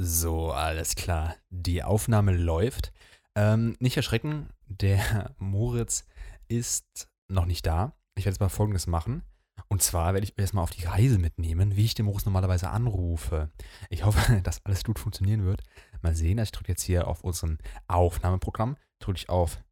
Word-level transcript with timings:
So, 0.00 0.52
alles 0.52 0.94
klar. 0.94 1.34
Die 1.50 1.82
Aufnahme 1.82 2.30
läuft. 2.30 2.92
Ähm, 3.34 3.74
nicht 3.80 3.96
erschrecken, 3.96 4.48
der 4.68 5.34
Moritz 5.38 6.06
ist 6.46 7.08
noch 7.26 7.46
nicht 7.46 7.66
da. 7.66 7.96
Ich 8.14 8.24
werde 8.24 8.34
jetzt 8.34 8.40
mal 8.40 8.48
Folgendes 8.48 8.86
machen. 8.86 9.24
Und 9.66 9.82
zwar 9.82 10.14
werde 10.14 10.24
ich 10.24 10.34
euch 10.34 10.38
erstmal 10.38 10.62
auf 10.62 10.70
die 10.70 10.84
Reise 10.84 11.18
mitnehmen, 11.18 11.74
wie 11.74 11.84
ich 11.84 11.94
den 11.94 12.04
Moritz 12.04 12.24
normalerweise 12.26 12.70
anrufe. 12.70 13.50
Ich 13.90 14.04
hoffe, 14.04 14.40
dass 14.44 14.64
alles 14.64 14.84
gut 14.84 15.00
funktionieren 15.00 15.44
wird. 15.44 15.64
Mal 16.00 16.14
sehen, 16.14 16.38
also 16.38 16.46
ich 16.46 16.52
drücke 16.52 16.70
jetzt 16.70 16.84
hier 16.84 17.08
auf 17.08 17.24
unserem 17.24 17.58
Aufnahmeprogramm, 17.88 18.76
drücke 19.00 19.18
ich 19.18 19.28
auf 19.28 19.64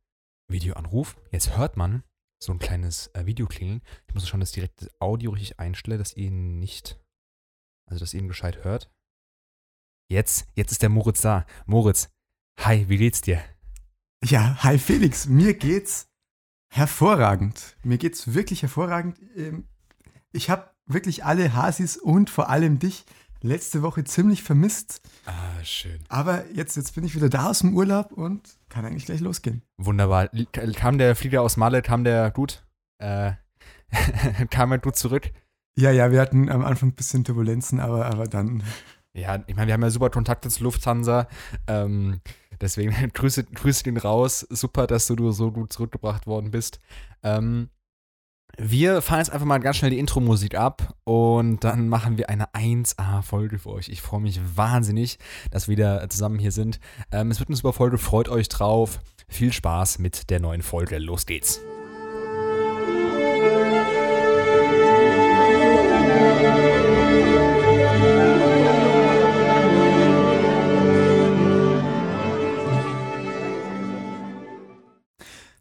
Videoanruf. 0.51 1.15
Jetzt 1.31 1.57
hört 1.57 1.77
man 1.77 2.03
so 2.43 2.51
ein 2.51 2.59
kleines 2.59 3.13
äh, 3.15 3.27
Video 3.27 3.47
klingeln. 3.47 3.81
Ich 4.09 4.15
muss 4.15 4.27
schon 4.27 4.41
das 4.41 4.51
direkte 4.51 4.91
Audio 4.99 5.31
richtig 5.31 5.61
einstellen, 5.61 5.99
dass 6.01 6.15
ihr 6.15 6.27
ihn 6.27 6.59
nicht, 6.59 6.99
also 7.89 8.01
dass 8.01 8.13
ihr 8.13 8.19
ihn 8.19 8.29
gescheit 8.29 8.65
hört. 8.65 8.91
Jetzt, 10.09 10.47
jetzt 10.55 10.71
ist 10.71 10.83
der 10.83 10.89
Moritz 10.89 11.21
da. 11.21 11.47
Moritz, 11.67 12.09
hi, 12.61 12.89
wie 12.89 12.97
geht's 12.97 13.23
dir? 13.23 13.41
Ja, 14.23 14.63
hi 14.63 14.79
Felix, 14.79 15.27
mir 15.27 15.55
geht's 15.55 16.09
hervorragend. 16.73 17.77
Mir 17.83 17.99
geht's 17.99 18.33
wirklich 18.33 18.63
hervorragend. 18.63 19.19
Ähm, 19.37 19.67
ich 20.33 20.49
habe 20.49 20.71
wirklich 20.87 21.25
alle 21.25 21.55
Hasis 21.55 21.97
und 21.97 22.31
vor 22.31 22.49
allem 22.49 22.79
dich 22.79 23.05
letzte 23.43 23.83
Woche 23.83 24.05
ziemlich 24.05 24.45
vermisst. 24.45 25.01
Ah, 25.27 25.65
schön. 25.65 25.99
Aber 26.09 26.49
jetzt, 26.53 26.77
jetzt 26.77 26.95
bin 26.95 27.05
ich 27.05 27.17
wieder 27.17 27.29
da 27.29 27.51
aus 27.51 27.61
dem 27.61 27.75
Urlaub 27.75 28.13
und 28.13 28.59
kann 28.69 28.85
eigentlich 28.85 29.07
gleich 29.07 29.21
losgehen. 29.21 29.63
Wunderbar. 29.77 30.29
Kam 30.77 30.99
der 30.99 31.17
Flieger 31.17 31.43
aus 31.43 31.57
Malle, 31.57 31.83
kam 31.83 32.05
der 32.05 32.31
gut? 32.31 32.65
Äh, 32.99 33.33
kam 34.51 34.71
er 34.71 34.79
gut 34.79 34.97
zurück? 34.97 35.33
Ja, 35.77 35.91
ja, 35.91 36.11
wir 36.11 36.21
hatten 36.21 36.49
am 36.49 36.65
Anfang 36.65 36.91
ein 36.91 36.95
bisschen 36.95 37.25
Turbulenzen, 37.25 37.81
aber, 37.81 38.07
aber 38.07 38.27
dann 38.27 38.63
ja, 39.17 39.43
ich 39.47 39.57
meine, 39.57 39.69
wir 39.69 39.75
haben 39.75 39.83
ja 39.83 39.91
super 39.91 40.11
Kontakte 40.11 40.49
zu 40.49 40.63
Lufthansa. 40.65 41.29
Ähm, 41.67 42.21
deswegen 42.61 42.93
grüße, 43.15 43.45
grüße 43.45 43.85
den 43.85 43.97
raus. 43.97 44.47
Super, 44.51 44.87
dass 44.87 45.07
du 45.07 45.33
so 45.33 45.51
gut 45.51 45.73
zurückgebracht 45.73 46.27
worden 46.27 46.51
bist. 46.51 46.81
Ähm, 47.23 47.71
wir 48.59 49.03
fahren 49.03 49.19
jetzt 49.19 49.31
einfach 49.31 49.47
mal 49.47 49.59
ganz 49.59 49.77
schnell 49.77 49.91
die 49.91 49.99
Intro-Musik 49.99 50.55
ab 50.55 50.95
und 51.05 51.63
dann 51.63 51.89
machen 51.89 52.17
wir 52.17 52.31
eine 52.31 52.47
1A-Folge 52.55 53.59
für 53.59 53.71
euch. 53.71 53.89
Ich 53.89 54.01
freue 54.01 54.21
mich 54.21 54.41
wahnsinnig, 54.57 55.19
dass 55.51 55.69
wir 55.69 55.73
wieder 55.73 56.09
zusammen 56.09 56.39
hier 56.39 56.53
sind. 56.53 56.81
Ähm, 57.13 57.31
es 57.31 57.39
wird 57.39 57.51
eine 57.51 57.57
super 57.57 57.75
Folge, 57.75 57.99
freut 57.99 58.29
euch 58.29 58.49
drauf. 58.49 59.01
Viel 59.29 59.53
Spaß 59.53 59.99
mit 59.99 60.31
der 60.31 60.41
neuen 60.41 60.63
Folge. 60.63 60.99
Los 60.99 61.27
geht's. 61.27 61.61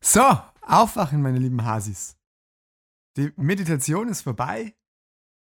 So, 0.08 0.22
aufwachen, 0.61 1.23
meine 1.23 1.39
lieben 1.39 1.66
Hasis. 1.66 2.16
Die 3.17 3.34
Meditation 3.38 4.08
ist 4.08 4.22
vorbei. 4.22 4.75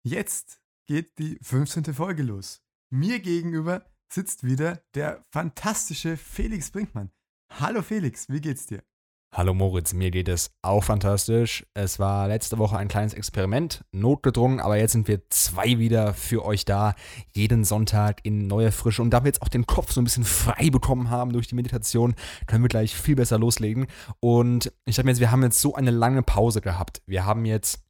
Jetzt 0.03 0.59
geht 0.87 1.19
die 1.19 1.37
15. 1.43 1.93
Folge 1.93 2.23
los. 2.23 2.63
Mir 2.89 3.19
gegenüber 3.19 3.85
sitzt 4.11 4.43
wieder 4.43 4.81
der 4.95 5.23
fantastische 5.29 6.17
Felix 6.17 6.71
Brinkmann. 6.71 7.11
Hallo 7.51 7.83
Felix, 7.83 8.29
wie 8.29 8.41
geht's 8.41 8.65
dir? 8.65 8.83
Hallo 9.33 9.53
Moritz, 9.53 9.93
mir 9.93 10.09
geht 10.09 10.29
es 10.29 10.51
auch 10.63 10.83
fantastisch. 10.83 11.65
Es 11.73 11.99
war 11.99 12.27
letzte 12.27 12.57
Woche 12.57 12.77
ein 12.77 12.87
kleines 12.87 13.13
Experiment, 13.13 13.83
notgedrungen, 13.91 14.59
aber 14.59 14.77
jetzt 14.77 14.93
sind 14.93 15.07
wir 15.07 15.29
zwei 15.29 15.77
wieder 15.77 16.13
für 16.13 16.43
euch 16.43 16.65
da, 16.65 16.95
jeden 17.33 17.63
Sonntag 17.63 18.21
in 18.23 18.47
neuer 18.47 18.71
Frische. 18.71 19.01
Und 19.01 19.11
da 19.11 19.23
wir 19.23 19.27
jetzt 19.27 19.41
auch 19.43 19.49
den 19.49 19.67
Kopf 19.67 19.91
so 19.91 20.01
ein 20.01 20.05
bisschen 20.05 20.23
frei 20.23 20.69
bekommen 20.71 21.09
haben 21.09 21.33
durch 21.33 21.47
die 21.47 21.55
Meditation, 21.55 22.15
können 22.47 22.63
wir 22.63 22.69
gleich 22.69 22.95
viel 22.95 23.15
besser 23.15 23.37
loslegen. 23.37 23.85
Und 24.19 24.71
ich 24.85 24.95
dachte 24.95 25.05
mir 25.05 25.11
jetzt, 25.11 25.19
wir 25.19 25.29
haben 25.29 25.43
jetzt 25.43 25.61
so 25.61 25.75
eine 25.75 25.91
lange 25.91 26.23
Pause 26.23 26.61
gehabt. 26.61 27.01
Wir 27.05 27.25
haben 27.25 27.45
jetzt 27.45 27.86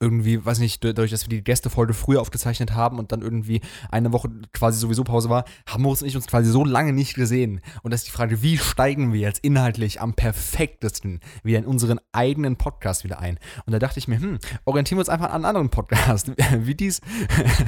irgendwie, 0.00 0.44
weiß 0.44 0.58
nicht, 0.60 0.82
dadurch, 0.82 1.10
dass 1.10 1.24
wir 1.24 1.28
die 1.28 1.44
Gästefolge 1.44 1.92
früher 1.92 2.22
aufgezeichnet 2.22 2.74
haben 2.74 2.98
und 2.98 3.12
dann 3.12 3.20
irgendwie 3.20 3.60
eine 3.90 4.12
Woche 4.12 4.30
quasi 4.54 4.78
sowieso 4.78 5.04
Pause 5.04 5.28
war, 5.28 5.44
haben 5.66 5.82
Moritz 5.82 6.00
und 6.00 6.08
ich 6.08 6.16
uns 6.16 6.26
quasi 6.26 6.50
so 6.50 6.64
lange 6.64 6.94
nicht 6.94 7.14
gesehen. 7.14 7.60
Und 7.82 7.92
das 7.92 8.00
ist 8.00 8.08
die 8.08 8.12
Frage, 8.12 8.40
wie 8.40 8.56
steigen 8.56 9.12
wir 9.12 9.20
jetzt 9.20 9.44
inhaltlich 9.44 10.00
am 10.00 10.14
perfektesten 10.14 11.20
wieder 11.44 11.58
in 11.58 11.66
unseren 11.66 12.00
eigenen 12.12 12.56
Podcast 12.56 13.04
wieder 13.04 13.20
ein? 13.20 13.38
Und 13.66 13.74
da 13.74 13.78
dachte 13.78 13.98
ich 13.98 14.08
mir, 14.08 14.18
hm, 14.18 14.38
orientieren 14.64 14.96
wir 14.96 15.02
uns 15.02 15.10
einfach 15.10 15.32
an 15.32 15.44
anderen 15.44 15.68
Podcast, 15.68 16.32
wie 16.58 16.74
dies, 16.74 17.02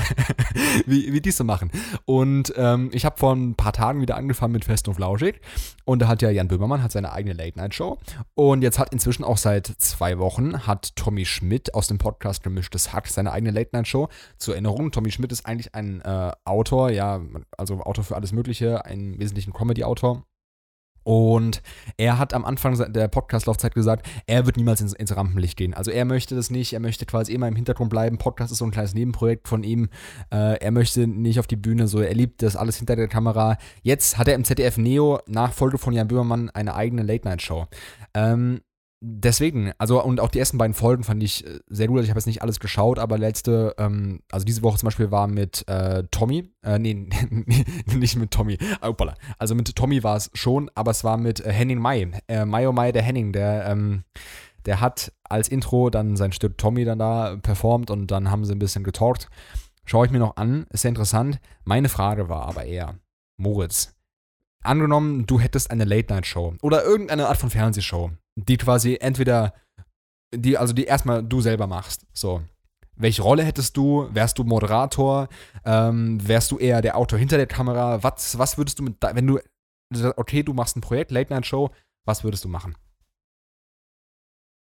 wie, 0.87 1.13
wie 1.13 1.21
dies 1.21 1.37
so 1.37 1.45
machen. 1.45 1.71
Und 2.07 2.55
ähm, 2.57 2.89
ich 2.95 3.05
habe 3.05 3.19
vor 3.19 3.35
ein 3.35 3.57
paar 3.57 3.75
Tagen 3.75 4.01
wieder 4.01 4.17
angefangen 4.17 4.55
mit 4.55 4.65
Fest 4.65 4.89
und 4.89 4.95
Flauschig. 4.95 5.43
Und 5.85 6.01
da 6.01 6.09
hat 6.09 6.23
ja 6.23 6.31
Jan 6.31 6.49
Böhmermann 6.49 6.83
hat 6.83 6.93
seine 6.93 7.13
eigene 7.13 7.35
Late-Night-Show. 7.35 7.99
Und 8.35 8.63
jetzt 8.63 8.79
hat 8.79 8.91
inzwischen 8.91 9.23
auch 9.23 9.37
seit 9.37 9.67
zwei 9.67 10.19
Wochen 10.19 10.67
hat 10.67 10.97
Tommy 10.97 11.27
Schmidt 11.27 11.75
aus 11.75 11.89
dem 11.89 11.99
Podcast 11.99 12.22
Podcast 12.23 12.45
Gemischtes 12.45 12.93
Hack, 12.93 13.09
seine 13.09 13.33
eigene 13.33 13.51
Late-Night-Show. 13.51 14.09
Zur 14.39 14.55
Erinnerung, 14.55 14.93
Tommy 14.93 15.11
Schmidt 15.11 15.33
ist 15.33 15.45
eigentlich 15.45 15.75
ein 15.75 16.01
äh, 16.03 16.31
Autor, 16.45 16.91
ja, 16.91 17.21
also 17.59 17.81
Autor 17.81 18.05
für 18.05 18.15
alles 18.15 18.31
Mögliche, 18.31 18.85
ein 18.85 19.19
wesentlichen 19.19 19.53
Comedy-Autor. 19.53 20.25
Und 21.03 21.63
er 21.97 22.21
hat 22.21 22.33
am 22.33 22.45
Anfang 22.45 22.77
der 22.93 23.09
Podcast-Laufzeit 23.09 23.75
gesagt, 23.75 24.09
er 24.29 24.47
wird 24.47 24.57
niemals 24.57 24.81
ins, 24.81 24.93
ins, 24.93 25.17
Rampenlicht 25.17 25.57
gehen. 25.57 25.75
Also 25.75 25.91
er 25.91 26.05
möchte 26.05 26.37
das 26.37 26.49
nicht, 26.49 26.73
er 26.75 26.79
möchte 26.79 27.07
quasi 27.07 27.33
immer 27.33 27.49
im 27.49 27.57
Hintergrund 27.57 27.91
bleiben. 27.91 28.19
Podcast 28.19 28.53
ist 28.53 28.59
so 28.59 28.65
ein 28.65 28.71
kleines 28.71 28.95
Nebenprojekt 28.95 29.49
von 29.49 29.65
ihm. 29.65 29.89
Äh, 30.31 30.61
er 30.61 30.71
möchte 30.71 31.09
nicht 31.09 31.41
auf 31.41 31.49
die 31.49 31.57
Bühne, 31.57 31.89
so 31.89 31.99
er 31.99 32.15
liebt 32.15 32.41
das 32.43 32.55
alles 32.55 32.77
hinter 32.77 32.95
der 32.95 33.09
Kamera. 33.09 33.57
Jetzt 33.83 34.17
hat 34.17 34.29
er 34.29 34.37
im 34.37 34.45
ZDF 34.45 34.79
Neo 34.79 35.19
nach 35.27 35.53
Folge 35.53 35.77
von 35.77 35.93
Jan 35.93 36.07
Böhmermann 36.07 36.51
eine 36.51 36.77
eigene 36.77 37.03
Late-Night-Show. 37.03 37.67
Ähm, 38.15 38.61
deswegen, 39.03 39.73
also 39.79 40.03
und 40.03 40.21
auch 40.21 40.29
die 40.29 40.39
ersten 40.39 40.59
beiden 40.59 40.75
Folgen 40.75 41.03
fand 41.03 41.23
ich 41.23 41.45
äh, 41.45 41.59
sehr 41.67 41.89
gut. 41.89 41.99
Also 41.99 42.05
ich 42.05 42.11
habe 42.11 42.19
jetzt 42.19 42.27
nicht 42.27 42.43
alles 42.43 42.61
geschaut, 42.61 42.99
aber 42.99 43.19
letzte, 43.19 43.75
ähm, 43.77 44.21
also 44.31 44.47
diese 44.47 44.63
Woche 44.63 44.79
zum 44.79 44.87
Beispiel 44.87 45.11
war 45.11 45.27
mit 45.27 45.67
äh, 45.69 46.05
Tommy, 46.11 46.51
äh, 46.63 46.79
nee, 46.79 46.95
nicht 47.87 48.17
mit 48.17 48.31
Tommy, 48.31 48.59
Opala. 48.81 49.15
also 49.39 49.55
mit 49.55 49.75
Tommy 49.75 50.03
war 50.05 50.17
es 50.17 50.31
schon, 50.35 50.71
aber 50.75 50.93
es 50.93 51.05
war 51.05 51.17
mit 51.17 51.45
äh, 51.45 51.53
Henning 51.53 51.79
Mai, 51.79 52.11
äh, 52.29 52.45
Mai 52.45 52.69
oh 52.69 52.73
Mai, 52.73 52.93
der 52.93 53.03
Henning, 53.03 53.33
der, 53.33 53.67
ähm, 53.67 54.05
der 54.65 54.81
hat 54.81 55.13
als 55.25 55.49
Intro 55.49 55.91
dann 55.91 56.17
sein 56.17 56.33
Stück 56.33 56.57
Tommy 56.57 56.85
dann 56.85 57.01
da 57.01 57.37
performt 57.43 57.91
und 57.91 58.11
dann 58.11 58.31
haben 58.31 58.45
sie 58.45 58.53
ein 58.53 58.61
bisschen 58.61 58.85
getalkt. 58.85 59.29
Schaue 59.85 60.07
ich 60.07 60.13
mir 60.13 60.21
noch 60.21 60.37
an, 60.37 60.67
ist 60.71 60.83
sehr 60.83 60.91
interessant. 60.91 61.41
Meine 61.65 61.89
Frage 61.89 62.29
war 62.29 62.47
aber 62.47 62.65
eher, 62.65 62.95
Moritz, 63.37 63.97
angenommen, 64.63 65.27
du 65.27 65.41
hättest 65.41 65.71
eine 65.71 65.85
Late-Night-Show 65.85 66.55
oder 66.63 66.85
irgendeine 66.85 67.29
Art 67.29 67.39
von 67.39 67.51
Fernsehshow 67.51 68.11
die 68.37 68.57
quasi 68.57 68.97
entweder, 69.01 69.55
die, 70.35 70.57
also 70.57 70.73
die 70.73 70.85
erstmal 70.85 71.23
du 71.23 71.41
selber 71.41 71.67
machst. 71.67 72.07
So. 72.13 72.43
Welche 72.95 73.23
Rolle 73.23 73.45
hättest 73.45 73.77
du? 73.77 74.09
Wärst 74.13 74.39
du 74.39 74.45
Moderator? 74.45 75.29
Ähm, 75.65 76.27
wärst 76.27 76.51
du 76.51 76.59
eher 76.59 76.83
der 76.83 76.97
Autor 76.97 77.19
hinter 77.19 77.37
der 77.37 77.47
Kamera? 77.47 78.03
Was, 78.03 78.39
was 78.39 78.59
würdest 78.59 78.79
du 78.79 78.85
mit, 78.85 78.97
wenn 79.01 79.27
du, 79.27 79.41
okay, 80.17 80.43
du 80.43 80.53
machst 80.53 80.77
ein 80.77 80.83
Projekt, 80.83 81.11
Late 81.11 81.33
Night 81.33 81.47
Show, 81.47 81.71
was 82.05 82.23
würdest 82.23 82.45
du 82.45 82.49
machen? 82.49 82.77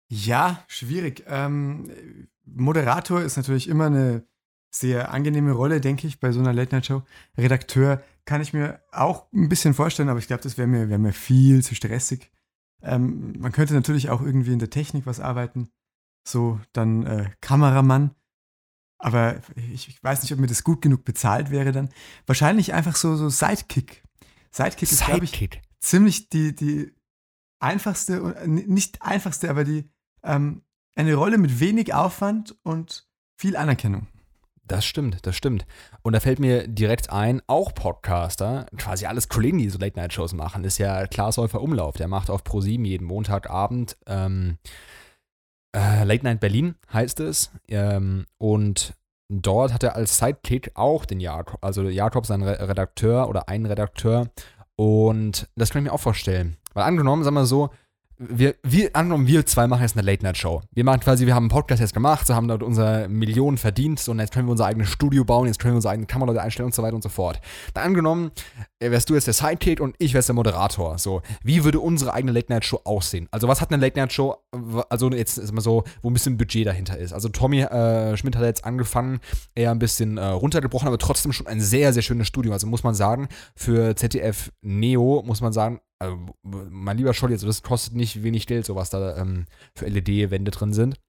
Ja, 0.10 0.64
schwierig. 0.68 1.24
Ähm, 1.28 2.28
Moderator 2.46 3.22
ist 3.22 3.38
natürlich 3.38 3.68
immer 3.68 3.88
eine 3.88 4.26
sehr 4.74 5.12
angenehme 5.12 5.52
Rolle, 5.52 5.82
denke 5.82 6.08
ich, 6.08 6.20
bei 6.20 6.32
so 6.32 6.40
einer 6.40 6.54
Late 6.54 6.76
Night 6.76 6.86
Show. 6.86 7.04
Redakteur 7.38 8.02
kann 8.26 8.42
ich 8.42 8.54
mir 8.54 8.82
auch 8.92 9.32
ein 9.34 9.50
bisschen 9.50 9.74
vorstellen, 9.74 10.10
aber 10.10 10.20
ich 10.20 10.28
glaube, 10.28 10.44
das 10.44 10.58
wäre 10.58 10.68
mir, 10.68 10.90
wär 10.90 10.98
mir 10.98 11.14
viel 11.14 11.64
zu 11.64 11.76
stressig. 11.76 12.32
Ähm, 12.82 13.34
man 13.40 13.52
könnte 13.52 13.74
natürlich 13.74 14.10
auch 14.10 14.22
irgendwie 14.22 14.54
in 14.54 14.60
der 14.60 14.70
Technik 14.70 15.06
was 15.06 15.20
arbeiten. 15.20 15.70
So, 16.28 16.60
dann 16.72 17.06
äh, 17.06 17.30
Kameramann. 17.42 18.16
Aber 18.98 19.42
ich, 19.56 19.90
ich, 19.90 20.02
weiß 20.02 20.22
nicht, 20.22 20.32
ob 20.32 20.40
mir 20.40 20.48
das 20.48 20.64
gut 20.64 20.82
genug 20.82 21.04
bezahlt 21.04 21.52
wäre 21.52 21.74
dann. 21.74 21.90
Wahrscheinlich 22.26 22.74
einfach 22.74 22.96
so, 22.96 23.18
so 23.18 23.28
Sidekick. 23.28 24.04
Sidekick 24.52 24.92
ist, 24.92 25.06
glaube 25.06 25.26
ich, 25.26 25.62
ziemlich 25.82 26.30
die, 26.30 26.56
die 26.56 26.94
einfachste, 27.60 28.48
nicht 28.48 29.02
einfachste, 29.02 29.50
aber 29.50 29.66
die 29.66 29.90
ähm, 30.24 30.64
eine 30.96 31.16
Rolle 31.16 31.38
mit 31.38 31.60
wenig 31.60 31.94
Aufwand 31.94 32.56
und 32.64 33.08
viel 33.36 33.58
Anerkennung. 33.58 34.08
Das 34.66 34.86
stimmt, 34.86 35.26
das 35.26 35.36
stimmt. 35.36 35.66
Und 36.04 36.14
da 36.14 36.22
fällt 36.22 36.40
mir 36.40 36.68
direkt 36.68 37.12
ein, 37.12 37.42
auch 37.48 37.74
Podcaster, 37.74 38.66
quasi 38.78 39.06
alles 39.06 39.28
Kollegen, 39.28 39.58
die 39.58 39.70
so 39.70 39.78
Late-Night-Shows 39.78 40.34
machen, 40.34 40.64
ist 40.64 40.78
ja 40.78 41.06
Klaas 41.08 41.38
Häufer 41.38 41.62
Umlauf. 41.62 41.96
Der 41.96 42.08
macht 42.08 42.30
auf 42.30 42.46
ProSieben 42.46 42.86
jeden 42.86 43.06
Montagabend 43.06 43.98
ähm, 44.08 44.58
äh, 45.76 46.06
Late 46.06 46.24
Night 46.24 46.40
Berlin, 46.40 46.76
heißt 46.94 47.20
es. 47.20 47.52
Ähm, 47.68 48.26
und 48.38 48.94
dort 49.28 49.74
hat 49.74 49.84
er 49.84 49.96
als 49.96 50.18
Sidekick 50.18 50.72
auch 50.76 51.06
den 51.06 51.20
Jakob, 51.20 51.62
also 51.62 51.84
Jakob, 51.90 52.26
sein 52.26 52.42
Redakteur 52.42 53.28
oder 53.28 53.50
einen 53.50 53.66
Redakteur. 53.66 54.30
Und 54.78 55.50
das 55.56 55.72
kann 55.72 55.82
ich 55.82 55.90
mir 55.90 55.94
auch 55.94 56.00
vorstellen. 56.00 56.58
Weil 56.74 56.86
angenommen, 56.86 57.24
sagen 57.24 57.36
wir 57.36 57.46
so, 57.46 57.70
wir, 58.18 58.56
wir, 58.64 58.96
angenommen, 58.96 59.28
wir 59.28 59.46
zwei 59.46 59.68
machen 59.68 59.82
jetzt 59.82 59.98
eine 59.98 60.06
Late-Night-Show. 60.06 60.62
Wir 60.72 60.84
machen 60.84 61.00
quasi, 61.00 61.26
wir 61.26 61.36
haben 61.36 61.44
einen 61.44 61.50
Podcast 61.50 61.82
jetzt 61.82 61.94
gemacht, 61.94 62.28
so 62.28 62.36
haben 62.36 62.48
dort 62.48 62.64
unsere 62.64 63.08
Millionen 63.10 63.58
verdient, 63.58 64.08
und 64.08 64.20
jetzt 64.20 64.34
können 64.34 64.48
wir 64.48 64.52
unser 64.52 64.66
eigenes 64.66 64.90
Studio 64.90 65.24
bauen, 65.26 65.48
jetzt 65.48 65.60
können 65.60 65.74
wir 65.74 65.78
unsere 65.78 65.94
eigene 65.94 66.08
Kamera 66.08 66.40
einstellen 66.40 66.68
und 66.68 66.76
so 66.76 66.84
weiter 66.84 66.96
und 66.96 67.02
so 67.02 67.10
fort. 67.10 67.42
Dann 67.74 67.86
angenommen, 67.86 68.32
äh, 68.80 68.92
wärst 68.92 69.10
du 69.10 69.16
jetzt 69.16 69.28
der 69.28 69.34
Sidekick 69.34 69.80
und 69.80 69.96
ich 70.00 70.14
wärst 70.14 70.30
der 70.30 70.36
Moderator. 70.36 70.98
So, 70.98 71.22
wie 71.44 71.64
würde 71.64 71.80
unsere 71.80 72.14
eigene 72.14 72.32
Late-Night-Show 72.32 72.82
aussehen? 72.84 73.28
Also, 73.32 73.48
was 73.48 73.62
hat 73.62 73.72
eine 73.72 73.82
Late-Night-Show, 73.82 74.36
also 74.90 75.10
jetzt 75.12 75.38
ist 75.38 75.52
mal 75.52 75.62
so, 75.62 75.84
wo 76.02 76.10
ein 76.10 76.14
bisschen 76.14 76.38
Budget 76.38 76.68
dahinter 76.68 76.98
ist. 76.98 77.14
Also, 77.14 77.30
Tommy 77.30 77.62
äh, 77.62 78.16
Schmidt 78.18 78.36
hat 78.36 78.44
jetzt 78.44 78.66
angefangen, 78.66 79.20
eher 79.56 79.72
ein 79.72 79.80
bisschen 79.80 80.18
äh, 80.18 80.26
runtergebrochen, 80.26 80.88
aber 80.88 80.98
trotzdem 80.98 81.34
schon 81.34 81.48
ein 81.48 81.62
sehr, 81.62 81.94
sehr 81.94 82.04
schönes 82.04 82.28
Studio. 82.28 82.54
Also, 82.54 82.68
muss 82.68 82.84
man 82.84 82.94
sagen, 82.94 83.28
für 83.56 83.96
ZDF 83.96 84.52
Neo, 84.62 85.24
muss 85.26 85.42
man 85.42 85.54
sagen, 85.54 85.80
also, 86.04 86.36
mein 86.44 86.98
lieber 86.98 87.14
Scholli, 87.14 87.34
also 87.34 87.48
das 87.48 87.64
kostet 87.64 87.96
nicht 87.96 88.24
wenig 88.24 88.48
Geld, 88.48 88.66
so 88.66 88.76
was 88.76 88.90
da 88.90 89.18
ähm, 89.18 89.46
für 89.76 89.88
LED-Wände 89.88 90.52
drin 90.52 90.74
sind. 90.74 91.00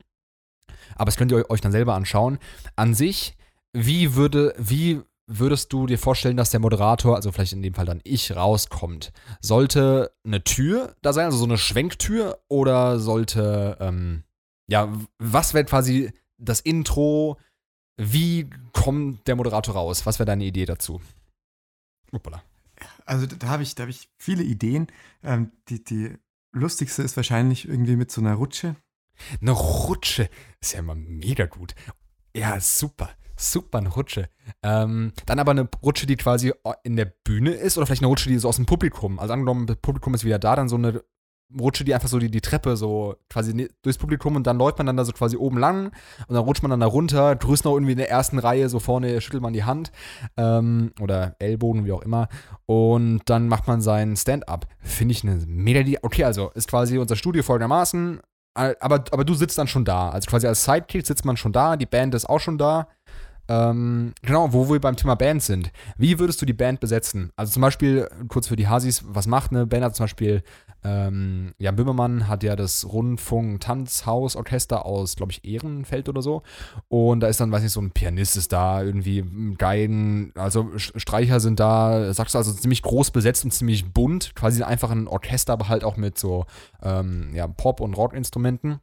Aber 0.95 1.07
das 1.07 1.17
könnt 1.17 1.33
ihr 1.33 1.51
euch 1.51 1.61
dann 1.61 1.73
selber 1.73 1.95
anschauen. 1.95 2.39
An 2.77 2.95
sich, 2.95 3.37
wie 3.73 4.15
würde, 4.15 4.55
wie 4.59 5.01
würdest 5.27 5.73
du 5.73 5.87
dir 5.87 5.99
vorstellen, 5.99 6.37
dass 6.37 6.51
der 6.51 6.61
Moderator, 6.61 7.17
also 7.17 7.33
vielleicht 7.33 7.53
in 7.53 7.63
dem 7.63 7.75
Fall 7.75 7.87
dann 7.87 8.01
ich, 8.05 8.35
rauskommt? 8.35 9.13
Sollte 9.41 10.13
eine 10.25 10.45
Tür 10.45 10.95
da 11.03 11.13
sein, 11.13 11.27
also 11.27 11.39
so 11.39 11.45
eine 11.45 11.59
Schwenktür, 11.59 12.39
oder 12.49 12.99
sollte, 12.99 13.77
ähm, 13.81 14.25
ja, 14.71 14.93
was 15.19 15.55
wäre 15.55 15.65
quasi 15.65 16.13
das 16.39 16.61
Intro? 16.61 17.39
Wie 17.97 18.51
kommt 18.73 19.27
der 19.27 19.37
Moderator 19.37 19.75
raus? 19.75 20.05
Was 20.07 20.19
wäre 20.19 20.27
deine 20.27 20.45
Idee 20.45 20.67
dazu? 20.67 21.01
Uppala. 22.13 22.43
Also 23.05 23.27
da 23.27 23.49
habe 23.49 23.63
ich, 23.63 23.75
hab 23.79 23.89
ich 23.89 24.09
viele 24.19 24.43
Ideen. 24.43 24.87
Ähm, 25.23 25.53
die, 25.69 25.83
die 25.83 26.17
lustigste 26.53 27.03
ist 27.03 27.17
wahrscheinlich 27.17 27.69
irgendwie 27.69 27.97
mit 27.97 28.11
so 28.11 28.21
einer 28.21 28.35
Rutsche. 28.35 28.77
Eine 29.41 29.53
Rutsche 29.53 30.29
ist 30.61 30.73
ja 30.73 30.81
immer 30.81 30.95
mega 30.95 31.47
gut. 31.47 31.75
Ja, 32.35 32.61
super. 32.61 33.11
Super, 33.37 33.79
eine 33.79 33.89
Rutsche. 33.89 34.29
Ähm, 34.63 35.13
dann 35.27 35.41
aber 35.41 35.51
eine 35.51 35.69
Rutsche, 35.83 36.07
die 36.07 36.17
quasi 36.17 36.53
in 36.85 36.97
der 36.97 37.07
Bühne 37.07 37.51
ist 37.51 37.77
oder 37.77 37.87
vielleicht 37.87 38.03
eine 38.03 38.09
Rutsche, 38.09 38.29
die 38.29 38.39
so 38.39 38.49
aus 38.49 38.57
dem 38.57 38.67
Publikum. 38.67 39.19
Also 39.19 39.33
angenommen, 39.33 39.67
das 39.67 39.77
Publikum 39.79 40.15
ist 40.15 40.25
wieder 40.25 40.39
da, 40.39 40.55
dann 40.55 40.69
so 40.69 40.77
eine 40.77 41.03
rutsche 41.59 41.85
die 41.85 41.95
einfach 41.95 42.09
so 42.09 42.19
die, 42.19 42.31
die 42.31 42.41
Treppe 42.41 42.77
so 42.77 43.17
quasi 43.31 43.69
durchs 43.83 43.99
Publikum 43.99 44.37
und 44.37 44.47
dann 44.47 44.59
läuft 44.59 44.79
man 44.79 44.87
dann 44.87 44.97
da 44.97 45.05
so 45.05 45.13
quasi 45.13 45.37
oben 45.37 45.59
lang 45.59 45.93
und 46.27 46.35
dann 46.35 46.45
rutscht 46.45 46.63
man 46.63 46.71
dann 46.71 46.81
da 46.81 46.87
runter, 46.87 47.37
grüßt 47.37 47.65
noch 47.65 47.75
irgendwie 47.75 47.93
in 47.93 47.99
der 47.99 48.11
ersten 48.11 48.39
Reihe, 48.39 48.69
so 48.69 48.81
vorne 48.81 49.21
schüttelt 49.21 49.43
man 49.43 49.53
die 49.53 49.65
Hand 49.65 49.93
ähm, 50.37 50.93
oder 51.01 51.37
Ellbogen, 51.39 51.85
wie 51.85 51.93
auch 51.93 52.03
immer 52.03 52.29
und 52.67 53.23
dann 53.27 53.49
macht 53.49 53.67
man 53.67 53.81
sein 53.81 54.17
Stand-up. 54.17 54.67
Finde 54.81 55.13
ich 55.13 55.23
eine 55.23 55.37
mega 55.47 55.81
Idee. 55.81 55.99
Okay, 56.03 56.25
also 56.25 56.51
ist 56.55 56.69
quasi 56.69 56.99
unser 56.99 57.17
Studio 57.17 57.43
folgendermaßen, 57.43 58.21
aber, 58.55 59.05
aber 59.11 59.25
du 59.25 59.35
sitzt 59.35 59.59
dann 59.59 59.67
schon 59.67 59.85
da. 59.85 60.11
Also 60.11 60.31
quasi 60.31 60.47
als 60.47 60.65
Sidekick 60.65 61.07
sitzt 61.07 61.25
man 61.25 61.37
schon 61.37 61.53
da, 61.53 61.77
die 61.77 61.87
Band 61.87 62.15
ist 62.15 62.29
auch 62.29 62.41
schon 62.41 62.59
da 62.59 62.89
ähm, 63.49 64.15
genau, 64.23 64.53
wo 64.53 64.71
wir 64.71 64.81
beim 64.81 64.97
Thema 64.97 65.15
Band 65.15 65.43
sind. 65.43 65.71
Wie 65.99 66.19
würdest 66.19 66.41
du 66.41 66.47
die 66.47 66.53
Band 66.53 66.81
besetzen? 66.81 67.31
Also 67.37 67.53
zum 67.53 67.63
Beispiel, 67.63 68.09
kurz 68.29 68.49
für 68.49 68.57
die 68.57 68.69
Hasis, 68.69 69.05
was 69.07 69.27
macht 69.27 69.51
eine 69.51 69.67
Band? 69.67 69.85
Also 69.85 69.97
zum 69.97 70.05
Beispiel, 70.05 70.43
ähm, 70.83 71.55
Jan 71.59 71.77
Böhmermann 71.77 72.29
hat 72.29 72.43
ja 72.43 72.57
das 72.57 72.87
Rundfunk-Tanzhaus-Orchester 72.91 74.87
aus, 74.87 75.17
glaube 75.17 75.33
ich, 75.33 75.45
Ehrenfeld 75.45 76.09
oder 76.09 76.23
so. 76.23 76.43
Und 76.89 77.21
da 77.21 77.29
ist 77.29 77.41
dann, 77.41 77.53
weiß 77.53 77.63
nicht, 77.63 77.73
so 77.73 77.81
ein 77.81 77.91
Pianist 77.91 78.37
ist 78.37 78.53
da, 78.53 78.83
irgendwie 78.83 79.25
Geigen, 79.59 80.33
also 80.37 80.71
Streicher 80.77 81.41
sind 81.41 81.61
da, 81.61 82.13
sagst 82.13 82.35
du, 82.35 82.39
also 82.39 82.53
ziemlich 82.53 82.83
groß 82.83 83.11
besetzt 83.11 83.45
und 83.45 83.51
ziemlich 83.53 83.93
bunt. 83.93 84.35
Quasi 84.35 84.63
einfach 84.63 84.91
ein 84.91 85.09
Orchester, 85.09 85.55
aber 85.55 85.69
halt 85.69 85.85
auch 85.85 85.97
mit 85.97 86.19
so 86.19 86.47
ähm, 86.83 87.31
ja, 87.35 87.47
Pop- 87.47 87.81
und 87.81 87.95
Rock-Instrumenten. 87.95 88.81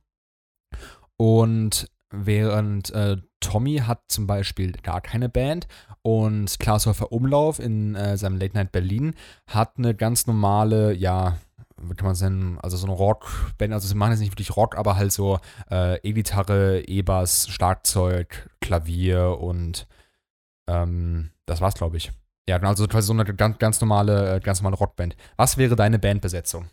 Und 1.17 1.87
während 2.11 2.91
äh, 2.91 3.17
Tommy 3.39 3.77
hat 3.77 4.03
zum 4.07 4.27
Beispiel 4.27 4.73
gar 4.73 5.01
keine 5.01 5.29
Band 5.29 5.67
und 6.01 6.59
Klaas 6.59 6.85
Häufer 6.85 7.11
Umlauf 7.11 7.59
in 7.59 7.95
äh, 7.95 8.17
seinem 8.17 8.37
Late 8.37 8.55
Night 8.55 8.71
Berlin 8.71 9.13
hat 9.47 9.77
eine 9.77 9.95
ganz 9.95 10.27
normale, 10.27 10.93
ja, 10.93 11.37
wie 11.77 11.95
kann 11.95 12.05
man 12.05 12.13
es 12.13 12.21
nennen, 12.21 12.59
also 12.61 12.77
so 12.77 12.85
eine 12.85 12.95
Rockband, 12.95 13.73
also 13.73 13.87
sie 13.87 13.95
machen 13.95 14.11
jetzt 14.11 14.19
nicht 14.19 14.33
wirklich 14.33 14.55
Rock, 14.55 14.77
aber 14.77 14.95
halt 14.95 15.11
so 15.11 15.39
äh, 15.69 15.97
E-Gitarre, 16.07 16.81
E-Bass, 16.81 17.47
Schlagzeug, 17.49 18.49
Klavier 18.61 19.37
und 19.39 19.87
ähm, 20.67 21.31
das 21.45 21.61
war's, 21.61 21.75
glaube 21.75 21.97
ich. 21.97 22.11
Ja, 22.47 22.57
genau, 22.57 22.69
also 22.69 22.87
quasi 22.87 23.07
so 23.07 23.13
eine 23.13 23.23
ganz, 23.23 23.57
ganz 23.59 23.81
normale, 23.81 24.35
äh, 24.35 24.39
ganz 24.39 24.61
normale 24.61 24.77
Rockband. 24.77 25.15
Was 25.37 25.57
wäre 25.57 25.75
deine 25.75 25.99
Bandbesetzung? 25.99 26.65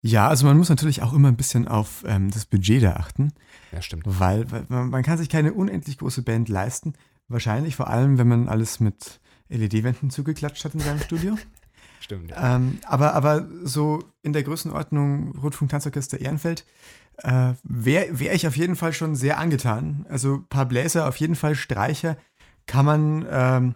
Ja, 0.00 0.28
also 0.28 0.46
man 0.46 0.56
muss 0.56 0.68
natürlich 0.68 1.02
auch 1.02 1.12
immer 1.12 1.28
ein 1.28 1.36
bisschen 1.36 1.66
auf 1.66 2.04
ähm, 2.06 2.30
das 2.30 2.46
Budget 2.46 2.84
da 2.84 2.92
achten. 2.94 3.32
Ja, 3.72 3.82
stimmt. 3.82 4.04
Weil, 4.06 4.50
weil 4.50 4.64
man 4.68 5.02
kann 5.02 5.18
sich 5.18 5.28
keine 5.28 5.52
unendlich 5.52 5.98
große 5.98 6.22
Band 6.22 6.48
leisten. 6.48 6.94
Wahrscheinlich 7.28 7.76
vor 7.76 7.88
allem, 7.88 8.18
wenn 8.18 8.28
man 8.28 8.48
alles 8.48 8.80
mit 8.80 9.20
LED-Wänden 9.48 10.10
zugeklatscht 10.10 10.64
hat 10.64 10.74
in 10.74 10.80
seinem 10.80 11.00
Studio. 11.00 11.36
Stimmt. 12.00 12.30
Ja. 12.30 12.56
Ähm, 12.56 12.78
aber, 12.86 13.14
aber 13.14 13.46
so 13.64 14.04
in 14.22 14.32
der 14.32 14.42
Größenordnung 14.42 15.36
Rundfunk 15.36 15.70
Tanzorchester 15.70 16.20
Ehrenfeld 16.20 16.64
äh, 17.18 17.54
wäre 17.64 18.18
wär 18.18 18.34
ich 18.34 18.46
auf 18.46 18.56
jeden 18.56 18.76
Fall 18.76 18.92
schon 18.92 19.16
sehr 19.16 19.38
angetan. 19.38 20.06
Also 20.08 20.36
ein 20.36 20.46
paar 20.46 20.66
Bläser, 20.66 21.08
auf 21.08 21.16
jeden 21.16 21.34
Fall 21.34 21.54
Streicher 21.54 22.16
kann 22.66 22.86
man 22.86 23.26
ähm, 23.30 23.74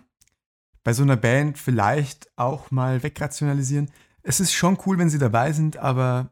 bei 0.85 0.93
so 0.93 1.03
einer 1.03 1.17
Band 1.17 1.59
vielleicht 1.59 2.29
auch 2.37 2.71
mal 2.71 3.03
wegrationalisieren 3.03 3.91
es 4.23 4.41
ist 4.41 4.53
schon 4.53 4.79
cool, 4.87 4.99
wenn 4.99 5.11
sie 5.11 5.19
dabei 5.19 5.53
sind, 5.53 5.77
aber 5.77 6.31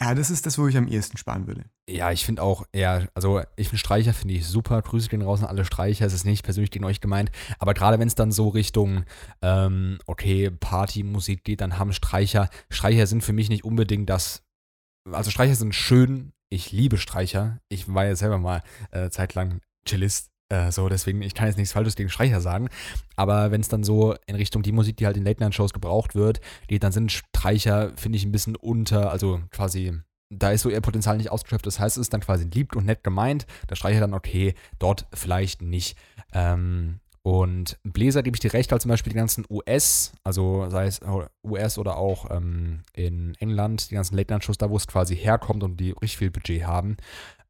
ja, 0.00 0.14
das 0.14 0.30
ist 0.30 0.46
das, 0.46 0.58
wo 0.58 0.68
ich 0.68 0.76
am 0.76 0.86
ehesten 0.86 1.16
sparen 1.16 1.46
würde. 1.46 1.64
Ja, 1.88 2.12
ich 2.12 2.24
finde 2.24 2.42
auch, 2.42 2.64
ja, 2.74 3.06
also 3.14 3.40
ich 3.56 3.68
finde 3.68 3.78
Streicher 3.78 4.14
finde 4.14 4.34
ich 4.34 4.46
super. 4.46 4.80
Grüße 4.80 5.08
gehen 5.08 5.22
raus 5.22 5.40
an 5.40 5.48
alle 5.48 5.64
Streicher. 5.64 6.06
Es 6.06 6.12
ist 6.12 6.24
nicht 6.24 6.44
persönlich 6.44 6.70
gegen 6.70 6.84
euch 6.84 7.00
gemeint. 7.00 7.30
Aber 7.58 7.74
gerade 7.74 7.98
wenn 7.98 8.08
es 8.08 8.14
dann 8.14 8.30
so 8.30 8.48
Richtung, 8.48 9.04
ähm, 9.42 9.98
okay, 10.06 10.50
Partymusik 10.50 11.44
geht, 11.44 11.60
dann 11.60 11.78
haben 11.78 11.92
Streicher. 11.92 12.48
Streicher 12.70 13.06
sind 13.06 13.22
für 13.22 13.32
mich 13.32 13.48
nicht 13.48 13.64
unbedingt 13.64 14.08
das. 14.08 14.42
Also 15.10 15.30
Streicher 15.30 15.54
sind 15.54 15.74
schön. 15.74 16.32
Ich 16.50 16.70
liebe 16.70 16.98
Streicher. 16.98 17.58
Ich 17.68 17.92
war 17.92 18.04
ja 18.04 18.14
selber 18.14 18.38
mal 18.38 18.62
äh, 18.90 19.10
zeitlang 19.10 19.60
Cellist 19.86 20.30
äh, 20.48 20.72
so, 20.72 20.88
deswegen, 20.88 21.22
ich 21.22 21.34
kann 21.34 21.46
jetzt 21.46 21.56
nichts 21.56 21.72
Falsches 21.72 21.96
gegen 21.96 22.08
Streicher 22.08 22.40
sagen. 22.40 22.68
Aber 23.16 23.50
wenn 23.50 23.60
es 23.60 23.68
dann 23.68 23.84
so 23.84 24.14
in 24.26 24.34
Richtung 24.34 24.62
die 24.62 24.72
Musik, 24.72 24.96
die 24.96 25.06
halt 25.06 25.16
in 25.16 25.24
Late-Night-Shows 25.24 25.72
gebraucht 25.72 26.14
wird, 26.14 26.40
geht, 26.66 26.82
dann 26.82 26.92
sind 26.92 27.12
Streicher, 27.12 27.92
finde 27.96 28.16
ich, 28.16 28.24
ein 28.24 28.32
bisschen 28.32 28.56
unter, 28.56 29.10
also 29.10 29.40
quasi 29.50 30.00
da 30.30 30.50
ist 30.50 30.62
so 30.62 30.68
ihr 30.68 30.80
Potenzial 30.80 31.16
nicht 31.16 31.30
ausgeschöpft. 31.30 31.66
Das 31.66 31.80
heißt, 31.80 31.96
es 31.96 32.02
ist 32.02 32.12
dann 32.12 32.20
quasi 32.20 32.44
lieb 32.44 32.76
und 32.76 32.84
nett 32.84 33.02
gemeint. 33.02 33.46
Der 33.70 33.76
Streicher 33.76 34.00
dann, 34.00 34.14
okay, 34.14 34.54
dort 34.78 35.06
vielleicht 35.14 35.62
nicht. 35.62 35.96
Ähm, 36.32 37.00
und 37.22 37.78
Bläser 37.82 38.22
gebe 38.22 38.36
ich 38.36 38.40
dir 38.40 38.52
recht, 38.52 38.70
weil 38.70 38.80
zum 38.80 38.90
Beispiel 38.90 39.12
die 39.12 39.18
ganzen 39.18 39.44
US, 39.50 40.12
also 40.24 40.68
sei 40.70 40.86
es 40.86 41.00
US 41.44 41.78
oder 41.78 41.96
auch 41.96 42.30
ähm, 42.30 42.82
in 42.94 43.34
England, 43.38 43.90
die 43.90 43.94
ganzen 43.94 44.16
Late-Night-Shows, 44.16 44.58
da 44.58 44.70
wo 44.70 44.76
es 44.76 44.86
quasi 44.86 45.16
herkommt 45.16 45.62
und 45.62 45.78
die 45.78 45.90
richtig 45.90 46.18
viel 46.18 46.30
Budget 46.30 46.66
haben, 46.66 46.96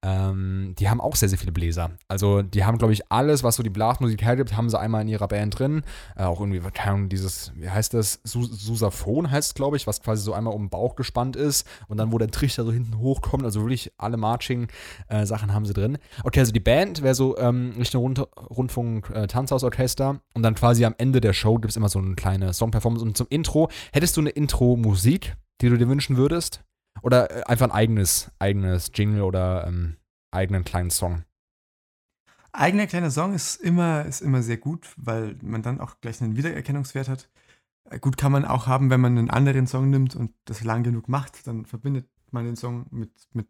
ähm, 0.05 0.75
die 0.79 0.89
haben 0.89 1.01
auch 1.01 1.17
sehr, 1.17 1.29
sehr 1.29 1.39
viele 1.39 1.51
Bläser. 1.51 1.91
Also 2.07 2.43
die 2.43 2.65
haben, 2.65 2.79
glaube 2.79 2.93
ich, 2.93 3.11
alles, 3.11 3.43
was 3.43 3.57
so 3.57 3.63
die 3.65 3.71
Blasmusik 3.71 4.23
hergibt, 4.23 4.57
haben 4.57 4.71
sie 4.71 4.79
einmal 4.79 5.03
in 5.03 5.09
ihrer 5.09 5.27
Band 5.27 5.59
drin. 5.59 5.83
Äh, 6.17 6.23
auch 6.23 6.41
irgendwie, 6.41 6.61
keine 6.71 6.93
Ahnung, 6.93 7.09
dieses, 7.09 7.53
wie 7.57 7.69
heißt 7.69 7.95
das? 7.95 8.21
Susaphon 8.23 9.31
heißt 9.31 9.49
es, 9.49 9.55
glaube 9.55 9.77
ich, 9.77 9.87
was 9.87 10.01
quasi 10.01 10.23
so 10.23 10.33
einmal 10.33 10.55
um 10.55 10.65
den 10.65 10.71
Bauch 10.71 10.95
gespannt 10.95 11.35
ist 11.35 11.67
und 11.89 11.97
dann, 11.97 12.13
wo 12.13 12.19
der 12.19 12.31
Trichter 12.31 12.65
so 12.65 12.73
hinten 12.73 12.99
hochkommt. 12.99 13.45
Also 13.45 13.61
wirklich 13.61 13.93
alle 13.99 14.17
Marching-Sachen 14.17 15.49
äh, 15.49 15.53
haben 15.53 15.67
sie 15.67 15.75
drin. 15.75 15.99
Okay, 16.23 16.41
also 16.41 16.53
die 16.53 16.61
Band 16.61 17.03
wäre 17.03 17.15
so 17.15 17.37
ähm, 17.39 17.75
Richtung 17.77 18.03
Rund 18.03 18.19
Rundfunk 18.51 19.11
äh, 19.11 19.27
Tanzhausorchester 19.27 20.21
und 20.35 20.43
dann 20.43 20.55
quasi 20.55 20.85
am 20.85 20.95
Ende 20.99 21.21
der 21.21 21.33
Show 21.33 21.57
gibt 21.57 21.71
es 21.71 21.77
immer 21.77 21.89
so 21.89 21.99
eine 21.99 22.15
kleine 22.15 22.55
Song-Performance 22.55 23.05
und 23.05 23.17
zum 23.17 23.27
Intro. 23.31 23.69
Hättest 23.93 24.17
du 24.17 24.21
eine 24.21 24.31
Intro-Musik, 24.31 25.37
die 25.61 25.69
du 25.69 25.77
dir 25.77 25.89
wünschen 25.89 26.17
würdest? 26.17 26.63
Oder 27.03 27.31
äh, 27.31 27.43
einfach 27.45 27.67
ein 27.67 27.73
eigenes, 27.73 28.31
eigenes 28.39 28.91
Jingle 28.95 29.23
oder 29.23 29.67
ähm, 29.67 29.97
eigenen 30.31 30.65
kleinen 30.65 30.91
Song? 30.91 31.25
Eigener 32.53 32.87
kleiner 32.87 33.11
Song 33.11 33.35
ist 33.35 33.57
immer, 33.57 34.05
ist 34.05 34.21
immer 34.21 34.43
sehr 34.43 34.57
gut, 34.57 34.89
weil 34.97 35.37
man 35.43 35.63
dann 35.63 35.81
auch 35.81 36.01
gleich 36.01 36.21
einen 36.21 36.37
Wiedererkennungswert 36.37 37.09
hat. 37.09 37.29
Äh, 37.91 37.99
gut 37.99 38.17
kann 38.17 38.33
man 38.33 38.45
auch 38.45 38.67
haben, 38.67 38.91
wenn 38.91 39.01
man 39.01 39.19
einen 39.19 39.31
anderen 39.31 39.67
Song 39.67 39.91
nimmt 39.91 40.17
und 40.17 40.33
das 40.45 40.65
lang 40.65 40.83
genug 40.83 41.09
macht, 41.09 41.47
dann 41.47 41.67
verbindet 41.67 42.09
man 42.31 42.45
den 42.45 42.57
Song 42.57 42.87
mit, 42.91 43.13
mit 43.33 43.49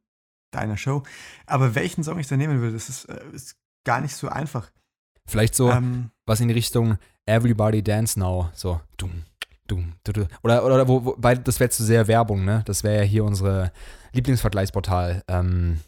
deiner 0.51 0.77
Show. 0.77 1.03
Aber 1.47 1.75
welchen 1.75 2.05
Song 2.05 2.19
ich 2.19 2.27
da 2.27 2.37
nehmen 2.37 2.61
würde, 2.61 2.75
das 2.75 2.89
ist, 2.89 3.05
äh, 3.07 3.21
ist 3.33 3.57
gar 3.85 4.01
nicht 4.01 4.15
so 4.15 4.29
einfach. 4.29 4.71
Vielleicht 5.27 5.55
so 5.55 5.71
ähm, 5.71 6.11
was 6.27 6.41
in 6.41 6.49
die 6.49 6.55
Richtung 6.55 6.99
Everybody 7.27 7.83
Dance 7.83 8.19
Now, 8.19 8.51
so 8.55 8.81
dumm, 8.97 9.25
dumm, 9.69 9.95
dumm. 10.05 10.27
Oder, 10.43 10.65
oder 10.65 10.89
wo, 10.89 11.05
wo, 11.05 11.15
weil 11.19 11.39
das 11.39 11.61
wäre 11.61 11.71
zu 11.71 11.85
sehr 11.85 12.09
Werbung, 12.09 12.45
ne? 12.45 12.63
Das 12.67 12.83
wäre 12.83 12.97
ja 12.97 13.03
hier 13.03 13.25
unsere 13.25 13.73
Lieblingsvergleichsportal. 14.13 15.23
Ähm, 15.29 15.81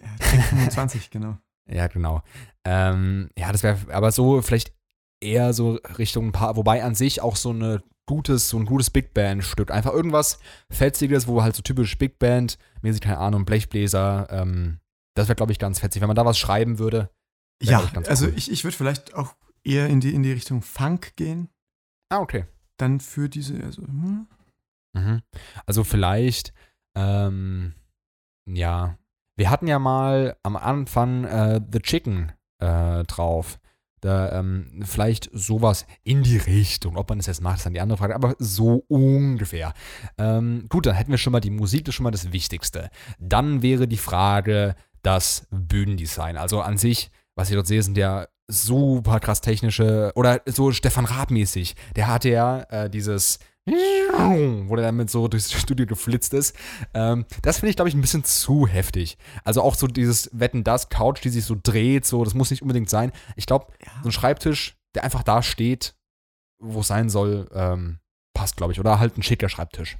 ja, 0.00 0.08
25, 0.42 1.10
genau. 1.10 1.38
Ja, 1.66 1.86
genau. 1.86 2.22
Ähm, 2.66 3.30
ja, 3.38 3.50
das 3.50 3.62
wäre 3.62 3.78
aber 3.90 4.12
so 4.12 4.42
vielleicht 4.42 4.74
eher 5.22 5.54
so 5.54 5.80
Richtung 5.96 6.26
ein 6.26 6.32
paar, 6.32 6.56
wobei 6.56 6.84
an 6.84 6.94
sich 6.94 7.22
auch 7.22 7.36
so 7.36 7.48
eine 7.48 7.82
gutes, 8.04 8.50
so 8.50 8.58
ein 8.58 8.66
gutes 8.66 8.90
Big 8.90 9.14
Band-Stück. 9.14 9.70
Einfach 9.70 9.94
irgendwas 9.94 10.38
Fetziges, 10.70 11.26
wo 11.26 11.42
halt 11.42 11.56
so 11.56 11.62
typisch 11.62 11.96
Big 11.96 12.18
Band, 12.18 12.58
mäßig, 12.82 13.00
keine 13.00 13.16
Ahnung, 13.16 13.46
Blechbläser, 13.46 14.28
ähm, 14.30 14.78
das 15.14 15.28
wäre, 15.28 15.36
glaube 15.36 15.52
ich, 15.52 15.58
ganz 15.58 15.78
fetzig. 15.78 16.02
Wenn 16.02 16.08
man 16.08 16.16
da 16.16 16.26
was 16.26 16.38
schreiben 16.38 16.78
würde. 16.78 17.10
Ja, 17.62 17.90
also 18.06 18.26
cool. 18.26 18.34
ich, 18.36 18.50
ich 18.50 18.64
würde 18.64 18.76
vielleicht 18.76 19.14
auch 19.14 19.34
eher 19.62 19.86
in 19.86 20.00
die, 20.00 20.12
in 20.12 20.22
die 20.22 20.32
Richtung 20.32 20.60
Funk 20.60 21.16
gehen. 21.16 21.48
Ah, 22.10 22.18
okay. 22.18 22.44
Dann 22.76 23.00
für 23.00 23.28
diese, 23.28 23.62
also, 23.62 23.82
hm. 23.82 24.26
mhm. 24.94 25.22
Also 25.66 25.84
vielleicht, 25.84 26.52
ähm, 26.94 27.74
ja. 28.46 28.98
Wir 29.36 29.50
hatten 29.50 29.66
ja 29.66 29.78
mal 29.78 30.36
am 30.42 30.56
Anfang 30.56 31.24
äh, 31.24 31.60
The 31.70 31.80
Chicken 31.80 32.32
äh, 32.58 33.02
drauf. 33.04 33.58
Da, 34.00 34.38
ähm, 34.38 34.82
vielleicht 34.84 35.30
sowas 35.32 35.86
in 36.02 36.22
die 36.22 36.36
Richtung. 36.36 36.98
Ob 36.98 37.08
man 37.08 37.18
das 37.18 37.26
jetzt 37.26 37.40
macht, 37.40 37.56
ist 37.56 37.66
dann 37.66 37.72
die 37.72 37.80
andere 37.80 37.96
Frage, 37.96 38.14
aber 38.14 38.36
so 38.38 38.84
ungefähr. 38.88 39.72
Ähm, 40.18 40.66
gut, 40.68 40.84
dann 40.84 40.94
hätten 40.94 41.10
wir 41.10 41.16
schon 41.16 41.32
mal 41.32 41.40
die 41.40 41.50
Musik, 41.50 41.86
das 41.86 41.92
ist 41.92 41.96
schon 41.96 42.04
mal 42.04 42.10
das 42.10 42.30
Wichtigste. 42.30 42.90
Dann 43.18 43.62
wäre 43.62 43.88
die 43.88 43.96
Frage 43.96 44.74
das 45.00 45.46
Bühnendesign. 45.50 46.36
Also 46.36 46.60
an 46.60 46.76
sich, 46.76 47.10
was 47.34 47.48
ich 47.48 47.54
dort 47.54 47.66
sehe, 47.66 47.82
sind 47.82 47.96
ja 47.96 48.26
super 48.48 49.20
krass 49.20 49.40
technische 49.40 50.12
oder 50.14 50.42
so 50.46 50.72
Stefan 50.72 51.06
Raab-mäßig. 51.06 51.76
Der 51.96 52.08
hatte 52.08 52.28
ja 52.30 52.60
äh, 52.70 52.90
dieses 52.90 53.38
wo 53.66 54.76
der 54.76 54.84
damit 54.84 55.08
so 55.10 55.26
durchs 55.26 55.52
Studio 55.52 55.86
geflitzt 55.86 56.34
ist. 56.34 56.54
Ähm, 56.92 57.24
das 57.42 57.58
finde 57.58 57.70
ich, 57.70 57.76
glaube 57.76 57.88
ich, 57.88 57.94
ein 57.94 58.00
bisschen 58.00 58.24
zu 58.24 58.66
heftig. 58.66 59.16
Also 59.42 59.62
auch 59.62 59.74
so 59.74 59.86
dieses 59.86 60.28
Wetten 60.38 60.64
das 60.64 60.90
Couch, 60.90 61.24
die 61.24 61.30
sich 61.30 61.44
so 61.44 61.56
dreht, 61.60 62.04
so, 62.04 62.24
das 62.24 62.34
muss 62.34 62.50
nicht 62.50 62.62
unbedingt 62.62 62.90
sein. 62.90 63.10
Ich 63.36 63.46
glaube, 63.46 63.72
ja. 63.84 63.92
so 64.02 64.10
ein 64.10 64.12
Schreibtisch, 64.12 64.76
der 64.94 65.04
einfach 65.04 65.22
da 65.22 65.42
steht, 65.42 65.94
wo 66.58 66.80
es 66.80 66.88
sein 66.88 67.08
soll, 67.08 67.48
ähm, 67.54 68.00
passt, 68.34 68.56
glaube 68.56 68.72
ich. 68.72 68.80
Oder 68.80 68.98
halt 68.98 69.16
ein 69.16 69.22
schicker 69.22 69.48
Schreibtisch. 69.48 69.96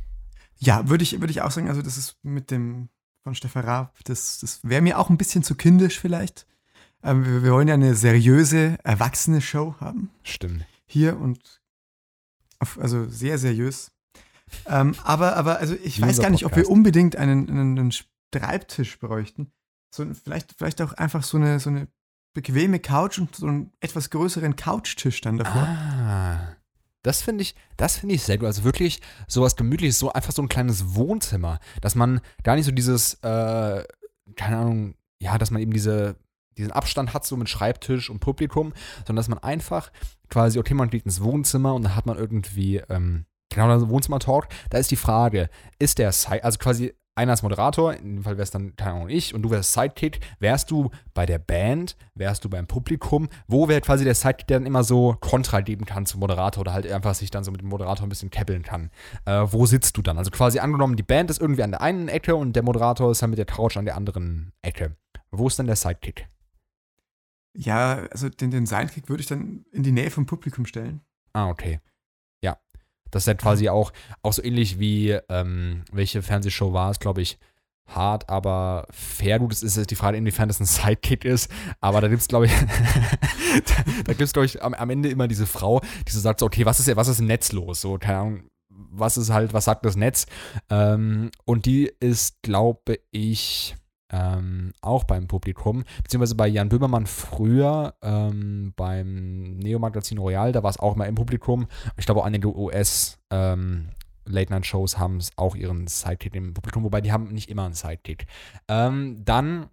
Ja, 0.58 0.88
würde 0.88 1.02
ich, 1.02 1.18
würd 1.20 1.30
ich 1.30 1.40
auch 1.40 1.50
sagen, 1.50 1.68
also 1.68 1.80
das 1.80 1.96
ist 1.96 2.18
mit 2.22 2.50
dem 2.50 2.90
von 3.22 3.34
Stefan 3.34 3.64
Raab, 3.64 3.98
das, 4.04 4.40
das 4.40 4.60
wäre 4.62 4.82
mir 4.82 4.98
auch 4.98 5.08
ein 5.08 5.16
bisschen 5.16 5.42
zu 5.42 5.54
kindisch 5.54 5.98
vielleicht. 5.98 6.46
Ähm, 7.04 7.42
wir, 7.42 7.52
wollen 7.52 7.68
ja 7.68 7.74
eine 7.74 7.94
seriöse, 7.94 8.78
erwachsene 8.82 9.40
Show 9.40 9.74
haben. 9.78 10.10
Stimmt. 10.22 10.64
Hier 10.86 11.18
und 11.18 11.60
also 12.78 13.06
sehr 13.08 13.38
seriös. 13.38 13.92
Ähm, 14.66 14.94
aber, 15.04 15.36
aber 15.36 15.58
also 15.58 15.74
ich 15.82 16.00
weiß 16.00 16.20
gar 16.20 16.30
nicht, 16.30 16.46
ob 16.46 16.56
wir 16.56 16.70
unbedingt 16.70 17.16
einen, 17.16 17.48
einen, 17.48 17.78
einen 17.78 17.92
Schreibtisch 17.92 18.98
bräuchten. 18.98 19.52
So, 19.94 20.06
vielleicht, 20.12 20.54
vielleicht 20.56 20.80
auch 20.80 20.92
einfach 20.94 21.22
so 21.22 21.36
eine, 21.36 21.60
so 21.60 21.70
eine 21.70 21.88
bequeme 22.34 22.80
Couch 22.80 23.18
und 23.18 23.34
so 23.36 23.46
einen 23.46 23.72
etwas 23.80 24.10
größeren 24.10 24.56
Couchtisch 24.56 25.20
dann 25.20 25.38
davor. 25.38 25.62
Ah. 25.62 26.56
Das 27.02 27.20
finde 27.20 27.42
ich, 27.42 27.54
das 27.76 27.98
finde 27.98 28.14
ich 28.14 28.22
sehr 28.22 28.38
gut. 28.38 28.46
Also 28.46 28.64
wirklich 28.64 29.02
sowas 29.28 29.56
gemütliches, 29.56 29.98
so 29.98 30.12
einfach 30.12 30.32
so 30.32 30.42
ein 30.42 30.48
kleines 30.48 30.94
Wohnzimmer, 30.94 31.60
dass 31.80 31.94
man 31.94 32.20
gar 32.42 32.56
nicht 32.56 32.64
so 32.64 32.72
dieses, 32.72 33.14
äh, 33.22 33.84
keine 34.36 34.56
Ahnung, 34.56 34.94
ja, 35.20 35.36
dass 35.38 35.50
man 35.50 35.60
eben 35.60 35.72
diese, 35.72 36.16
diesen 36.56 36.72
Abstand 36.72 37.14
hat, 37.14 37.24
so 37.24 37.36
mit 37.36 37.48
Schreibtisch 37.48 38.10
und 38.10 38.20
Publikum, 38.20 38.72
sondern 38.98 39.16
dass 39.16 39.28
man 39.28 39.38
einfach 39.38 39.90
quasi, 40.28 40.58
okay, 40.58 40.74
man 40.74 40.90
geht 40.90 41.04
ins 41.04 41.22
Wohnzimmer 41.22 41.74
und 41.74 41.82
dann 41.82 41.94
hat 41.96 42.06
man 42.06 42.18
irgendwie, 42.18 42.76
ähm, 42.88 43.26
genau, 43.50 43.68
das 43.68 43.88
Wohnzimmer-Talk. 43.88 44.48
Da 44.70 44.78
ist 44.78 44.90
die 44.90 44.96
Frage, 44.96 45.48
ist 45.78 45.98
der, 45.98 46.08
also 46.08 46.58
quasi 46.58 46.94
einer 47.16 47.32
als 47.32 47.42
Moderator, 47.42 47.94
in 47.94 48.16
dem 48.16 48.24
Fall 48.24 48.38
wärst 48.38 48.54
dann, 48.54 48.74
keine 48.76 48.92
Ahnung, 48.92 49.08
ich 49.08 49.34
und 49.34 49.42
du 49.42 49.50
wärst 49.50 49.72
Sidekick. 49.72 50.20
Wärst 50.40 50.70
du 50.70 50.90
bei 51.14 51.26
der 51.26 51.38
Band, 51.38 51.96
wärst 52.14 52.44
du 52.44 52.50
beim 52.50 52.66
Publikum? 52.66 53.28
Wo 53.46 53.68
wäre 53.68 53.80
quasi 53.80 54.04
der 54.04 54.14
Sidekick, 54.14 54.48
der 54.48 54.58
dann 54.58 54.66
immer 54.66 54.82
so 54.82 55.16
Kontra 55.20 55.60
geben 55.60 55.84
kann 55.84 56.06
zum 56.06 56.20
Moderator 56.20 56.62
oder 56.62 56.72
halt 56.72 56.90
einfach 56.90 57.14
sich 57.14 57.30
dann 57.30 57.44
so 57.44 57.52
mit 57.52 57.60
dem 57.60 57.68
Moderator 57.68 58.04
ein 58.04 58.08
bisschen 58.08 58.30
keppeln 58.30 58.62
kann? 58.62 58.90
Äh, 59.26 59.46
wo 59.46 59.66
sitzt 59.66 59.96
du 59.96 60.02
dann? 60.02 60.18
Also 60.18 60.30
quasi 60.30 60.58
angenommen, 60.58 60.96
die 60.96 61.02
Band 61.02 61.30
ist 61.30 61.40
irgendwie 61.40 61.62
an 61.62 61.70
der 61.70 61.82
einen 61.82 62.08
Ecke 62.08 62.34
und 62.34 62.54
der 62.54 62.64
Moderator 62.64 63.10
ist 63.12 63.22
dann 63.22 63.30
mit 63.30 63.38
der 63.38 63.46
Couch 63.46 63.76
an 63.76 63.84
der 63.84 63.96
anderen 63.96 64.52
Ecke. 64.62 64.96
Wo 65.30 65.46
ist 65.46 65.58
dann 65.58 65.66
der 65.66 65.76
Sidekick? 65.76 66.28
Ja, 67.56 68.06
also 68.10 68.28
den, 68.28 68.50
den 68.50 68.66
Sidekick 68.66 69.08
würde 69.08 69.20
ich 69.20 69.28
dann 69.28 69.64
in 69.70 69.82
die 69.82 69.92
Nähe 69.92 70.10
vom 70.10 70.26
Publikum 70.26 70.66
stellen. 70.66 71.00
Ah, 71.32 71.48
okay. 71.48 71.80
Das 73.14 73.22
ist 73.22 73.26
ja 73.28 73.34
quasi 73.34 73.68
auch, 73.68 73.92
auch 74.22 74.32
so 74.32 74.42
ähnlich 74.42 74.80
wie, 74.80 75.10
ähm, 75.28 75.84
welche 75.92 76.20
Fernsehshow 76.20 76.72
war 76.72 76.90
es, 76.90 76.98
glaube 76.98 77.22
ich, 77.22 77.38
hart, 77.86 78.28
aber 78.28 78.88
fair. 78.90 79.38
Gut, 79.38 79.52
es 79.52 79.62
ist 79.62 79.76
jetzt 79.76 79.90
die 79.92 79.94
Frage, 79.94 80.18
inwiefern 80.18 80.48
das 80.48 80.58
ein 80.58 80.66
Sidekick 80.66 81.24
ist. 81.24 81.48
Aber 81.80 82.00
da 82.00 82.08
gibt 82.08 82.22
es, 82.22 82.28
glaube 82.28 82.46
ich, 82.46 82.52
da, 83.66 83.92
da 84.04 84.12
gibt 84.12 84.22
es, 84.22 84.32
glaube 84.32 84.46
ich, 84.46 84.62
am, 84.62 84.74
am, 84.74 84.90
Ende 84.90 85.10
immer 85.10 85.28
diese 85.28 85.46
Frau, 85.46 85.80
die 86.08 86.12
so 86.12 86.18
sagt, 86.18 86.40
so, 86.40 86.46
okay, 86.46 86.66
was 86.66 86.80
ist 86.80 86.88
ja, 86.88 86.96
was 86.96 87.06
ist 87.06 87.20
im 87.20 87.26
Netz 87.26 87.52
los? 87.52 87.80
So, 87.80 87.98
keine 87.98 88.18
Ahnung, 88.18 88.42
was 88.68 89.16
ist 89.16 89.30
halt, 89.30 89.52
was 89.52 89.66
sagt 89.66 89.86
das 89.86 89.94
Netz? 89.94 90.26
Ähm, 90.68 91.30
und 91.44 91.66
die 91.66 91.92
ist, 92.00 92.42
glaube 92.42 92.98
ich, 93.12 93.76
ähm, 94.14 94.72
auch 94.80 95.04
beim 95.04 95.26
Publikum, 95.26 95.82
beziehungsweise 96.02 96.36
bei 96.36 96.46
Jan 96.46 96.68
Böhmermann 96.68 97.06
früher 97.06 97.94
ähm, 98.00 98.72
beim 98.76 99.56
Neo-Magazin 99.58 100.18
Royal, 100.18 100.52
da 100.52 100.62
war 100.62 100.70
es 100.70 100.78
auch 100.78 100.94
mal 100.94 101.06
im 101.06 101.16
Publikum. 101.16 101.66
Ich 101.96 102.06
glaube, 102.06 102.20
auch 102.20 102.24
einige 102.24 102.56
US- 102.56 103.18
ähm, 103.30 103.88
haben 104.26 105.18
auch 105.36 105.54
ihren 105.56 105.86
Sidekick 105.86 106.34
im 106.34 106.54
Publikum, 106.54 106.84
wobei 106.84 107.00
die 107.00 107.12
haben 107.12 107.28
nicht 107.28 107.50
immer 107.50 107.64
einen 107.64 107.74
Sidekick. 107.74 108.26
Ähm, 108.68 109.22
dann, 109.24 109.68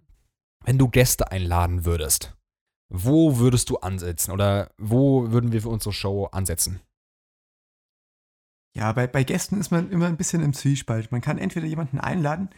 wenn 0.64 0.76
du 0.76 0.88
Gäste 0.88 1.30
einladen 1.30 1.86
würdest, 1.86 2.36
wo 2.90 3.38
würdest 3.38 3.70
du 3.70 3.78
ansetzen 3.78 4.32
oder 4.32 4.70
wo 4.76 5.30
würden 5.30 5.52
wir 5.52 5.62
für 5.62 5.70
unsere 5.70 5.92
Show 5.92 6.26
ansetzen? 6.26 6.80
Ja, 8.76 8.92
bei, 8.92 9.06
bei 9.06 9.24
Gästen 9.24 9.58
ist 9.60 9.70
man 9.70 9.90
immer 9.90 10.06
ein 10.06 10.16
bisschen 10.16 10.42
im 10.42 10.52
Zwiespalt. 10.52 11.12
Man 11.12 11.20
kann 11.20 11.38
entweder 11.38 11.66
jemanden 11.66 11.98
einladen, 12.00 12.50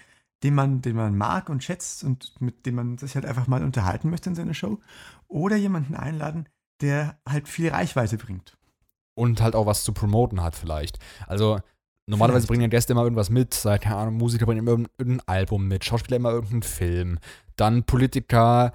den 0.44 0.54
man, 0.54 0.82
den 0.82 0.94
man 0.94 1.16
mag 1.16 1.48
und 1.48 1.64
schätzt 1.64 2.04
und 2.04 2.34
mit 2.38 2.66
dem 2.66 2.74
man 2.76 2.98
sich 2.98 3.14
halt 3.14 3.24
einfach 3.24 3.46
mal 3.46 3.64
unterhalten 3.64 4.10
möchte 4.10 4.28
in 4.28 4.36
seiner 4.36 4.54
Show. 4.54 4.78
Oder 5.26 5.56
jemanden 5.56 5.94
einladen, 5.94 6.48
der 6.82 7.18
halt 7.26 7.48
viel 7.48 7.70
Reichweite 7.70 8.18
bringt. 8.18 8.56
Und 9.14 9.40
halt 9.40 9.56
auch 9.56 9.64
was 9.66 9.84
zu 9.84 9.92
promoten 9.92 10.42
hat, 10.42 10.54
vielleicht. 10.54 10.98
Also, 11.26 11.60
normalerweise 12.06 12.42
vielleicht. 12.42 12.48
bringen 12.48 12.62
ja 12.62 12.68
Gäste 12.68 12.92
immer 12.92 13.04
irgendwas 13.04 13.30
mit. 13.30 13.54
Sei, 13.54 13.78
keine 13.78 13.96
Ahnung, 13.96 14.16
Musiker 14.16 14.44
bringen 14.44 14.66
immer 14.66 14.72
irgendein 14.98 15.26
Album 15.26 15.66
mit, 15.66 15.84
Schauspieler 15.84 16.18
immer 16.18 16.30
irgendeinen 16.30 16.62
Film. 16.62 17.18
Dann 17.56 17.84
Politiker 17.84 18.72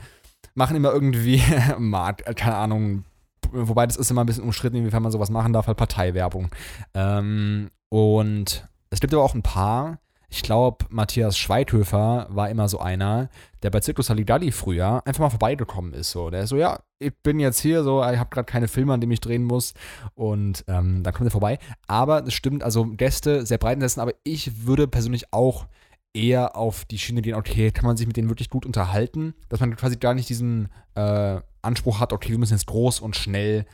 machen 0.55 0.75
immer 0.75 0.91
irgendwie, 0.91 1.39
keine 2.35 2.55
Ahnung, 2.55 3.03
wobei 3.51 3.85
das 3.85 3.95
ist 3.95 4.09
immer 4.09 4.23
ein 4.23 4.27
bisschen 4.27 4.43
umstritten, 4.43 4.77
inwiefern 4.77 5.03
man 5.03 5.11
sowas 5.11 5.29
machen 5.29 5.53
darf, 5.53 5.67
halt 5.67 5.77
Parteiwerbung. 5.77 6.49
Ähm, 6.95 7.69
und 7.89 8.67
es 8.89 8.99
gibt 8.99 9.13
aber 9.13 9.23
auch 9.23 9.35
ein 9.35 9.43
paar, 9.43 9.99
ich 10.29 10.43
glaube, 10.43 10.85
Matthias 10.89 11.37
Schweithöfer 11.37 12.27
war 12.29 12.49
immer 12.49 12.67
so 12.69 12.79
einer, 12.79 13.29
der 13.63 13.71
bei 13.71 13.81
Circus 13.81 14.09
Halligalli 14.09 14.51
früher 14.51 15.05
einfach 15.05 15.21
mal 15.21 15.29
vorbeigekommen 15.29 15.93
ist. 15.93 16.11
So. 16.11 16.29
Der 16.29 16.43
ist 16.43 16.49
so, 16.49 16.55
ja, 16.55 16.79
ich 16.99 17.13
bin 17.23 17.39
jetzt 17.39 17.59
hier, 17.59 17.83
so, 17.83 18.01
ich 18.01 18.19
habe 18.19 18.29
gerade 18.29 18.45
keine 18.45 18.67
Filme, 18.67 18.93
an 18.93 19.01
denen 19.01 19.11
ich 19.11 19.21
drehen 19.21 19.43
muss. 19.43 19.73
Und 20.13 20.63
ähm, 20.67 21.01
dann 21.03 21.13
kommt 21.13 21.27
er 21.27 21.31
vorbei. 21.31 21.57
Aber 21.87 22.25
es 22.25 22.33
stimmt, 22.33 22.63
also 22.63 22.85
Gäste 22.85 23.45
sehr 23.45 23.57
breit 23.57 23.79
setzen, 23.79 24.01
aber 24.01 24.13
ich 24.23 24.65
würde 24.65 24.87
persönlich 24.87 25.33
auch 25.33 25.65
eher 26.13 26.55
auf 26.55 26.85
die 26.85 26.97
Schiene 26.97 27.21
gehen, 27.21 27.35
okay, 27.35 27.71
kann 27.71 27.85
man 27.85 27.97
sich 27.97 28.07
mit 28.07 28.17
denen 28.17 28.29
wirklich 28.29 28.49
gut 28.49 28.65
unterhalten, 28.65 29.33
dass 29.47 29.59
man 29.59 29.75
quasi 29.75 29.97
gar 29.97 30.13
nicht 30.13 30.29
diesen 30.29 30.69
äh, 30.95 31.39
Anspruch 31.61 31.99
hat, 31.99 32.13
okay, 32.13 32.31
wir 32.31 32.39
müssen 32.39 32.53
jetzt 32.53 32.67
groß 32.67 32.99
und 32.99 33.15
schnell 33.15 33.65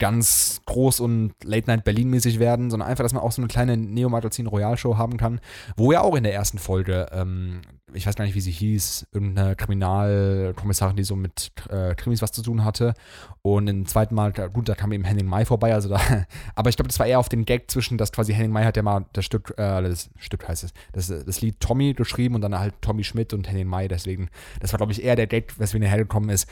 ganz 0.00 0.62
groß 0.64 0.98
und 0.98 1.34
Late 1.44 1.68
Night 1.68 1.84
Berlin-mäßig 1.84 2.40
werden, 2.40 2.70
sondern 2.70 2.88
einfach, 2.88 3.04
dass 3.04 3.12
man 3.12 3.22
auch 3.22 3.32
so 3.32 3.40
eine 3.40 3.48
kleine 3.48 3.76
Neo-Magazin 3.76 4.46
Royal-Show 4.46 4.96
haben 4.96 5.18
kann, 5.18 5.40
wo 5.76 5.92
ja 5.92 6.00
auch 6.00 6.16
in 6.16 6.24
der 6.24 6.34
ersten 6.34 6.58
Folge, 6.58 7.06
ähm, 7.12 7.60
ich 7.92 8.06
weiß 8.06 8.16
gar 8.16 8.24
nicht, 8.24 8.34
wie 8.34 8.40
sie 8.40 8.50
hieß, 8.50 9.08
irgendeine 9.12 9.54
Kriminalkommissarin, 9.56 10.96
die 10.96 11.04
so 11.04 11.16
mit 11.16 11.52
äh, 11.68 11.94
Krimis 11.94 12.22
was 12.22 12.32
zu 12.32 12.42
tun 12.42 12.64
hatte. 12.64 12.94
Und 13.42 13.68
im 13.68 13.86
zweiten 13.86 14.14
Mal, 14.14 14.32
gut, 14.32 14.68
da 14.68 14.74
kam 14.74 14.90
eben 14.92 15.04
Henning 15.04 15.26
Mai 15.26 15.44
vorbei, 15.44 15.74
also 15.74 15.90
da, 15.90 16.00
aber 16.54 16.70
ich 16.70 16.76
glaube, 16.76 16.88
das 16.88 16.98
war 16.98 17.06
eher 17.06 17.18
auf 17.18 17.28
den 17.28 17.44
Gag 17.44 17.70
zwischen, 17.70 17.98
dass 17.98 18.10
quasi 18.10 18.32
Henning 18.32 18.52
Mai 18.52 18.64
hat 18.64 18.76
ja 18.76 18.82
mal 18.82 19.04
das 19.12 19.26
Stück, 19.26 19.50
äh, 19.58 19.82
das 19.82 20.08
Stück 20.18 20.48
heißt 20.48 20.64
es, 20.64 20.72
das, 20.92 21.08
das 21.08 21.40
Lied 21.42 21.60
Tommy 21.60 21.92
geschrieben 21.92 22.34
und 22.34 22.40
dann 22.40 22.58
halt 22.58 22.74
Tommy 22.80 23.04
Schmidt 23.04 23.34
und 23.34 23.48
Henning 23.48 23.68
Mai, 23.68 23.86
deswegen, 23.86 24.30
das 24.60 24.72
war, 24.72 24.78
glaube 24.78 24.92
ich, 24.92 25.04
eher 25.04 25.16
der 25.16 25.26
Gag, 25.26 25.58
weswegen 25.58 25.84
er 25.84 25.90
hergekommen 25.90 26.30
ist. 26.30 26.48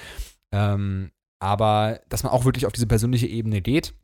Ähm, 0.52 1.10
aber 1.38 2.00
dass 2.08 2.22
man 2.22 2.32
auch 2.32 2.44
wirklich 2.44 2.66
auf 2.66 2.72
diese 2.72 2.86
persönliche 2.86 3.26
Ebene 3.26 3.60
geht. 3.60 3.94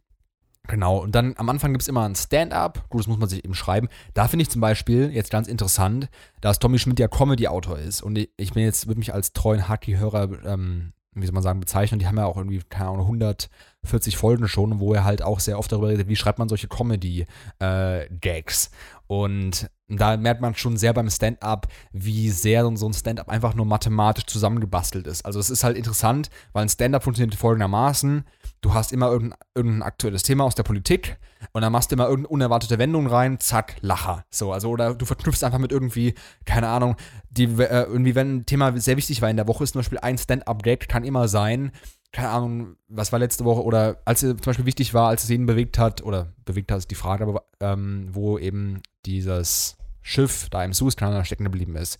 Genau, 0.67 0.97
und 0.97 1.15
dann 1.15 1.35
am 1.37 1.51
Anfang 1.51 1.73
gibt 1.73 1.83
es 1.83 1.89
immer 1.89 2.09
ein 2.09 2.15
Stand-up, 2.15 2.89
gut, 2.89 3.01
das 3.01 3.07
muss 3.07 3.19
man 3.19 3.29
sich 3.29 3.45
eben 3.45 3.55
schreiben. 3.55 3.89
Da 4.15 4.29
finde 4.29 4.45
ich 4.45 4.51
zum 4.51 4.63
Beispiel 4.63 5.11
jetzt 5.13 5.31
ganz 5.31 5.47
interessant, 5.47 6.09
dass 6.41 6.59
Tommy 6.59 6.79
Schmidt 6.79 6.99
ja 6.99 7.07
Comedy-Autor 7.07 7.79
ist. 7.79 8.01
Und 8.03 8.17
ich 8.19 8.53
bin 8.55 8.63
jetzt, 8.63 8.87
würde 8.87 8.99
mich 8.99 9.13
als 9.13 9.35
treuen 9.35 9.69
Haki-Hörer, 9.69 10.43
ähm, 10.47 10.95
wie 11.13 11.27
soll 11.27 11.35
man 11.35 11.43
sagen, 11.43 11.61
bezeichnen. 11.61 11.99
Die 11.99 12.07
haben 12.07 12.17
ja 12.17 12.25
auch 12.25 12.39
irgendwie, 12.39 12.63
keine 12.67 12.89
Ahnung, 12.89 13.03
140 13.03 14.17
Folgen 14.17 14.49
schon, 14.49 14.81
wo 14.81 14.95
er 14.95 15.05
halt 15.05 15.21
auch 15.23 15.39
sehr 15.39 15.59
oft 15.59 15.71
darüber 15.71 15.89
redet, 15.89 16.09
wie 16.09 16.17
schreibt 16.17 16.39
man 16.39 16.49
solche 16.49 16.69
Comedy-Gags. 16.69 18.67
Äh, 18.67 18.71
Und 19.07 19.71
da 19.89 20.17
merkt 20.17 20.41
man 20.41 20.55
schon 20.55 20.77
sehr 20.77 20.95
beim 20.95 21.11
Stand-up, 21.11 21.69
wie 21.93 22.31
sehr 22.31 22.65
so 22.77 22.87
ein 22.87 22.95
Stand-up 22.95 23.29
einfach 23.29 23.55
nur 23.55 23.67
mathematisch 23.67 24.25
zusammengebastelt 24.27 25.07
ist. 25.07 25.27
Also 25.27 25.39
es 25.39 25.51
ist 25.51 25.63
halt 25.63 25.77
interessant, 25.77 26.31
weil 26.53 26.63
ein 26.63 26.69
Stand-up 26.69 27.05
funktioniert 27.05 27.35
folgendermaßen. 27.35 28.25
Du 28.63 28.73
hast 28.73 28.93
immer 28.93 29.11
irgendein, 29.11 29.39
irgendein 29.55 29.83
aktuelles 29.83 30.23
Thema 30.23 30.45
aus 30.45 30.55
der 30.55 30.63
Politik 30.63 31.19
und 31.53 31.61
dann 31.61 31.73
machst 31.73 31.91
du 31.91 31.97
immer 31.97 32.05
irgendeine 32.05 32.29
unerwartete 32.29 32.79
Wendung 32.79 33.07
rein, 33.07 33.39
zack, 33.41 33.77
Lacher. 33.83 34.25
So, 34.31 34.53
also 34.53 34.71
oder 34.71 34.95
du 34.95 35.05
verknüpfst 35.05 35.45
einfach 35.45 35.59
mit 35.59 35.71
irgendwie, 35.71 36.15
keine 36.47 36.69
Ahnung, 36.69 36.97
die, 37.31 37.45
äh, 37.45 37.83
irgendwie, 37.85 38.15
wenn 38.15 38.37
ein 38.37 38.47
Thema 38.47 38.79
sehr 38.81 38.97
wichtig 38.97 39.21
war 39.21 39.29
in 39.29 39.37
der 39.37 39.49
Woche, 39.49 39.65
ist 39.65 39.73
zum 39.73 39.81
Beispiel 39.81 39.99
ein 39.99 40.17
Stand-up-Gag, 40.17 40.89
kann 40.89 41.05
immer 41.05 41.29
sein, 41.29 41.73
keine 42.11 42.31
Ahnung, 42.31 42.77
was 42.89 43.13
war 43.13 43.19
letzte 43.19 43.45
Woche 43.45 43.63
oder 43.65 44.01
als 44.05 44.23
es 44.23 44.31
zum 44.31 44.41
Beispiel 44.47 44.67
wichtig 44.67 44.95
war, 44.95 45.09
als 45.09 45.25
es 45.25 45.31
ihn 45.31 45.47
bewegt 45.47 45.79
hat, 45.79 46.03
oder 46.03 46.33
bewegt 46.45 46.71
hat 46.71 46.79
ist 46.79 46.91
die 46.91 46.95
Frage, 46.95 47.25
aber 47.25 47.43
ähm, 47.61 48.09
wo 48.13 48.39
eben 48.39 48.81
dieses 49.07 49.77
Schiff 50.03 50.49
da 50.51 50.63
im 50.65 50.73
Suezkanal 50.73 51.25
stecken 51.25 51.45
geblieben 51.45 51.77
ist. 51.77 51.99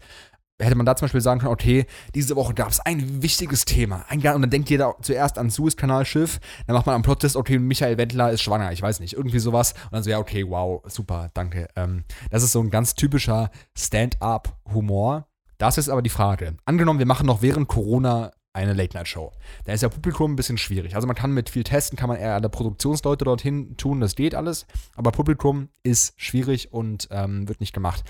Hätte 0.61 0.77
man 0.77 0.87
da 0.87 0.95
zum 0.95 1.07
Beispiel 1.07 1.21
sagen 1.21 1.41
können, 1.41 1.53
okay, 1.53 1.85
diese 2.15 2.37
Woche 2.37 2.55
gab 2.55 2.69
es 2.69 2.79
ein 2.79 3.23
wichtiges 3.23 3.65
Thema. 3.65 4.05
Ein, 4.09 4.19
und 4.19 4.43
dann 4.43 4.51
denkt 4.51 4.71
jeder 4.71 4.95
zuerst 5.03 5.37
an 5.37 5.51
Suezkanalschiff, 5.51 6.39
dann 6.67 6.75
macht 6.75 6.87
man 6.87 6.95
am 6.95 7.03
Plot-Test, 7.03 7.35
okay, 7.35 7.59
Michael 7.59 7.99
Wendler 7.99 8.31
ist 8.31 8.43
schwanger, 8.43 8.71
ich 8.71 8.81
weiß 8.81 9.01
nicht, 9.01 9.15
irgendwie 9.15 9.41
sowas. 9.41 9.73
Und 9.87 9.95
dann 9.95 10.03
so, 10.05 10.11
ja, 10.11 10.19
okay, 10.19 10.49
wow, 10.49 10.81
super, 10.87 11.31
danke. 11.35 11.67
Ähm, 11.75 12.05
das 12.31 12.45
ist 12.45 12.53
so 12.53 12.61
ein 12.61 12.71
ganz 12.71 12.95
typischer 12.95 13.51
Stand-up-Humor. 13.77 15.27
Das 15.59 15.77
ist 15.77 15.89
aber 15.89 16.03
die 16.03 16.11
Frage. 16.11 16.57
Angenommen, 16.67 17.01
wir 17.01 17.07
machen 17.07 17.27
noch 17.27 17.43
während 17.43 17.67
Corona 17.67 18.31
eine 18.55 18.73
Late-Night-Show. 18.73 19.33
Da 19.65 19.73
ist 19.73 19.83
ja 19.83 19.89
Publikum 19.89 20.33
ein 20.33 20.37
bisschen 20.37 20.59
schwierig. 20.59 20.95
Also 20.95 21.07
man 21.07 21.17
kann 21.17 21.33
mit 21.33 21.51
viel 21.51 21.65
Testen, 21.65 21.99
kann 21.99 22.09
man 22.09 22.19
eher 22.19 22.35
alle 22.35 22.49
Produktionsleute 22.49 23.25
dorthin 23.25 23.77
tun, 23.77 24.01
das 24.01 24.15
geht 24.15 24.35
alles. 24.35 24.67
Aber 24.95 25.11
Publikum 25.11 25.69
ist 25.83 26.15
schwierig 26.17 26.73
und 26.73 27.09
ähm, 27.11 27.49
wird 27.49 27.61
nicht 27.61 27.75
gemacht. 27.75 28.05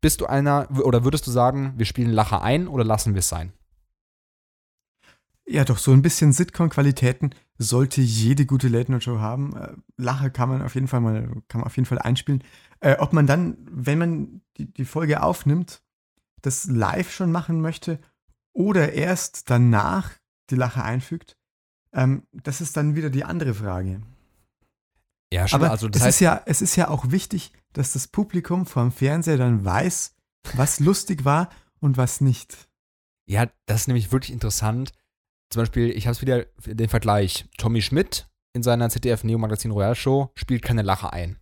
Bist 0.00 0.20
du 0.20 0.26
einer, 0.26 0.68
oder 0.70 1.04
würdest 1.04 1.26
du 1.26 1.30
sagen, 1.30 1.74
wir 1.76 1.86
spielen 1.86 2.10
Lacher 2.10 2.42
ein 2.42 2.68
oder 2.68 2.84
lassen 2.84 3.14
wir 3.14 3.20
es 3.20 3.28
sein? 3.28 3.52
Ja, 5.46 5.64
doch, 5.64 5.78
so 5.78 5.92
ein 5.92 6.02
bisschen 6.02 6.32
Sitcom-Qualitäten 6.32 7.30
sollte 7.58 8.00
jede 8.00 8.46
gute 8.46 8.68
Late-Night-Show 8.68 9.20
haben. 9.20 9.56
Äh, 9.56 9.74
Lacher 9.96 10.30
kann 10.30 10.48
man 10.48 10.62
auf 10.62 10.74
jeden 10.74 10.88
Fall 10.88 11.00
mal, 11.00 11.28
kann 11.48 11.60
man 11.60 11.64
auf 11.64 11.76
jeden 11.76 11.86
Fall 11.86 11.98
einspielen. 11.98 12.42
Äh, 12.80 12.96
ob 12.98 13.12
man 13.12 13.26
dann, 13.26 13.58
wenn 13.70 13.98
man 13.98 14.40
die, 14.56 14.72
die 14.72 14.84
Folge 14.84 15.22
aufnimmt, 15.22 15.82
das 16.42 16.66
live 16.66 17.12
schon 17.12 17.30
machen 17.30 17.60
möchte 17.60 18.00
oder 18.54 18.92
erst 18.92 19.50
danach 19.50 20.12
die 20.50 20.56
Lache 20.56 20.82
einfügt, 20.82 21.36
ähm, 21.92 22.26
das 22.32 22.60
ist 22.60 22.76
dann 22.76 22.96
wieder 22.96 23.10
die 23.10 23.24
andere 23.24 23.54
Frage. 23.54 24.00
Ja, 25.32 25.48
schon, 25.48 25.60
Aber 25.60 25.70
also 25.70 25.88
es, 25.92 26.04
ist 26.04 26.20
ja, 26.20 26.42
es 26.46 26.62
ist 26.62 26.76
ja 26.76 26.88
auch 26.88 27.10
wichtig, 27.10 27.52
dass 27.72 27.92
das 27.92 28.08
Publikum 28.08 28.66
vor 28.66 28.82
dem 28.82 28.92
Fernseher 28.92 29.36
dann 29.36 29.64
weiß, 29.64 30.14
was 30.54 30.80
lustig 30.80 31.24
war 31.24 31.50
und 31.80 31.96
was 31.96 32.20
nicht. 32.20 32.68
Ja, 33.26 33.48
das 33.66 33.82
ist 33.82 33.88
nämlich 33.88 34.12
wirklich 34.12 34.32
interessant. 34.32 34.92
Zum 35.50 35.62
Beispiel, 35.62 35.90
ich 35.90 36.06
habe 36.06 36.12
es 36.12 36.20
wieder 36.20 36.46
den 36.66 36.88
Vergleich. 36.88 37.46
Tommy 37.58 37.82
Schmidt 37.82 38.28
in 38.52 38.62
seiner 38.62 38.90
ZDF 38.90 39.24
Neo 39.24 39.38
Magazin 39.38 39.70
Royal 39.70 39.94
Show 39.94 40.30
spielt 40.34 40.62
keine 40.62 40.82
Lache 40.82 41.12
ein. 41.12 41.36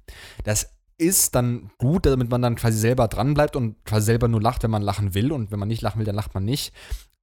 Das 0.45 0.75
ist 0.99 1.35
dann 1.35 1.71
gut, 1.79 2.07
damit 2.07 2.31
man 2.31 2.43
dann 2.43 2.57
quasi 2.57 2.79
selber 2.79 3.09
dranbleibt 3.09 3.57
und 3.57 3.85
quasi 3.85 4.07
selber 4.07 4.29
nur 4.29 4.41
lacht, 4.41 4.63
wenn 4.63 4.71
man 4.71 4.83
lachen 4.83 5.15
will. 5.15 5.33
Und 5.33 5.51
wenn 5.51 5.59
man 5.59 5.69
nicht 5.69 5.83
lachen 5.83 5.99
will, 5.99 6.07
dann 6.07 6.15
lacht 6.15 6.35
man 6.35 6.45
nicht. 6.45 6.73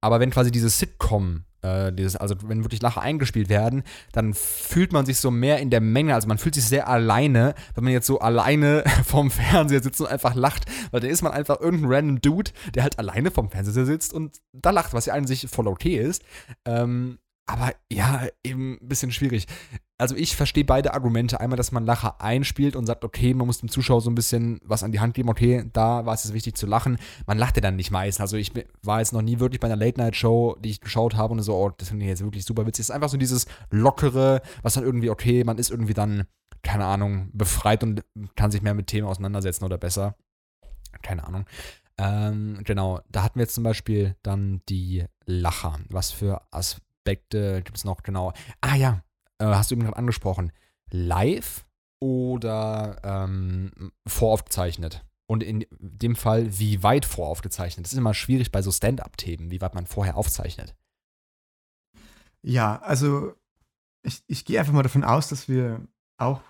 Aber 0.00 0.20
wenn 0.20 0.30
quasi 0.30 0.50
dieses 0.50 0.78
Sitcom, 0.78 1.44
äh, 1.62 1.92
dieses, 1.92 2.16
also 2.16 2.34
wenn 2.44 2.64
wirklich 2.64 2.80
Lacher 2.80 3.02
eingespielt 3.02 3.48
werden, 3.48 3.82
dann 4.12 4.32
fühlt 4.34 4.92
man 4.92 5.04
sich 5.04 5.18
so 5.18 5.30
mehr 5.30 5.58
in 5.58 5.70
der 5.70 5.80
Menge. 5.80 6.14
Also 6.14 6.26
man 6.26 6.38
fühlt 6.38 6.54
sich 6.54 6.64
sehr 6.64 6.88
alleine, 6.88 7.54
wenn 7.74 7.84
man 7.84 7.92
jetzt 7.92 8.06
so 8.06 8.18
alleine 8.18 8.84
vorm 9.04 9.30
Fernseher 9.30 9.82
sitzt 9.82 10.00
und 10.00 10.06
einfach 10.06 10.34
lacht. 10.34 10.64
Weil 10.90 11.00
dann 11.00 11.10
ist 11.10 11.22
man 11.22 11.32
einfach 11.32 11.60
irgendein 11.60 11.92
random 11.92 12.20
Dude, 12.20 12.50
der 12.74 12.82
halt 12.82 12.98
alleine 12.98 13.30
vorm 13.30 13.50
Fernseher 13.50 13.84
sitzt 13.84 14.14
und 14.14 14.40
da 14.52 14.70
lacht, 14.70 14.94
was 14.94 15.06
ja 15.06 15.14
an 15.14 15.26
sich 15.26 15.48
voll 15.50 15.68
okay 15.68 15.96
ist. 15.96 16.22
Ähm, 16.64 17.18
aber 17.46 17.72
ja, 17.92 18.26
eben 18.44 18.78
ein 18.80 18.88
bisschen 18.88 19.10
schwierig. 19.10 19.46
Also 20.00 20.16
ich 20.16 20.34
verstehe 20.34 20.64
beide 20.64 20.94
Argumente. 20.94 21.40
Einmal, 21.40 21.58
dass 21.58 21.72
man 21.72 21.84
Lacher 21.84 22.20
einspielt 22.22 22.74
und 22.74 22.86
sagt, 22.86 23.04
okay, 23.04 23.34
man 23.34 23.46
muss 23.46 23.58
dem 23.58 23.68
Zuschauer 23.68 24.00
so 24.00 24.10
ein 24.10 24.14
bisschen 24.14 24.58
was 24.64 24.82
an 24.82 24.92
die 24.92 25.00
Hand 25.00 25.12
geben. 25.12 25.28
Okay, 25.28 25.68
da 25.74 26.06
war 26.06 26.14
es 26.14 26.24
jetzt 26.24 26.32
wichtig 26.32 26.56
zu 26.56 26.66
lachen. 26.66 26.98
Man 27.26 27.36
lacht 27.36 27.56
ja 27.56 27.60
dann 27.60 27.76
nicht 27.76 27.90
meistens. 27.90 28.22
Also 28.22 28.38
ich 28.38 28.52
war 28.82 29.00
jetzt 29.00 29.12
noch 29.12 29.20
nie 29.20 29.40
wirklich 29.40 29.60
bei 29.60 29.66
einer 29.66 29.76
Late-Night-Show, 29.76 30.56
die 30.60 30.70
ich 30.70 30.80
geschaut 30.80 31.16
habe 31.16 31.34
und 31.34 31.42
so, 31.42 31.54
oh, 31.54 31.70
das 31.76 31.90
finde 31.90 32.06
ich 32.06 32.08
jetzt 32.08 32.24
wirklich 32.24 32.46
super 32.46 32.66
witzig. 32.66 32.84
Es 32.84 32.88
ist 32.88 32.94
einfach 32.94 33.10
so 33.10 33.18
dieses 33.18 33.46
Lockere, 33.70 34.40
was 34.62 34.74
dann 34.74 34.84
irgendwie, 34.84 35.10
okay, 35.10 35.44
man 35.44 35.58
ist 35.58 35.70
irgendwie 35.70 35.94
dann, 35.94 36.24
keine 36.62 36.86
Ahnung, 36.86 37.28
befreit 37.34 37.82
und 37.82 38.02
kann 38.36 38.50
sich 38.50 38.62
mehr 38.62 38.74
mit 38.74 38.86
Themen 38.86 39.06
auseinandersetzen 39.06 39.64
oder 39.64 39.76
besser. 39.76 40.16
Keine 41.02 41.26
Ahnung. 41.26 41.44
Ähm, 41.98 42.60
genau, 42.64 43.00
da 43.10 43.22
hatten 43.22 43.38
wir 43.38 43.42
jetzt 43.42 43.54
zum 43.54 43.64
Beispiel 43.64 44.16
dann 44.22 44.62
die 44.70 45.04
Lacher. 45.26 45.78
Was 45.90 46.10
für 46.10 46.40
Aspekte 46.50 47.60
gibt 47.62 47.76
es 47.76 47.84
noch 47.84 48.02
genau? 48.02 48.32
Ah 48.62 48.76
ja, 48.76 49.02
äh, 49.40 49.46
hast 49.46 49.70
du 49.70 49.74
eben 49.74 49.82
gerade 49.82 49.96
angesprochen. 49.96 50.52
Live 50.90 51.66
oder 52.00 53.00
ähm, 53.02 53.92
voraufgezeichnet? 54.06 55.04
Und 55.26 55.42
in 55.42 55.64
dem 55.78 56.16
Fall, 56.16 56.58
wie 56.58 56.82
weit 56.82 57.04
voraufgezeichnet? 57.04 57.86
Das 57.86 57.92
ist 57.92 57.98
immer 57.98 58.14
schwierig 58.14 58.50
bei 58.50 58.62
so 58.62 58.72
Stand-up-Themen, 58.72 59.50
wie 59.50 59.60
weit 59.60 59.74
man 59.74 59.86
vorher 59.86 60.16
aufzeichnet. 60.16 60.74
Ja, 62.42 62.80
also 62.80 63.34
ich, 64.02 64.24
ich 64.26 64.44
gehe 64.44 64.58
einfach 64.58 64.72
mal 64.72 64.82
davon 64.82 65.04
aus, 65.04 65.28
dass 65.28 65.48
wir 65.48 65.86
auch 66.16 66.40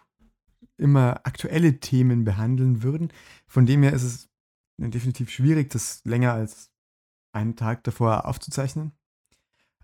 immer 0.79 1.21
aktuelle 1.25 1.79
Themen 1.79 2.25
behandeln 2.25 2.83
würden. 2.83 3.13
Von 3.47 3.67
dem 3.67 3.83
her 3.83 3.93
ist 3.93 4.03
es 4.03 4.31
definitiv 4.79 5.31
schwierig, 5.31 5.71
das 5.71 6.03
länger 6.05 6.33
als 6.33 6.71
einen 7.33 7.57
Tag 7.57 7.85
davor 7.85 8.25
aufzuzeichnen. 8.25 8.93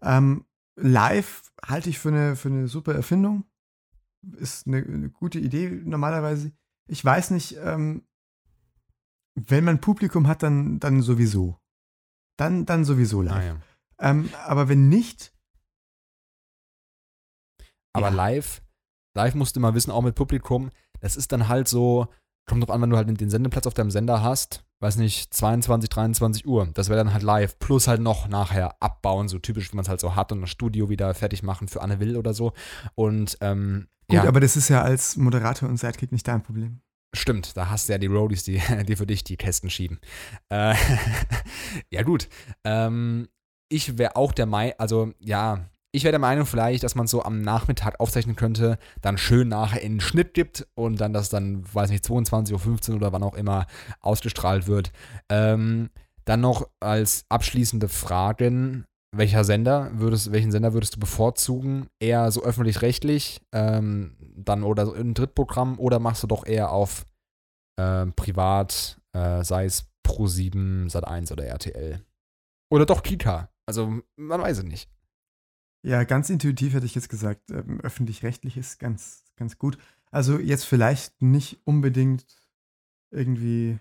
Ähm, 0.00 0.46
live 0.76 1.52
halte 1.64 1.90
ich 1.90 1.98
für 1.98 2.08
eine, 2.10 2.36
für 2.36 2.48
eine 2.48 2.68
super 2.68 2.94
Erfindung. 2.94 3.44
Ist 4.36 4.66
eine, 4.66 4.78
eine 4.78 5.10
gute 5.10 5.38
Idee 5.38 5.68
normalerweise. 5.84 6.52
Ich 6.88 7.04
weiß 7.04 7.30
nicht, 7.30 7.56
ähm, 7.56 8.06
wenn 9.34 9.64
man 9.64 9.80
Publikum 9.80 10.28
hat, 10.28 10.42
dann, 10.42 10.78
dann 10.78 11.02
sowieso. 11.02 11.60
Dann, 12.38 12.66
dann 12.66 12.84
sowieso 12.84 13.22
live. 13.22 13.34
Ah, 13.34 13.42
ja. 13.42 13.56
ähm, 13.98 14.30
aber 14.44 14.68
wenn 14.68 14.88
nicht. 14.88 15.34
Aber 17.92 18.08
ja. 18.08 18.14
live, 18.14 18.62
live 19.14 19.34
musst 19.34 19.56
du 19.56 19.60
mal 19.60 19.74
wissen, 19.74 19.90
auch 19.90 20.02
mit 20.02 20.14
Publikum, 20.14 20.70
das 21.00 21.16
ist 21.16 21.32
dann 21.32 21.48
halt 21.48 21.66
so, 21.66 22.08
kommt 22.46 22.62
drauf 22.62 22.70
an, 22.70 22.82
wenn 22.82 22.90
du 22.90 22.96
halt 22.96 23.08
den 23.20 23.30
Sendeplatz 23.30 23.66
auf 23.66 23.74
deinem 23.74 23.90
Sender 23.90 24.22
hast, 24.22 24.65
weiß 24.80 24.96
nicht, 24.96 25.32
22, 25.32 25.88
23 25.88 26.46
Uhr. 26.46 26.68
Das 26.74 26.88
wäre 26.88 26.98
dann 26.98 27.12
halt 27.12 27.22
live. 27.22 27.58
Plus 27.58 27.88
halt 27.88 28.00
noch 28.00 28.28
nachher 28.28 28.80
abbauen, 28.80 29.28
so 29.28 29.38
typisch, 29.38 29.72
wie 29.72 29.76
man 29.76 29.84
es 29.84 29.88
halt 29.88 30.00
so 30.00 30.14
hat 30.14 30.32
und 30.32 30.42
das 30.42 30.50
Studio 30.50 30.88
wieder 30.90 31.12
fertig 31.14 31.42
machen 31.42 31.68
für 31.68 31.80
Anne 31.82 32.00
Will 32.00 32.16
oder 32.16 32.34
so. 32.34 32.52
Und 32.94 33.38
ähm, 33.40 33.88
Gut, 34.08 34.16
ja. 34.16 34.24
aber 34.24 34.40
das 34.40 34.56
ist 34.56 34.68
ja 34.68 34.82
als 34.82 35.16
Moderator 35.16 35.68
und 35.68 35.78
Sidekick 35.78 36.12
nicht 36.12 36.28
dein 36.28 36.42
Problem. 36.42 36.80
Stimmt, 37.14 37.56
da 37.56 37.70
hast 37.70 37.88
du 37.88 37.92
ja 37.92 37.98
die 37.98 38.06
Roadies, 38.06 38.44
die, 38.44 38.60
die 38.86 38.96
für 38.96 39.06
dich 39.06 39.24
die 39.24 39.36
Kästen 39.36 39.70
schieben. 39.70 39.98
Äh, 40.48 40.74
ja, 41.90 42.02
gut. 42.02 42.28
Ähm, 42.64 43.28
ich 43.68 43.98
wäre 43.98 44.14
auch 44.16 44.32
der 44.32 44.46
Meinung, 44.46 44.74
also 44.78 45.12
ja, 45.18 45.68
ich 45.96 46.04
wäre 46.04 46.12
der 46.12 46.20
Meinung 46.20 46.44
vielleicht, 46.44 46.84
dass 46.84 46.94
man 46.94 47.06
so 47.06 47.22
am 47.22 47.40
Nachmittag 47.40 47.98
aufzeichnen 48.00 48.36
könnte, 48.36 48.78
dann 49.00 49.16
schön 49.16 49.48
nachher 49.48 49.80
in 49.80 49.94
den 49.94 50.00
Schnitt 50.00 50.34
gibt 50.34 50.66
und 50.74 51.00
dann 51.00 51.14
das 51.14 51.30
dann, 51.30 51.64
weiß 51.72 51.90
nicht, 51.90 52.04
22.15 52.04 52.90
Uhr 52.90 52.96
oder 52.96 53.12
wann 53.12 53.22
auch 53.22 53.34
immer 53.34 53.66
ausgestrahlt 54.00 54.66
wird. 54.66 54.92
Ähm, 55.30 55.88
dann 56.26 56.42
noch 56.42 56.68
als 56.80 57.24
abschließende 57.30 57.88
Fragen, 57.88 58.84
welcher 59.16 59.44
Sender 59.44 59.90
würdest, 59.94 60.32
welchen 60.32 60.52
Sender 60.52 60.74
würdest 60.74 60.96
du 60.96 61.00
bevorzugen? 61.00 61.86
Eher 61.98 62.30
so 62.30 62.42
öffentlich-rechtlich, 62.42 63.40
ähm, 63.52 64.16
dann 64.36 64.64
oder 64.64 64.84
so 64.84 64.92
ein 64.92 65.14
Drittprogramm 65.14 65.78
oder 65.78 65.98
machst 65.98 66.22
du 66.22 66.26
doch 66.26 66.44
eher 66.44 66.72
auf 66.72 67.06
äh, 67.80 68.04
privat, 68.06 69.00
äh, 69.14 69.42
sei 69.42 69.64
es 69.64 69.86
Pro7, 70.06 70.90
Sat1 70.90 71.32
oder 71.32 71.46
RTL? 71.46 72.04
Oder 72.70 72.84
doch 72.84 73.02
Kika? 73.02 73.48
Also, 73.66 74.00
man 74.16 74.42
weiß 74.42 74.58
es 74.58 74.64
nicht. 74.64 74.90
Ja, 75.86 76.02
ganz 76.02 76.30
intuitiv 76.30 76.74
hätte 76.74 76.84
ich 76.84 76.96
jetzt 76.96 77.08
gesagt, 77.08 77.48
ähm, 77.52 77.80
öffentlich-rechtlich 77.80 78.56
ist 78.56 78.80
ganz, 78.80 79.22
ganz 79.36 79.56
gut. 79.56 79.78
Also 80.10 80.36
jetzt 80.36 80.64
vielleicht 80.64 81.22
nicht 81.22 81.60
unbedingt 81.62 82.26
irgendwie, 83.12 83.78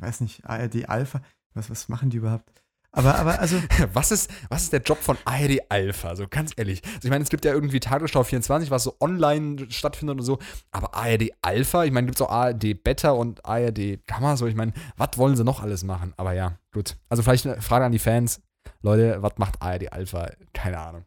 weiß 0.00 0.20
nicht, 0.22 0.44
ARD 0.44 0.88
Alpha. 0.88 1.22
Was, 1.52 1.70
was 1.70 1.88
machen 1.88 2.10
die 2.10 2.16
überhaupt? 2.16 2.64
Aber, 2.90 3.14
aber 3.14 3.38
also. 3.38 3.56
was, 3.92 4.10
ist, 4.10 4.32
was 4.48 4.64
ist 4.64 4.72
der 4.72 4.82
Job 4.82 4.98
von 4.98 5.16
ARD 5.24 5.60
Alpha? 5.68 6.16
So 6.16 6.26
ganz 6.28 6.50
ehrlich. 6.56 6.82
Also 6.86 7.06
ich 7.06 7.10
meine, 7.10 7.22
es 7.22 7.30
gibt 7.30 7.44
ja 7.44 7.52
irgendwie 7.52 7.78
Tagesschau 7.78 8.24
24, 8.24 8.72
was 8.72 8.82
so 8.82 8.96
online 8.98 9.70
stattfindet 9.70 10.18
und 10.18 10.24
so. 10.24 10.40
Aber 10.72 10.92
ARD 10.96 11.30
Alpha, 11.40 11.84
ich 11.84 11.92
meine, 11.92 12.06
gibt 12.06 12.18
es 12.18 12.22
auch 12.26 12.32
ARD 12.32 12.82
Beta 12.82 13.12
und 13.12 13.46
ARD 13.46 14.04
Gamma. 14.08 14.36
So, 14.36 14.48
ich 14.48 14.56
meine, 14.56 14.72
was 14.96 15.18
wollen 15.18 15.36
sie 15.36 15.44
noch 15.44 15.62
alles 15.62 15.84
machen? 15.84 16.14
Aber 16.16 16.32
ja, 16.32 16.58
gut. 16.72 16.96
Also 17.08 17.22
vielleicht 17.22 17.46
eine 17.46 17.62
Frage 17.62 17.84
an 17.84 17.92
die 17.92 18.00
Fans. 18.00 18.42
Leute, 18.82 19.22
was 19.22 19.38
macht 19.38 19.62
ARD 19.62 19.92
Alpha? 19.92 20.32
Keine 20.52 20.80
Ahnung. 20.80 21.04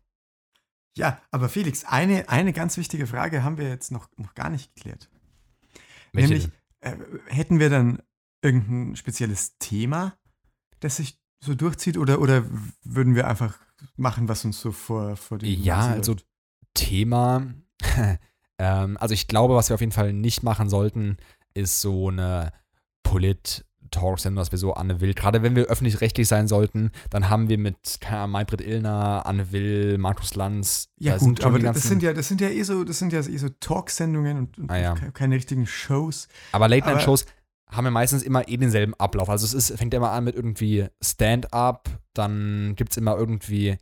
Ja, 0.97 1.21
aber 1.31 1.47
Felix, 1.49 1.83
eine, 1.85 2.27
eine 2.29 2.53
ganz 2.53 2.77
wichtige 2.77 3.07
Frage 3.07 3.43
haben 3.43 3.57
wir 3.57 3.69
jetzt 3.69 3.91
noch, 3.91 4.09
noch 4.17 4.33
gar 4.33 4.49
nicht 4.49 4.73
geklärt. 4.75 5.09
Welche 6.11 6.29
Nämlich, 6.33 6.49
äh, 6.81 6.95
hätten 7.27 7.59
wir 7.59 7.69
dann 7.69 8.01
irgendein 8.41 8.95
spezielles 8.95 9.57
Thema, 9.59 10.17
das 10.79 10.97
sich 10.97 11.19
so 11.39 11.53
durchzieht? 11.53 11.97
Oder, 11.97 12.19
oder 12.19 12.43
würden 12.83 13.15
wir 13.15 13.27
einfach 13.27 13.57
machen, 13.95 14.27
was 14.27 14.43
uns 14.43 14.59
so 14.59 14.71
vor, 14.71 15.15
vor 15.15 15.37
den 15.37 15.61
Ja, 15.63 15.87
also 15.91 16.15
Thema. 16.73 17.45
ähm, 18.57 18.97
also 18.97 19.13
ich 19.13 19.27
glaube, 19.27 19.55
was 19.55 19.69
wir 19.69 19.75
auf 19.75 19.81
jeden 19.81 19.91
Fall 19.91 20.13
nicht 20.13 20.41
machen 20.43 20.69
sollten, 20.69 21.17
ist 21.53 21.79
so 21.81 22.09
eine 22.09 22.51
Polit- 23.03 23.65
Talksendung, 23.89 24.37
dass 24.41 24.51
wir 24.51 24.59
so 24.59 24.73
Anne 24.73 25.01
Will, 25.01 25.13
gerade 25.13 25.43
wenn 25.43 25.55
wir 25.55 25.65
öffentlich-rechtlich 25.65 26.27
sein 26.27 26.47
sollten, 26.47 26.91
dann 27.09 27.29
haben 27.29 27.49
wir 27.49 27.57
mit 27.57 27.97
keine 27.99 28.27
Maybrit 28.27 28.61
Illner, 28.61 29.25
Anne 29.25 29.51
Will, 29.51 29.97
Markus 29.97 30.35
Lanz. 30.35 30.89
Ja 30.97 31.17
gut, 31.17 31.43
aber 31.43 31.59
das 31.59 31.83
sind 31.83 32.03
ja, 32.03 32.13
das 32.13 32.27
sind 32.27 32.41
ja 32.41 32.49
eh 32.49 32.63
so, 32.63 32.83
das 32.83 32.99
sind 32.99 33.13
ja 33.13 33.19
eh 33.19 33.37
so 33.37 33.49
Talksendungen 33.49 34.37
und, 34.37 34.57
und 34.57 34.71
ah, 34.71 34.77
ja. 34.77 34.95
keine 35.13 35.35
richtigen 35.35 35.65
Shows. 35.65 36.27
Aber 36.51 36.67
Late-Night-Shows 36.67 37.25
haben 37.69 37.85
ja 37.85 37.91
meistens 37.91 38.23
immer 38.23 38.47
eh 38.47 38.57
denselben 38.57 38.93
Ablauf. 38.95 39.29
Also 39.29 39.45
es 39.45 39.53
ist, 39.53 39.77
fängt 39.77 39.93
ja 39.93 39.97
immer 39.97 40.11
an 40.11 40.23
mit 40.23 40.35
irgendwie 40.35 40.87
Stand-up, 41.01 41.89
dann 42.13 42.73
gibt 42.75 42.91
es 42.91 42.97
immer 42.97 43.17
irgendwie, 43.17 43.77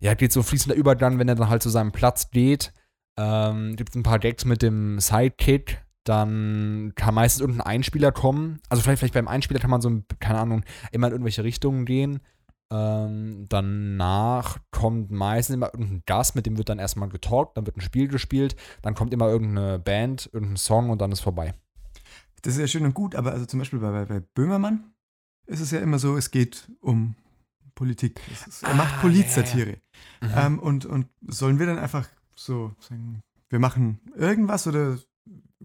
ja, 0.00 0.14
geht 0.14 0.32
so 0.32 0.42
fließender 0.42 0.76
Übergang, 0.76 1.18
wenn 1.18 1.28
er 1.28 1.34
dann 1.34 1.48
halt 1.48 1.62
zu 1.62 1.70
seinem 1.70 1.92
Platz 1.92 2.30
geht. 2.30 2.72
Ähm, 3.16 3.76
gibt 3.76 3.90
es 3.90 3.96
ein 3.96 4.02
paar 4.02 4.18
Gags 4.18 4.44
mit 4.44 4.62
dem 4.62 4.98
Sidekick, 4.98 5.83
dann 6.04 6.92
kann 6.94 7.14
meistens 7.14 7.40
irgendein 7.40 7.66
Einspieler 7.66 8.12
kommen. 8.12 8.60
Also 8.68 8.82
vielleicht, 8.82 9.00
vielleicht 9.00 9.14
beim 9.14 9.28
Einspieler 9.28 9.60
kann 9.60 9.70
man 9.70 9.80
so, 9.80 10.02
keine 10.20 10.38
Ahnung, 10.38 10.64
immer 10.92 11.08
in 11.08 11.12
irgendwelche 11.12 11.44
Richtungen 11.44 11.86
gehen. 11.86 12.20
Ähm, 12.70 13.46
danach 13.48 14.58
kommt 14.70 15.10
meistens 15.10 15.54
immer 15.54 15.72
irgendein 15.72 16.02
Gast, 16.06 16.34
mit 16.34 16.46
dem 16.46 16.56
wird 16.58 16.68
dann 16.68 16.78
erstmal 16.78 17.08
getalkt, 17.08 17.56
dann 17.56 17.66
wird 17.66 17.76
ein 17.76 17.82
Spiel 17.82 18.08
gespielt, 18.08 18.56
dann 18.82 18.94
kommt 18.94 19.12
immer 19.12 19.28
irgendeine 19.28 19.78
Band, 19.78 20.30
irgendein 20.32 20.56
Song 20.56 20.90
und 20.90 21.00
dann 21.00 21.12
ist 21.12 21.20
vorbei. 21.20 21.54
Das 22.42 22.54
ist 22.54 22.60
ja 22.60 22.66
schön 22.66 22.84
und 22.84 22.94
gut, 22.94 23.14
aber 23.14 23.32
also 23.32 23.46
zum 23.46 23.58
Beispiel 23.58 23.78
bei, 23.78 24.04
bei 24.06 24.20
Böhmermann 24.20 24.92
ist 25.46 25.60
es 25.60 25.70
ja 25.70 25.80
immer 25.80 25.98
so, 25.98 26.16
es 26.16 26.30
geht 26.30 26.70
um 26.80 27.14
Politik. 27.74 28.20
Ist, 28.30 28.62
er 28.62 28.70
ah, 28.70 28.74
macht 28.74 29.00
Politsatire. 29.00 29.76
Ja, 30.22 30.28
ja. 30.28 30.48
mhm. 30.48 30.54
ähm, 30.54 30.58
und, 30.58 30.86
und 30.86 31.06
sollen 31.26 31.58
wir 31.58 31.66
dann 31.66 31.78
einfach 31.78 32.08
so 32.34 32.72
sagen, 32.80 33.20
wir 33.50 33.58
machen 33.58 34.00
irgendwas 34.16 34.66
oder 34.66 34.98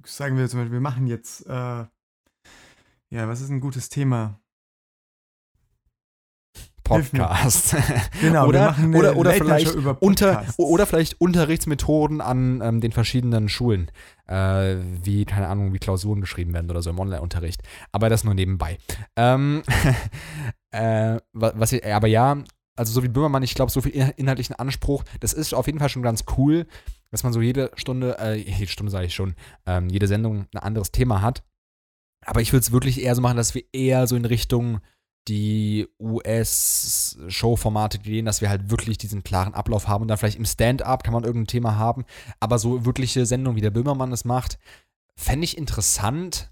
sagen 0.05 0.38
wir 0.38 0.47
zum 0.49 0.59
Beispiel, 0.59 0.73
wir 0.73 0.81
machen 0.81 1.07
jetzt, 1.07 1.45
äh, 1.47 1.85
ja, 3.12 3.27
was 3.27 3.41
ist 3.41 3.49
ein 3.49 3.62
gutes 3.62 3.89
Thema? 3.89 4.39
Podcast. 6.89 7.75
Genau, 8.21 8.47
oder, 8.47 8.75
oder, 8.95 9.15
oder, 9.15 9.33
vielleicht 9.33 9.75
unter, 9.99 10.43
oder 10.57 10.85
vielleicht 10.85 11.21
Unterrichtsmethoden 11.21 12.19
an 12.19 12.62
ähm, 12.62 12.81
den 12.81 12.91
verschiedenen 12.91 13.47
Schulen, 13.47 13.91
äh, 14.27 14.75
wie, 15.03 15.25
keine 15.25 15.47
Ahnung, 15.47 15.73
wie 15.73 15.79
Klausuren 15.79 16.19
geschrieben 16.19 16.53
werden 16.53 16.69
oder 16.69 16.81
so 16.81 16.89
im 16.89 16.99
Online-Unterricht. 16.99 17.62
Aber 17.91 18.09
das 18.09 18.23
nur 18.23 18.33
nebenbei. 18.33 18.79
Ähm, 19.15 19.62
äh, 20.71 21.17
was 21.33 21.73
aber 21.73 22.07
ja, 22.07 22.43
also 22.75 22.91
so 22.91 23.03
wie 23.03 23.09
Böhmermann, 23.09 23.43
ich 23.43 23.53
glaube, 23.53 23.71
so 23.71 23.81
viel 23.81 24.12
inhaltlichen 24.17 24.55
Anspruch, 24.55 25.03
das 25.19 25.33
ist 25.33 25.53
auf 25.53 25.67
jeden 25.67 25.79
Fall 25.79 25.89
schon 25.89 26.03
ganz 26.03 26.25
cool 26.38 26.65
dass 27.11 27.23
man 27.23 27.33
so 27.33 27.41
jede 27.41 27.71
Stunde, 27.75 28.17
äh, 28.19 28.35
jede 28.35 28.67
Stunde 28.67 28.91
sage 28.91 29.07
ich 29.07 29.15
schon, 29.15 29.35
ähm, 29.65 29.89
jede 29.89 30.07
Sendung 30.07 30.47
ein 30.53 30.59
anderes 30.59 30.91
Thema 30.91 31.21
hat. 31.21 31.43
Aber 32.25 32.41
ich 32.41 32.51
würde 32.51 32.61
es 32.61 32.71
wirklich 32.71 33.01
eher 33.01 33.15
so 33.15 33.21
machen, 33.21 33.37
dass 33.37 33.55
wir 33.55 33.63
eher 33.71 34.07
so 34.07 34.15
in 34.15 34.25
Richtung 34.25 34.79
die 35.27 35.87
US-Show-Formate 35.99 37.99
gehen, 37.99 38.25
dass 38.25 38.41
wir 38.41 38.49
halt 38.49 38.71
wirklich 38.71 38.97
diesen 38.97 39.23
klaren 39.23 39.53
Ablauf 39.53 39.87
haben 39.87 40.01
und 40.01 40.07
dann 40.07 40.17
vielleicht 40.17 40.39
im 40.39 40.45
Stand-up 40.45 41.03
kann 41.03 41.13
man 41.13 41.23
irgendein 41.23 41.47
Thema 41.47 41.75
haben. 41.75 42.03
Aber 42.39 42.57
so 42.57 42.85
wirkliche 42.85 43.25
Sendungen, 43.25 43.55
wie 43.55 43.61
der 43.61 43.69
Böhmermann 43.69 44.11
es 44.11 44.25
macht, 44.25 44.57
fände 45.15 45.45
ich 45.45 45.57
interessant. 45.57 46.51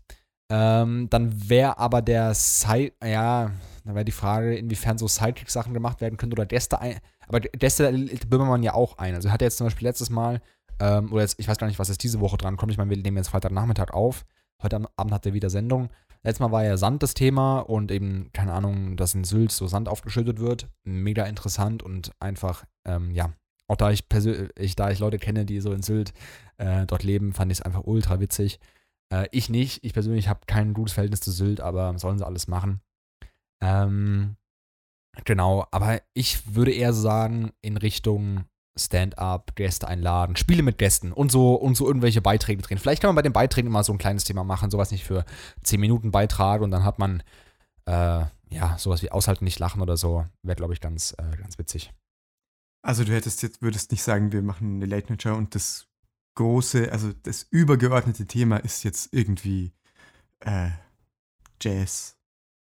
Ähm, 0.49 1.09
dann 1.09 1.49
wäre 1.49 1.77
aber 1.79 2.01
der 2.01 2.33
Side, 2.33 2.93
ja, 3.03 3.51
dann 3.83 3.95
wäre 3.95 4.05
die 4.05 4.11
Frage, 4.11 4.55
inwiefern 4.55 4.97
so 4.97 5.07
Sidekick-Sachen 5.07 5.73
gemacht 5.73 5.99
werden 5.99 6.17
können 6.17 6.33
oder 6.33 6.45
Deste 6.45 6.79
ein. 6.79 6.99
Aber 7.27 7.39
Deste 7.39 7.89
lädt 7.89 8.29
Böhmermann 8.29 8.63
ja 8.63 8.73
auch 8.73 8.97
ein. 8.97 9.15
Also 9.15 9.31
hat 9.31 9.41
er 9.41 9.47
jetzt 9.47 9.57
zum 9.57 9.67
Beispiel 9.67 9.87
letztes 9.87 10.09
Mal, 10.09 10.41
ähm, 10.79 11.11
oder 11.11 11.21
jetzt, 11.21 11.39
ich 11.39 11.47
weiß 11.47 11.57
gar 11.57 11.67
nicht, 11.67 11.79
was 11.79 11.89
jetzt 11.89 12.03
diese 12.03 12.19
Woche 12.19 12.37
dran 12.37 12.57
kommt. 12.57 12.71
Ich 12.71 12.77
meine, 12.77 12.89
wir 12.89 12.97
nehmen 12.97 13.17
jetzt 13.17 13.29
Freitagnachmittag 13.29 13.91
auf. 13.91 14.25
Heute 14.61 14.81
Abend 14.95 15.13
hat 15.13 15.25
er 15.25 15.33
wieder 15.33 15.49
Sendung. 15.49 15.89
Letztes 16.23 16.39
Mal 16.39 16.51
war 16.51 16.63
ja 16.63 16.77
Sand 16.77 17.03
das 17.03 17.13
Thema 17.13 17.59
und 17.59 17.91
eben, 17.91 18.31
keine 18.33 18.53
Ahnung, 18.53 18.97
dass 18.97 19.13
in 19.13 19.23
Sylt 19.23 19.51
so 19.51 19.67
Sand 19.67 19.87
aufgeschüttet 19.87 20.39
wird. 20.39 20.67
Mega 20.83 21.25
interessant 21.25 21.83
und 21.83 22.11
einfach, 22.19 22.65
ähm, 22.85 23.11
ja, 23.11 23.31
auch 23.67 23.75
da 23.75 23.91
ich 23.91 24.09
persönlich, 24.09 24.75
da 24.75 24.89
ich 24.89 24.99
Leute 24.99 25.19
kenne, 25.19 25.45
die 25.45 25.59
so 25.59 25.73
in 25.73 25.83
Sylt 25.83 26.13
äh, 26.57 26.85
dort 26.85 27.03
leben, 27.03 27.33
fand 27.33 27.51
ich 27.51 27.59
es 27.59 27.61
einfach 27.61 27.83
ultra 27.83 28.19
witzig. 28.19 28.59
Äh, 29.09 29.27
ich 29.31 29.49
nicht. 29.49 29.83
Ich 29.83 29.93
persönlich 29.93 30.27
habe 30.27 30.41
kein 30.47 30.73
gutes 30.73 30.93
Verhältnis 30.93 31.21
zu 31.21 31.31
Sylt, 31.31 31.61
aber 31.61 31.97
sollen 31.99 32.17
sie 32.17 32.25
alles 32.25 32.47
machen. 32.47 32.81
Ähm, 33.61 34.37
genau, 35.25 35.65
aber 35.71 36.01
ich 36.13 36.55
würde 36.55 36.71
eher 36.71 36.93
sagen, 36.93 37.51
in 37.61 37.77
Richtung 37.77 38.45
Stand-up, 38.79 39.55
Gäste 39.55 39.87
einladen, 39.87 40.35
Spiele 40.35 40.63
mit 40.63 40.77
Gästen 40.77 41.11
und 41.11 41.31
so 41.31 41.55
und 41.55 41.75
so 41.75 41.87
irgendwelche 41.87 42.21
Beiträge 42.21 42.61
drehen. 42.61 42.77
Vielleicht 42.77 43.01
kann 43.01 43.09
man 43.09 43.15
bei 43.15 43.21
den 43.21 43.33
Beiträgen 43.33 43.67
immer 43.67 43.83
so 43.83 43.91
ein 43.91 43.97
kleines 43.97 44.23
Thema 44.23 44.43
machen, 44.43 44.71
sowas 44.71 44.91
nicht 44.91 45.03
für 45.03 45.25
10 45.63 45.79
Minuten 45.79 46.11
Beitrag 46.11 46.61
und 46.61 46.71
dann 46.71 46.83
hat 46.83 46.99
man 46.99 47.23
äh, 47.85 48.25
ja 48.49 48.77
sowas 48.77 49.01
wie 49.01 49.11
aushalten, 49.11 49.45
nicht 49.45 49.59
lachen 49.59 49.81
oder 49.81 49.97
so. 49.97 50.25
Wäre, 50.43 50.55
glaube 50.55 50.73
ich, 50.73 50.81
ganz, 50.81 51.15
äh, 51.17 51.37
ganz 51.37 51.57
witzig. 51.57 51.91
Also 52.83 53.03
du 53.03 53.13
hättest 53.13 53.41
jetzt, 53.43 53.61
würdest 53.61 53.91
nicht 53.91 54.03
sagen, 54.03 54.31
wir 54.31 54.41
machen 54.41 54.75
eine 54.75 54.85
Late 54.85 55.11
Night 55.11 55.23
Show 55.23 55.33
und 55.33 55.55
das 55.55 55.87
große, 56.35 56.91
also 56.91 57.11
das 57.23 57.47
übergeordnete 57.49 58.27
Thema 58.27 58.57
ist 58.57 58.83
jetzt 58.83 59.13
irgendwie 59.13 59.73
äh, 60.41 60.69
Jazz. 61.59 62.17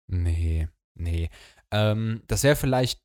Nee, 0.09 0.69
nee. 0.95 1.29
Ähm, 1.73 2.23
das 2.27 2.43
wäre 2.43 2.57
vielleicht 2.57 3.01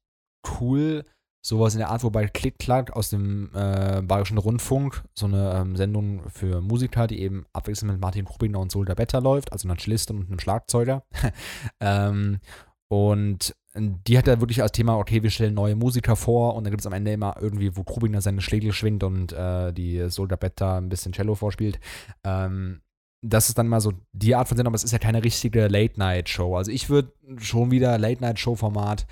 cool, 0.60 1.04
sowas 1.44 1.74
in 1.74 1.80
der 1.80 1.90
Art, 1.90 2.04
wobei 2.04 2.28
Klick-Klack 2.28 2.92
aus 2.92 3.10
dem 3.10 3.50
äh, 3.54 4.02
Bayerischen 4.02 4.38
Rundfunk, 4.38 5.04
so 5.14 5.26
eine 5.26 5.54
ähm, 5.56 5.76
Sendung 5.76 6.30
für 6.30 6.62
Musiker, 6.62 7.08
die 7.08 7.22
eben 7.22 7.46
abwechselnd 7.52 7.92
mit 7.92 8.02
Martin 8.02 8.26
Krubiner 8.26 8.60
und 8.60 8.72
Solda 8.72 8.94
Better 8.94 9.22
läuft, 9.22 9.52
also 9.52 9.68
einer 9.68 9.78
Cellistin 9.78 10.20
und 10.20 10.28
einem 10.28 10.40
Schlagzeuger. 10.40 11.04
ähm, 11.80 12.40
und 12.88 13.56
die 13.74 14.18
hat 14.18 14.28
da 14.28 14.40
wirklich 14.42 14.62
als 14.62 14.74
Thema, 14.74 14.98
okay, 14.98 15.24
wir 15.24 15.30
stellen 15.30 15.54
neue 15.54 15.76
Musiker 15.76 16.16
vor 16.16 16.56
und 16.56 16.66
dann 16.66 16.72
gibt 16.72 16.82
es 16.82 16.88
am 16.88 16.94
Ende 16.94 17.14
immer 17.14 17.38
irgendwie, 17.40 17.76
wo 17.76 17.84
Krubiner 17.84 18.22
seine 18.22 18.42
Schlägel 18.42 18.74
schwingt 18.74 19.04
und 19.04 19.32
äh, 19.32 19.72
die 19.72 20.10
Solda 20.10 20.36
Betta 20.36 20.78
ein 20.78 20.90
bisschen 20.90 21.14
Cello 21.14 21.36
vorspielt. 21.36 21.80
Ähm, 22.26 22.82
das 23.22 23.50
ist 23.50 23.58
dann 23.58 23.68
mal 23.68 23.82
so 23.82 23.94
die 24.14 24.36
Art 24.36 24.48
von 24.48 24.58
Sendung, 24.58 24.72
aber 24.72 24.78
es 24.78 24.84
ist 24.84 24.92
ja 24.94 25.00
keine 25.00 25.24
richtige 25.24 25.68
Late-Night-Show. 25.68 26.56
Also 26.56 26.72
ich 26.72 26.90
würde 26.90 27.14
schon 27.38 27.72
wieder 27.72 27.98
Late-Night-Show-Format 27.98 29.06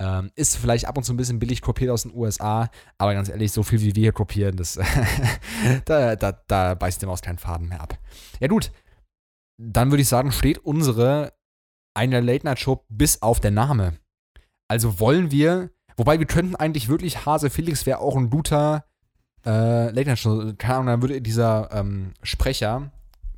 ähm, 0.00 0.30
ist 0.34 0.56
vielleicht 0.56 0.86
ab 0.86 0.96
und 0.96 1.04
zu 1.04 1.12
ein 1.12 1.18
bisschen 1.18 1.38
billig 1.38 1.60
kopiert 1.60 1.90
aus 1.90 2.02
den 2.02 2.14
USA, 2.14 2.70
aber 2.96 3.12
ganz 3.12 3.28
ehrlich, 3.28 3.52
so 3.52 3.62
viel 3.62 3.80
wie 3.82 3.94
wir 3.94 4.00
hier 4.00 4.12
kopieren, 4.12 4.56
das, 4.56 4.78
da, 5.84 6.16
da, 6.16 6.32
da 6.32 6.74
beißt 6.74 7.02
dem 7.02 7.10
aus 7.10 7.20
keinen 7.20 7.38
Faden 7.38 7.68
mehr 7.68 7.82
ab. 7.82 7.98
Ja 8.40 8.48
gut, 8.48 8.72
dann 9.58 9.90
würde 9.90 10.00
ich 10.00 10.08
sagen, 10.08 10.32
steht 10.32 10.58
unsere 10.58 11.34
eine 11.94 12.20
Late-Night-Show 12.20 12.84
bis 12.88 13.20
auf 13.20 13.40
der 13.40 13.50
Name. 13.50 13.98
Also 14.68 15.00
wollen 15.00 15.30
wir, 15.30 15.70
wobei 15.96 16.18
wir 16.18 16.26
könnten 16.26 16.56
eigentlich 16.56 16.88
wirklich, 16.88 17.26
Hase 17.26 17.50
Felix 17.50 17.84
wäre 17.84 17.98
auch 17.98 18.16
ein 18.16 18.30
guter 18.30 18.86
äh, 19.44 19.90
Late-Night-Show, 19.90 20.54
keine 20.56 20.74
Ahnung, 20.76 20.86
dann 20.86 21.02
würde 21.02 21.20
dieser 21.20 21.68
ähm, 21.72 22.14
Sprecher, 22.22 22.90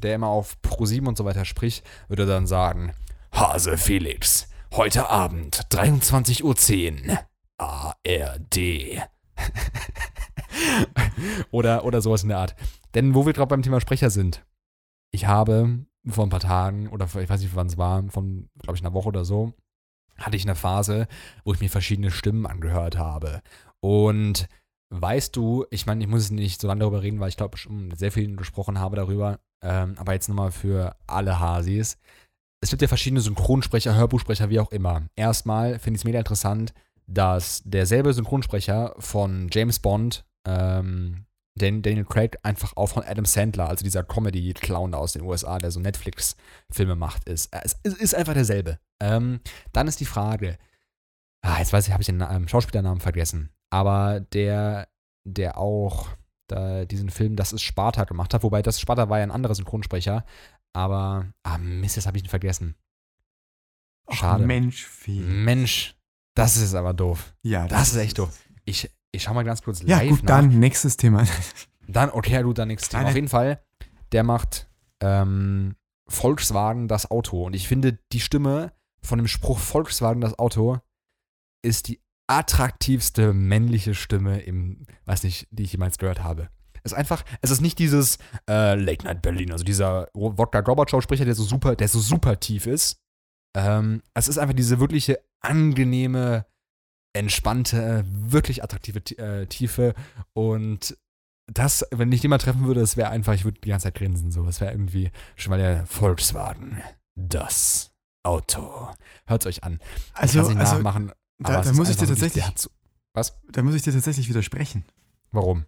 der 0.05 0.15
immer 0.15 0.29
auf 0.29 0.57
Pro7 0.63 1.07
und 1.07 1.17
so 1.17 1.25
weiter 1.25 1.45
spricht, 1.45 1.85
würde 2.09 2.27
dann 2.27 2.47
sagen, 2.47 2.93
Hase 3.33 3.79
Felix, 3.79 4.49
heute 4.73 5.09
Abend, 5.09 5.63
23.10 5.71 7.09
Uhr, 7.09 7.19
ARD. 7.59 9.09
oder, 11.51 11.85
oder 11.85 12.03
sowas 12.03 12.23
in 12.23 12.29
der 12.29 12.39
Art. 12.39 12.55
Denn 12.95 13.15
wo 13.15 13.27
wir 13.27 13.33
gerade 13.33 13.49
beim 13.49 13.63
Thema 13.63 13.81
Sprecher 13.81 14.11
sind, 14.11 14.45
ich 15.11 15.27
habe 15.27 15.87
vor 16.07 16.27
ein 16.27 16.31
paar 16.31 16.41
Tagen 16.41 16.89
oder 16.89 17.07
ich 17.07 17.29
weiß 17.29 17.41
nicht, 17.41 17.55
wann 17.55 17.69
es 17.69 17.79
war, 17.79 18.03
von, 18.11 18.49
glaube 18.61 18.77
ich, 18.77 18.85
einer 18.85 18.95
Woche 18.95 19.09
oder 19.09 19.25
so, 19.25 19.55
hatte 20.19 20.37
ich 20.37 20.45
eine 20.45 20.55
Phase, 20.55 21.07
wo 21.45 21.53
ich 21.53 21.61
mir 21.61 21.71
verschiedene 21.71 22.11
Stimmen 22.11 22.47
angehört 22.47 22.99
habe. 22.99 23.43
Und 23.81 24.47
weißt 24.93 25.35
du, 25.35 25.65
ich 25.71 25.87
meine, 25.87 26.05
ich 26.05 26.09
muss 26.09 26.31
nicht 26.31 26.61
so 26.61 26.69
lange 26.69 26.81
darüber 26.81 27.03
reden, 27.03 27.19
weil 27.19 27.31
ich 27.31 27.37
glaube, 27.37 27.57
schon 27.57 27.95
sehr 27.97 28.13
viel 28.13 28.37
gesprochen 28.37 28.79
habe 28.79 28.97
darüber, 28.97 29.41
ähm, 29.63 29.95
aber 29.99 30.13
jetzt 30.13 30.29
nochmal 30.29 30.53
für 30.53 30.95
alle 31.07 31.41
Hasis. 31.41 31.99
Es 32.61 32.71
gibt 32.71 32.83
ja 32.83 32.89
verschiedene 32.89 33.21
Synchronsprecher, 33.21 33.95
Hörbuchsprecher, 33.95 34.51
wie 34.51 34.61
auch 34.61 34.71
immer. 34.71 35.03
Erstmal 35.17 35.79
finde 35.79 35.97
ich 35.97 36.03
es 36.03 36.05
mega 36.05 36.19
interessant, 36.19 36.75
dass 37.07 37.63
derselbe 37.65 38.13
Synchronsprecher 38.13 38.95
von 38.99 39.49
James 39.51 39.79
Bond 39.79 40.25
ähm, 40.47 41.25
Daniel 41.55 42.05
Craig 42.05 42.39
einfach 42.43 42.77
auch 42.77 42.87
von 42.87 43.03
Adam 43.03 43.25
Sandler, 43.25 43.69
also 43.69 43.85
dieser 43.85 44.05
Comedy-Clown 44.05 44.95
aus 44.95 45.15
den 45.15 45.23
USA, 45.23 45.59
der 45.59 45.71
so 45.71 45.81
Netflix-Filme 45.81 46.97
macht, 46.97 47.29
ist. 47.29 47.53
Es 47.53 47.75
ist 47.83 48.15
einfach 48.15 48.35
derselbe. 48.35 48.79
Ähm, 49.01 49.41
dann 49.73 49.89
ist 49.89 50.01
die 50.01 50.07
Frage, 50.07 50.59
ah, 51.43 51.59
jetzt 51.59 51.73
weiß 51.73 51.87
ich, 51.87 51.93
habe 51.93 52.03
ich 52.03 52.07
den 52.07 52.23
ähm, 52.23 52.49
Schauspielernamen 52.49 53.01
vergessen, 53.01 53.51
aber 53.73 54.21
der, 54.21 54.89
der 55.25 55.57
auch 55.57 56.09
da, 56.47 56.85
diesen 56.85 57.09
Film 57.09 57.37
Das 57.37 57.53
ist 57.53 57.63
Sparta 57.63 58.05
gemacht 58.05 58.35
hat, 58.35 58.43
wobei 58.43 58.61
das 58.61 58.79
Sparta 58.79 59.09
war 59.09 59.19
ja 59.19 59.25
ein 59.25 59.31
anderer 59.31 59.55
Synchronsprecher, 59.55 60.27
aber, 60.75 61.33
ah 61.43 61.57
Mist, 61.59 61.97
jetzt 61.97 62.07
habe 62.07 62.19
ich 62.19 62.25
ihn 62.25 62.29
vergessen. 62.29 62.77
Schade. 64.11 64.45
Mensch, 64.45 64.85
Fee. 64.85 65.21
Mensch, 65.21 65.97
das 66.35 66.59
ist 66.59 66.75
aber 66.75 66.93
doof. 66.93 67.35
Ja, 67.43 67.67
Das 67.67 67.89
ist 67.89 67.97
echt 67.97 68.19
doof. 68.19 68.39
Ich, 68.67 68.91
ich 69.11 69.23
schau 69.23 69.33
mal 69.33 69.45
ganz 69.45 69.63
kurz 69.63 69.81
Ja, 69.83 69.99
live 69.99 70.11
gut, 70.11 70.23
nach. 70.25 70.29
dann 70.41 70.59
nächstes 70.59 70.99
Thema. 70.99 71.25
Dann, 71.89 72.11
okay, 72.11 72.43
du, 72.43 72.53
dann 72.53 72.69
nichts. 72.69 72.93
Nein, 72.93 73.07
Auf 73.07 73.15
jeden 73.15 73.29
Fall, 73.29 73.65
der 74.13 74.23
macht 74.23 74.69
ähm, 75.01 75.77
Volkswagen 76.09 76.89
das 76.89 77.11
Auto. 77.11 77.47
Und 77.47 77.55
ich 77.55 77.69
finde, 77.69 77.99
die 78.13 78.21
Stimme 78.21 78.73
von 79.01 79.19
dem 79.19 79.29
Spruch 79.29 79.59
Volkswagen 79.59 80.21
das 80.21 80.39
Auto 80.39 80.79
ist 81.63 81.89
die 81.89 82.02
attraktivste 82.27 83.33
männliche 83.33 83.95
Stimme 83.95 84.41
im, 84.41 84.87
weiß 85.05 85.25
nicht, 85.25 85.49
die 85.51 85.65
ich 85.65 85.73
jemals 85.73 85.99
gehört 85.99 86.23
habe. 86.23 86.49
Es 86.85 86.93
ist 86.93 86.99
einfach, 86.99 87.25
es 87.43 87.51
ist 87.51 87.61
nicht 87.61 87.79
dieses 87.79 88.17
äh, 88.49 88.75
Late 88.75 89.05
Night 89.05 89.23
Berlin, 89.23 89.53
also 89.53 89.65
dieser 89.65 90.09
Wodka 90.15 90.63
Gorbatschow 90.63 91.03
Sprecher, 91.03 91.25
der 91.25 91.35
so 91.35 91.45
super, 91.45 91.77
der 91.77 91.89
so 91.89 92.01
super 92.01 92.41
tief 92.41 92.67
ist. 92.67 92.97
Ähm, 93.57 94.03
es 94.15 94.29
ist 94.29 94.39
einfach 94.39 94.55
diese 94.55 94.81
wirkliche 94.81 95.21
angenehme, 95.41 96.47
entspannte, 97.15 98.05
wirklich 98.09 98.65
attraktive 98.65 99.03
Ti- 99.03 99.19
äh, 99.19 99.47
Tiefe 99.47 99.95
und 100.33 100.97
das, 101.53 101.85
wenn 101.91 102.11
ich 102.13 102.25
mal 102.25 102.39
treffen 102.39 102.65
würde, 102.65 102.81
das 102.81 102.97
wäre 102.97 103.11
einfach, 103.11 103.35
ich 103.35 103.45
würde 103.45 103.61
die 103.61 103.69
ganze 103.69 103.85
Zeit 103.85 103.97
grinsen, 103.97 104.31
so. 104.31 104.45
Das 104.45 104.61
wäre 104.61 104.73
irgendwie 104.73 105.11
schon 105.37 105.51
mal 105.51 105.59
der 105.59 105.85
Volkswagen. 105.87 106.81
Das 107.15 107.93
Auto. 108.23 108.89
Hört's 109.27 109.47
euch 109.47 109.63
an. 109.65 109.81
ich 109.83 110.19
Also, 110.19 110.39
kann's 110.39 110.49
nicht 110.51 110.59
also 110.61 110.75
nachmachen. 110.77 111.13
Da, 111.43 111.61
es 111.61 111.67
da 111.69 111.73
muss 111.75 111.89
ich 111.89 111.97
dir 111.97 112.07
tatsächlich, 112.07 112.47
hat 112.47 112.59
so- 112.59 112.71
Was? 113.15 113.39
da 113.51 113.63
muss 113.63 113.75
ich 113.75 113.83
dir 113.83 113.93
tatsächlich 113.93 114.29
widersprechen. 114.29 114.85
Warum? 115.31 115.65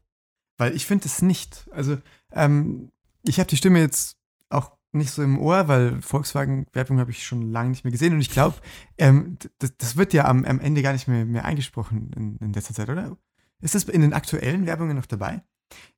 Weil 0.59 0.75
ich 0.77 0.87
finde 0.87 1.07
es 1.07 1.23
nicht. 1.23 1.69
Also, 1.73 1.99
ähm, 2.33 2.91
ich 3.23 3.39
habe 3.41 3.49
die 3.49 3.57
Stimme 3.57 3.81
jetzt 3.81 4.17
auch 4.51 4.73
nicht 4.93 5.11
so 5.11 5.23
im 5.23 5.39
Ohr, 5.41 5.67
weil 5.67 6.01
Volkswagen-Werbung 6.01 7.01
habe 7.01 7.11
ich 7.11 7.27
schon 7.27 7.51
lange 7.51 7.71
nicht 7.71 7.83
mehr 7.85 7.91
gesehen 7.91 8.13
und 8.15 8.21
ich 8.21 8.31
glaube, 8.31 8.57
ähm, 8.99 9.37
das, 9.59 9.73
das 9.79 9.97
wird 9.97 10.13
ja 10.13 10.27
am, 10.27 10.45
am 10.45 10.61
Ende 10.61 10.83
gar 10.83 10.93
nicht 10.93 11.09
mehr, 11.09 11.25
mehr 11.25 11.45
eingesprochen 11.45 12.13
in, 12.15 12.37
in 12.37 12.53
letzter 12.53 12.75
Zeit, 12.75 12.89
oder? 12.89 13.17
Ist 13.61 13.75
das 13.75 13.85
in 13.85 14.03
den 14.03 14.13
aktuellen 14.13 14.67
Werbungen 14.67 14.97
noch 14.97 15.07
dabei? 15.07 15.43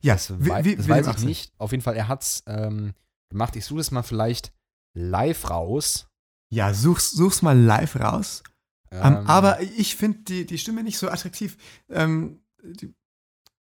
Ja, 0.00 0.14
das 0.14 0.30
wie- 0.40 0.50
wie- 0.64 0.76
das 0.76 0.88
weiß 0.88 1.06
ich 1.08 1.24
nicht. 1.24 1.52
Auf 1.58 1.72
jeden 1.72 1.82
Fall, 1.82 1.96
er 1.96 2.08
hat's 2.08 2.42
ähm, 2.46 2.94
gemacht. 3.28 3.56
Ich 3.56 3.66
suche 3.66 3.78
das 3.78 3.90
mal 3.90 4.02
vielleicht 4.02 4.52
live 4.94 5.50
raus. 5.50 6.08
Ja, 6.48 6.72
such's, 6.72 7.10
such's 7.10 7.42
mal 7.42 7.58
live 7.58 7.96
raus. 7.96 8.42
Ähm, 8.90 9.16
Ähm, 9.16 9.26
aber 9.26 9.60
ich 9.60 9.96
finde 9.96 10.20
die, 10.20 10.46
die 10.46 10.58
Stimme 10.58 10.82
nicht 10.82 10.98
so 10.98 11.08
attraktiv. 11.08 11.56
Ähm, 11.88 12.40
die, 12.62 12.94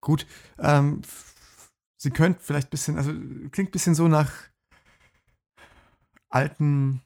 gut, 0.00 0.26
ähm, 0.58 1.02
sie 1.96 2.10
könnte 2.10 2.40
vielleicht 2.42 2.68
ein 2.68 2.70
bisschen, 2.70 2.96
also 2.96 3.12
klingt 3.50 3.70
ein 3.70 3.72
bisschen 3.72 3.94
so 3.94 4.08
nach 4.08 4.30
alten 6.28 7.02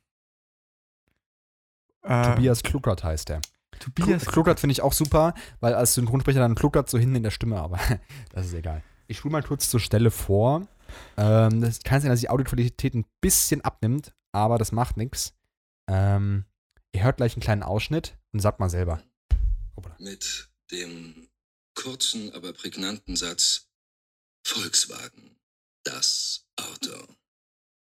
äh, 2.02 2.34
Tobias 2.34 2.62
Kluckert 2.62 3.04
heißt 3.04 3.28
der. 3.28 3.40
Tobias. 3.78 4.26
Kluckert 4.26 4.60
finde 4.60 4.72
ich 4.72 4.82
auch 4.82 4.92
super, 4.92 5.34
weil 5.60 5.74
als 5.74 5.94
Synchronsprecher 5.94 6.40
dann 6.40 6.54
Kluckert 6.54 6.90
so 6.90 6.98
hinten 6.98 7.16
in 7.16 7.22
der 7.22 7.30
Stimme, 7.30 7.60
aber 7.60 7.78
das 8.32 8.46
ist 8.46 8.54
egal. 8.54 8.82
Ich 9.06 9.18
spule 9.18 9.32
mal 9.32 9.42
kurz 9.42 9.70
zur 9.70 9.80
Stelle 9.80 10.10
vor. 10.10 10.66
Ähm, 11.16 11.60
das 11.60 11.82
kann 11.82 12.00
sein, 12.00 12.10
dass 12.10 12.20
die 12.20 12.28
Audioqualität 12.28 12.94
ein 12.94 13.06
bisschen 13.20 13.60
abnimmt, 13.62 14.12
aber 14.32 14.58
das 14.58 14.72
macht 14.72 14.96
nichts. 14.96 15.34
Ähm, 15.88 16.44
ihr 16.92 17.02
hört 17.04 17.18
gleich 17.18 17.34
einen 17.34 17.42
kleinen 17.42 17.62
Ausschnitt 17.62 18.16
und 18.32 18.40
sagt 18.40 18.60
mal 18.60 18.70
selber. 18.70 19.02
Hoppala. 19.76 19.96
mit 19.98 20.50
dem 20.70 21.28
kurzen, 21.74 22.32
aber 22.34 22.52
prägnanten 22.52 23.16
Satz 23.16 23.68
Volkswagen, 24.46 25.36
das 25.84 26.46
Auto. 26.56 27.14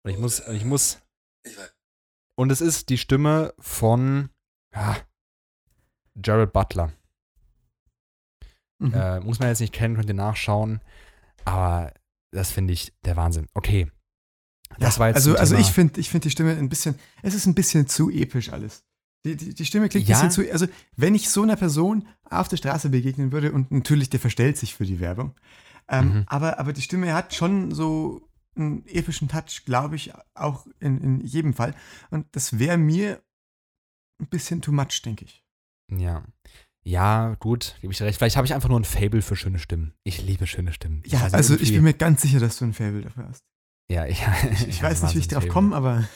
Und 0.03 0.11
ich 0.11 0.17
muss, 0.17 0.39
und 0.41 0.55
ich 0.55 0.65
muss, 0.65 0.99
Ich 1.43 1.57
weiß, 1.57 1.71
und 2.35 2.51
es 2.51 2.61
ist 2.61 2.89
die 2.89 2.97
Stimme 2.97 3.53
von 3.59 4.29
ja, 4.73 4.97
Jared 6.15 6.53
Butler. 6.53 6.93
Mhm. 8.79 8.93
Äh, 8.93 9.19
muss 9.19 9.39
man 9.39 9.49
jetzt 9.49 9.59
nicht 9.59 9.73
kennen, 9.73 9.95
könnt 9.95 10.07
ihr 10.09 10.13
nachschauen. 10.13 10.81
Aber 11.45 11.93
das 12.31 12.51
finde 12.51 12.73
ich 12.73 12.93
der 13.03 13.15
Wahnsinn. 13.17 13.47
Okay. 13.53 13.91
Das 14.77 14.95
Ja, 14.95 14.99
war 14.99 15.07
jetzt 15.07 15.15
also, 15.17 15.35
also 15.35 15.55
ich 15.55 15.67
finde 15.67 15.99
ich 15.99 16.09
find 16.09 16.23
die 16.23 16.29
Stimme 16.29 16.51
ein 16.55 16.69
bisschen, 16.69 16.97
es 17.23 17.33
ist 17.33 17.45
ein 17.47 17.55
bisschen 17.55 17.87
zu 17.87 18.09
episch 18.09 18.49
alles. 18.53 18.83
Die, 19.25 19.35
die, 19.35 19.53
die 19.53 19.65
Stimme 19.65 19.89
klingt 19.89 20.07
Ja. 20.07 20.19
ein 20.19 20.27
bisschen 20.27 20.45
zu, 20.45 20.51
also 20.51 20.67
wenn 20.95 21.13
ich 21.15 21.29
so 21.29 21.43
einer 21.43 21.55
Person 21.57 22.07
auf 22.29 22.47
der 22.47 22.57
Straße 22.57 22.89
begegnen 22.89 23.31
würde 23.31 23.51
und 23.51 23.69
natürlich 23.71 24.09
der 24.09 24.19
verstellt 24.19 24.57
sich 24.57 24.73
für 24.75 24.85
die 24.85 24.99
Werbung, 24.99 25.35
ähm, 25.89 26.07
Mhm. 26.19 26.23
aber, 26.27 26.59
aber 26.59 26.71
die 26.73 26.81
Stimme 26.81 27.13
hat 27.13 27.33
schon 27.33 27.71
so 27.71 28.21
einen 28.55 28.85
epischen 28.87 29.27
Touch, 29.27 29.63
glaube 29.65 29.95
ich, 29.95 30.11
auch 30.35 30.65
in, 30.79 31.01
in 31.01 31.21
jedem 31.21 31.53
Fall. 31.53 31.73
Und 32.11 32.27
das 32.33 32.59
wäre 32.59 32.77
mir 32.77 33.21
ein 34.21 34.27
bisschen 34.27 34.61
too 34.61 34.71
much, 34.71 35.01
denke 35.03 35.25
ich. 35.25 35.43
Ja. 35.91 36.23
Ja, 36.83 37.35
gut, 37.39 37.75
gebe 37.81 37.91
ich 37.91 37.97
dir 37.99 38.05
recht. 38.05 38.17
Vielleicht 38.17 38.37
habe 38.37 38.45
ich 38.47 38.53
einfach 38.53 38.69
nur 38.69 38.79
ein 38.79 38.85
Fable 38.85 39.21
für 39.21 39.35
schöne 39.35 39.59
Stimmen. 39.59 39.93
Ich 40.03 40.21
liebe 40.23 40.47
schöne 40.47 40.71
Stimmen. 40.73 41.03
Ja, 41.05 41.27
also 41.31 41.53
irgendwie- 41.53 41.63
ich 41.69 41.73
bin 41.75 41.83
mir 41.83 41.93
ganz 41.93 42.21
sicher, 42.21 42.39
dass 42.39 42.57
du 42.57 42.65
ein 42.65 42.73
Fable 42.73 43.01
dafür 43.01 43.27
hast. 43.27 43.43
Ja, 43.91 44.05
ich, 44.07 44.21
Ich, 44.53 44.67
ich 44.67 44.83
weiß 44.83 45.03
nicht, 45.03 45.15
wie 45.15 45.19
ich 45.19 45.27
drauf 45.27 45.47
komme, 45.49 45.75
aber 45.75 46.07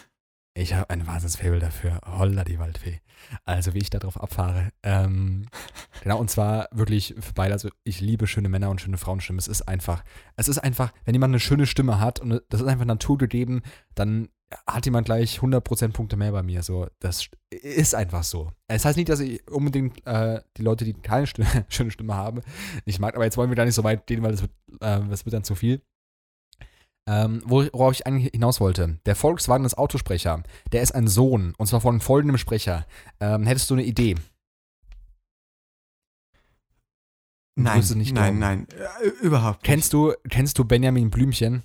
Ich 0.56 0.76
habe 0.76 0.90
ein 0.92 1.08
Wahnsinnsfable 1.08 1.60
dafür. 1.60 2.00
Holla 2.06 2.44
die 2.44 2.60
Waldfee. 2.60 3.02
Also 3.44 3.74
wie 3.74 3.80
ich 3.80 3.90
darauf 3.90 4.22
abfahre. 4.22 4.70
Ähm, 4.84 5.48
genau, 6.04 6.20
und 6.20 6.30
zwar 6.30 6.68
wirklich 6.72 7.16
für 7.20 7.34
beide. 7.34 7.54
Also 7.54 7.70
ich 7.84 8.02
liebe 8.02 8.28
schöne 8.28 8.50
Männer 8.50 8.70
und 8.70 8.80
schöne 8.80 8.98
Frauenstimmen. 8.98 9.40
Es 9.40 9.48
ist 9.48 9.64
einfach, 9.64 10.04
es 10.36 10.48
ist 10.48 10.60
einfach, 10.60 10.94
wenn 11.06 11.16
jemand 11.16 11.32
eine 11.32 11.40
schöne 11.40 11.66
Stimme 11.66 12.00
hat 12.00 12.20
und 12.20 12.42
das 12.50 12.62
ist 12.62 12.68
einfach 12.68 12.86
naturgegeben, 12.86 13.64
dann 13.96 14.30
hat 14.68 14.86
jemand 14.86 15.06
gleich 15.06 15.40
100% 15.40 15.94
Punkte 15.94 16.18
mehr 16.18 16.32
bei 16.32 16.44
mir. 16.44 16.62
So, 16.62 16.88
das 17.00 17.30
ist 17.50 17.96
einfach 17.96 18.24
so. 18.24 18.52
Es 18.68 18.86
heißt 18.86 18.98
nicht, 18.98 19.10
dass 19.10 19.20
ich 19.20 19.48
unbedingt 19.50 20.06
äh, 20.06 20.42
die 20.58 20.62
Leute, 20.62 20.86
die 20.86 20.94
keine 20.94 21.26
Stimme, 21.26 21.48
schöne 21.70 21.90
Stimme 21.90 22.14
haben, 22.14 22.42
nicht 22.86 23.00
mag. 23.00 23.16
Aber 23.16 23.26
jetzt 23.26 23.38
wollen 23.38 23.50
wir 23.50 23.56
gar 23.56 23.66
nicht 23.66 23.74
so 23.74 23.84
weit 23.84 24.06
gehen, 24.06 24.22
weil 24.22 24.32
das 24.32 24.42
wird, 24.42 24.52
äh, 24.82 25.00
das 25.10 25.26
wird 25.26 25.34
dann 25.34 25.44
zu 25.44 25.56
viel. 25.56 25.82
Ähm, 27.06 27.42
wo- 27.46 27.68
worauf 27.74 27.92
ich 27.94 28.08
eigentlich 28.08 28.32
hinaus 28.32 28.62
wollte. 28.62 28.98
Der 29.06 29.16
Volkswagen 29.16 29.64
des 29.64 29.78
Autosprecher, 29.78 30.42
der 30.72 30.82
ist 30.82 30.96
ein 30.96 31.08
Sohn, 31.08 31.54
und 31.58 31.68
zwar 31.68 31.82
von 31.82 32.00
folgendem 32.00 32.38
Sprecher. 32.38 32.86
Ähm, 33.20 33.46
hättest 33.46 33.70
du 33.70 33.74
eine 33.76 33.84
Idee? 33.84 34.16
Nein, 37.56 37.80
es 37.80 37.94
nein, 37.94 38.04
glauben. 38.06 38.40
nein, 38.40 38.68
äh, 39.04 39.10
überhaupt 39.26 39.62
nicht. 39.62 39.66
Kennst 39.66 39.94
du, 39.94 40.14
kennst 40.30 40.58
du 40.58 40.66
Benjamin 40.66 41.10
Blümchen? 41.12 41.64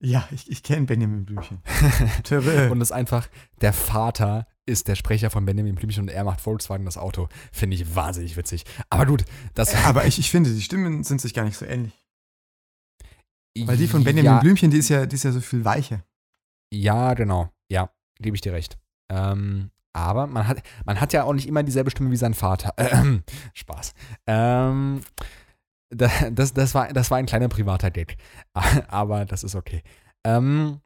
Ja, 0.00 0.28
ich, 0.32 0.50
ich 0.50 0.62
kenne 0.62 0.86
Benjamin 0.86 1.24
Blümchen. 1.24 1.62
Und 2.70 2.78
das 2.80 2.88
ist 2.88 2.92
einfach, 2.92 3.28
der 3.60 3.72
Vater 3.72 4.46
ist 4.66 4.88
der 4.88 4.96
Sprecher 4.96 5.30
von 5.30 5.44
Benjamin 5.44 5.74
Blümchen 5.76 6.02
und 6.04 6.08
er 6.08 6.24
macht 6.24 6.40
Volkswagen 6.40 6.86
das 6.86 6.96
Auto. 6.96 7.28
Finde 7.52 7.76
ich 7.76 7.94
wahnsinnig 7.94 8.36
witzig. 8.38 8.64
Aber 8.88 9.04
gut, 9.06 9.24
das 9.52 9.74
Aber 9.84 10.06
ich, 10.06 10.18
ich 10.18 10.30
finde, 10.30 10.50
die 10.52 10.62
Stimmen 10.62 11.04
sind 11.04 11.20
sich 11.20 11.34
gar 11.34 11.44
nicht 11.44 11.56
so 11.56 11.66
ähnlich. 11.66 11.92
Weil 13.58 13.76
die 13.76 13.86
von 13.86 14.02
Benjamin 14.02 14.32
ja, 14.32 14.40
Blümchen, 14.40 14.70
die 14.70 14.78
ist 14.78 14.88
ja, 14.88 15.06
die 15.06 15.14
ist 15.14 15.22
ja 15.24 15.32
so 15.32 15.40
viel 15.40 15.64
weicher. 15.64 16.04
Ja, 16.72 17.14
genau. 17.14 17.50
Ja, 17.70 17.90
gebe 18.20 18.34
ich 18.36 18.40
dir 18.40 18.52
recht. 18.52 18.78
Ähm, 19.10 19.70
aber 19.92 20.26
man 20.26 20.48
hat, 20.48 20.62
man 20.84 21.00
hat 21.00 21.12
ja 21.12 21.22
auch 21.24 21.32
nicht 21.34 21.46
immer 21.46 21.62
dieselbe 21.62 21.90
Stimme 21.90 22.10
wie 22.10 22.16
sein 22.16 22.34
Vater. 22.34 22.74
Ähm, 22.76 23.22
Spaß. 23.54 23.94
Ähm, 24.26 25.02
da- 25.90 26.30
das, 26.30 26.52
das, 26.52 26.74
war, 26.74 26.92
das 26.92 27.10
war 27.12 27.18
ein 27.18 27.26
kleiner 27.26 27.48
privater 27.48 27.90
Gag. 27.92 28.16
Aber 28.88 29.24
das 29.24 29.44
ist 29.44 29.54
okay. 29.54 29.82
Ähm, 30.24 30.80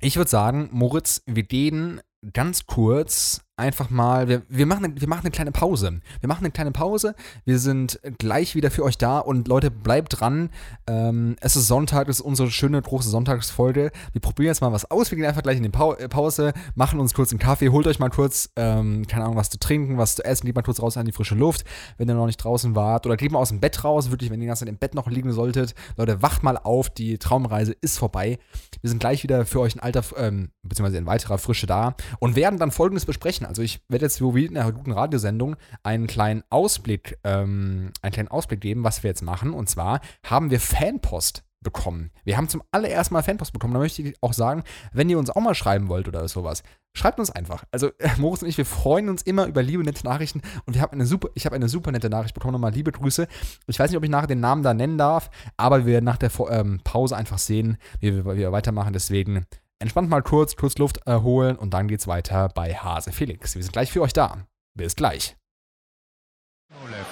ich 0.00 0.16
würde 0.16 0.30
sagen, 0.30 0.68
Moritz, 0.72 1.22
wir 1.26 1.44
gehen 1.44 2.00
ganz 2.32 2.66
kurz 2.66 3.42
einfach 3.56 3.88
mal, 3.88 4.28
wir, 4.28 4.42
wir, 4.48 4.66
machen, 4.66 5.00
wir 5.00 5.08
machen 5.08 5.22
eine 5.22 5.30
kleine 5.30 5.50
Pause. 5.50 6.00
Wir 6.20 6.28
machen 6.28 6.44
eine 6.44 6.50
kleine 6.50 6.72
Pause. 6.72 7.14
Wir 7.46 7.58
sind 7.58 7.98
gleich 8.18 8.54
wieder 8.54 8.70
für 8.70 8.84
euch 8.84 8.98
da 8.98 9.18
und 9.18 9.48
Leute, 9.48 9.70
bleibt 9.70 10.20
dran. 10.20 10.50
Ähm, 10.86 11.36
es 11.40 11.56
ist 11.56 11.66
Sonntag, 11.66 12.08
es 12.08 12.20
ist 12.20 12.24
unsere 12.24 12.50
schöne 12.50 12.80
große 12.80 13.08
Sonntagsfolge. 13.08 13.92
Wir 14.12 14.20
probieren 14.20 14.48
jetzt 14.48 14.60
mal 14.60 14.72
was 14.72 14.90
aus. 14.90 15.10
Wir 15.10 15.16
gehen 15.16 15.26
einfach 15.26 15.42
gleich 15.42 15.56
in 15.56 15.62
die 15.62 15.70
Pau 15.70 15.94
äh, 15.94 16.08
Pause, 16.08 16.52
machen 16.74 17.00
uns 17.00 17.14
kurz 17.14 17.30
einen 17.30 17.38
Kaffee, 17.38 17.70
holt 17.70 17.86
euch 17.86 17.98
mal 17.98 18.10
kurz, 18.10 18.50
ähm, 18.56 19.06
keine 19.06 19.24
Ahnung, 19.24 19.36
was 19.36 19.48
zu 19.48 19.58
trinken, 19.58 19.96
was 19.96 20.16
zu 20.16 20.24
essen, 20.24 20.46
geht 20.46 20.54
mal 20.54 20.62
kurz 20.62 20.82
raus 20.82 20.98
an 20.98 21.06
die 21.06 21.12
frische 21.12 21.34
Luft, 21.34 21.64
wenn 21.96 22.08
ihr 22.08 22.14
noch 22.14 22.26
nicht 22.26 22.36
draußen 22.36 22.74
wart. 22.74 23.06
Oder 23.06 23.16
geht 23.16 23.32
mal 23.32 23.38
aus 23.38 23.48
dem 23.48 23.60
Bett 23.60 23.82
raus, 23.84 24.10
wirklich, 24.10 24.30
wenn 24.30 24.40
ihr 24.40 24.44
die 24.44 24.48
ganze 24.48 24.64
Zeit 24.64 24.68
im 24.68 24.78
Bett 24.78 24.94
noch 24.94 25.08
liegen 25.08 25.32
solltet. 25.32 25.74
Leute, 25.96 26.20
wacht 26.20 26.42
mal 26.42 26.58
auf, 26.58 26.90
die 26.90 27.16
Traumreise 27.16 27.72
ist 27.80 27.98
vorbei. 27.98 28.38
Wir 28.86 28.90
sind 28.90 29.00
gleich 29.00 29.24
wieder 29.24 29.44
für 29.46 29.58
euch 29.58 29.74
in 29.74 29.80
alter, 29.80 30.04
ähm, 30.16 30.52
beziehungsweise 30.62 30.98
in 30.98 31.06
weiterer 31.06 31.38
Frische 31.38 31.66
da 31.66 31.96
und 32.20 32.36
werden 32.36 32.56
dann 32.60 32.70
folgendes 32.70 33.04
besprechen. 33.04 33.44
Also 33.44 33.60
ich 33.60 33.80
werde 33.88 34.04
jetzt 34.04 34.20
wie 34.20 34.44
in 34.44 34.56
einer 34.56 34.70
guten 34.70 34.92
Radiosendung 34.92 35.56
einen 35.82 36.06
kleinen 36.06 36.44
Ausblick, 36.50 37.18
ähm, 37.24 37.90
einen 38.00 38.12
kleinen 38.12 38.28
Ausblick 38.28 38.60
geben, 38.60 38.84
was 38.84 39.02
wir 39.02 39.10
jetzt 39.10 39.22
machen. 39.22 39.54
Und 39.54 39.68
zwar 39.68 40.02
haben 40.22 40.52
wir 40.52 40.60
Fanpost 40.60 41.42
bekommen. 41.66 42.12
Wir 42.24 42.36
haben 42.36 42.48
zum 42.48 42.62
allerersten 42.70 43.12
Mal 43.12 43.22
Fanpost 43.22 43.52
bekommen. 43.52 43.74
Da 43.74 43.80
möchte 43.80 44.00
ich 44.00 44.16
auch 44.22 44.32
sagen, 44.32 44.62
wenn 44.92 45.10
ihr 45.10 45.18
uns 45.18 45.30
auch 45.30 45.40
mal 45.40 45.54
schreiben 45.54 45.88
wollt 45.88 46.06
oder 46.06 46.26
sowas, 46.28 46.62
schreibt 46.94 47.18
uns 47.18 47.30
einfach. 47.30 47.64
Also 47.72 47.88
äh, 47.98 48.08
Moritz 48.18 48.42
und 48.42 48.48
ich, 48.48 48.56
wir 48.56 48.64
freuen 48.64 49.08
uns 49.08 49.22
immer 49.22 49.46
über 49.46 49.62
liebe, 49.62 49.82
nette 49.82 50.04
Nachrichten 50.04 50.40
und 50.64 50.74
wir 50.74 50.82
haben 50.82 50.92
eine 50.92 51.06
super, 51.06 51.28
ich 51.34 51.44
habe 51.44 51.56
eine 51.56 51.68
super 51.68 51.90
nette 51.90 52.08
Nachricht 52.08 52.34
bekommen. 52.34 52.52
Nochmal 52.52 52.72
liebe 52.72 52.92
Grüße. 52.92 53.26
Ich 53.66 53.78
weiß 53.78 53.90
nicht, 53.90 53.98
ob 53.98 54.04
ich 54.04 54.10
nachher 54.10 54.28
den 54.28 54.40
Namen 54.40 54.62
da 54.62 54.72
nennen 54.72 54.96
darf, 54.96 55.28
aber 55.56 55.84
wir 55.84 55.94
werden 55.94 56.04
nach 56.04 56.18
der 56.18 56.30
ähm, 56.50 56.80
Pause 56.84 57.16
einfach 57.16 57.38
sehen, 57.38 57.78
wie 57.98 58.14
wir, 58.14 58.24
wie 58.24 58.38
wir 58.38 58.52
weitermachen. 58.52 58.92
Deswegen 58.92 59.44
entspannt 59.80 60.08
mal 60.08 60.22
kurz, 60.22 60.54
kurz 60.54 60.78
Luft 60.78 60.98
erholen 61.06 61.56
und 61.56 61.74
dann 61.74 61.88
geht's 61.88 62.06
weiter 62.06 62.48
bei 62.48 62.74
Hase 62.74 63.10
Felix. 63.10 63.56
Wir 63.56 63.62
sind 63.62 63.72
gleich 63.72 63.90
für 63.90 64.02
euch 64.02 64.12
da. 64.12 64.46
Bis 64.74 64.94
gleich. 64.94 65.36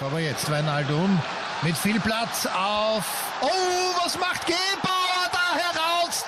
Aber 0.01 0.21
jetzt 0.21 0.51
Weinaldum 0.51 1.19
mit 1.63 1.77
viel 1.77 1.99
Platz 1.99 2.47
auf. 2.47 3.33
Oh, 3.41 3.74
was 4.05 4.19
macht 4.19 4.47
Gebauer 4.47 5.29
da 5.33 5.55
heraus? 5.59 6.25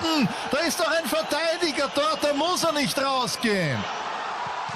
Da 0.51 0.57
ist 0.59 0.79
doch 0.79 0.89
ein 0.91 1.05
Verteidiger 1.05 1.89
dort, 1.93 2.23
da 2.23 2.33
muss 2.33 2.63
er 2.63 2.73
nicht 2.73 2.97
rausgehen. 2.97 3.77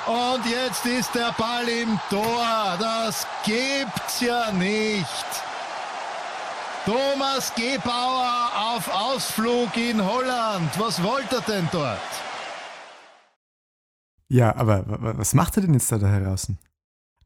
Und 0.07 0.45
jetzt 0.45 0.85
ist 0.85 1.13
der 1.13 1.31
Ball 1.37 1.67
im 1.69 1.99
Tor. 2.09 2.77
Das 2.79 3.27
gibt's 3.45 4.19
ja 4.19 4.51
nicht. 4.51 5.25
Thomas 6.85 7.53
Gebauer 7.53 8.51
auf 8.55 8.91
Ausflug 8.91 9.77
in 9.77 10.03
Holland. 10.03 10.71
Was 10.79 11.01
wollte 11.03 11.35
er 11.35 11.41
denn 11.41 11.69
dort? 11.71 11.99
Ja, 14.29 14.55
aber 14.55 14.83
was 14.87 15.33
macht 15.35 15.57
er 15.57 15.61
denn 15.63 15.73
jetzt 15.75 15.91
da, 15.91 15.97
da 15.99 16.19
draußen? 16.19 16.57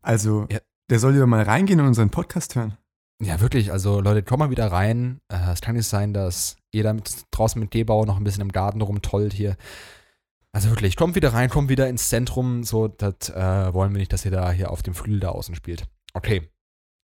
Also, 0.02 0.46
Ja. 0.52 0.60
der 0.90 1.00
soll 1.00 1.16
ja 1.16 1.26
mal 1.26 1.44
reingehen 1.44 1.80
und 1.80 1.88
unseren 1.88 2.10
Podcast 2.10 2.56
hören. 2.56 2.78
Ja, 3.22 3.40
wirklich. 3.40 3.72
Also, 3.72 4.02
Leute, 4.02 4.24
kommt 4.24 4.40
mal 4.40 4.50
wieder 4.50 4.72
rein. 4.72 5.20
Äh, 5.32 5.52
es 5.52 5.62
kann 5.62 5.76
nicht 5.76 5.88
sein, 5.88 6.14
dass 6.14 6.58
jeder 6.74 6.94
mit, 6.94 7.12
draußen 7.32 7.60
mit 7.60 7.72
Gebauer 7.72 8.06
noch 8.06 8.18
ein 8.18 8.24
bisschen 8.24 8.42
im 8.42 8.52
Garten 8.52 8.82
rumtollt 8.82 9.34
hier. 9.34 9.56
Also 10.52 10.70
wirklich, 10.70 10.96
kommt 10.96 11.16
wieder 11.16 11.34
rein, 11.34 11.50
kommt 11.50 11.70
wieder 11.70 11.90
ins 11.90 12.08
Zentrum. 12.10 12.64
So, 12.64 12.88
das 12.88 13.30
äh, 13.30 13.74
wollen 13.74 13.92
wir 13.92 14.00
nicht, 14.00 14.14
dass 14.14 14.24
ihr 14.24 14.32
da 14.32 14.52
hier 14.52 14.72
auf 14.72 14.84
dem 14.84 14.94
Flügel 14.94 15.20
da 15.20 15.30
außen 15.30 15.54
spielt. 15.56 15.86
Okay. 16.14 16.50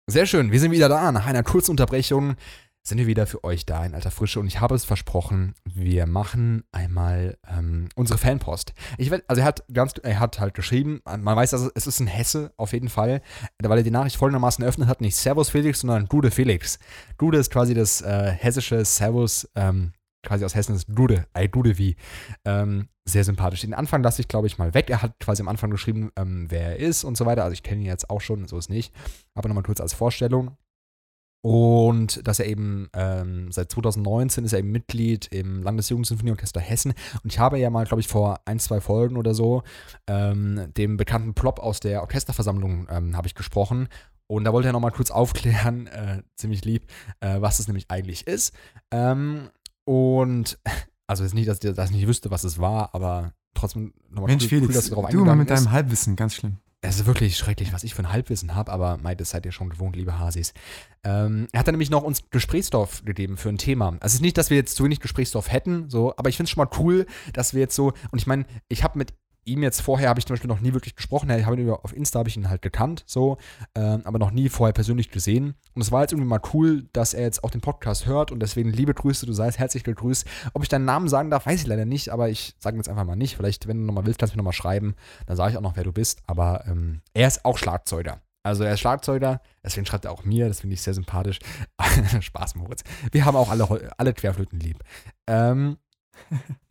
Sehr 0.08 0.26
schön, 0.26 0.52
wir 0.52 0.60
sind 0.60 0.72
wieder 0.72 0.88
da. 0.88 1.10
Nach 1.12 1.26
einer 1.26 1.42
kurzen 1.42 1.72
Unterbrechung 1.72 2.36
sind 2.82 2.98
wir 2.98 3.06
wieder 3.06 3.26
für 3.26 3.44
euch 3.44 3.64
da 3.64 3.84
in 3.84 3.94
alter 3.94 4.10
Frische 4.10 4.40
und 4.40 4.46
ich 4.46 4.60
habe 4.60 4.74
es 4.74 4.84
versprochen, 4.84 5.54
wir 5.64 6.06
machen 6.06 6.64
einmal 6.72 7.38
ähm, 7.48 7.88
unsere 7.94 8.18
Fanpost. 8.18 8.72
Ich 8.98 9.10
werd, 9.10 9.24
also 9.28 9.40
er 9.40 9.46
hat 9.46 9.64
ganz, 9.72 9.94
er 10.02 10.18
hat 10.18 10.40
halt 10.40 10.54
geschrieben, 10.54 11.00
man 11.04 11.36
weiß, 11.36 11.54
also 11.54 11.70
es 11.74 11.86
ist 11.86 12.00
ein 12.00 12.08
Hesse 12.08 12.52
auf 12.56 12.72
jeden 12.72 12.88
Fall, 12.88 13.22
weil 13.62 13.78
er 13.78 13.84
die 13.84 13.90
Nachricht 13.90 14.16
folgendermaßen 14.16 14.62
eröffnet 14.62 14.88
hat, 14.88 15.00
nicht 15.00 15.16
Servus 15.16 15.50
Felix, 15.50 15.80
sondern 15.80 16.06
Dude 16.06 16.30
Felix. 16.30 16.78
Dude 17.18 17.38
ist 17.38 17.52
quasi 17.52 17.74
das 17.74 18.00
äh, 18.00 18.32
hessische 18.32 18.84
Servus, 18.84 19.48
ähm, 19.54 19.92
quasi 20.24 20.44
aus 20.44 20.54
Hessen 20.54 20.74
ist 20.74 20.86
Dude, 20.88 21.26
ey 21.34 21.48
Dude 21.48 21.78
wie. 21.78 21.96
Ähm, 22.44 22.88
sehr 23.04 23.24
sympathisch. 23.24 23.62
Den 23.62 23.74
Anfang 23.74 24.02
lasse 24.02 24.22
ich, 24.22 24.28
glaube 24.28 24.46
ich, 24.46 24.58
mal 24.58 24.74
weg. 24.74 24.88
Er 24.88 25.02
hat 25.02 25.18
quasi 25.18 25.42
am 25.42 25.48
Anfang 25.48 25.70
geschrieben, 25.70 26.12
ähm, 26.16 26.46
wer 26.48 26.62
er 26.62 26.76
ist 26.76 27.02
und 27.04 27.16
so 27.16 27.26
weiter. 27.26 27.42
Also 27.42 27.54
ich 27.54 27.62
kenne 27.62 27.80
ihn 27.80 27.86
jetzt 27.86 28.10
auch 28.10 28.20
schon, 28.20 28.46
so 28.46 28.58
ist 28.58 28.70
nicht. 28.70 28.94
Aber 29.34 29.48
nochmal 29.48 29.64
kurz 29.64 29.80
als 29.80 29.92
Vorstellung. 29.92 30.56
Und 31.42 32.26
dass 32.26 32.38
er 32.38 32.46
eben 32.46 32.88
ähm, 32.94 33.50
seit 33.50 33.72
2019 33.72 34.44
ist 34.44 34.52
er 34.52 34.60
eben 34.60 34.70
Mitglied 34.70 35.26
im 35.32 35.62
Landesjugendsinfonieorchester 35.62 36.60
Hessen. 36.60 36.94
Und 37.24 37.32
ich 37.32 37.40
habe 37.40 37.58
ja 37.58 37.68
mal, 37.68 37.84
glaube 37.84 38.00
ich, 38.00 38.06
vor 38.06 38.40
ein, 38.44 38.60
zwei 38.60 38.80
Folgen 38.80 39.16
oder 39.16 39.34
so 39.34 39.64
ähm, 40.06 40.72
dem 40.76 40.96
bekannten 40.96 41.34
Plop 41.34 41.58
aus 41.58 41.80
der 41.80 42.02
Orchesterversammlung 42.02 42.86
ähm, 42.88 43.16
habe 43.16 43.26
ich 43.26 43.34
gesprochen. 43.34 43.88
Und 44.28 44.44
da 44.44 44.52
wollte 44.52 44.68
er 44.68 44.72
nochmal 44.72 44.92
kurz 44.92 45.10
aufklären, 45.10 45.86
äh, 45.88 46.22
ziemlich 46.36 46.64
lieb, 46.64 46.86
äh, 47.20 47.40
was 47.40 47.58
es 47.58 47.66
nämlich 47.66 47.90
eigentlich 47.90 48.28
ist. 48.28 48.54
Ähm, 48.92 49.50
und 49.84 50.58
also 51.08 51.24
jetzt 51.24 51.34
nicht, 51.34 51.48
dass 51.48 51.62
ich 51.62 51.74
das 51.74 51.90
nicht 51.90 52.06
wüsste, 52.06 52.30
was 52.30 52.44
es 52.44 52.58
war, 52.60 52.94
aber 52.94 53.34
trotzdem 53.54 53.92
nochmal 54.08 54.30
Mensch, 54.30 54.44
cool, 54.44 54.48
Felix, 54.48 54.68
cool, 54.68 54.74
dass 54.74 54.84
du 54.84 54.90
darauf 54.90 55.10
du 55.10 55.16
mal 55.18 55.36
mit 55.36 55.50
eingegangen 55.50 55.64
deinem 55.64 55.72
Halbwissen, 55.72 56.16
ganz 56.16 56.36
schlimm. 56.36 56.58
Es 56.84 56.96
ist 56.96 57.06
wirklich 57.06 57.36
schrecklich, 57.36 57.72
was 57.72 57.84
ich 57.84 57.94
für 57.94 58.02
ein 58.02 58.12
Halbwissen 58.12 58.56
habe, 58.56 58.72
aber 58.72 58.96
meint, 58.96 59.20
das 59.20 59.30
seid 59.30 59.46
ihr 59.46 59.52
schon 59.52 59.70
gewohnt, 59.70 59.94
liebe 59.94 60.18
Hasis. 60.18 60.52
Ähm, 61.04 61.46
er 61.52 61.60
hat 61.60 61.68
dann 61.68 61.74
nämlich 61.74 61.90
noch 61.90 62.02
uns 62.02 62.28
Gesprächsstoff 62.30 63.04
gegeben 63.04 63.36
für 63.36 63.50
ein 63.50 63.58
Thema. 63.58 63.90
Also 64.00 64.06
es 64.06 64.14
ist 64.14 64.20
nicht, 64.20 64.36
dass 64.36 64.50
wir 64.50 64.56
jetzt 64.56 64.74
zu 64.74 64.82
wenig 64.82 64.98
Gesprächsstoff 64.98 65.52
hätten, 65.52 65.88
so, 65.88 66.12
aber 66.16 66.28
ich 66.28 66.36
finde 66.36 66.48
es 66.48 66.50
schon 66.50 66.64
mal 66.64 66.70
cool, 66.80 67.06
dass 67.34 67.54
wir 67.54 67.60
jetzt 67.60 67.76
so, 67.76 67.92
und 68.10 68.18
ich 68.18 68.26
meine, 68.26 68.46
ich 68.68 68.82
habe 68.82 68.98
mit 68.98 69.14
ihm 69.44 69.62
jetzt 69.62 69.80
vorher, 69.80 70.08
habe 70.08 70.20
ich 70.20 70.26
zum 70.26 70.34
Beispiel 70.34 70.48
noch 70.48 70.60
nie 70.60 70.72
wirklich 70.72 70.96
gesprochen, 70.96 71.30
ich 71.30 71.44
habe 71.44 71.56
ihn 71.56 71.62
über, 71.62 71.84
auf 71.84 71.94
Insta 71.94 72.20
habe 72.20 72.28
ich 72.28 72.36
ihn 72.36 72.48
halt 72.48 72.62
gekannt, 72.62 73.04
so, 73.06 73.38
ähm, 73.74 74.02
aber 74.04 74.18
noch 74.18 74.30
nie 74.30 74.48
vorher 74.48 74.72
persönlich 74.72 75.10
gesehen. 75.10 75.54
Und 75.74 75.82
es 75.82 75.90
war 75.90 76.02
jetzt 76.02 76.12
irgendwie 76.12 76.28
mal 76.28 76.40
cool, 76.54 76.88
dass 76.92 77.14
er 77.14 77.22
jetzt 77.22 77.44
auch 77.44 77.50
den 77.50 77.60
Podcast 77.60 78.06
hört 78.06 78.30
und 78.30 78.40
deswegen 78.40 78.70
liebe 78.70 78.94
Grüße, 78.94 79.26
du 79.26 79.32
seist 79.32 79.58
herzlich 79.58 79.84
gegrüßt. 79.84 80.26
Ob 80.54 80.62
ich 80.62 80.68
deinen 80.68 80.84
Namen 80.84 81.08
sagen 81.08 81.30
darf, 81.30 81.46
weiß 81.46 81.62
ich 81.62 81.66
leider 81.66 81.84
nicht, 81.84 82.10
aber 82.10 82.28
ich 82.28 82.54
sage 82.58 82.76
jetzt 82.76 82.88
einfach 82.88 83.04
mal 83.04 83.16
nicht. 83.16 83.36
Vielleicht, 83.36 83.66
wenn 83.66 83.78
du 83.78 83.84
nochmal 83.84 84.06
willst, 84.06 84.18
kannst 84.18 84.34
du 84.34 84.36
mir 84.36 84.42
nochmal 84.42 84.52
schreiben, 84.52 84.94
dann 85.26 85.36
sage 85.36 85.52
ich 85.52 85.56
auch 85.56 85.62
noch, 85.62 85.76
wer 85.76 85.84
du 85.84 85.92
bist. 85.92 86.22
Aber 86.26 86.64
ähm, 86.66 87.02
er 87.14 87.28
ist 87.28 87.44
auch 87.44 87.58
Schlagzeuger. 87.58 88.20
Also 88.44 88.64
er 88.64 88.74
ist 88.74 88.80
Schlagzeuger, 88.80 89.40
deswegen 89.64 89.86
schreibt 89.86 90.04
er 90.04 90.10
auch 90.10 90.24
mir, 90.24 90.48
das 90.48 90.60
finde 90.60 90.74
ich 90.74 90.82
sehr 90.82 90.94
sympathisch. 90.94 91.38
Spaß, 92.20 92.56
Moritz. 92.56 92.82
Wir 93.12 93.24
haben 93.24 93.36
auch 93.36 93.50
alle, 93.50 93.92
alle 93.96 94.12
Querflöten 94.12 94.58
lieb. 94.58 94.82
Ähm, 95.28 95.78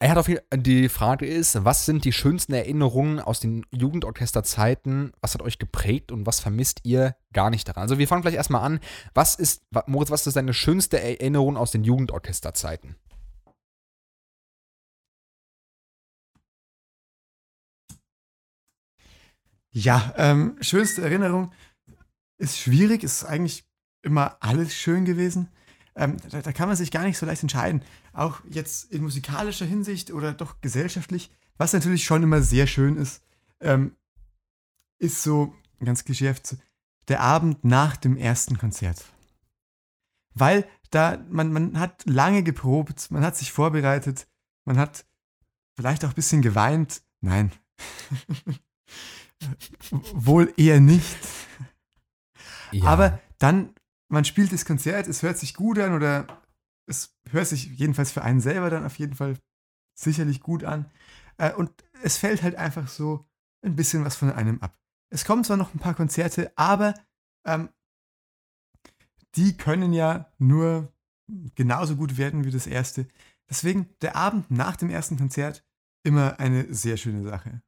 er 0.00 0.10
hat 0.10 0.18
auf 0.18 0.28
jeden 0.28 0.62
die 0.62 0.88
Frage 0.88 1.26
ist, 1.26 1.64
was 1.64 1.84
sind 1.84 2.04
die 2.04 2.12
schönsten 2.12 2.52
Erinnerungen 2.52 3.18
aus 3.18 3.40
den 3.40 3.66
Jugendorchesterzeiten? 3.72 5.12
Was 5.20 5.34
hat 5.34 5.42
euch 5.42 5.58
geprägt 5.58 6.12
und 6.12 6.24
was 6.24 6.38
vermisst 6.38 6.80
ihr 6.84 7.16
gar 7.32 7.50
nicht 7.50 7.66
daran? 7.66 7.82
Also 7.82 7.98
wir 7.98 8.06
fangen 8.06 8.22
gleich 8.22 8.34
erstmal 8.34 8.62
an. 8.62 8.78
Was 9.14 9.34
ist, 9.34 9.62
Moritz, 9.86 10.10
was 10.10 10.26
ist 10.26 10.36
deine 10.36 10.54
schönste 10.54 11.00
Erinnerung 11.00 11.56
aus 11.56 11.72
den 11.72 11.82
Jugendorchesterzeiten? 11.82 12.94
Ja, 19.70 20.14
ähm, 20.16 20.56
schönste 20.60 21.02
Erinnerung 21.02 21.52
ist 22.38 22.58
schwierig, 22.58 23.02
ist 23.02 23.24
eigentlich 23.24 23.64
immer 24.02 24.36
alles 24.40 24.74
schön 24.74 25.04
gewesen. 25.04 25.48
Ähm, 25.98 26.16
da, 26.30 26.40
da 26.40 26.52
kann 26.52 26.68
man 26.68 26.76
sich 26.76 26.90
gar 26.90 27.02
nicht 27.02 27.18
so 27.18 27.26
leicht 27.26 27.42
entscheiden. 27.42 27.82
Auch 28.12 28.40
jetzt 28.48 28.92
in 28.92 29.02
musikalischer 29.02 29.66
Hinsicht 29.66 30.12
oder 30.12 30.32
doch 30.32 30.60
gesellschaftlich. 30.60 31.30
Was 31.56 31.72
natürlich 31.72 32.04
schon 32.04 32.22
immer 32.22 32.40
sehr 32.40 32.68
schön 32.68 32.96
ist, 32.96 33.22
ähm, 33.60 33.96
ist 34.98 35.22
so, 35.22 35.54
ganz 35.84 36.04
klischeehaft, 36.04 36.56
der 37.08 37.20
Abend 37.20 37.64
nach 37.64 37.96
dem 37.96 38.16
ersten 38.16 38.58
Konzert. 38.58 39.04
Weil 40.34 40.68
da, 40.90 41.18
man, 41.28 41.52
man 41.52 41.80
hat 41.80 42.04
lange 42.06 42.42
geprobt, 42.42 43.10
man 43.10 43.24
hat 43.24 43.36
sich 43.36 43.52
vorbereitet, 43.52 44.28
man 44.64 44.78
hat 44.78 45.04
vielleicht 45.74 46.04
auch 46.04 46.10
ein 46.10 46.14
bisschen 46.14 46.42
geweint. 46.42 47.02
Nein. 47.20 47.52
Wohl 50.12 50.52
eher 50.56 50.80
nicht. 50.80 51.16
Aber 52.82 53.20
dann, 53.38 53.74
man 54.08 54.24
spielt 54.24 54.52
das 54.52 54.64
Konzert, 54.64 55.06
es 55.06 55.22
hört 55.22 55.38
sich 55.38 55.54
gut 55.54 55.78
an 55.78 55.94
oder 55.94 56.26
es 56.86 57.16
hört 57.30 57.46
sich 57.46 57.66
jedenfalls 57.66 58.10
für 58.12 58.22
einen 58.22 58.40
selber 58.40 58.70
dann 58.70 58.84
auf 58.84 58.98
jeden 58.98 59.14
Fall 59.14 59.36
sicherlich 59.94 60.40
gut 60.40 60.64
an. 60.64 60.90
Äh, 61.36 61.52
Und 61.52 61.70
es 62.02 62.16
fällt 62.16 62.42
halt 62.42 62.56
einfach 62.56 62.88
so 62.88 63.26
ein 63.62 63.76
bisschen 63.76 64.04
was 64.04 64.16
von 64.16 64.32
einem 64.32 64.60
ab. 64.60 64.78
Es 65.10 65.24
kommen 65.24 65.44
zwar 65.44 65.56
noch 65.56 65.74
ein 65.74 65.80
paar 65.80 65.94
Konzerte, 65.94 66.52
aber 66.56 66.94
ähm, 67.44 67.70
die 69.34 69.56
können 69.56 69.92
ja 69.92 70.30
nur 70.38 70.92
genauso 71.54 71.96
gut 71.96 72.16
werden 72.16 72.44
wie 72.44 72.50
das 72.50 72.66
erste. 72.66 73.06
Deswegen 73.48 73.88
der 74.00 74.16
Abend 74.16 74.50
nach 74.50 74.76
dem 74.76 74.90
ersten 74.90 75.16
Konzert 75.16 75.64
immer 76.02 76.38
eine 76.40 76.72
sehr 76.74 76.96
schöne 76.96 77.22
Sache. 77.22 77.62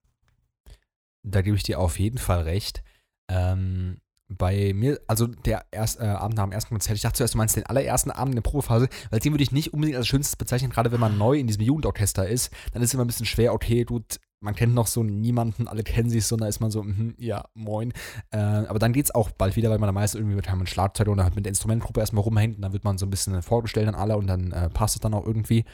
Da 1.23 1.43
gebe 1.43 1.57
ich 1.57 1.63
dir 1.63 1.79
auf 1.79 1.99
jeden 1.99 2.19
Fall 2.19 2.43
recht. 2.43 2.83
Ähm, 3.29 4.01
bei 4.31 4.73
mir, 4.75 5.01
also 5.07 5.27
der 5.27 5.65
erst, 5.71 6.01
äh, 6.01 6.05
Abend 6.05 6.37
nach 6.37 6.45
dem 6.45 6.53
ersten 6.53 6.71
Konzert, 6.71 6.97
ich 6.97 7.03
dachte 7.03 7.17
zuerst, 7.17 7.35
du 7.35 7.39
meinst 7.39 7.57
den 7.57 7.67
allerersten 7.67 8.11
Abend 8.11 8.33
in 8.33 8.37
der 8.37 8.49
Probephase, 8.49 8.89
weil 9.11 9.21
den 9.21 9.33
würde 9.33 9.43
ich 9.43 9.53
nicht 9.53 9.75
unbedingt 9.75 9.97
als 9.97 10.07
schönstes 10.07 10.37
bezeichnen, 10.37 10.71
gerade 10.71 10.93
wenn 10.93 11.01
man 11.01 11.19
neu 11.19 11.39
in 11.39 11.47
diesem 11.47 11.63
Jugendorchester 11.63 12.29
ist, 12.29 12.53
dann 12.73 12.83
ist 12.83 12.91
es 12.91 12.95
immer 12.95 13.05
ein 13.05 13.09
bisschen 13.09 13.27
schwer, 13.27 13.53
okay, 13.53 13.85
du, 13.85 14.01
man 14.41 14.55
kennt 14.55 14.75
noch 14.75 14.87
so 14.87 15.03
niemanden, 15.03 15.69
alle 15.69 15.83
kennen 15.83 16.09
sich 16.09 16.27
so, 16.27 16.37
da 16.37 16.47
ist 16.47 16.61
man 16.61 16.71
so, 16.71 16.83
mhm, 16.83 17.15
ja, 17.19 17.45
moin. 17.55 17.93
Äh, 18.31 18.39
aber 18.39 18.79
dann 18.79 18.93
geht 18.93 19.07
es 19.07 19.15
auch 19.15 19.31
bald 19.31 19.57
wieder, 19.57 19.71
weil 19.71 19.79
man 19.79 19.89
da 19.89 19.93
meist 19.93 20.15
irgendwie 20.15 20.37
mit 20.37 20.49
einem 20.49 20.67
Schlagzeug 20.67 21.09
oder 21.09 21.25
halt 21.25 21.37
mit 21.37 21.45
der 21.45 21.51
Instrumentgruppe 21.51 22.01
erstmal 22.01 22.25
rumhängt 22.25 22.57
und 22.57 22.63
dann 22.63 22.73
wird 22.73 22.85
man 22.85 22.99
so 22.99 23.07
ein 23.07 23.11
bisschen 23.11 23.43
vorgestellt 23.43 23.89
an 23.89 23.95
alle 23.95 24.17
und 24.17 24.27
dann 24.27 24.53
äh, 24.53 24.71
passt 24.71 24.97
es 24.97 25.01
dann 25.01 25.15
auch 25.15 25.27
irgendwie. 25.27 25.65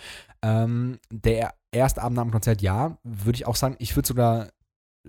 Ähm, 0.43 0.99
der 1.11 1.55
erste 1.71 2.03
Abend 2.03 2.17
nach 2.17 2.25
dem 2.25 2.33
Konzert, 2.33 2.63
ja, 2.63 2.99
würde 3.05 3.37
ich 3.37 3.47
auch 3.47 3.57
sagen, 3.57 3.77
ich 3.79 3.95
würde 3.95 4.09
sogar 4.09 4.49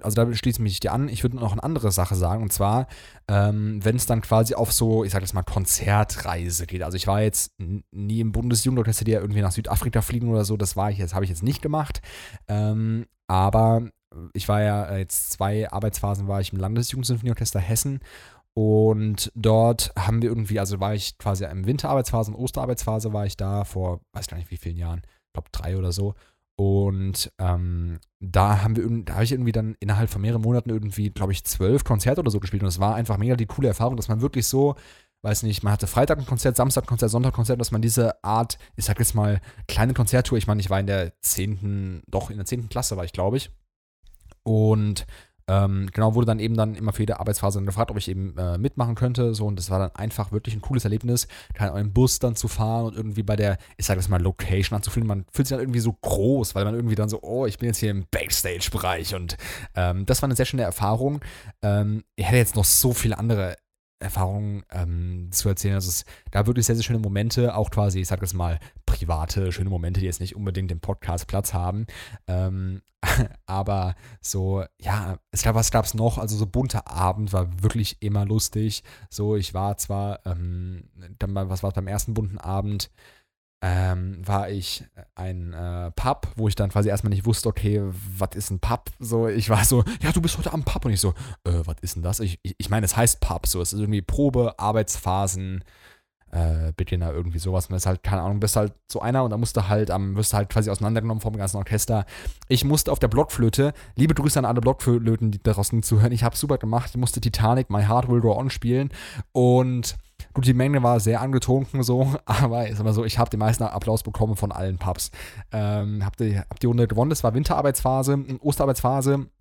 also 0.01 0.15
da 0.15 0.33
schließe 0.33 0.57
ich 0.57 0.63
mich 0.63 0.79
dir 0.79 0.93
an. 0.93 1.10
Ich 1.10 1.23
würde 1.23 1.38
noch 1.38 1.51
eine 1.51 1.63
andere 1.63 1.91
Sache 1.91 2.15
sagen, 2.15 2.43
und 2.43 2.51
zwar, 2.51 2.88
ähm, 3.27 3.83
wenn 3.83 3.95
es 3.95 4.05
dann 4.05 4.21
quasi 4.21 4.55
auf 4.55 4.71
so, 4.71 5.03
ich 5.03 5.12
sag 5.12 5.21
das 5.21 5.33
mal, 5.33 5.43
Konzertreise 5.43 6.65
geht. 6.67 6.83
Also 6.83 6.97
ich 6.97 7.07
war 7.07 7.21
jetzt 7.21 7.53
nie 7.91 8.19
im 8.19 8.31
Bundesjugendorchester, 8.31 9.05
die 9.05 9.12
ja 9.12 9.21
irgendwie 9.21 9.41
nach 9.41 9.51
Südafrika 9.51 10.01
fliegen 10.01 10.29
oder 10.29 10.45
so, 10.45 10.57
das 10.57 10.75
war 10.75 10.91
ich 10.91 10.97
jetzt, 10.97 11.13
habe 11.13 11.25
ich 11.25 11.29
jetzt 11.29 11.43
nicht 11.43 11.62
gemacht. 11.62 12.01
Ähm, 12.47 13.05
aber 13.27 13.89
ich 14.33 14.47
war 14.47 14.62
ja 14.62 14.86
äh, 14.86 14.99
jetzt 14.99 15.31
zwei 15.31 15.69
Arbeitsphasen 15.71 16.27
war 16.27 16.41
ich 16.41 16.53
im 16.53 16.60
Landesjugendsinfonieorchester 16.60 17.60
Hessen 17.60 17.99
und 18.53 19.32
dort 19.36 19.91
haben 19.95 20.22
wir 20.22 20.30
irgendwie, 20.30 20.59
also 20.59 20.80
war 20.80 20.95
ich 20.95 21.17
quasi 21.17 21.45
im 21.45 21.67
Winterarbeitsphase 21.67 22.32
und 22.32 22.38
Osterarbeitsphase 22.38 23.13
war 23.13 23.26
ich 23.26 23.38
da 23.38 23.65
vor, 23.65 24.01
weiß 24.13 24.28
gar 24.28 24.38
nicht 24.38 24.49
wie 24.49 24.57
vielen 24.57 24.78
Jahren, 24.78 25.01
ich 25.05 25.34
glaube 25.34 25.49
drei 25.51 25.78
oder 25.78 25.91
so. 25.91 26.15
Und 26.60 27.32
ähm, 27.38 27.99
da 28.20 28.64
haben 28.64 28.76
wir, 28.76 29.03
da 29.05 29.14
habe 29.14 29.24
ich 29.24 29.32
irgendwie 29.32 29.51
dann 29.51 29.76
innerhalb 29.80 30.10
von 30.10 30.22
mehreren 30.22 30.41
Monaten 30.41 30.72
irgendwie, 30.72 31.12
glaube 31.12 31.32
ich, 31.32 31.43
zwölf 31.43 31.84
Konzerte 31.84 32.20
oder 32.22 32.32
so 32.32 32.39
gespielt. 32.39 32.64
Und 32.64 32.70
es 32.70 32.80
war 32.80 32.95
einfach 32.95 33.18
mega 33.18 33.36
die 33.36 33.45
coole 33.45 33.68
Erfahrung, 33.68 33.95
dass 33.95 34.08
man 34.08 34.22
wirklich 34.22 34.47
so 34.47 34.76
weiß 35.24 35.43
nicht, 35.43 35.64
man 35.64 35.74
hatte 35.74 35.88
Freitag 35.88 36.20
ein 36.20 36.26
Konzert, 36.26 36.55
Samstag 36.55 36.84
ein 36.84 36.88
Konzert, 36.88 37.12
Sonntag 37.12 37.34
ein 37.34 37.36
Konzert, 37.36 37.60
dass 37.60 37.72
man 37.72 37.82
diese 37.82 38.24
Art, 38.24 38.58
ich 38.76 38.86
sag 38.86 38.99
jetzt 38.99 39.16
mal, 39.16 39.41
kleine 39.68 39.93
Konzerttour, 39.93 40.38
ich 40.38 40.47
meine, 40.47 40.62
ich 40.62 40.70
war 40.70 40.80
in 40.80 40.88
der 40.88 41.20
10., 41.22 42.03
doch 42.08 42.30
in 42.30 42.38
der 42.38 42.45
10. 42.45 42.70
Klasse 42.70 42.97
war 42.97 43.03
ich, 43.03 43.14
glaube 43.14 43.38
ich. 43.38 43.51
Und 44.43 45.05
ähm, 45.50 45.89
genau, 45.93 46.14
wurde 46.14 46.28
dann 46.28 46.39
eben 46.39 46.56
dann 46.56 46.76
immer 46.76 46.91
für 46.91 47.04
jede 47.04 47.20
Arbeitsphase 47.20 47.64
gefragt, 47.64 47.89
ob 47.89 47.98
ich 47.98 48.10
eben 48.10 48.38
äh, 48.38 48.58
mitmachen 48.58 48.95
könnte. 48.95 49.34
So, 49.34 49.45
und 49.45 49.58
das 49.58 49.70
war 49.70 49.80
dann 49.80 49.91
einfach 49.95 50.32
wirklich 50.32 50.56
ein 50.56 50.62
cooles 50.62 50.84
Erlebnis, 50.84 51.28
keinen 51.54 51.72
einen 51.72 51.93
Bus 51.93 52.20
dann 52.20 52.36
zu 52.36 52.48
fahren 52.48 52.88
und 52.88 52.95
irgendwie 52.95 53.24
bei 53.24 53.36
der, 53.36 53.58
ich 53.78 53.86
sage 53.86 54.00
das 54.00 54.10
mal, 54.10 54.22
Location 54.22 54.76
anzufühlen. 54.76 55.08
Man 55.08 55.26
fühlt 55.32 55.48
sich 55.48 55.56
dann 55.56 55.64
irgendwie 55.64 55.80
so 55.80 55.93
groß, 55.93 56.54
weil 56.56 56.66
man 56.66 56.76
irgendwie 56.76 56.95
dann 56.95 57.10
so, 57.10 57.22
oh, 57.22 57.45
ich 57.45 57.58
bin 57.58 57.68
jetzt 57.68 57.78
hier 57.78 57.91
im 57.91 58.06
Backstage-Bereich. 58.12 59.16
Und 59.16 59.38
ähm, 59.76 60.06
das 60.06 60.22
war 60.22 60.28
eine 60.28 60.36
sehr 60.36 60.45
schöne 60.45 60.64
Erfahrung. 60.64 61.22
Ähm, 61.62 62.04
ich 62.16 62.26
hätte 62.26 62.38
jetzt 62.38 62.56
noch 62.56 62.66
so 62.66 62.93
viele 62.93 63.18
andere 63.18 63.56
Erfahrungen 64.00 64.64
ähm, 64.72 65.30
zu 65.32 65.50
erzählen. 65.50 65.76
Also 65.76 65.89
es 65.89 66.06
gab 66.32 66.48
wirklich 66.48 66.66
sehr, 66.66 66.76
sehr 66.76 66.84
schöne 66.84 67.00
Momente, 67.00 67.56
auch 67.56 67.72
quasi, 67.72 68.00
ich 68.00 68.08
sag 68.08 68.20
das 68.20 68.34
mal, 68.34 68.60
private, 68.86 69.52
schöne 69.52 69.70
Momente, 69.70 70.00
die 70.00 70.06
jetzt 70.06 70.22
nicht 70.22 70.36
unbedingt 70.36 70.72
im 70.72 70.80
Podcast 70.80 71.28
Platz 71.28 71.54
haben. 71.54 71.86
Ähm, 72.28 72.82
aber 73.45 73.95
so, 74.22 74.64
ja, 74.80 75.18
es 75.32 75.43
gab, 75.43 75.56
was 75.56 75.72
gab 75.72 75.86
es 75.86 75.93
noch? 75.93 76.18
Also 76.18 76.36
so 76.36 76.45
bunter 76.45 76.88
Abend 76.88 77.34
war 77.34 77.64
wirklich 77.64 77.98
immer 78.02 78.26
lustig. 78.26 78.84
So, 79.10 79.36
ich 79.36 79.54
war 79.54 79.78
zwar, 79.78 80.26
ähm, 80.26 80.89
dann, 81.20 81.36
was 81.36 81.64
war 81.64 81.70
es 81.70 81.76
beim 81.76 81.88
ersten 81.88 82.14
bunten 82.14 82.38
Abend? 82.38 82.91
Ähm, 83.62 84.22
war 84.26 84.49
ich 84.49 84.84
ein 85.16 85.53
äh, 85.53 85.91
Pub, 85.91 86.28
wo 86.36 86.47
ich 86.47 86.55
dann 86.55 86.70
quasi 86.70 86.89
erstmal 86.89 87.10
nicht 87.10 87.26
wusste, 87.26 87.49
okay, 87.49 87.82
was 88.18 88.36
ist 88.36 88.51
ein 88.51 88.60
Pub? 88.60 88.91
So, 88.99 89.28
ich 89.28 89.49
war 89.49 89.66
so, 89.66 89.84
ja, 90.01 90.12
du 90.12 90.22
bist 90.22 90.38
heute 90.38 90.53
am 90.53 90.64
Pub 90.64 90.86
und 90.86 90.91
ich 90.91 91.01
so, 91.01 91.10
äh, 91.43 91.62
was 91.66 91.78
ist 91.82 91.95
denn 91.95 92.03
das? 92.03 92.20
Ich, 92.20 92.39
ich, 92.43 92.55
ich 92.58 92.70
meine, 92.70 92.86
es 92.86 92.95
heißt 92.95 93.20
Pub, 93.20 93.47
so, 93.47 93.62
es 93.62 93.74
ist 93.74 93.80
irgendwie 93.80 94.03
Probe, 94.03 94.60
Arbeitsphasen, 94.60 95.64
äh, 96.32 96.72
Beginner, 96.76 97.12
irgendwie 97.14 97.39
sowas. 97.39 97.66
Und 97.66 97.74
das 97.74 97.84
ist 97.84 97.88
halt, 97.88 98.03
keine 98.03 98.22
Ahnung, 98.22 98.39
bist 98.39 98.55
halt 98.55 98.74
so 98.91 99.01
einer 99.01 99.24
und 99.24 99.32
da 99.32 99.38
musst 99.38 99.58
du 99.58 99.68
halt 99.68 99.89
am, 99.89 100.16
wirst 100.16 100.34
du 100.34 100.38
halt 100.38 100.49
quasi 100.49 100.70
auseinandergenommen 100.70 101.22
vom 101.22 101.36
ganzen 101.36 101.58
Orchester. 101.58 102.05
Ich 102.49 102.64
musste 102.64 102.91
auf 102.91 102.99
der 102.99 103.08
Blockflöte, 103.08 103.74
liebe 103.95 104.14
Grüße 104.14 104.38
an 104.38 104.45
alle 104.45 104.62
Blockflöten, 104.62 105.32
die 105.32 105.41
draußen 105.41 105.82
zuhören, 105.82 106.12
ich 106.12 106.24
hab's 106.24 106.39
super 106.39 106.58
gemacht, 106.60 106.91
ich 106.91 106.97
musste 106.97 107.22
Titanic, 107.22 107.70
My 107.72 107.84
Heart 107.84 108.10
Will 108.10 108.22
Go 108.22 108.38
On 108.38 108.49
spielen 108.51 108.89
und 109.32 109.97
Gut, 110.38 110.45
die 110.45 110.53
Menge 110.53 110.83
war 110.83 110.99
sehr 110.99 111.21
angetrunken 111.21 111.81
so, 111.81 112.13
aber 112.25 112.67
ist 112.67 112.79
immer 112.79 112.93
so, 112.93 113.03
ich 113.03 113.17
habe 113.17 113.31
den 113.31 113.39
meisten 113.39 113.63
Applaus 113.63 114.03
bekommen 114.03 114.35
von 114.35 114.51
allen 114.51 114.77
Pubs. 114.77 115.09
Ähm, 115.51 116.05
hab, 116.05 116.15
die, 116.15 116.38
hab 116.38 116.59
die 116.59 116.67
Runde 116.67 116.88
gewonnen, 116.88 117.09
das 117.09 117.23
war 117.23 117.33
Winterarbeitsphase, 117.33 118.23
Osterarbeitsphase 118.41 119.31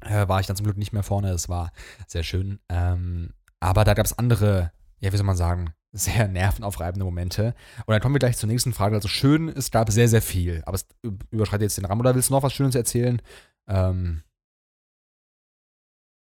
äh, 0.00 0.26
war 0.26 0.40
ich 0.40 0.48
dann 0.48 0.56
zum 0.56 0.64
Glück 0.64 0.78
nicht 0.78 0.92
mehr 0.92 1.04
vorne, 1.04 1.30
das 1.30 1.48
war 1.48 1.70
sehr 2.08 2.24
schön. 2.24 2.58
Ähm, 2.68 3.34
aber 3.60 3.84
da 3.84 3.94
gab 3.94 4.04
es 4.04 4.18
andere, 4.18 4.72
ja, 4.98 5.12
wie 5.12 5.16
soll 5.16 5.26
man 5.26 5.36
sagen, 5.36 5.74
sehr 5.92 6.26
nervenaufreibende 6.26 7.04
Momente. 7.04 7.54
Und 7.86 7.92
dann 7.92 8.00
kommen 8.00 8.16
wir 8.16 8.18
gleich 8.18 8.36
zur 8.36 8.48
nächsten 8.48 8.72
Frage. 8.72 8.96
Also 8.96 9.06
schön, 9.06 9.48
es 9.48 9.70
gab 9.70 9.92
sehr, 9.92 10.08
sehr 10.08 10.22
viel, 10.22 10.64
aber 10.66 10.74
es 10.74 10.88
überschreitet 11.30 11.66
jetzt 11.66 11.78
den 11.78 11.84
Rahmen. 11.84 12.00
Oder 12.00 12.16
willst 12.16 12.30
du 12.30 12.34
noch 12.34 12.42
was 12.42 12.52
Schönes 12.52 12.74
erzählen? 12.74 13.22
Ähm, 13.68 14.24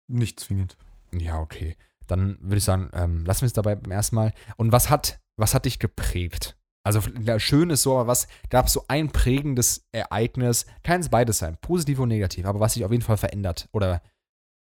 nicht 0.10 0.42
zwingend. 0.42 0.76
Ja, 1.14 1.40
okay 1.40 1.78
dann 2.12 2.38
würde 2.42 2.58
ich 2.58 2.64
sagen, 2.64 2.90
ähm, 2.94 3.26
lassen 3.26 3.42
wir 3.42 3.48
es 3.48 3.54
dabei 3.54 3.76
beim 3.76 3.92
ersten 3.92 4.16
Mal. 4.16 4.34
Und 4.58 4.72
was 4.72 4.90
hat, 4.90 5.22
was 5.38 5.54
hat 5.54 5.66
dich 5.66 5.80
geprägt? 5.80 6.58
Also 6.84 7.02
schön 7.38 7.70
ist 7.70 7.84
so, 7.84 7.98
aber 7.98 8.08
was 8.08 8.28
gab 8.50 8.66
es 8.66 8.74
so 8.74 8.84
ein 8.88 9.12
prägendes 9.12 9.88
Ereignis? 9.92 10.66
Kann 10.84 11.02
es 11.02 11.10
beides 11.10 11.38
sein, 11.38 11.58
positiv 11.62 12.00
und 12.00 12.10
negativ, 12.10 12.46
aber 12.46 12.60
was 12.60 12.74
sich 12.74 12.84
auf 12.84 12.92
jeden 12.92 13.04
Fall 13.04 13.18
verändert 13.18 13.70
oder 13.72 14.02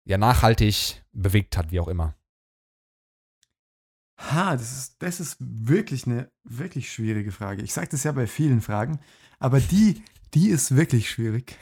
ja 0.05 0.19
nachhaltig 0.19 1.03
bewegt 1.13 1.57
hat, 1.57 1.73
wie 1.73 1.81
auch 1.81 1.89
immer. 1.89 2.15
Ha, 4.19 4.53
das 4.53 4.73
ist, 4.73 5.03
das 5.03 5.21
ist 5.21 5.37
wirklich 5.41 6.07
eine 6.07 6.31
wirklich 6.45 6.93
schwierige 6.93 7.33
Frage. 7.33 7.63
Ich 7.63 7.73
sage 7.73 7.89
das 7.89 8.05
ja 8.05 8.13
bei 8.13 8.27
vielen 8.27 8.61
Fragen, 8.61 9.01
aber 9.39 9.59
die, 9.59 10.03
die 10.35 10.51
ist 10.51 10.77
wirklich 10.77 11.11
schwierig. 11.11 11.57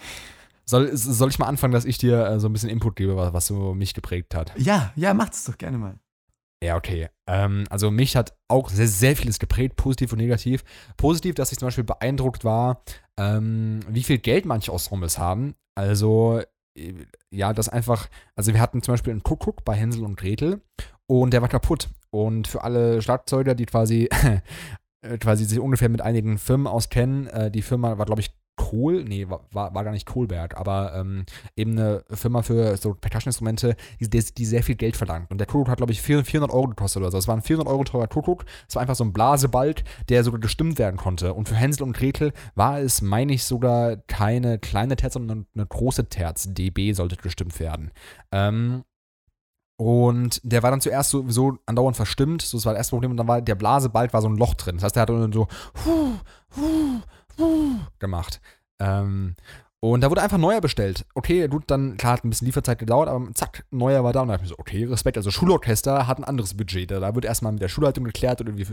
Soll, 0.70 0.96
soll 0.96 1.30
ich 1.30 1.38
mal 1.40 1.46
anfangen, 1.46 1.72
dass 1.72 1.84
ich 1.84 1.98
dir 1.98 2.26
äh, 2.26 2.40
so 2.40 2.48
ein 2.48 2.52
bisschen 2.52 2.68
Input 2.68 2.94
gebe, 2.94 3.16
was, 3.16 3.32
was 3.32 3.46
so 3.48 3.74
mich 3.74 3.92
geprägt 3.92 4.36
hat? 4.36 4.52
Ja, 4.56 4.92
ja, 4.94 5.14
macht 5.14 5.34
es 5.34 5.44
doch 5.44 5.58
gerne 5.58 5.78
mal. 5.78 5.98
Ja, 6.62 6.76
okay. 6.76 7.08
Ähm, 7.26 7.64
also 7.70 7.90
mich 7.90 8.14
hat 8.16 8.36
auch 8.46 8.68
sehr, 8.68 8.86
sehr 8.86 9.16
vieles 9.16 9.38
geprägt, 9.38 9.76
positiv 9.76 10.12
und 10.12 10.18
negativ. 10.18 10.62
Positiv, 10.96 11.34
dass 11.34 11.50
ich 11.50 11.58
zum 11.58 11.66
Beispiel 11.66 11.84
beeindruckt 11.84 12.44
war, 12.44 12.84
ähm, 13.18 13.80
wie 13.88 14.04
viel 14.04 14.18
Geld 14.18 14.44
manche 14.44 14.70
Ensembles 14.70 15.18
haben. 15.18 15.54
Also, 15.74 16.40
äh, 16.76 16.94
ja, 17.30 17.52
das 17.52 17.68
einfach, 17.68 18.08
also 18.36 18.52
wir 18.52 18.60
hatten 18.60 18.82
zum 18.82 18.92
Beispiel 18.92 19.12
einen 19.12 19.22
Kuckuck 19.22 19.64
bei 19.64 19.74
Hänsel 19.74 20.04
und 20.04 20.16
Gretel 20.16 20.60
und 21.06 21.32
der 21.32 21.42
war 21.42 21.48
kaputt. 21.48 21.88
Und 22.10 22.46
für 22.46 22.62
alle 22.62 23.02
Schlagzeuger, 23.02 23.56
die 23.56 23.66
quasi, 23.66 24.08
äh, 25.02 25.18
quasi 25.18 25.46
sich 25.46 25.58
ungefähr 25.58 25.88
mit 25.88 26.02
einigen 26.02 26.38
Firmen 26.38 26.66
auskennen, 26.66 27.26
äh, 27.26 27.50
die 27.50 27.62
Firma 27.62 27.98
war, 27.98 28.06
glaube 28.06 28.20
ich, 28.20 28.30
Kohl, 28.60 29.04
nee, 29.04 29.26
war, 29.26 29.74
war 29.74 29.84
gar 29.84 29.90
nicht 29.90 30.04
Kohlberg, 30.04 30.54
aber 30.54 30.94
ähm, 30.94 31.24
eben 31.56 31.72
eine 31.72 32.04
Firma 32.10 32.42
für 32.42 32.76
so 32.76 32.92
Percussion-Instrumente, 32.92 33.74
die, 33.98 34.08
die, 34.10 34.44
sehr 34.44 34.62
viel 34.62 34.74
Geld 34.74 34.98
verlangt. 34.98 35.30
Und 35.30 35.38
der 35.38 35.46
Kuckuck 35.46 35.70
hat, 35.70 35.78
glaube 35.78 35.92
ich, 35.92 36.02
400 36.02 36.50
Euro 36.50 36.68
gekostet 36.68 37.00
oder 37.00 37.10
so. 37.10 37.16
Es 37.16 37.26
war 37.26 37.36
ein 37.36 37.42
400 37.42 37.72
Euro 37.72 37.84
teurer 37.84 38.06
Kuckuck. 38.06 38.44
Es 38.68 38.74
war 38.74 38.82
einfach 38.82 38.96
so 38.96 39.04
ein 39.04 39.14
Blasebalg, 39.14 39.82
der 40.10 40.24
sogar 40.24 40.40
gestimmt 40.40 40.78
werden 40.78 40.98
konnte. 40.98 41.32
Und 41.32 41.48
für 41.48 41.54
Hänsel 41.54 41.84
und 41.84 41.96
Gretel 41.96 42.34
war 42.54 42.80
es, 42.80 43.00
meine 43.00 43.32
ich, 43.32 43.44
sogar 43.44 43.96
keine 43.96 44.58
kleine 44.58 44.96
Terz, 44.96 45.14
sondern 45.14 45.46
eine 45.54 45.66
große 45.66 46.10
Terz. 46.10 46.52
DB 46.52 46.92
sollte 46.92 47.16
gestimmt 47.16 47.58
werden. 47.60 47.92
Ähm, 48.30 48.84
und 49.80 50.42
der 50.44 50.62
war 50.62 50.70
dann 50.70 50.82
zuerst 50.82 51.08
sowieso 51.08 51.56
andauernd 51.64 51.96
verstimmt. 51.96 52.42
So, 52.42 52.58
das 52.58 52.66
war 52.66 52.74
das 52.74 52.80
erste 52.80 52.90
Problem. 52.90 53.12
Und 53.12 53.16
dann 53.16 53.28
war 53.28 53.40
der 53.40 53.54
Blasebalg 53.54 54.12
war 54.12 54.20
so 54.20 54.28
ein 54.28 54.36
Loch 54.36 54.52
drin. 54.52 54.76
Das 54.76 54.84
heißt, 54.84 54.96
der 54.96 55.02
hat 55.04 55.08
dann 55.08 55.32
so 55.32 55.48
huh, 55.86 56.12
huh, 56.54 57.00
gemacht. 57.98 58.40
Ähm, 58.78 59.36
und 59.82 60.02
da 60.02 60.10
wurde 60.10 60.22
einfach 60.22 60.36
neuer 60.36 60.60
bestellt. 60.60 61.06
Okay, 61.14 61.48
gut, 61.48 61.64
dann, 61.68 61.96
klar, 61.96 62.12
hat 62.12 62.24
ein 62.24 62.30
bisschen 62.30 62.46
Lieferzeit 62.46 62.78
gedauert, 62.78 63.08
aber 63.08 63.32
zack, 63.32 63.64
neuer 63.70 64.04
war 64.04 64.12
da. 64.12 64.20
Und 64.20 64.28
da 64.28 64.34
dachte 64.34 64.44
ich 64.44 64.50
mir 64.50 64.54
so, 64.56 64.58
okay, 64.58 64.84
Respekt. 64.84 65.16
Also 65.16 65.30
Schulorchester 65.30 66.06
hat 66.06 66.18
ein 66.18 66.24
anderes 66.24 66.54
Budget. 66.54 66.90
Da, 66.90 67.14
wird 67.14 67.24
erstmal 67.24 67.52
mit 67.52 67.62
der 67.62 67.68
Schulleitung 67.68 68.04
geklärt 68.04 68.42
und 68.42 68.48
irgendwie 68.48 68.66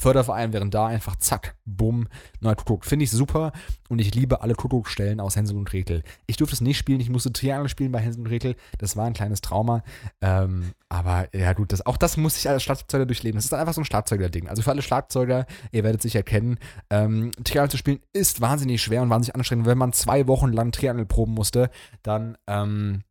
Förderverein, 0.00 0.52
während 0.52 0.74
da 0.74 0.86
einfach 0.86 1.16
zack, 1.16 1.56
bumm, 1.64 2.08
neuer 2.40 2.56
Kuckuck. 2.56 2.84
Finde 2.84 3.04
ich 3.04 3.10
super 3.10 3.52
und 3.88 4.00
ich 4.00 4.14
liebe 4.14 4.42
alle 4.42 4.54
Kuckuckstellen 4.54 5.20
aus 5.20 5.36
Hänsel 5.36 5.56
und 5.56 5.68
Gretel. 5.68 6.02
Ich 6.26 6.36
durfte 6.36 6.54
es 6.54 6.60
nicht 6.60 6.78
spielen, 6.78 7.00
ich 7.00 7.10
musste 7.10 7.32
Triangel 7.32 7.68
spielen 7.68 7.92
bei 7.92 8.00
Hänsel 8.00 8.22
und 8.22 8.28
Gretel. 8.28 8.56
Das 8.78 8.96
war 8.96 9.06
ein 9.06 9.12
kleines 9.12 9.40
Trauma. 9.40 9.82
Ähm, 10.20 10.72
aber 10.88 11.28
ja, 11.34 11.52
gut, 11.52 11.72
das, 11.72 11.84
auch 11.86 11.96
das 11.96 12.16
muss 12.16 12.36
ich 12.36 12.48
als 12.48 12.62
Schlagzeuger 12.62 13.06
durchleben. 13.06 13.36
Das 13.36 13.44
ist 13.44 13.52
dann 13.52 13.60
einfach 13.60 13.74
so 13.74 13.80
ein 13.80 13.84
Schlagzeuger-Ding. 13.84 14.48
Also 14.48 14.62
für 14.62 14.70
alle 14.70 14.82
Schlagzeuger, 14.82 15.46
ihr 15.70 15.84
werdet 15.84 16.02
sicher 16.02 16.22
kennen, 16.22 16.58
ähm, 16.90 17.30
Triangel 17.44 17.70
zu 17.70 17.76
spielen 17.76 18.00
ist 18.12 18.40
wahnsinnig 18.40 18.82
schwer 18.82 19.02
und 19.02 19.10
wahnsinnig 19.10 19.34
anstrengend. 19.34 19.66
Wenn 19.66 19.78
man 19.78 19.92
zwei 19.92 20.26
Wochen 20.26 20.49
Wochen 20.50 20.56
lang 20.56 20.72
Triangel 20.72 21.06
proben 21.06 21.34
musste, 21.34 21.70
dann 22.02 22.36
ähm, 22.46 23.02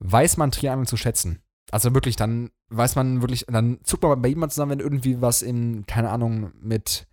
weiß 0.00 0.36
man 0.36 0.50
Triangel 0.50 0.86
zu 0.86 0.96
schätzen. 0.96 1.40
Also 1.70 1.94
wirklich, 1.94 2.16
dann 2.16 2.50
weiß 2.68 2.96
man 2.96 3.20
wirklich, 3.20 3.46
dann 3.48 3.78
zuckt 3.84 4.02
man 4.02 4.20
bei 4.20 4.28
jemandem 4.28 4.50
zusammen, 4.50 4.72
wenn 4.72 4.80
irgendwie 4.80 5.20
was 5.20 5.42
in, 5.42 5.86
keine 5.86 6.10
Ahnung, 6.10 6.52
mit, 6.60 7.06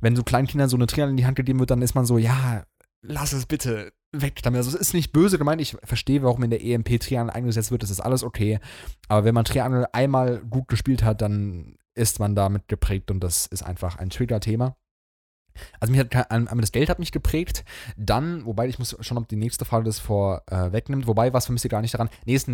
wenn 0.00 0.14
so 0.14 0.22
Kleinkindern 0.22 0.68
so 0.68 0.76
eine 0.76 0.86
Triangel 0.86 1.12
in 1.12 1.16
die 1.16 1.26
Hand 1.26 1.36
gegeben 1.36 1.58
wird, 1.58 1.70
dann 1.70 1.82
ist 1.82 1.94
man 1.94 2.06
so, 2.06 2.18
ja, 2.18 2.64
lass 3.02 3.32
es 3.32 3.46
bitte 3.46 3.92
weg 4.12 4.42
damit. 4.42 4.58
Also 4.58 4.70
es 4.70 4.80
ist 4.80 4.94
nicht 4.94 5.12
böse 5.12 5.38
gemeint, 5.38 5.60
ich 5.60 5.76
verstehe, 5.82 6.22
warum 6.22 6.42
in 6.42 6.50
der 6.50 6.62
EMP 6.62 7.00
Triangel 7.00 7.30
eingesetzt 7.30 7.70
wird, 7.70 7.82
das 7.82 7.90
ist 7.90 8.00
alles 8.00 8.22
okay. 8.22 8.60
Aber 9.08 9.24
wenn 9.24 9.34
man 9.34 9.44
Triangel 9.44 9.86
einmal 9.92 10.40
gut 10.40 10.68
gespielt 10.68 11.02
hat, 11.02 11.22
dann 11.22 11.76
ist 11.94 12.20
man 12.20 12.34
damit 12.34 12.68
geprägt 12.68 13.10
und 13.10 13.20
das 13.20 13.46
ist 13.46 13.62
einfach 13.62 13.96
ein 13.98 14.10
Trigger-Thema. 14.10 14.76
Also 15.80 15.92
mich 15.92 16.00
hat 16.00 16.30
einmal 16.30 16.60
das 16.60 16.72
Geld 16.72 16.88
hat 16.88 16.98
mich 16.98 17.12
geprägt. 17.12 17.64
Dann, 17.96 18.44
wobei 18.44 18.68
ich 18.68 18.78
muss 18.78 18.96
schon, 19.00 19.18
ob 19.18 19.28
die 19.28 19.36
nächste 19.36 19.64
Frage 19.64 19.84
das 19.84 19.98
vorwegnimmt. 19.98 21.04
Äh, 21.04 21.06
wobei, 21.06 21.32
was 21.32 21.46
vermisse 21.46 21.68
ich 21.68 21.70
gar 21.70 21.80
nicht 21.80 21.94
daran. 21.94 22.10
Nee, 22.24 22.34
ist 22.34 22.48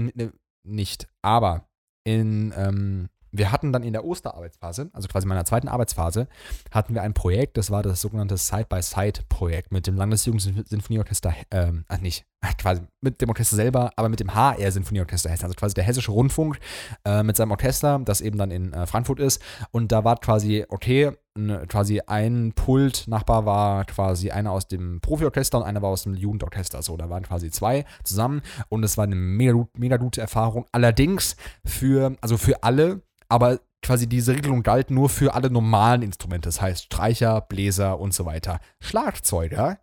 nicht. 0.64 1.08
Aber 1.22 1.68
in, 2.04 2.52
ähm, 2.56 3.08
wir 3.36 3.50
hatten 3.50 3.72
dann 3.72 3.82
in 3.82 3.92
der 3.92 4.04
Osterarbeitsphase, 4.04 4.90
also 4.92 5.08
quasi 5.08 5.26
meiner 5.26 5.44
zweiten 5.44 5.66
Arbeitsphase, 5.66 6.28
hatten 6.70 6.94
wir 6.94 7.02
ein 7.02 7.14
Projekt, 7.14 7.56
das 7.56 7.70
war 7.70 7.82
das 7.82 8.00
sogenannte 8.00 8.36
Side-by-Side-Projekt 8.36 9.72
mit 9.72 9.88
dem 9.88 9.96
Landesjugendsinfonieorchester, 9.96 11.34
ähm, 11.50 11.84
ach 11.88 11.98
nicht, 11.98 12.24
quasi 12.58 12.82
mit 13.00 13.20
dem 13.20 13.28
Orchester 13.28 13.56
selber, 13.56 13.90
aber 13.96 14.08
mit 14.08 14.20
dem 14.20 14.34
HR-Sinfonieorchester 14.34 15.30
Hessen, 15.30 15.44
also 15.44 15.56
quasi 15.56 15.74
der 15.74 15.84
Hessische 15.84 16.12
Rundfunk 16.12 16.58
äh, 17.04 17.24
mit 17.24 17.36
seinem 17.36 17.50
Orchester, 17.50 18.00
das 18.04 18.20
eben 18.20 18.38
dann 18.38 18.52
in 18.52 18.72
äh, 18.72 18.86
Frankfurt 18.86 19.18
ist. 19.18 19.42
Und 19.72 19.90
da 19.90 20.04
war 20.04 20.16
quasi, 20.18 20.64
okay, 20.68 21.12
ne, 21.36 21.64
quasi 21.68 22.00
ein 22.06 22.52
Pult-Nachbar 22.54 23.46
war 23.46 23.84
quasi 23.84 24.30
einer 24.30 24.52
aus 24.52 24.68
dem 24.68 25.00
Profiorchester 25.00 25.58
und 25.58 25.64
einer 25.64 25.82
war 25.82 25.90
aus 25.90 26.04
dem 26.04 26.14
Jugendorchester. 26.14 26.82
So, 26.82 26.96
da 26.96 27.10
waren 27.10 27.24
quasi 27.24 27.50
zwei 27.50 27.84
zusammen 28.04 28.42
und 28.68 28.84
es 28.84 28.96
war 28.96 29.04
eine 29.04 29.16
mega, 29.16 29.66
mega 29.76 29.96
gute 29.96 30.20
Erfahrung. 30.20 30.66
Allerdings 30.72 31.36
für, 31.64 32.16
also 32.20 32.36
für 32.36 32.62
alle, 32.62 33.02
aber 33.28 33.60
quasi 33.84 34.08
diese 34.08 34.34
Regelung 34.34 34.62
galt 34.62 34.90
nur 34.90 35.08
für 35.10 35.34
alle 35.34 35.50
normalen 35.50 36.02
Instrumente, 36.02 36.48
das 36.48 36.60
heißt 36.60 36.84
Streicher, 36.84 37.42
Bläser 37.42 38.00
und 38.00 38.14
so 38.14 38.24
weiter. 38.24 38.58
Schlagzeuger 38.80 39.78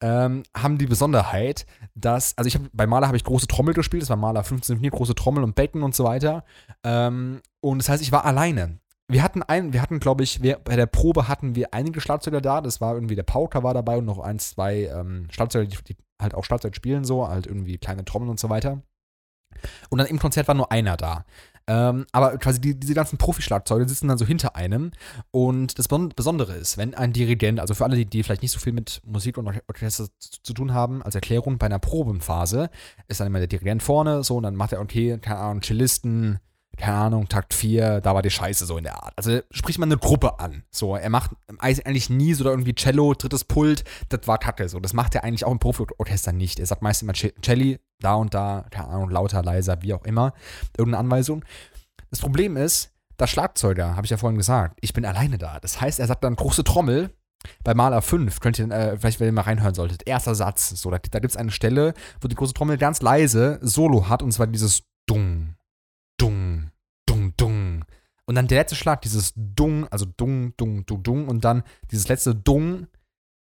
ähm, 0.00 0.44
haben 0.56 0.78
die 0.78 0.86
Besonderheit, 0.86 1.66
dass, 1.94 2.38
also 2.38 2.46
ich 2.46 2.54
habe 2.54 2.70
bei 2.72 2.86
Maler 2.86 3.08
habe 3.08 3.16
ich 3.16 3.24
große 3.24 3.48
Trommel 3.48 3.74
gespielt, 3.74 4.02
das 4.02 4.10
war 4.10 4.16
Maler 4.16 4.44
15 4.44 4.80
große 4.88 5.16
Trommel 5.16 5.42
und 5.42 5.56
Becken 5.56 5.82
und 5.82 5.94
so 5.94 6.04
weiter. 6.04 6.44
Ähm, 6.84 7.40
und 7.60 7.78
das 7.78 7.88
heißt, 7.88 8.02
ich 8.02 8.12
war 8.12 8.24
alleine 8.24 8.78
wir 9.12 9.22
hatten 9.22 9.42
ein, 9.42 9.72
wir 9.72 9.82
hatten, 9.82 10.00
glaube 10.00 10.22
ich, 10.22 10.42
wir, 10.42 10.58
bei 10.62 10.76
der 10.76 10.86
Probe 10.86 11.28
hatten 11.28 11.54
wir 11.54 11.74
einige 11.74 12.00
Schlagzeuger 12.00 12.40
da. 12.40 12.60
Das 12.60 12.80
war 12.80 12.94
irgendwie 12.94 13.16
der 13.16 13.22
Pauker 13.22 13.62
war 13.62 13.74
dabei 13.74 13.98
und 13.98 14.04
noch 14.04 14.18
ein, 14.18 14.38
zwei 14.38 14.84
ähm, 14.84 15.26
Schlagzeuger, 15.30 15.66
die, 15.66 15.76
die 15.84 15.96
halt 16.20 16.34
auch 16.34 16.44
Schlagzeug 16.44 16.76
spielen, 16.76 17.04
so, 17.04 17.26
halt 17.26 17.46
irgendwie 17.46 17.78
kleine 17.78 18.04
Trommeln 18.04 18.30
und 18.30 18.40
so 18.40 18.48
weiter. 18.48 18.82
Und 19.90 19.98
dann 19.98 20.06
im 20.06 20.18
Konzert 20.18 20.48
war 20.48 20.54
nur 20.54 20.70
einer 20.70 20.96
da. 20.96 21.24
Ähm, 21.66 22.06
aber 22.10 22.36
quasi 22.38 22.60
die, 22.60 22.78
diese 22.78 22.94
ganzen 22.94 23.18
Profi-Schlagzeuge 23.18 23.88
sitzen 23.88 24.08
dann 24.08 24.18
so 24.18 24.26
hinter 24.26 24.56
einem. 24.56 24.90
Und 25.30 25.78
das 25.78 25.86
Besondere 25.88 26.54
ist, 26.54 26.78
wenn 26.78 26.94
ein 26.94 27.12
Dirigent, 27.12 27.60
also 27.60 27.74
für 27.74 27.84
alle, 27.84 27.96
die, 27.96 28.06
die 28.06 28.22
vielleicht 28.22 28.42
nicht 28.42 28.52
so 28.52 28.58
viel 28.58 28.72
mit 28.72 29.00
Musik 29.06 29.38
und 29.38 29.46
Orchester 29.68 30.06
zu, 30.18 30.42
zu 30.42 30.52
tun 30.52 30.72
haben, 30.74 31.02
als 31.02 31.14
Erklärung 31.14 31.58
bei 31.58 31.66
einer 31.66 31.78
Probenphase, 31.78 32.70
ist 33.08 33.20
dann 33.20 33.28
immer 33.28 33.38
der 33.38 33.48
Dirigent 33.48 33.82
vorne, 33.82 34.24
so, 34.24 34.36
und 34.36 34.42
dann 34.42 34.56
macht 34.56 34.72
er, 34.72 34.80
okay, 34.80 35.18
keine 35.18 35.38
Ahnung, 35.38 35.62
Cellisten, 35.62 36.40
keine 36.80 36.96
Ahnung, 36.96 37.28
Takt 37.28 37.54
4, 37.54 38.00
da 38.00 38.14
war 38.14 38.22
die 38.22 38.30
Scheiße 38.30 38.66
so 38.66 38.76
in 38.76 38.84
der 38.84 39.02
Art. 39.02 39.12
Also 39.16 39.40
spricht 39.50 39.78
man 39.78 39.88
eine 39.88 39.98
Gruppe 39.98 40.40
an. 40.40 40.64
So, 40.70 40.96
er 40.96 41.10
macht 41.10 41.30
eigentlich 41.58 42.10
nie 42.10 42.34
so 42.34 42.44
irgendwie 42.44 42.74
Cello, 42.74 43.14
drittes 43.14 43.44
Pult, 43.44 43.84
das 44.08 44.26
war 44.26 44.38
Kacke. 44.38 44.68
So, 44.68 44.80
das 44.80 44.92
macht 44.92 45.14
er 45.14 45.24
eigentlich 45.24 45.44
auch 45.44 45.52
im 45.52 45.58
Profi-Orchester 45.58 46.32
nicht. 46.32 46.58
Er 46.58 46.66
sagt 46.66 46.82
meist 46.82 47.02
immer 47.02 47.12
Celli, 47.14 47.78
da 48.00 48.14
und 48.14 48.34
da, 48.34 48.66
keine 48.70 48.88
Ahnung, 48.88 49.10
lauter, 49.10 49.42
leiser, 49.42 49.82
wie 49.82 49.94
auch 49.94 50.04
immer. 50.04 50.32
Irgendeine 50.76 51.00
Anweisung. 51.04 51.44
Das 52.10 52.20
Problem 52.20 52.56
ist, 52.56 52.90
das 53.16 53.30
Schlagzeuger, 53.30 53.96
habe 53.96 54.06
ich 54.06 54.10
ja 54.10 54.16
vorhin 54.16 54.38
gesagt, 54.38 54.78
ich 54.80 54.92
bin 54.92 55.04
alleine 55.04 55.38
da. 55.38 55.60
Das 55.60 55.80
heißt, 55.80 56.00
er 56.00 56.06
sagt 56.06 56.24
dann 56.24 56.36
große 56.36 56.64
Trommel, 56.64 57.10
bei 57.64 57.72
Maler 57.74 58.02
5, 58.02 58.40
könnt 58.40 58.58
ihr 58.58 58.70
äh, 58.70 58.98
vielleicht, 58.98 59.18
wenn 59.18 59.26
ihr 59.28 59.32
mal 59.32 59.42
reinhören 59.42 59.74
solltet, 59.74 60.06
erster 60.06 60.34
Satz, 60.34 60.70
so, 60.70 60.90
da, 60.90 60.98
da 60.98 61.18
gibt 61.20 61.30
es 61.30 61.36
eine 61.36 61.50
Stelle, 61.50 61.94
wo 62.20 62.28
die 62.28 62.34
große 62.34 62.52
Trommel 62.52 62.76
ganz 62.76 63.00
leise 63.00 63.58
Solo 63.62 64.08
hat, 64.08 64.22
und 64.22 64.32
zwar 64.32 64.46
dieses 64.46 64.82
Dung, 65.06 65.54
Dung. 66.20 66.49
Und 68.30 68.36
dann 68.36 68.46
der 68.46 68.58
letzte 68.60 68.76
Schlag, 68.76 69.02
dieses 69.02 69.32
Dung, 69.34 69.88
also 69.88 70.06
Dung, 70.06 70.56
Dung, 70.56 70.86
Dung, 70.86 71.02
Dung, 71.02 71.26
und 71.26 71.44
dann 71.44 71.64
dieses 71.90 72.06
letzte 72.06 72.32
Dung 72.32 72.86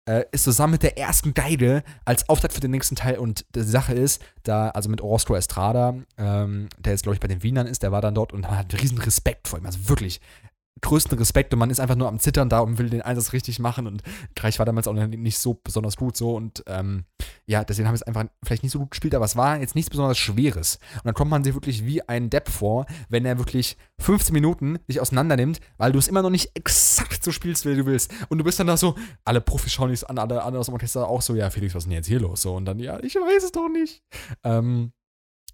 äh, 0.09 0.25
ist 0.34 0.43
zusammen 0.43 0.71
mit 0.71 0.84
der 0.84 0.97
ersten 0.97 1.34
Geige 1.34 1.84
als 2.03 2.27
Auftakt 2.27 2.53
für 2.53 2.59
den 2.59 2.71
nächsten 2.71 2.97
Teil. 2.97 3.17
Und 3.17 3.45
die 3.55 3.61
Sache 3.61 3.93
ist, 3.93 4.21
da, 4.43 4.71
also 4.71 4.89
mit 4.89 4.99
Orozco 4.99 5.36
Estrada, 5.36 5.95
ähm, 6.17 6.67
der 6.79 6.91
jetzt, 6.91 7.03
glaube 7.03 7.13
ich, 7.13 7.21
bei 7.21 7.29
den 7.29 7.43
Wienern 7.43 7.65
ist, 7.65 7.81
der 7.81 7.93
war 7.93 8.01
dann 8.01 8.13
dort 8.13 8.34
und 8.34 8.51
hat 8.51 8.73
riesen 8.81 8.97
Respekt 8.97 9.47
vor 9.47 9.57
ihm. 9.57 9.65
Also 9.65 9.88
wirklich, 9.88 10.19
größten 10.82 11.17
Respekt 11.17 11.53
und 11.53 11.59
man 11.59 11.69
ist 11.69 11.80
einfach 11.80 11.95
nur 11.95 12.07
am 12.07 12.19
Zittern 12.19 12.49
da 12.49 12.59
und 12.59 12.78
will 12.78 12.89
den 12.89 13.01
Einsatz 13.01 13.34
richtig 13.34 13.59
machen 13.59 13.88
und 13.88 14.01
Kreich 14.36 14.59
war 14.59 14.65
damals 14.65 14.88
auch 14.88 14.93
nicht 14.93 15.38
so 15.38 15.59
besonders 15.63 15.97
gut 15.97 16.17
so 16.17 16.36
und 16.36 16.63
ähm, 16.67 17.05
ja, 17.45 17.63
deswegen 17.63 17.88
haben 17.88 17.93
wir 17.93 17.97
es 17.97 18.03
einfach 18.03 18.26
vielleicht 18.43 18.63
nicht 18.63 18.71
so 18.71 18.80
gut 18.80 18.91
gespielt, 18.91 19.15
aber 19.15 19.26
es 19.26 19.36
war 19.36 19.59
jetzt 19.59 19.76
nichts 19.76 19.89
besonders 19.89 20.17
Schweres. 20.17 20.80
Und 20.95 21.05
dann 21.05 21.13
kommt 21.13 21.32
man 21.32 21.43
sich 21.43 21.53
wirklich 21.53 21.86
wie 21.86 22.07
ein 22.07 22.30
Depp 22.30 22.49
vor, 22.49 22.86
wenn 23.09 23.26
er 23.26 23.38
wirklich 23.38 23.78
15 23.99 24.34
Minuten 24.34 24.80
sich 24.88 25.01
auseinander 25.01 25.36
nimmt, 25.36 25.59
weil 25.78 25.91
du 25.91 25.99
es 25.99 26.07
immer 26.07 26.21
noch 26.21 26.30
nicht 26.30 26.51
exakt 26.55 27.24
so 27.24 27.32
spielst, 27.32 27.65
wie 27.65 27.76
du 27.76 27.86
willst. 27.86 28.11
Und 28.30 28.38
du 28.38 28.43
bist 28.43 28.59
dann 28.59 28.67
da 28.67 28.78
so, 28.78 28.95
alle 29.26 29.41
Profis 29.41 29.74
schauen 29.74 29.89
dich 29.89 30.07
an, 30.09 30.17
alle 30.17 30.41
anderen 30.41 30.59
aus 30.59 30.67
dem 30.67 30.74
Orchester 30.74 31.07
auch 31.07 31.21
so, 31.21 31.36
ja, 31.36 31.49
Felix, 31.49 31.76
was 31.76 31.84
ist 31.84 31.88
denn 31.88 31.97
jetzt 31.97 32.07
hier 32.07 32.19
los? 32.19 32.41
So, 32.41 32.55
und 32.55 32.65
dann, 32.65 32.80
ja, 32.80 33.01
ich 33.01 33.15
weiß 33.15 33.43
es 33.43 33.51
doch 33.51 33.69
nicht. 33.69 34.01
Ähm, 34.43 34.93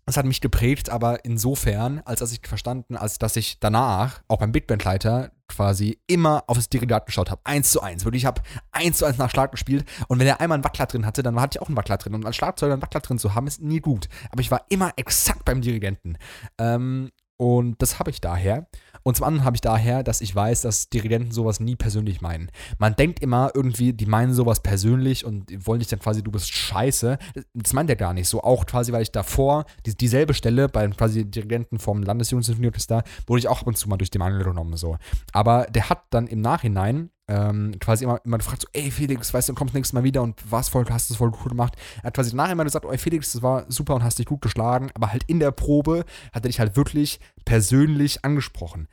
das 0.09 0.17
hat 0.17 0.25
mich 0.25 0.41
geprägt, 0.41 0.89
aber 0.89 1.23
insofern, 1.23 2.01
als 2.05 2.19
dass 2.19 2.31
ich 2.31 2.41
verstanden, 2.43 2.97
als 2.97 3.19
dass 3.19 3.35
ich 3.35 3.59
danach, 3.59 4.21
auch 4.27 4.39
beim 4.39 4.51
Big 4.51 4.67
Band-Leiter, 4.67 5.31
quasi 5.47 5.99
immer 6.07 6.43
auf 6.47 6.57
das 6.57 6.69
Dirigat 6.69 7.05
geschaut 7.05 7.29
habe. 7.29 7.41
Eins 7.43 7.71
zu 7.71 7.81
eins. 7.81 8.05
Wirklich, 8.05 8.23
ich 8.23 8.25
habe 8.25 8.41
eins 8.71 8.97
zu 8.99 9.05
eins 9.05 9.17
nach 9.17 9.29
Schlag 9.29 9.51
gespielt. 9.51 9.85
Und 10.07 10.19
wenn 10.19 10.27
er 10.27 10.39
einmal 10.39 10.55
einen 10.55 10.63
Wackler 10.63 10.85
drin 10.85 11.05
hatte, 11.05 11.23
dann 11.23 11.39
hatte 11.39 11.57
ich 11.57 11.61
auch 11.61 11.67
einen 11.67 11.77
Wackler 11.77 11.97
drin. 11.97 12.13
Und 12.13 12.25
als 12.25 12.35
Schlagzeuger 12.35 12.73
einen 12.73 12.81
Wackler 12.81 13.01
drin 13.01 13.19
zu 13.19 13.35
haben, 13.35 13.47
ist 13.47 13.61
nie 13.61 13.79
gut. 13.79 14.09
Aber 14.31 14.41
ich 14.41 14.51
war 14.51 14.65
immer 14.69 14.93
exakt 14.95 15.45
beim 15.45 15.61
Dirigenten. 15.61 16.17
Ähm, 16.57 17.11
und 17.39 17.81
das 17.81 17.99
habe 17.99 18.09
ich 18.09 18.19
daher. 18.19 18.67
Und 19.03 19.15
zum 19.15 19.25
anderen 19.25 19.45
habe 19.45 19.55
ich 19.55 19.61
daher, 19.61 20.03
dass 20.03 20.19
ich 20.19 20.35
weiß, 20.35 20.59
dass 20.61 20.89
Dirigenten 20.89 21.31
sowas 21.31 21.61
nie 21.61 21.77
persönlich 21.77 22.19
meinen. 22.19 22.51
Man 22.79 22.97
denkt 22.97 23.21
immer 23.21 23.49
irgendwie, 23.55 23.93
die 23.93 24.05
meinen 24.05 24.33
sowas 24.33 24.59
persönlich 24.59 25.23
und 25.23 25.65
wollen 25.65 25.79
dich 25.79 25.87
dann 25.87 25.99
quasi, 25.99 26.21
du 26.21 26.31
bist 26.31 26.51
scheiße. 26.51 27.17
Das 27.53 27.71
meint 27.71 27.89
er 27.89 27.95
gar 27.95 28.13
nicht 28.13 28.27
so. 28.27 28.43
Auch 28.43 28.65
quasi, 28.65 28.91
weil 28.91 29.03
ich 29.03 29.13
davor, 29.13 29.63
die, 29.85 29.95
dieselbe 29.95 30.33
Stelle 30.33 30.67
bei 30.67 30.85
quasi 30.89 31.23
Dirigenten 31.23 31.79
vom 31.79 32.03
Landesjugendsinfonieorchester, 32.03 33.03
wurde 33.25 33.39
ich 33.39 33.47
auch 33.47 33.61
ab 33.61 33.67
und 33.67 33.77
zu 33.77 33.87
mal 33.87 33.95
durch 33.95 34.11
den 34.11 34.19
Mangel 34.19 34.43
genommen. 34.43 34.75
So. 34.75 34.97
Aber 35.31 35.65
der 35.69 35.89
hat 35.89 36.03
dann 36.09 36.27
im 36.27 36.41
Nachhinein 36.41 37.09
ähm, 37.29 37.79
quasi 37.79 38.03
immer, 38.03 38.19
immer 38.25 38.39
gefragt, 38.39 38.63
so, 38.63 38.67
ey 38.73 38.89
Felix, 38.89 39.33
weißt 39.33 39.49
du, 39.49 39.53
kommst 39.53 39.75
nächstes 39.75 39.93
Mal 39.93 40.03
wieder 40.03 40.23
und 40.23 40.41
was 40.49 40.67
voll, 40.67 40.85
hast 40.89 41.09
du 41.09 41.13
es 41.13 41.17
voll 41.19 41.31
gut 41.31 41.49
gemacht. 41.49 41.75
Er 41.97 42.05
hat 42.05 42.15
quasi 42.15 42.35
nachher 42.35 42.53
immer 42.53 42.63
gesagt, 42.63 42.85
ey 42.89 42.97
Felix, 42.97 43.31
das 43.31 43.43
war 43.43 43.65
super 43.69 43.95
und 43.95 44.03
hast 44.03 44.17
dich 44.17 44.25
gut 44.25 44.41
geschlagen, 44.41 44.89
aber 44.95 45.11
halt 45.11 45.23
in 45.27 45.39
der 45.39 45.51
Probe 45.51 46.05
hat 46.33 46.43
er 46.43 46.49
dich 46.49 46.59
halt 46.59 46.75
wirklich 46.75 47.19
persönlich 47.45 48.25
angesprochen. 48.25 48.87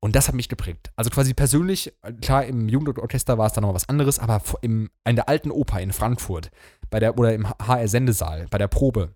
Und 0.00 0.16
das 0.16 0.28
hat 0.28 0.34
mich 0.34 0.48
geprägt. 0.48 0.92
Also 0.96 1.10
quasi 1.10 1.32
persönlich, 1.32 1.94
klar, 2.20 2.44
im 2.44 2.68
Jugendorchester 2.68 3.38
war 3.38 3.46
es 3.46 3.52
dann 3.52 3.62
noch 3.62 3.72
was 3.72 3.88
anderes, 3.88 4.18
aber 4.18 4.42
im, 4.60 4.90
in 5.06 5.16
der 5.16 5.28
alten 5.28 5.50
Oper 5.50 5.80
in 5.80 5.92
Frankfurt, 5.92 6.50
bei 6.90 7.00
der, 7.00 7.16
oder 7.16 7.32
im 7.32 7.48
HR-Sendesaal, 7.48 8.46
bei 8.50 8.58
der 8.58 8.68
Probe, 8.68 9.14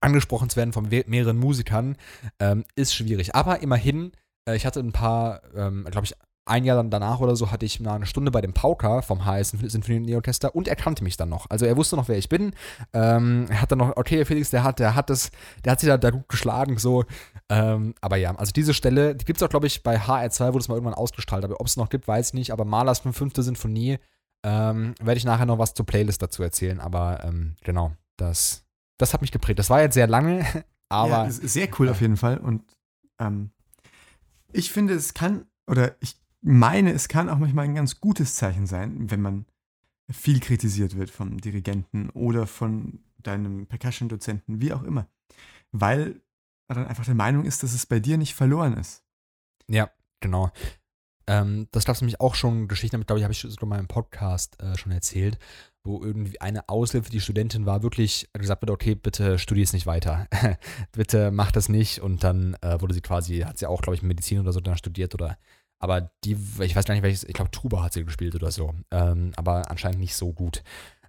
angesprochen 0.00 0.48
zu 0.48 0.56
werden 0.56 0.72
von 0.72 0.88
mehreren 0.88 1.38
Musikern, 1.38 1.96
ähm, 2.40 2.64
ist 2.74 2.94
schwierig. 2.94 3.34
Aber 3.34 3.62
immerhin, 3.62 4.12
äh, 4.48 4.56
ich 4.56 4.66
hatte 4.66 4.80
ein 4.80 4.92
paar, 4.92 5.42
ähm, 5.54 5.86
glaube 5.90 6.06
ich, 6.06 6.14
ein 6.46 6.64
Jahr 6.64 6.76
dann 6.76 6.90
danach 6.90 7.20
oder 7.20 7.34
so 7.34 7.50
hatte 7.50 7.66
ich 7.66 7.80
mal 7.80 7.96
eine 7.96 8.06
Stunde 8.06 8.30
bei 8.30 8.40
dem 8.40 8.52
Pauker 8.52 9.02
vom 9.02 9.24
HS 9.24 9.50
Sinfonieorchester 9.50 10.54
und 10.54 10.68
er 10.68 10.76
kannte 10.76 11.02
mich 11.02 11.16
dann 11.16 11.28
noch. 11.28 11.50
Also 11.50 11.66
er 11.66 11.76
wusste 11.76 11.96
noch, 11.96 12.08
wer 12.08 12.16
ich 12.16 12.28
bin. 12.28 12.52
Ähm, 12.92 13.46
er 13.50 13.60
hat 13.60 13.72
dann 13.72 13.78
noch, 13.78 13.96
okay, 13.96 14.24
Felix, 14.24 14.50
der 14.50 14.62
hat, 14.62 14.78
der 14.78 14.94
hat 14.94 15.10
das, 15.10 15.30
der 15.64 15.72
hat 15.72 15.80
sich 15.80 15.88
da, 15.88 15.98
da 15.98 16.10
gut 16.10 16.28
geschlagen, 16.28 16.78
so. 16.78 17.04
Ähm, 17.48 17.94
aber 18.00 18.16
ja, 18.16 18.34
also 18.36 18.52
diese 18.52 18.74
Stelle, 18.74 19.16
die 19.16 19.24
gibt 19.24 19.38
es 19.38 19.42
auch, 19.42 19.50
glaube 19.50 19.66
ich, 19.66 19.82
bei 19.82 19.98
HR2, 19.98 20.46
wurde 20.48 20.58
es 20.58 20.68
mal 20.68 20.76
irgendwann 20.76 20.94
ausgestrahlt. 20.94 21.44
Aber 21.44 21.60
ob 21.60 21.66
es 21.66 21.76
noch 21.76 21.88
gibt, 21.88 22.06
weiß 22.06 22.28
ich 22.28 22.34
nicht. 22.34 22.52
Aber 22.52 22.64
Malers 22.64 23.00
5. 23.00 23.32
Sinfonie, 23.36 23.98
ähm, 24.44 24.94
werde 25.00 25.18
ich 25.18 25.24
nachher 25.24 25.46
noch 25.46 25.58
was 25.58 25.74
zur 25.74 25.86
Playlist 25.86 26.22
dazu 26.22 26.42
erzählen. 26.44 26.80
Aber 26.80 27.24
ähm, 27.24 27.56
genau, 27.64 27.92
das, 28.16 28.64
das 28.98 29.12
hat 29.12 29.20
mich 29.20 29.32
geprägt. 29.32 29.58
Das 29.58 29.70
war 29.70 29.80
jetzt 29.80 29.94
sehr 29.94 30.06
lange, 30.06 30.44
aber. 30.88 31.24
Ja, 31.24 31.30
sehr 31.30 31.68
cool 31.78 31.88
auf 31.88 32.00
jeden 32.00 32.16
Fall. 32.16 32.38
Und 32.38 32.62
ähm, 33.18 33.50
ich 34.52 34.70
finde, 34.70 34.94
es 34.94 35.12
kann, 35.14 35.46
oder 35.66 35.96
ich 36.00 36.16
meine, 36.42 36.92
es 36.92 37.08
kann 37.08 37.28
auch 37.28 37.38
manchmal 37.38 37.64
ein 37.64 37.74
ganz 37.74 38.00
gutes 38.00 38.34
Zeichen 38.34 38.66
sein, 38.66 39.10
wenn 39.10 39.20
man 39.20 39.46
viel 40.10 40.40
kritisiert 40.40 40.96
wird 40.96 41.10
vom 41.10 41.40
Dirigenten 41.40 42.10
oder 42.10 42.46
von 42.46 43.00
deinem 43.18 43.66
Percussion-Dozenten, 43.66 44.60
wie 44.60 44.72
auch 44.72 44.82
immer. 44.82 45.08
Weil 45.72 46.20
er 46.68 46.76
dann 46.76 46.86
einfach 46.86 47.04
der 47.04 47.14
Meinung 47.14 47.44
ist, 47.44 47.62
dass 47.62 47.74
es 47.74 47.86
bei 47.86 48.00
dir 48.00 48.16
nicht 48.16 48.34
verloren 48.34 48.76
ist. 48.76 49.04
Ja, 49.68 49.90
genau. 50.20 50.52
Ähm, 51.28 51.66
das 51.72 51.84
gab 51.84 51.96
es 51.96 52.00
nämlich 52.00 52.20
auch 52.20 52.36
schon 52.36 52.68
Geschichten, 52.68 52.94
damit 52.94 53.08
glaube 53.08 53.18
ich, 53.18 53.24
habe 53.24 53.32
ich 53.32 53.40
sogar 53.40 53.68
mal 53.68 53.80
im 53.80 53.88
Podcast 53.88 54.60
äh, 54.62 54.76
schon 54.76 54.92
erzählt, 54.92 55.38
wo 55.82 56.02
irgendwie 56.02 56.40
eine 56.40 56.68
Aushilfe, 56.68 57.10
die 57.10 57.20
Studentin 57.20 57.66
war, 57.66 57.82
wirklich 57.82 58.28
gesagt 58.32 58.62
wird, 58.62 58.70
okay, 58.70 58.94
bitte 58.94 59.38
studier 59.38 59.64
es 59.64 59.72
nicht 59.72 59.86
weiter. 59.86 60.28
bitte 60.92 61.32
mach 61.32 61.50
das 61.50 61.68
nicht. 61.68 62.00
Und 62.00 62.22
dann 62.22 62.56
äh, 62.60 62.80
wurde 62.80 62.94
sie 62.94 63.00
quasi, 63.00 63.40
hat 63.40 63.58
sie 63.58 63.66
auch, 63.66 63.82
glaube 63.82 63.96
ich, 63.96 64.02
Medizin 64.02 64.38
oder 64.38 64.52
so 64.52 64.60
dann 64.60 64.76
studiert 64.76 65.14
oder 65.14 65.36
aber 65.78 66.10
die, 66.24 66.36
ich 66.60 66.74
weiß 66.74 66.84
gar 66.84 66.94
nicht, 66.94 67.02
welches, 67.02 67.24
ich 67.24 67.34
glaube, 67.34 67.50
Tuba 67.50 67.82
hat 67.82 67.92
sie 67.92 68.04
gespielt 68.04 68.34
oder 68.34 68.50
so. 68.50 68.74
Ähm, 68.90 69.32
aber 69.36 69.70
anscheinend 69.70 70.00
nicht 70.00 70.16
so 70.16 70.32
gut. 70.32 70.62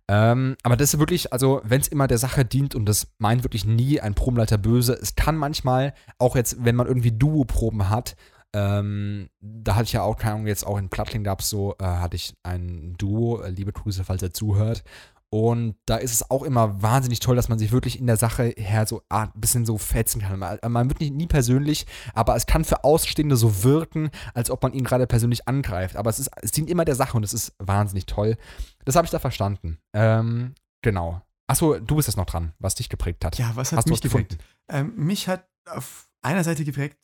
Ähm, 0.09 0.55
aber 0.63 0.78
das 0.78 0.93
ist 0.93 0.99
wirklich, 0.99 1.34
also 1.34 1.61
wenn 1.63 1.82
es 1.82 1.89
immer 1.89 2.07
der 2.07 2.18
Sache 2.18 2.45
dient 2.45 2.76
und 2.76 2.86
das 2.86 3.07
meint 3.18 3.43
wirklich 3.43 3.65
nie 3.65 3.99
ein 3.99 4.15
Probenleiter 4.15 4.57
böse, 4.57 4.93
es 4.93 5.15
kann 5.15 5.36
manchmal, 5.36 5.93
auch 6.18 6.36
jetzt, 6.36 6.63
wenn 6.63 6.76
man 6.76 6.88
irgendwie 6.88 7.11
Duo-Proben 7.11 7.89
hat, 7.89 8.15
ähm, 8.53 9.30
da 9.41 9.76
hatte 9.76 9.86
ich 9.86 9.93
ja 9.93 10.03
auch, 10.03 10.18
keine 10.18 10.36
Ahnung, 10.36 10.47
jetzt 10.47 10.65
auch 10.65 10.78
in 10.78 10.89
Plattling 10.89 11.24
gab 11.24 11.41
es 11.41 11.49
so, 11.49 11.76
äh, 11.80 11.84
hatte 11.84 12.15
ich 12.15 12.34
ein 12.43 12.95
Duo, 12.97 13.41
äh, 13.41 13.49
liebe 13.49 13.74
Grüße, 13.74 14.05
falls 14.05 14.24
er 14.24 14.34
zuhört. 14.34 14.84
Und 15.30 15.76
da 15.86 15.98
ist 15.98 16.14
es 16.14 16.32
auch 16.32 16.44
immer 16.44 16.82
wahnsinnig 16.82 17.20
toll, 17.20 17.36
dass 17.36 17.50
man 17.50 17.60
sich 17.60 17.74
wirklich 17.74 18.00
in 18.00 18.08
der 18.08 18.16
Sache 18.16 18.54
her 18.56 18.88
so 18.88 19.02
ah, 19.10 19.24
ein 19.24 19.32
bisschen 19.36 19.66
so 19.66 19.78
fetzen 19.78 20.22
kann. 20.22 20.40
Man, 20.40 20.58
man 20.70 20.90
wird 20.90 21.02
nicht, 21.02 21.14
nie 21.14 21.28
persönlich, 21.28 21.86
aber 22.14 22.36
es 22.38 22.46
kann 22.46 22.64
für 22.64 22.86
Ausstehende 22.86 23.36
so 23.36 23.64
wirken, 23.64 24.10
als 24.34 24.50
ob 24.50 24.64
man 24.64 24.74
ihn 24.74 24.86
gerade 24.86 25.06
persönlich 25.06 25.46
angreift. 25.48 25.98
Aber 25.98 26.10
es, 26.10 26.20
ist, 26.20 26.32
es 26.42 26.52
dient 26.52 26.70
immer 26.70 26.86
der 26.86 26.96
Sache 26.96 27.18
und 27.18 27.24
es 27.24 27.34
ist 27.34 27.54
wahnsinnig 27.60 28.06
toll. 28.06 28.38
Das 28.86 28.96
habe 28.96 29.04
ich 29.04 29.12
da 29.12 29.20
verstanden. 29.20 29.80
Ähm, 29.94 30.56
genau. 30.82 31.22
Achso, 31.48 31.78
du 31.78 31.96
bist 31.98 32.08
jetzt 32.08 32.18
noch 32.18 32.26
dran, 32.26 32.54
was 32.60 32.76
dich 32.76 32.88
geprägt 32.88 33.26
hat. 33.26 33.38
Ja, 33.38 33.52
was 33.56 33.74
hat 33.74 33.80
Hast 33.80 33.90
mich 33.90 34.02
geprägt? 34.02 34.38
Ähm, 34.70 34.94
mich 34.96 35.28
hat 35.28 35.46
auf 35.66 36.10
einer 36.22 36.46
Seite 36.46 36.64
geprägt, 36.64 36.98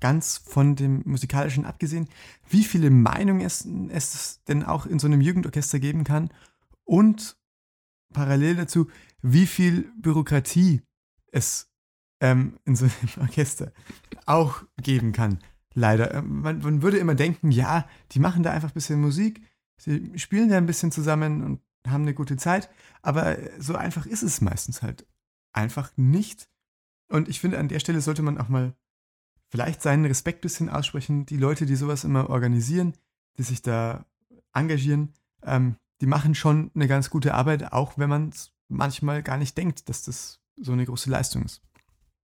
ganz 0.00 0.38
von 0.38 0.76
dem 0.76 1.02
musikalischen 1.06 1.64
abgesehen, 1.64 2.08
wie 2.48 2.64
viele 2.64 2.90
Meinungen 2.90 3.40
es, 3.40 3.66
es 3.90 4.42
denn 4.44 4.62
auch 4.62 4.84
in 4.84 4.98
so 4.98 5.06
einem 5.06 5.22
Jugendorchester 5.22 5.78
geben 5.78 6.04
kann 6.04 6.30
und 6.90 7.38
parallel 8.12 8.56
dazu, 8.56 8.90
wie 9.22 9.46
viel 9.46 9.92
Bürokratie 9.96 10.82
es 11.30 11.70
ähm, 12.20 12.58
in 12.64 12.74
so 12.74 12.86
einem 12.86 12.94
Orchester 13.20 13.72
auch 14.26 14.64
geben 14.82 15.12
kann. 15.12 15.38
Leider. 15.72 16.12
Ähm, 16.12 16.40
man, 16.40 16.58
man, 16.58 16.82
würde 16.82 16.98
immer 16.98 17.14
denken, 17.14 17.52
ja, 17.52 17.88
die 18.10 18.18
machen 18.18 18.42
da 18.42 18.50
einfach 18.50 18.70
ein 18.70 18.74
bisschen 18.74 19.00
Musik, 19.00 19.40
sie 19.76 20.18
spielen 20.18 20.48
da 20.48 20.56
ein 20.56 20.66
bisschen 20.66 20.90
zusammen 20.90 21.44
und 21.44 21.60
haben 21.86 22.02
eine 22.02 22.12
gute 22.12 22.36
Zeit, 22.36 22.68
aber 23.02 23.38
so 23.60 23.76
einfach 23.76 24.04
ist 24.04 24.22
es 24.22 24.40
meistens 24.40 24.82
halt 24.82 25.06
einfach 25.52 25.92
nicht. 25.96 26.48
Und 27.08 27.28
ich 27.28 27.38
finde, 27.38 27.60
an 27.60 27.68
der 27.68 27.78
Stelle 27.78 28.00
sollte 28.00 28.22
man 28.22 28.36
auch 28.36 28.48
mal 28.48 28.74
vielleicht 29.48 29.80
seinen 29.80 30.06
Respekt 30.06 30.40
ein 30.40 30.42
bisschen 30.42 30.68
aussprechen. 30.68 31.24
Die 31.24 31.36
Leute, 31.36 31.66
die 31.66 31.76
sowas 31.76 32.02
immer 32.02 32.30
organisieren, 32.30 32.94
die 33.38 33.44
sich 33.44 33.62
da 33.62 34.06
engagieren, 34.52 35.12
ähm, 35.44 35.76
die 36.00 36.06
machen 36.06 36.34
schon 36.34 36.70
eine 36.74 36.88
ganz 36.88 37.10
gute 37.10 37.34
Arbeit, 37.34 37.72
auch 37.72 37.98
wenn 37.98 38.08
man 38.08 38.28
es 38.30 38.52
manchmal 38.68 39.22
gar 39.22 39.36
nicht 39.36 39.56
denkt, 39.56 39.88
dass 39.88 40.02
das 40.02 40.40
so 40.56 40.72
eine 40.72 40.84
große 40.84 41.10
Leistung 41.10 41.44
ist. 41.44 41.62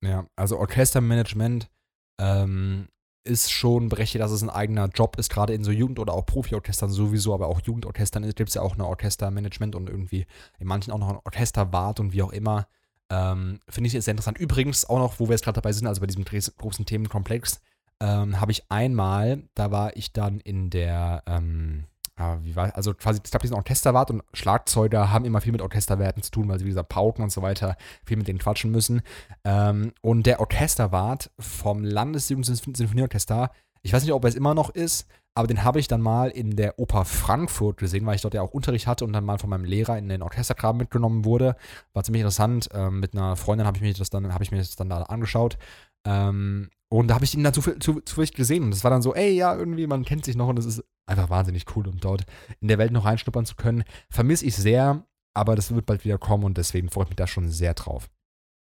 Ja, 0.03 0.27
also 0.37 0.59
Orchestermanagement 0.59 1.71
ähm, 2.19 2.89
ist 3.25 3.51
schon 3.51 3.89
berechtigt, 3.89 4.23
dass 4.23 4.31
es 4.31 4.43
ein 4.43 4.51
eigener 4.51 4.89
Job 4.89 5.19
ist, 5.19 5.31
gerade 5.31 5.53
in 5.53 5.65
so 5.65 5.73
Jugend- 5.73 5.99
oder 5.99 6.15
auch 6.15 6.25
Profi-Orchestern 6.27 6.91
sowieso, 6.91 7.35
aber 7.35 7.49
auch 7.49 7.61
Jugendorchestern 7.61 8.23
gibt 8.31 8.49
es 8.49 8.55
ja 8.55 8.63
auch 8.63 8.77
ein 8.77 8.81
Orchestermanagement 8.81 9.75
und 9.75 9.91
irgendwie 9.91 10.27
in 10.59 10.67
manchen 10.67 10.93
auch 10.93 10.99
noch 10.99 11.11
ein 11.11 11.21
Orchesterwart 11.25 12.01
und 12.01 12.13
wie 12.13 12.23
auch 12.23 12.33
immer. 12.33 12.69
Ähm, 13.11 13.61
Finde 13.69 13.89
ich 13.89 14.05
sehr 14.05 14.13
interessant. 14.13 14.39
Übrigens 14.39 14.85
auch 14.85 14.99
noch, 14.99 15.21
wo 15.21 15.27
wir 15.27 15.33
jetzt 15.33 15.45
gerade 15.45 15.57
dabei 15.57 15.73
sind, 15.73 15.87
also 15.87 16.01
bei 16.01 16.07
diesem 16.07 16.25
großen 16.25 16.87
Themenkomplex, 16.87 17.61
ähm, 18.01 18.41
habe 18.41 18.53
ich 18.53 18.71
einmal, 18.71 19.43
da 19.55 19.71
war 19.71 19.97
ich 19.97 20.13
dann 20.13 20.41
in 20.41 20.71
der, 20.71 21.23
ähm, 21.27 21.85
ja, 22.19 22.43
wie 22.43 22.57
war, 22.57 22.75
also 22.75 22.95
quasi, 22.95 23.21
ich 23.23 23.31
glaube, 23.31 23.43
die 23.43 23.49
sind 23.49 23.57
Orchesterwart 23.57 24.11
und 24.11 24.23
Schlagzeuger 24.33 25.13
haben 25.13 25.25
immer 25.25 25.41
viel 25.41 25.53
mit 25.53 25.61
Orchesterwerten 25.61 26.23
zu 26.23 26.31
tun, 26.31 26.49
weil 26.49 26.59
sie, 26.59 26.65
wie 26.65 26.71
gesagt, 26.71 26.89
Pauken 26.89 27.23
und 27.23 27.31
so 27.31 27.43
weiter 27.43 27.77
viel 28.05 28.17
mit 28.17 28.27
denen 28.27 28.39
quatschen 28.39 28.71
müssen. 28.71 29.03
Ähm, 29.45 29.93
und 30.01 30.25
der 30.25 30.41
Orchesterwart 30.41 31.31
vom 31.39 31.85
Landesjugendsinfonieorchester, 31.85 33.51
ich 33.83 33.93
weiß 33.93 34.03
nicht, 34.03 34.13
ob 34.13 34.25
er 34.25 34.29
es 34.29 34.35
immer 34.35 34.55
noch 34.55 34.71
ist, 34.71 35.07
aber 35.35 35.47
den 35.47 35.63
habe 35.65 35.79
ich 35.79 35.87
dann 35.87 36.01
mal 36.01 36.31
in 36.31 36.57
der 36.57 36.79
Oper 36.79 37.05
Frankfurt 37.05 37.77
gesehen, 37.77 38.07
weil 38.07 38.17
ich 38.17 38.23
dort 38.23 38.33
ja 38.33 38.41
auch 38.41 38.53
Unterricht 38.53 38.87
hatte 38.87 39.05
und 39.05 39.13
dann 39.13 39.25
mal 39.25 39.37
von 39.37 39.51
meinem 39.51 39.67
Lehrer 39.67 39.99
in 39.99 40.09
den 40.09 40.23
Orchestergraben 40.23 40.79
mitgenommen 40.79 41.27
wurde. 41.27 41.57
War 41.93 42.03
ziemlich 42.03 42.23
interessant. 42.23 42.71
Ähm, 42.73 43.01
mit 43.01 43.15
einer 43.15 43.37
Freundin 43.37 43.67
habe 43.67 43.77
ich 43.77 43.83
mir 43.83 43.93
das 43.93 44.09
dann, 44.09 44.33
habe 44.33 44.43
ich 44.43 44.51
mir 44.51 44.57
das 44.57 44.75
dann 44.77 44.89
da 44.89 45.03
angeschaut. 45.03 45.59
Ähm, 46.07 46.71
und 46.89 47.09
da 47.09 47.17
habe 47.17 47.27
ich 47.27 47.35
ihn 47.35 47.45
dann 47.45 47.53
zufällig 47.53 47.83
zu, 47.83 48.01
zu, 48.01 48.23
gesehen. 48.35 48.65
Und 48.65 48.73
es 48.73 48.83
war 48.83 48.91
dann 48.91 49.03
so, 49.03 49.15
ey, 49.15 49.33
ja, 49.33 49.55
irgendwie, 49.55 49.87
man 49.87 50.07
kennt 50.07 50.25
sich 50.25 50.37
noch 50.37 50.49
und 50.49 50.59
es 50.59 50.65
ist 50.65 50.83
einfach 51.07 51.31
wahnsinnig 51.31 51.65
cool. 51.75 51.89
Und 51.89 52.05
dort 52.05 52.25
in 52.61 52.69
der 52.69 52.79
Welt 52.79 52.93
noch 52.93 53.05
reinschnuppern 53.05 53.47
zu 53.47 53.57
können, 53.57 53.85
vermisse 54.11 54.47
ich 54.47 54.57
sehr, 54.57 55.05
aber 55.35 55.57
das 55.57 55.75
wird 55.75 55.87
bald 55.87 56.05
wieder 56.05 56.19
kommen 56.19 56.45
und 56.45 56.59
deswegen 56.59 56.91
freue 56.91 57.05
ich 57.05 57.11
mich 57.11 57.17
da 57.17 57.27
schon 57.27 57.49
sehr 57.49 57.75
drauf. 57.75 58.09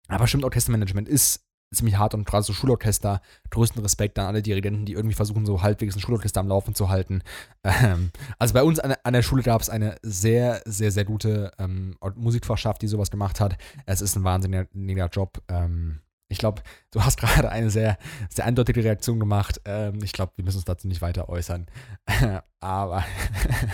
Aber 0.07 0.27
stimmt, 0.27 0.43
Orchestermanagement 0.43 1.07
ist 1.07 1.45
ziemlich 1.73 1.97
hart 1.97 2.13
und 2.13 2.25
gerade 2.25 2.43
so 2.43 2.53
Schulorchester, 2.53 3.21
größten 3.49 3.81
Respekt 3.81 4.19
an 4.19 4.25
alle 4.25 4.41
Dirigenten, 4.41 4.85
die 4.85 4.93
irgendwie 4.93 5.15
versuchen, 5.15 5.45
so 5.45 5.61
halbwegs 5.61 5.95
ein 5.95 6.01
Schulorchester 6.01 6.41
am 6.41 6.47
Laufen 6.47 6.75
zu 6.75 6.89
halten. 6.89 7.21
Ähm, 7.63 8.11
also 8.39 8.55
bei 8.55 8.63
uns 8.63 8.79
an, 8.79 8.95
an 9.03 9.13
der 9.13 9.21
Schule 9.21 9.43
gab 9.43 9.61
es 9.61 9.69
eine 9.69 9.95
sehr, 10.01 10.63
sehr, 10.65 10.91
sehr 10.91 11.05
gute 11.05 11.51
ähm, 11.59 11.95
Musikfachschaft, 12.15 12.81
die 12.81 12.87
sowas 12.87 13.11
gemacht 13.11 13.39
hat. 13.39 13.55
Es 13.85 14.01
ist 14.01 14.15
ein 14.15 14.23
wahnsinniger 14.23 15.07
Job. 15.09 15.41
Ähm, 15.47 16.01
ich 16.31 16.37
glaube, 16.37 16.63
du 16.91 17.03
hast 17.03 17.17
gerade 17.19 17.51
eine 17.51 17.69
sehr, 17.69 17.97
sehr 18.29 18.45
eindeutige 18.45 18.83
Reaktion 18.83 19.19
gemacht. 19.19 19.61
Ähm, 19.65 19.99
ich 20.03 20.13
glaube, 20.13 20.33
wir 20.37 20.45
müssen 20.45 20.57
uns 20.57 20.65
dazu 20.65 20.87
nicht 20.87 21.01
weiter 21.01 21.29
äußern. 21.29 21.67
Aber 22.59 23.03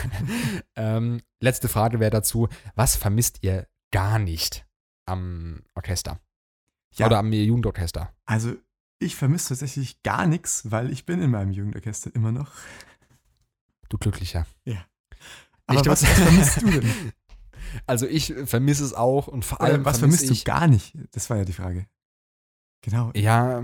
ähm, 0.75 1.21
letzte 1.39 1.69
Frage 1.69 1.99
wäre 1.99 2.11
dazu: 2.11 2.49
Was 2.75 2.95
vermisst 2.95 3.39
ihr 3.43 3.67
gar 3.91 4.19
nicht 4.19 4.65
am 5.05 5.63
Orchester? 5.75 6.19
Ja. 6.95 7.05
Oder 7.05 7.19
am 7.19 7.31
Jugendorchester? 7.31 8.11
Also, 8.25 8.55
ich 8.99 9.15
vermisse 9.15 9.49
tatsächlich 9.49 10.01
gar 10.01 10.25
nichts, 10.25 10.71
weil 10.71 10.91
ich 10.91 11.05
bin 11.05 11.21
in 11.21 11.29
meinem 11.29 11.51
Jugendorchester 11.51 12.13
immer 12.15 12.31
noch. 12.31 12.51
Du 13.89 13.97
Glücklicher. 13.97 14.47
Ja. 14.65 14.83
Aber 15.67 15.79
ich 15.79 15.85
was, 15.85 16.01
was 16.01 16.09
vermisst 16.09 16.61
du 16.61 16.71
denn? 16.71 17.13
Also 17.85 18.07
ich 18.07 18.33
vermisse 18.45 18.83
es 18.83 18.93
auch 18.93 19.27
und 19.27 19.43
vor 19.45 19.61
allem. 19.61 19.81
Oder 19.81 19.85
was 19.85 19.99
vermisst 19.99 20.29
du 20.29 20.43
gar 20.43 20.67
nicht? 20.67 20.97
Das 21.11 21.29
war 21.29 21.37
ja 21.37 21.45
die 21.45 21.53
Frage. 21.53 21.85
Genau. 22.82 23.11
Ja, 23.15 23.63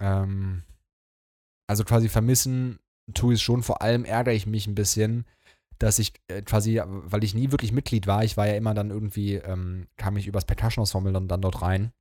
ähm, 0.00 0.62
also 1.66 1.84
quasi 1.84 2.08
vermissen 2.08 2.78
tue 3.12 3.34
ich 3.34 3.42
schon. 3.42 3.62
Vor 3.62 3.82
allem 3.82 4.04
ärgere 4.04 4.34
ich 4.34 4.46
mich 4.46 4.66
ein 4.66 4.74
bisschen, 4.74 5.26
dass 5.78 5.98
ich 5.98 6.12
äh, 6.28 6.42
quasi, 6.42 6.80
weil 6.84 7.24
ich 7.24 7.34
nie 7.34 7.50
wirklich 7.50 7.72
Mitglied 7.72 8.06
war, 8.06 8.24
ich 8.24 8.36
war 8.36 8.46
ja 8.46 8.54
immer 8.54 8.74
dann 8.74 8.90
irgendwie, 8.90 9.34
ähm, 9.34 9.88
kam 9.96 10.16
ich 10.16 10.26
übers 10.26 10.44
Percussion-Ensemble 10.44 11.12
dann, 11.12 11.28
dann 11.28 11.42
dort 11.42 11.62
rein. 11.62 11.92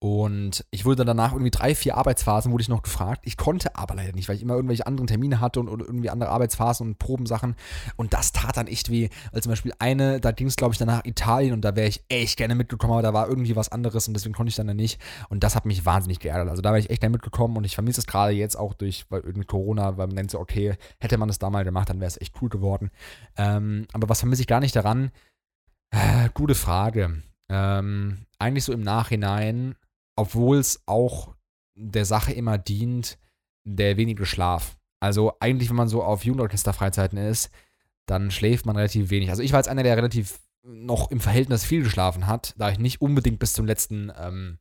Und 0.00 0.64
ich 0.70 0.84
wurde 0.84 0.96
dann 0.96 1.08
danach 1.08 1.32
irgendwie 1.32 1.50
drei, 1.50 1.74
vier 1.74 1.96
Arbeitsphasen 1.96 2.52
wurde 2.52 2.62
ich 2.62 2.68
noch 2.68 2.82
gefragt. 2.82 3.22
Ich 3.24 3.36
konnte 3.36 3.74
aber 3.74 3.96
leider 3.96 4.12
nicht, 4.12 4.28
weil 4.28 4.36
ich 4.36 4.42
immer 4.42 4.54
irgendwelche 4.54 4.86
anderen 4.86 5.08
Termine 5.08 5.40
hatte 5.40 5.58
und, 5.58 5.68
und 5.68 5.80
irgendwie 5.80 6.08
andere 6.08 6.30
Arbeitsphasen 6.30 6.86
und 6.86 6.98
Probensachen. 7.00 7.56
Und 7.96 8.12
das 8.12 8.30
tat 8.30 8.56
dann 8.56 8.68
echt 8.68 8.90
weh. 8.90 9.08
Weil 9.32 9.42
zum 9.42 9.50
Beispiel 9.50 9.72
eine, 9.80 10.20
da 10.20 10.30
ging 10.30 10.46
es, 10.46 10.54
glaube 10.54 10.72
ich, 10.72 10.78
danach 10.78 11.04
Italien 11.04 11.52
und 11.52 11.62
da 11.62 11.74
wäre 11.74 11.88
ich 11.88 12.04
echt 12.08 12.36
gerne 12.36 12.54
mitgekommen, 12.54 12.92
aber 12.92 13.02
da 13.02 13.12
war 13.12 13.28
irgendwie 13.28 13.56
was 13.56 13.72
anderes 13.72 14.06
und 14.06 14.14
deswegen 14.14 14.34
konnte 14.34 14.50
ich 14.50 14.54
dann 14.54 14.66
nicht. 14.76 15.00
Und 15.30 15.42
das 15.42 15.56
hat 15.56 15.66
mich 15.66 15.84
wahnsinnig 15.84 16.20
geärgert. 16.20 16.48
Also 16.48 16.62
da 16.62 16.70
wäre 16.70 16.78
ich 16.78 16.90
echt 16.90 17.00
gerne 17.00 17.14
mitgekommen 17.14 17.56
und 17.56 17.64
ich 17.64 17.74
vermisse 17.74 18.00
es 18.00 18.06
gerade 18.06 18.32
jetzt 18.32 18.56
auch 18.56 18.74
durch 18.74 19.06
weil 19.08 19.22
irgendwie 19.22 19.46
Corona, 19.46 19.96
weil 19.96 20.06
man 20.06 20.14
denkt 20.14 20.30
so, 20.30 20.38
okay, 20.38 20.76
hätte 21.00 21.18
man 21.18 21.26
das 21.26 21.40
da 21.40 21.50
mal 21.50 21.64
gemacht, 21.64 21.90
dann 21.90 21.98
wäre 21.98 22.08
es 22.08 22.20
echt 22.20 22.34
cool 22.40 22.48
geworden. 22.48 22.92
Ähm, 23.36 23.86
aber 23.92 24.08
was 24.08 24.20
vermisse 24.20 24.42
ich 24.42 24.48
gar 24.48 24.60
nicht 24.60 24.76
daran? 24.76 25.10
Äh, 25.90 26.28
gute 26.34 26.54
Frage. 26.54 27.22
Ähm, 27.48 28.26
eigentlich 28.38 28.64
so 28.64 28.72
im 28.72 28.82
Nachhinein 28.82 29.74
obwohl 30.18 30.58
es 30.58 30.82
auch 30.86 31.34
der 31.76 32.04
Sache 32.04 32.32
immer 32.32 32.58
dient, 32.58 33.18
der 33.64 33.96
wenige 33.96 34.26
Schlaf. 34.26 34.76
Also 35.00 35.34
eigentlich, 35.38 35.68
wenn 35.68 35.76
man 35.76 35.88
so 35.88 36.02
auf 36.02 36.24
Jugendorchester-Freizeiten 36.24 37.18
ist, 37.18 37.50
dann 38.06 38.32
schläft 38.32 38.66
man 38.66 38.74
relativ 38.74 39.10
wenig. 39.10 39.30
Also 39.30 39.42
ich 39.42 39.52
war 39.52 39.60
jetzt 39.60 39.68
einer, 39.68 39.84
der 39.84 39.96
relativ 39.96 40.40
noch 40.64 41.12
im 41.12 41.20
Verhältnis 41.20 41.64
viel 41.64 41.84
geschlafen 41.84 42.26
hat, 42.26 42.54
da 42.58 42.68
ich 42.68 42.80
nicht 42.80 43.00
unbedingt 43.00 43.38
bis 43.38 43.52
zum 43.52 43.64
letzten, 43.64 44.10
ähm, 44.18 44.58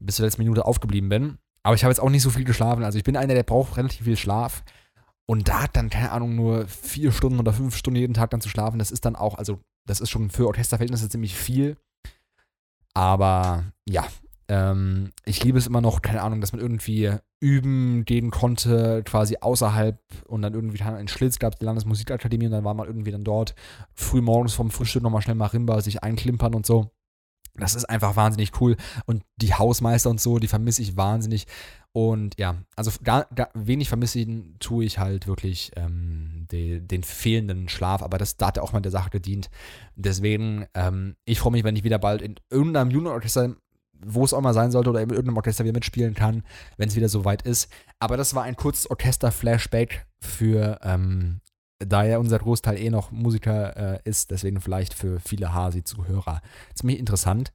bis 0.00 0.16
zur 0.16 0.24
letzten 0.24 0.42
Minute 0.42 0.64
aufgeblieben 0.64 1.08
bin. 1.08 1.38
Aber 1.62 1.76
ich 1.76 1.84
habe 1.84 1.92
jetzt 1.92 2.00
auch 2.00 2.10
nicht 2.10 2.22
so 2.22 2.30
viel 2.30 2.44
geschlafen. 2.44 2.82
Also 2.82 2.98
ich 2.98 3.04
bin 3.04 3.16
einer, 3.16 3.34
der 3.34 3.44
braucht 3.44 3.76
relativ 3.76 4.04
viel 4.04 4.16
Schlaf. 4.16 4.64
Und 5.26 5.48
da 5.48 5.66
dann, 5.68 5.88
keine 5.88 6.10
Ahnung, 6.10 6.34
nur 6.34 6.66
vier 6.66 7.12
Stunden 7.12 7.38
oder 7.38 7.52
fünf 7.52 7.76
Stunden 7.76 8.00
jeden 8.00 8.14
Tag 8.14 8.30
dann 8.30 8.40
zu 8.40 8.48
schlafen, 8.48 8.80
das 8.80 8.90
ist 8.90 9.04
dann 9.04 9.14
auch, 9.14 9.36
also 9.36 9.60
das 9.86 10.00
ist 10.00 10.10
schon 10.10 10.30
für 10.30 10.48
Orchesterverhältnisse 10.48 11.08
ziemlich 11.08 11.36
viel. 11.36 11.76
Aber 12.92 13.72
ja, 13.88 14.06
ähm, 14.48 15.10
ich 15.24 15.42
liebe 15.42 15.58
es 15.58 15.66
immer 15.66 15.80
noch, 15.80 16.02
keine 16.02 16.22
Ahnung, 16.22 16.40
dass 16.40 16.52
man 16.52 16.60
irgendwie 16.60 17.12
üben 17.40 18.04
gehen 18.04 18.30
konnte, 18.30 19.02
quasi 19.04 19.36
außerhalb 19.40 19.98
und 20.26 20.42
dann 20.42 20.54
irgendwie 20.54 20.82
in 20.82 21.08
Schlitz 21.08 21.38
gab 21.38 21.54
es 21.54 21.58
die 21.58 21.66
Landesmusikakademie 21.66 22.46
und 22.46 22.52
dann 22.52 22.64
war 22.64 22.74
man 22.74 22.86
irgendwie 22.86 23.10
dann 23.10 23.24
dort 23.24 23.54
früh 23.94 24.20
morgens 24.20 24.54
vom 24.54 24.70
Frühstück 24.70 25.02
nochmal 25.02 25.22
schnell 25.22 25.36
Marimba 25.36 25.80
sich 25.80 26.02
einklimpern 26.02 26.54
und 26.54 26.66
so. 26.66 26.90
Das 27.56 27.76
ist 27.76 27.84
einfach 27.84 28.16
wahnsinnig 28.16 28.60
cool 28.60 28.76
und 29.06 29.22
die 29.36 29.54
Hausmeister 29.54 30.10
und 30.10 30.20
so, 30.20 30.38
die 30.38 30.48
vermisse 30.48 30.82
ich 30.82 30.96
wahnsinnig. 30.96 31.46
Und 31.92 32.36
ja, 32.40 32.56
also 32.74 32.90
gar, 33.04 33.26
gar 33.32 33.50
wenig 33.54 33.88
vermissen 33.88 34.56
tue 34.58 34.84
ich 34.84 34.98
halt 34.98 35.28
wirklich 35.28 35.70
ähm, 35.76 36.46
de, 36.50 36.80
den 36.80 37.04
fehlenden 37.04 37.68
Schlaf, 37.68 38.02
aber 38.02 38.18
das 38.18 38.36
da 38.36 38.48
hat 38.48 38.56
ja 38.56 38.64
auch 38.64 38.72
mal 38.72 38.80
der 38.80 38.90
Sache 38.90 39.10
gedient. 39.10 39.50
Deswegen, 39.94 40.66
ähm, 40.74 41.14
ich 41.24 41.38
freue 41.38 41.52
mich, 41.52 41.62
wenn 41.62 41.76
ich 41.76 41.84
wieder 41.84 42.00
bald 42.00 42.22
in 42.22 42.34
irgendeinem 42.50 42.90
Jugendorchester 42.90 43.54
wo 44.00 44.24
es 44.24 44.32
auch 44.32 44.40
mal 44.40 44.54
sein 44.54 44.70
sollte 44.70 44.90
oder 44.90 45.00
in 45.00 45.10
irgendeinem 45.10 45.36
Orchester 45.36 45.64
wieder 45.64 45.74
mitspielen 45.74 46.14
kann, 46.14 46.42
wenn 46.76 46.88
es 46.88 46.96
wieder 46.96 47.08
so 47.08 47.24
weit 47.24 47.42
ist. 47.42 47.70
Aber 47.98 48.16
das 48.16 48.34
war 48.34 48.44
ein 48.44 48.56
kurzes 48.56 48.90
Orchester-Flashback 48.90 50.06
für, 50.20 50.78
ähm, 50.82 51.40
da 51.78 52.04
ja 52.04 52.18
unser 52.18 52.38
Großteil 52.38 52.78
eh 52.78 52.90
noch 52.90 53.10
Musiker 53.10 53.76
äh, 53.76 54.00
ist, 54.04 54.30
deswegen 54.30 54.60
vielleicht 54.60 54.94
für 54.94 55.20
viele 55.20 55.52
Hasi-Zuhörer 55.52 56.40
ziemlich 56.74 56.98
interessant. 56.98 57.52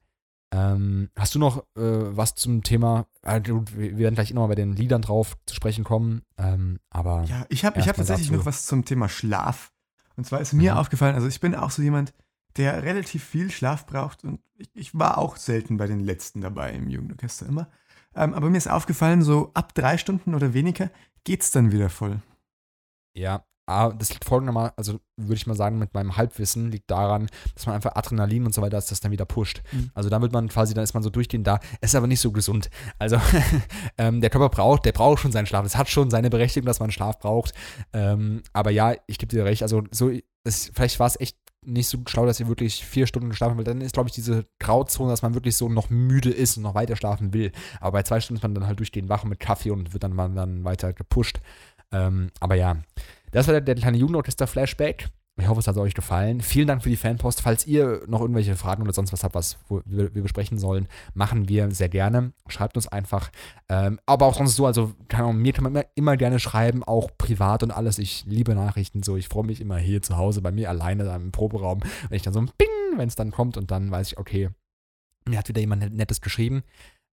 Ähm, 0.52 1.10
hast 1.16 1.34
du 1.34 1.38
noch 1.38 1.58
äh, 1.76 1.82
was 2.16 2.34
zum 2.34 2.62
Thema? 2.62 3.06
Äh, 3.22 3.40
wir 3.44 3.98
werden 3.98 4.16
gleich 4.16 4.34
nochmal 4.34 4.48
bei 4.48 4.54
den 4.56 4.74
Liedern 4.74 5.02
drauf 5.02 5.36
zu 5.46 5.54
sprechen 5.54 5.84
kommen. 5.84 6.22
Ähm, 6.38 6.80
aber 6.90 7.24
ja, 7.28 7.46
ich 7.48 7.64
habe 7.64 7.80
hab 7.80 7.96
tatsächlich 7.96 8.28
dazu. 8.28 8.38
noch 8.38 8.46
was 8.46 8.66
zum 8.66 8.84
Thema 8.84 9.08
Schlaf. 9.08 9.72
Und 10.16 10.24
zwar 10.24 10.40
ist 10.40 10.52
mir 10.52 10.72
mhm. 10.72 10.78
aufgefallen, 10.78 11.14
also 11.14 11.28
ich 11.28 11.40
bin 11.40 11.54
auch 11.54 11.70
so 11.70 11.82
jemand, 11.82 12.12
der 12.56 12.82
relativ 12.82 13.24
viel 13.24 13.50
Schlaf 13.50 13.86
braucht. 13.86 14.24
Und 14.24 14.40
ich, 14.56 14.70
ich 14.74 14.98
war 14.98 15.18
auch 15.18 15.36
selten 15.36 15.76
bei 15.76 15.86
den 15.86 16.00
letzten 16.00 16.40
dabei 16.40 16.72
im 16.72 16.88
Jugendorchester 16.88 17.46
immer. 17.46 17.68
Ähm, 18.14 18.34
aber 18.34 18.50
mir 18.50 18.58
ist 18.58 18.68
aufgefallen, 18.68 19.22
so 19.22 19.50
ab 19.54 19.74
drei 19.74 19.98
Stunden 19.98 20.34
oder 20.34 20.52
weniger 20.54 20.90
geht's 21.24 21.50
dann 21.50 21.72
wieder 21.72 21.88
voll. 21.88 22.20
Ja, 23.14 23.44
das 23.66 24.10
liegt 24.10 24.24
folgendermaßen, 24.24 24.72
also 24.76 25.00
würde 25.16 25.34
ich 25.34 25.46
mal 25.46 25.54
sagen, 25.54 25.78
mit 25.78 25.94
meinem 25.94 26.16
Halbwissen 26.16 26.72
liegt 26.72 26.90
daran, 26.90 27.28
dass 27.54 27.66
man 27.66 27.76
einfach 27.76 27.94
Adrenalin 27.94 28.46
und 28.46 28.54
so 28.54 28.62
weiter, 28.62 28.76
dass 28.76 28.86
das 28.86 29.00
dann 29.00 29.12
wieder 29.12 29.26
pusht. 29.26 29.62
Mhm. 29.70 29.90
Also 29.94 30.08
dann 30.08 30.22
wird 30.22 30.32
man 30.32 30.48
quasi, 30.48 30.74
dann 30.74 30.82
ist 30.82 30.94
man 30.94 31.02
so 31.02 31.10
durchgehend 31.10 31.46
da. 31.46 31.60
Es 31.80 31.90
ist 31.90 31.94
aber 31.94 32.08
nicht 32.08 32.20
so 32.20 32.32
gesund. 32.32 32.68
Also 32.98 33.20
ähm, 33.98 34.20
der 34.20 34.30
Körper 34.30 34.48
braucht, 34.48 34.84
der 34.86 34.92
braucht 34.92 35.20
schon 35.20 35.30
seinen 35.30 35.46
Schlaf. 35.46 35.64
Es 35.64 35.76
hat 35.76 35.88
schon 35.88 36.10
seine 36.10 36.30
Berechtigung, 36.30 36.66
dass 36.66 36.80
man 36.80 36.90
Schlaf 36.90 37.18
braucht. 37.18 37.54
Ähm, 37.92 38.42
aber 38.52 38.70
ja, 38.70 38.94
ich 39.06 39.18
gebe 39.18 39.34
dir 39.34 39.44
recht. 39.44 39.62
Also 39.62 39.84
so, 39.92 40.10
es, 40.42 40.72
vielleicht 40.74 40.98
war 40.98 41.06
es 41.06 41.20
echt 41.20 41.36
nicht 41.62 41.88
so 41.88 41.98
schlau, 42.06 42.26
dass 42.26 42.40
ihr 42.40 42.48
wirklich 42.48 42.84
vier 42.84 43.06
Stunden 43.06 43.30
geschlafen 43.30 43.56
habt. 43.56 43.68
Dann 43.68 43.80
ist, 43.80 43.92
glaube 43.92 44.08
ich, 44.08 44.14
diese 44.14 44.46
Grauzone, 44.58 45.10
dass 45.10 45.22
man 45.22 45.34
wirklich 45.34 45.56
so 45.56 45.68
noch 45.68 45.90
müde 45.90 46.30
ist 46.30 46.56
und 46.56 46.62
noch 46.62 46.74
weiter 46.74 46.96
schlafen 46.96 47.34
will. 47.34 47.52
Aber 47.80 47.92
bei 47.92 48.02
zwei 48.02 48.20
Stunden 48.20 48.38
ist 48.38 48.42
man 48.42 48.54
dann 48.54 48.66
halt 48.66 48.78
durchgehend 48.78 49.08
wach 49.08 49.24
mit 49.24 49.40
Kaffee 49.40 49.70
und 49.70 49.92
wird 49.92 50.02
dann, 50.02 50.16
dann 50.16 50.64
weiter 50.64 50.92
gepusht. 50.92 51.40
Ähm, 51.92 52.30
aber 52.40 52.54
ja, 52.54 52.78
das 53.32 53.46
war 53.46 53.52
der, 53.52 53.60
der 53.60 53.74
kleine 53.74 53.98
Jugendorchester-Flashback. 53.98 55.08
Ich 55.40 55.48
hoffe, 55.48 55.60
es 55.60 55.66
hat 55.66 55.76
euch 55.76 55.94
gefallen. 55.94 56.40
Vielen 56.40 56.66
Dank 56.68 56.82
für 56.82 56.90
die 56.90 56.96
Fanpost. 56.96 57.40
Falls 57.40 57.66
ihr 57.66 58.02
noch 58.06 58.20
irgendwelche 58.20 58.56
Fragen 58.56 58.82
oder 58.82 58.92
sonst 58.92 59.12
was 59.12 59.24
habt, 59.24 59.34
was 59.34 59.58
wir, 59.68 60.14
wir 60.14 60.22
besprechen 60.22 60.58
sollen, 60.58 60.86
machen 61.14 61.48
wir 61.48 61.70
sehr 61.70 61.88
gerne. 61.88 62.32
Schreibt 62.48 62.76
uns 62.76 62.88
einfach. 62.88 63.30
Ähm, 63.68 63.98
aber 64.06 64.26
auch 64.26 64.34
sonst 64.34 64.56
so, 64.56 64.66
also 64.66 64.92
kann 65.08 65.24
auch, 65.24 65.32
mir 65.32 65.52
kann 65.52 65.64
man 65.64 65.72
immer, 65.72 65.84
immer, 65.94 66.16
gerne 66.16 66.38
schreiben, 66.38 66.84
auch 66.84 67.10
privat 67.16 67.62
und 67.62 67.70
alles. 67.70 67.98
Ich 67.98 68.24
liebe 68.26 68.54
Nachrichten 68.54 69.02
so. 69.02 69.16
Ich 69.16 69.28
freue 69.28 69.46
mich 69.46 69.60
immer 69.60 69.78
hier 69.78 70.02
zu 70.02 70.16
Hause 70.16 70.42
bei 70.42 70.52
mir 70.52 70.68
alleine 70.68 71.04
im 71.14 71.32
Proberaum, 71.32 71.80
wenn 72.08 72.16
ich 72.16 72.22
dann 72.22 72.34
so 72.34 72.40
ein 72.40 72.50
Bing, 72.58 72.98
wenn 72.98 73.08
es 73.08 73.16
dann 73.16 73.30
kommt 73.30 73.56
und 73.56 73.70
dann 73.70 73.90
weiß 73.90 74.12
ich, 74.12 74.18
okay, 74.18 74.50
mir 75.26 75.38
hat 75.38 75.48
wieder 75.48 75.60
jemand 75.60 75.94
Nettes 75.94 76.20
geschrieben. 76.20 76.62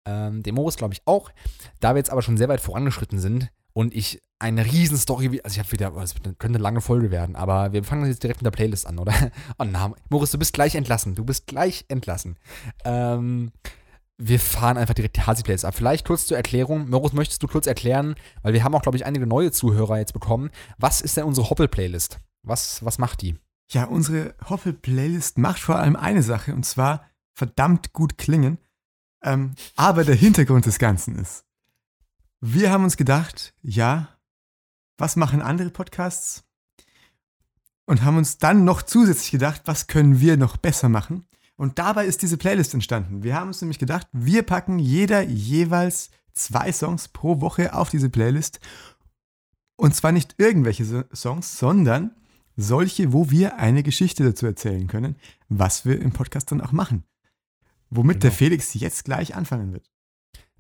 Ähm, 0.06 0.44
dem 0.44 0.56
Moritz 0.56 0.78
glaube 0.78 0.94
ich 0.94 1.02
auch. 1.06 1.32
Da 1.80 1.94
wir 1.94 1.98
jetzt 1.98 2.10
aber 2.10 2.22
schon 2.22 2.38
sehr 2.38 2.50
weit 2.50 2.62
vorangeschritten 2.62 3.20
sind, 3.20 3.50
und 3.78 3.94
ich 3.94 4.24
eine 4.40 4.66
riesen 4.66 4.98
Story, 4.98 5.40
also 5.44 5.54
ich 5.54 5.60
habe 5.60 5.72
wieder, 5.72 5.96
es 5.98 6.16
könnte 6.16 6.46
eine 6.46 6.58
lange 6.58 6.82
Folge 6.82 7.12
werden, 7.12 7.36
aber 7.36 7.74
wir 7.74 7.84
fangen 7.84 8.08
jetzt 8.08 8.24
direkt 8.24 8.42
mit 8.42 8.46
der 8.48 8.52
Playlist 8.52 8.88
an, 8.88 8.98
oder? 8.98 9.14
Oh 9.60 9.66
nein, 9.66 9.94
Moritz, 10.10 10.32
du 10.32 10.40
bist 10.40 10.54
gleich 10.54 10.74
entlassen, 10.74 11.14
du 11.14 11.24
bist 11.24 11.46
gleich 11.46 11.86
entlassen. 11.88 12.38
Ähm, 12.86 13.52
wir 14.18 14.40
fahren 14.40 14.78
einfach 14.78 14.96
direkt 14.96 15.18
die 15.18 15.22
Hasi-Playlist 15.22 15.64
ab. 15.64 15.76
Vielleicht 15.76 16.08
kurz 16.08 16.26
zur 16.26 16.38
Erklärung. 16.38 16.90
Moritz, 16.90 17.14
möchtest 17.14 17.44
du 17.44 17.48
kurz 17.48 17.68
erklären, 17.68 18.16
weil 18.42 18.54
wir 18.54 18.64
haben 18.64 18.74
auch, 18.74 18.82
glaube 18.82 18.98
ich, 18.98 19.06
einige 19.06 19.28
neue 19.28 19.52
Zuhörer 19.52 20.00
jetzt 20.00 20.14
bekommen. 20.14 20.50
Was 20.80 21.02
ist 21.02 21.16
denn 21.16 21.26
unsere 21.26 21.52
Hoppel-Playlist? 21.52 22.20
Was, 22.42 22.84
was 22.84 22.98
macht 22.98 23.22
die? 23.22 23.36
Ja, 23.70 23.84
unsere 23.84 24.34
Hoppel-Playlist 24.50 25.38
macht 25.38 25.60
vor 25.60 25.76
allem 25.76 25.96
eine 25.96 26.24
Sache, 26.24 26.56
und 26.56 26.66
zwar 26.66 27.06
verdammt 27.36 27.94
gut 27.94 28.18
klingen. 28.18 28.58
Ähm, 29.24 29.54
aber 29.76 30.04
der 30.04 30.16
Hintergrund 30.16 30.66
des 30.66 30.80
Ganzen 30.80 31.20
ist, 31.20 31.46
wir 32.42 32.72
haben 32.72 32.84
uns 32.84 32.98
gedacht, 32.98 33.54
ja, 33.62 34.10
was 34.98 35.16
machen 35.16 35.42
andere 35.42 35.70
Podcasts? 35.70 36.44
Und 37.86 38.04
haben 38.04 38.18
uns 38.18 38.38
dann 38.38 38.66
noch 38.66 38.82
zusätzlich 38.82 39.32
gedacht, 39.32 39.62
was 39.66 39.88
können 39.88 40.20
wir 40.20 40.36
noch 40.38 40.58
besser 40.58 40.90
machen? 40.90 41.26
Und 41.56 41.80
dabei 41.80 42.06
ist 42.06 42.22
diese 42.22 42.38
Playlist 42.38 42.74
entstanden. 42.74 43.24
Wir 43.24 43.36
haben 43.36 43.48
uns 43.48 43.62
nämlich 43.62 43.80
gedacht, 43.80 44.08
wir 44.12 44.44
packen 44.44 44.78
jeder 44.78 45.22
jeweils 45.22 46.12
zwei 46.34 46.72
Songs 46.72 47.08
pro 47.08 47.42
Woche 47.42 47.74
auf 47.74 47.90
diese 47.90 48.10
Playlist. 48.10 48.60
Und 49.76 49.96
zwar 49.96 50.12
nicht 50.12 50.36
irgendwelche 50.38 51.08
Songs, 51.14 51.58
sondern 51.58 52.16
solche, 52.56 53.14
wo 53.14 53.32
wir 53.32 53.58
eine 53.58 53.84
Geschichte 53.84 54.24
dazu 54.24 54.46
erzählen 54.46 54.88
können, 54.88 55.16
was 55.48 55.86
wir 55.86 56.00
im 56.02 56.12
Podcast 56.12 56.52
dann 56.52 56.62
auch 56.62 56.72
machen. 56.72 57.04
Womit 57.90 58.16
genau. 58.16 58.22
der 58.22 58.32
Felix 58.32 58.74
jetzt 58.74 59.06
gleich 59.06 59.36
anfangen 59.36 59.74
wird. 59.74 59.90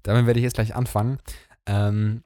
Damit 0.03 0.25
werde 0.25 0.39
ich 0.39 0.43
jetzt 0.43 0.53
gleich 0.55 0.75
anfangen. 0.75 1.19
Ähm, 1.67 2.23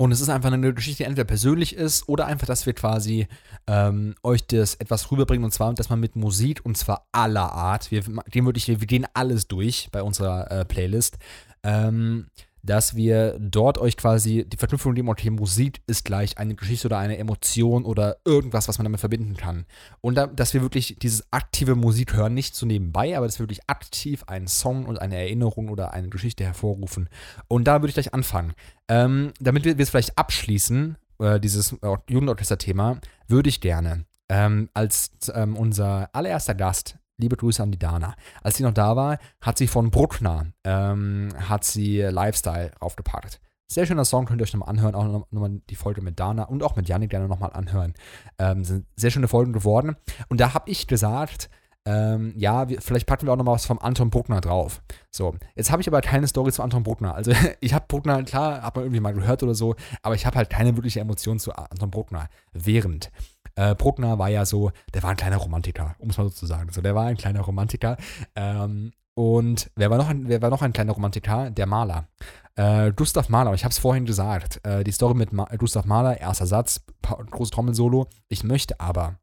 und 0.00 0.12
es 0.12 0.20
ist 0.20 0.28
einfach 0.28 0.52
eine 0.52 0.74
Geschichte, 0.74 0.98
die 0.98 1.08
entweder 1.08 1.24
persönlich 1.24 1.74
ist 1.74 2.08
oder 2.08 2.26
einfach, 2.26 2.46
dass 2.46 2.66
wir 2.66 2.72
quasi 2.72 3.26
ähm, 3.66 4.14
euch 4.22 4.46
das 4.46 4.76
etwas 4.76 5.10
rüberbringen. 5.10 5.44
Und 5.44 5.50
zwar, 5.50 5.74
dass 5.74 5.90
man 5.90 5.98
mit 5.98 6.14
Musik 6.14 6.64
und 6.64 6.78
zwar 6.78 7.08
aller 7.10 7.52
Art, 7.52 7.90
wir, 7.90 8.02
gehen 8.30 8.46
wirklich, 8.46 8.68
wir 8.68 8.76
gehen 8.76 9.06
alles 9.14 9.48
durch 9.48 9.88
bei 9.90 10.02
unserer 10.02 10.50
äh, 10.52 10.64
Playlist, 10.64 11.18
ähm, 11.64 12.28
dass 12.62 12.94
wir 12.96 13.38
dort 13.40 13.78
euch 13.78 13.96
quasi 13.96 14.44
die 14.46 14.56
Verknüpfung 14.56 14.94
dem 14.94 15.08
okay, 15.08 15.30
Musik 15.30 15.82
ist 15.86 16.04
gleich 16.04 16.38
eine 16.38 16.54
Geschichte 16.54 16.88
oder 16.88 16.98
eine 16.98 17.18
Emotion 17.18 17.84
oder 17.84 18.18
irgendwas, 18.24 18.68
was 18.68 18.78
man 18.78 18.84
damit 18.84 19.00
verbinden 19.00 19.36
kann. 19.36 19.66
Und 20.00 20.16
da, 20.16 20.26
dass 20.26 20.54
wir 20.54 20.62
wirklich 20.62 20.96
dieses 21.00 21.24
aktive 21.32 21.74
Musik 21.74 22.14
hören, 22.14 22.34
nicht 22.34 22.54
so 22.54 22.66
nebenbei, 22.66 23.16
aber 23.16 23.26
dass 23.26 23.38
wir 23.38 23.44
wirklich 23.44 23.68
aktiv 23.68 24.24
einen 24.26 24.48
Song 24.48 24.86
und 24.86 25.00
eine 25.00 25.16
Erinnerung 25.16 25.68
oder 25.68 25.92
eine 25.92 26.08
Geschichte 26.08 26.44
hervorrufen. 26.44 27.08
Und 27.48 27.64
da 27.64 27.74
würde 27.74 27.88
ich 27.88 27.94
gleich 27.94 28.14
anfangen. 28.14 28.54
Ähm, 28.88 29.32
damit 29.40 29.64
wir 29.64 29.78
es 29.78 29.90
vielleicht 29.90 30.18
abschließen, 30.18 30.96
äh, 31.18 31.40
dieses 31.40 31.76
Jugendorchester-Thema, 32.08 33.00
würde 33.26 33.48
ich 33.48 33.60
gerne 33.60 34.04
ähm, 34.28 34.68
als 34.74 35.10
ähm, 35.34 35.56
unser 35.56 36.10
allererster 36.14 36.54
Gast 36.54 36.98
Liebe 37.18 37.36
Grüße 37.36 37.62
an 37.62 37.72
die 37.72 37.78
Dana. 37.78 38.14
Als 38.42 38.56
sie 38.56 38.62
noch 38.62 38.72
da 38.72 38.96
war, 38.96 39.18
hat 39.40 39.58
sie 39.58 39.66
von 39.66 39.90
Bruckner 39.90 40.46
ähm, 40.64 41.30
hat 41.48 41.64
sie 41.64 42.00
Lifestyle 42.00 42.70
aufgepackt. 42.80 43.40
Sehr 43.70 43.84
schöner 43.84 44.06
Song, 44.06 44.24
könnt 44.24 44.40
ihr 44.40 44.44
euch 44.44 44.54
nochmal 44.54 44.70
anhören. 44.70 44.94
Auch 44.94 45.26
nochmal 45.30 45.60
die 45.68 45.74
Folge 45.74 46.00
mit 46.00 46.18
Dana 46.18 46.44
und 46.44 46.62
auch 46.62 46.76
mit 46.76 46.88
Janik 46.88 47.10
gerne 47.10 47.28
nochmal 47.28 47.52
anhören. 47.52 47.92
Ähm, 48.38 48.64
sind 48.64 48.86
sehr 48.96 49.10
schöne 49.10 49.28
Folgen 49.28 49.52
geworden. 49.52 49.96
Und 50.28 50.40
da 50.40 50.54
habe 50.54 50.70
ich 50.70 50.86
gesagt, 50.86 51.50
ähm, 51.84 52.34
ja, 52.36 52.68
wir, 52.68 52.80
vielleicht 52.80 53.06
packen 53.06 53.26
wir 53.26 53.32
auch 53.32 53.36
nochmal 53.36 53.54
was 53.54 53.66
vom 53.66 53.78
Anton 53.78 54.10
Bruckner 54.10 54.40
drauf. 54.40 54.82
So, 55.10 55.34
jetzt 55.54 55.70
habe 55.70 55.80
ich 55.80 55.88
aber 55.88 56.00
keine 56.02 56.28
Story 56.28 56.52
zu 56.52 56.62
Anton 56.62 56.82
Bruckner. 56.82 57.14
Also 57.14 57.32
ich 57.60 57.74
habe 57.74 57.86
Bruckner, 57.88 58.22
klar, 58.24 58.62
hat 58.62 58.76
man 58.76 58.84
irgendwie 58.84 59.00
mal 59.00 59.14
gehört 59.14 59.42
oder 59.42 59.54
so, 59.54 59.74
aber 60.02 60.14
ich 60.14 60.24
habe 60.26 60.36
halt 60.36 60.50
keine 60.50 60.76
wirkliche 60.76 61.00
Emotion 61.00 61.38
zu 61.38 61.52
Anton 61.52 61.90
Bruckner. 61.90 62.28
Während 62.52 63.10
äh, 63.58 63.74
Bruckner 63.74 64.20
war 64.20 64.28
ja 64.28 64.46
so, 64.46 64.70
der 64.94 65.02
war 65.02 65.10
ein 65.10 65.16
kleiner 65.16 65.38
Romantiker, 65.38 65.96
um 65.98 66.10
es 66.10 66.16
mal 66.16 66.24
so 66.24 66.30
zu 66.30 66.46
sagen. 66.46 66.70
So, 66.72 66.80
der 66.80 66.94
war 66.94 67.06
ein 67.06 67.16
kleiner 67.16 67.40
Romantiker. 67.40 67.96
Ähm, 68.36 68.92
und 69.14 69.72
wer 69.74 69.90
war, 69.90 69.98
noch 69.98 70.08
ein, 70.08 70.28
wer 70.28 70.40
war 70.40 70.50
noch 70.50 70.62
ein 70.62 70.72
kleiner 70.72 70.92
Romantiker? 70.92 71.50
Der 71.50 71.66
Maler. 71.66 72.06
Äh, 72.54 72.92
Gustav 72.92 73.28
Mahler, 73.28 73.54
ich 73.54 73.64
habe 73.64 73.72
es 73.72 73.78
vorhin 73.78 74.06
gesagt, 74.06 74.64
äh, 74.64 74.84
die 74.84 74.92
Story 74.92 75.14
mit 75.14 75.32
Ma 75.32 75.44
Gustav 75.56 75.86
Mahler, 75.86 76.20
erster 76.20 76.46
Satz, 76.46 76.84
großes 77.02 77.50
Trommelsolo. 77.50 78.06
Ich 78.28 78.44
möchte 78.44 78.78
aber 78.78 79.18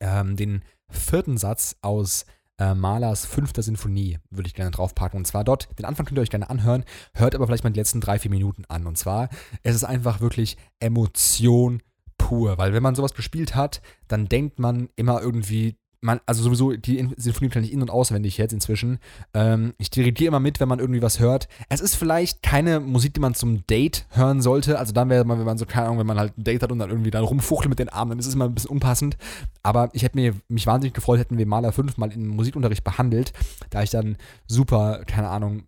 ähm, 0.00 0.36
den 0.36 0.64
vierten 0.88 1.36
Satz 1.36 1.76
aus 1.82 2.24
äh, 2.58 2.72
Mahlers 2.74 3.26
fünfter 3.26 3.62
Sinfonie 3.62 4.20
würde 4.30 4.46
ich 4.46 4.54
gerne 4.54 4.70
draufpacken. 4.70 5.18
Und 5.18 5.26
zwar 5.26 5.44
dort, 5.44 5.68
den 5.78 5.84
Anfang 5.84 6.06
könnt 6.06 6.18
ihr 6.18 6.22
euch 6.22 6.30
gerne 6.30 6.48
anhören, 6.48 6.84
hört 7.12 7.34
aber 7.34 7.46
vielleicht 7.46 7.64
mal 7.64 7.70
die 7.70 7.80
letzten 7.80 8.00
drei, 8.00 8.18
vier 8.18 8.30
Minuten 8.30 8.64
an. 8.68 8.86
Und 8.86 8.96
zwar, 8.96 9.28
es 9.62 9.74
ist 9.74 9.84
einfach 9.84 10.22
wirklich 10.22 10.56
Emotion 10.80 11.82
pur, 12.24 12.56
weil 12.56 12.72
wenn 12.72 12.82
man 12.82 12.94
sowas 12.94 13.12
gespielt 13.12 13.54
hat, 13.54 13.82
dann 14.08 14.30
denkt 14.30 14.58
man 14.58 14.88
immer 14.96 15.20
irgendwie, 15.20 15.76
man, 16.00 16.20
also 16.24 16.42
sowieso, 16.42 16.72
die 16.72 17.06
Sinfonie 17.16 17.50
kann 17.50 17.64
ich 17.64 17.72
in- 17.72 17.82
und 17.82 17.90
auswendig 17.90 18.38
jetzt 18.38 18.52
inzwischen. 18.52 18.98
Ähm, 19.34 19.74
ich 19.76 19.90
dirigiere 19.90 20.28
immer 20.28 20.40
mit, 20.40 20.58
wenn 20.58 20.68
man 20.68 20.78
irgendwie 20.78 21.02
was 21.02 21.20
hört. 21.20 21.48
Es 21.68 21.82
ist 21.82 21.96
vielleicht 21.96 22.42
keine 22.42 22.80
Musik, 22.80 23.12
die 23.12 23.20
man 23.20 23.34
zum 23.34 23.66
Date 23.66 24.06
hören 24.10 24.40
sollte. 24.40 24.78
Also 24.78 24.94
dann 24.94 25.10
wäre 25.10 25.24
man, 25.26 25.38
wenn 25.38 25.44
man 25.44 25.58
so, 25.58 25.66
keine 25.66 25.86
Ahnung, 25.86 25.98
wenn 25.98 26.06
man 26.06 26.18
halt 26.18 26.36
ein 26.38 26.44
Date 26.44 26.62
hat 26.62 26.72
und 26.72 26.78
dann 26.78 26.90
irgendwie 26.90 27.10
dann 27.10 27.24
rumfuchtelt 27.24 27.68
mit 27.68 27.78
den 27.78 27.90
Armen, 27.90 28.10
dann 28.10 28.18
ist 28.18 28.26
es 28.26 28.34
immer 28.34 28.46
ein 28.46 28.54
bisschen 28.54 28.70
unpassend. 28.70 29.18
Aber 29.62 29.90
ich 29.92 30.02
hätte 30.02 30.16
mir, 30.16 30.34
mich 30.48 30.66
wahnsinnig 30.66 30.94
gefreut, 30.94 31.18
hätten 31.18 31.36
wir 31.36 31.46
Maler 31.46 31.72
5 31.72 31.98
mal 31.98 32.10
im 32.10 32.28
Musikunterricht 32.28 32.84
behandelt, 32.84 33.34
da 33.68 33.82
ich 33.82 33.90
dann 33.90 34.16
super, 34.46 35.04
keine 35.06 35.28
Ahnung, 35.28 35.64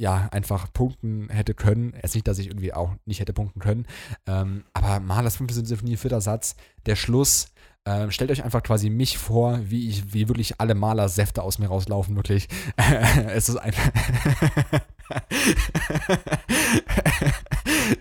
ja, 0.00 0.28
einfach 0.32 0.72
punkten 0.72 1.28
hätte 1.28 1.52
können. 1.52 1.92
Jetzt 2.02 2.14
nicht, 2.14 2.26
dass 2.26 2.38
ich 2.38 2.46
irgendwie 2.46 2.72
auch 2.72 2.94
nicht 3.04 3.20
hätte 3.20 3.34
punkten 3.34 3.60
können. 3.60 3.86
Ähm, 4.26 4.64
aber 4.72 4.98
Malers 4.98 5.36
fünfte 5.36 5.54
Sinfonie, 5.54 5.98
vierter 5.98 6.22
Satz, 6.22 6.56
der 6.86 6.96
Schluss. 6.96 7.52
Ähm, 7.84 8.10
stellt 8.10 8.30
euch 8.30 8.42
einfach 8.42 8.62
quasi 8.62 8.88
mich 8.88 9.18
vor, 9.18 9.60
wie 9.62 9.90
ich, 9.90 10.14
wie 10.14 10.28
wirklich 10.28 10.58
alle 10.58 10.74
Malersäfte 10.74 11.42
aus 11.42 11.58
mir 11.58 11.66
rauslaufen, 11.66 12.16
wirklich. 12.16 12.48
es 13.28 13.50
ist 13.50 13.56
einfach. 13.56 13.90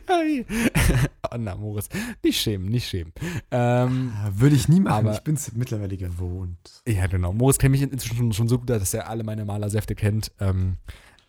oh 1.32 1.38
na, 1.38 1.56
Moritz. 1.56 1.90
Nicht 2.24 2.40
schämen, 2.40 2.70
nicht 2.70 2.88
schämen. 2.88 3.12
Ähm, 3.52 4.14
ah, 4.16 4.32
Würde 4.36 4.56
ich 4.56 4.70
nie 4.70 4.80
machen, 4.80 5.08
aber, 5.08 5.14
ich 5.16 5.22
bin 5.22 5.36
es 5.36 5.52
mittlerweile 5.54 5.98
gewohnt. 5.98 6.82
Ja, 6.88 7.08
genau. 7.08 7.34
Moritz 7.34 7.58
kennt 7.58 7.72
mich 7.72 7.82
inzwischen 7.82 8.16
schon, 8.16 8.32
schon 8.34 8.48
so 8.48 8.58
gut, 8.60 8.70
dass 8.70 8.94
er 8.94 9.10
alle 9.10 9.26
meine 9.26 9.44
Malersäfte 9.44 9.96
kennt. 9.96 10.32
Ähm, 10.40 10.78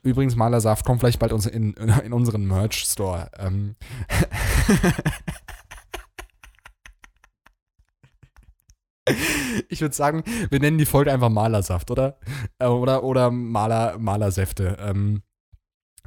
Übrigens, 0.03 0.37
Malersaft 0.37 0.85
kommt 0.85 1.01
vielleicht 1.01 1.19
bald 1.19 1.33
in, 1.47 1.75
in 2.05 2.13
unseren 2.13 2.47
Merch-Store. 2.47 3.31
Ähm. 3.39 3.77
ich 9.69 9.81
würde 9.81 9.95
sagen, 9.95 10.23
wir 10.51 10.61
nennen 10.61 10.79
die 10.79 10.87
Folge 10.87 11.13
einfach 11.13 11.29
Malersaft, 11.29 11.91
oder? 11.91 12.19
Äh, 12.59 12.67
oder, 12.67 13.05
oder 13.05 13.31
Maler, 13.31 13.99
Malersäfte. 13.99 14.77
Ähm, 14.81 15.23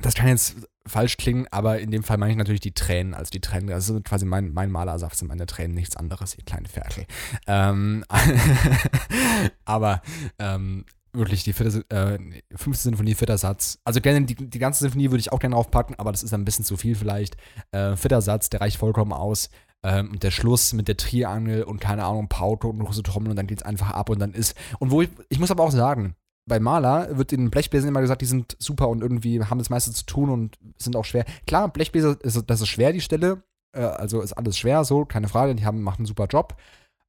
das 0.01 0.15
kann 0.15 0.27
jetzt 0.27 0.55
falsch 0.87 1.17
klingen, 1.17 1.47
aber 1.51 1.79
in 1.79 1.91
dem 1.91 2.03
Fall 2.03 2.17
meine 2.17 2.31
ich 2.31 2.37
natürlich 2.37 2.61
die 2.61 2.73
Tränen. 2.73 3.13
Also 3.13 3.29
die 3.29 3.41
Tränen, 3.41 3.67
das 3.67 3.89
ist 3.89 4.03
quasi 4.03 4.25
mein, 4.25 4.53
mein 4.53 4.71
Malersaft, 4.71 5.15
sind 5.15 5.27
meine 5.27 5.45
Tränen, 5.45 5.75
nichts 5.75 5.95
anderes, 5.95 6.37
ihr 6.37 6.43
kleinen 6.43 6.65
Ferkel. 6.65 7.05
Ähm, 7.47 8.03
aber 9.65 10.01
ähm, 10.39 10.85
wirklich 11.13 11.43
die 11.43 11.53
vierte, 11.53 11.85
äh, 11.89 12.19
fünfte 12.55 12.83
Sinfonie, 12.83 13.15
vierter 13.15 13.37
Satz. 13.37 13.79
Also 13.83 14.01
gerne 14.01 14.25
die, 14.25 14.35
die 14.35 14.59
ganze 14.59 14.79
Sinfonie 14.81 15.11
würde 15.11 15.19
ich 15.19 15.31
auch 15.31 15.39
gerne 15.39 15.55
aufpacken, 15.55 15.95
aber 15.97 16.11
das 16.11 16.23
ist 16.23 16.33
ein 16.33 16.45
bisschen 16.45 16.65
zu 16.65 16.77
viel 16.77 16.95
vielleicht. 16.95 17.37
Äh, 17.71 17.95
vierter 17.95 18.21
Satz, 18.21 18.49
der 18.49 18.61
reicht 18.61 18.77
vollkommen 18.77 19.13
aus. 19.13 19.49
Ähm, 19.83 20.11
und 20.11 20.23
der 20.23 20.31
Schluss 20.31 20.73
mit 20.73 20.87
der 20.87 20.97
Triangel 20.97 21.63
und 21.63 21.79
keine 21.81 22.05
Ahnung, 22.05 22.29
Pauke 22.29 22.67
und 22.67 22.79
große 22.79 23.03
Trommel 23.03 23.29
und 23.29 23.35
dann 23.35 23.47
geht 23.47 23.59
es 23.59 23.65
einfach 23.65 23.91
ab 23.91 24.09
und 24.09 24.19
dann 24.19 24.33
ist. 24.33 24.55
Und 24.79 24.91
wo 24.91 25.01
ich, 25.01 25.09
ich 25.29 25.39
muss 25.39 25.51
aber 25.51 25.63
auch 25.63 25.71
sagen, 25.71 26.15
bei 26.45 26.59
Maler 26.59 27.17
wird 27.17 27.31
in 27.33 27.49
Blechbläsern 27.49 27.89
immer 27.89 28.01
gesagt, 28.01 28.21
die 28.21 28.25
sind 28.25 28.55
super 28.59 28.89
und 28.89 29.01
irgendwie 29.01 29.41
haben 29.43 29.59
das 29.59 29.69
meiste 29.69 29.91
zu 29.91 30.05
tun 30.05 30.29
und 30.29 30.57
sind 30.77 30.95
auch 30.95 31.05
schwer. 31.05 31.25
Klar, 31.47 31.69
Blechbläser, 31.69 32.17
ist, 32.21 32.43
das 32.49 32.61
ist 32.61 32.67
schwer, 32.67 32.93
die 32.93 33.01
Stelle. 33.01 33.43
Äh, 33.73 33.81
also 33.81 34.21
ist 34.21 34.33
alles 34.33 34.57
schwer, 34.57 34.83
so, 34.83 35.05
keine 35.05 35.27
Frage, 35.27 35.55
die 35.55 35.65
haben, 35.65 35.81
machen 35.81 35.99
einen 35.99 36.05
super 36.05 36.27
Job. 36.27 36.55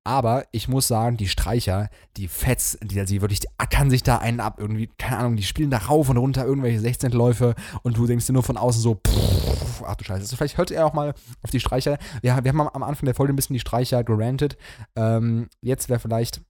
Aber 0.06 0.44
ich 0.52 0.68
muss 0.68 0.86
sagen, 0.86 1.16
die 1.16 1.28
Streicher, 1.28 1.88
die 2.18 2.28
Fets, 2.28 2.78
die, 2.82 3.02
die 3.02 3.22
wirklich, 3.22 3.40
die 3.40 3.48
ackern 3.56 3.88
sich 3.88 4.02
da 4.02 4.18
einen 4.18 4.38
ab 4.38 4.56
irgendwie, 4.58 4.90
keine 4.98 5.16
Ahnung, 5.16 5.36
die 5.36 5.42
spielen 5.42 5.70
da 5.70 5.78
rauf 5.78 6.10
und 6.10 6.18
runter 6.18 6.44
irgendwelche 6.44 6.78
16 6.78 7.10
Läufe 7.12 7.54
und 7.82 7.96
du 7.96 8.06
denkst 8.06 8.26
dir 8.26 8.34
nur 8.34 8.42
von 8.42 8.58
außen 8.58 8.82
so, 8.82 8.96
pff, 8.96 9.82
ach 9.86 9.96
du 9.96 10.04
Scheiße. 10.04 10.20
Also 10.20 10.36
vielleicht 10.36 10.58
hört 10.58 10.70
ihr 10.70 10.84
auch 10.84 10.92
mal 10.92 11.14
auf 11.42 11.50
die 11.50 11.60
Streicher. 11.60 11.96
Ja, 12.22 12.44
wir 12.44 12.52
haben 12.52 12.60
am 12.60 12.82
Anfang 12.82 13.06
der 13.06 13.14
Folge 13.14 13.32
ein 13.32 13.36
bisschen 13.36 13.54
die 13.54 13.60
Streicher 13.60 14.04
gerantet. 14.04 14.58
Ähm, 14.94 15.48
jetzt 15.62 15.88
wäre 15.88 16.00
vielleicht 16.00 16.42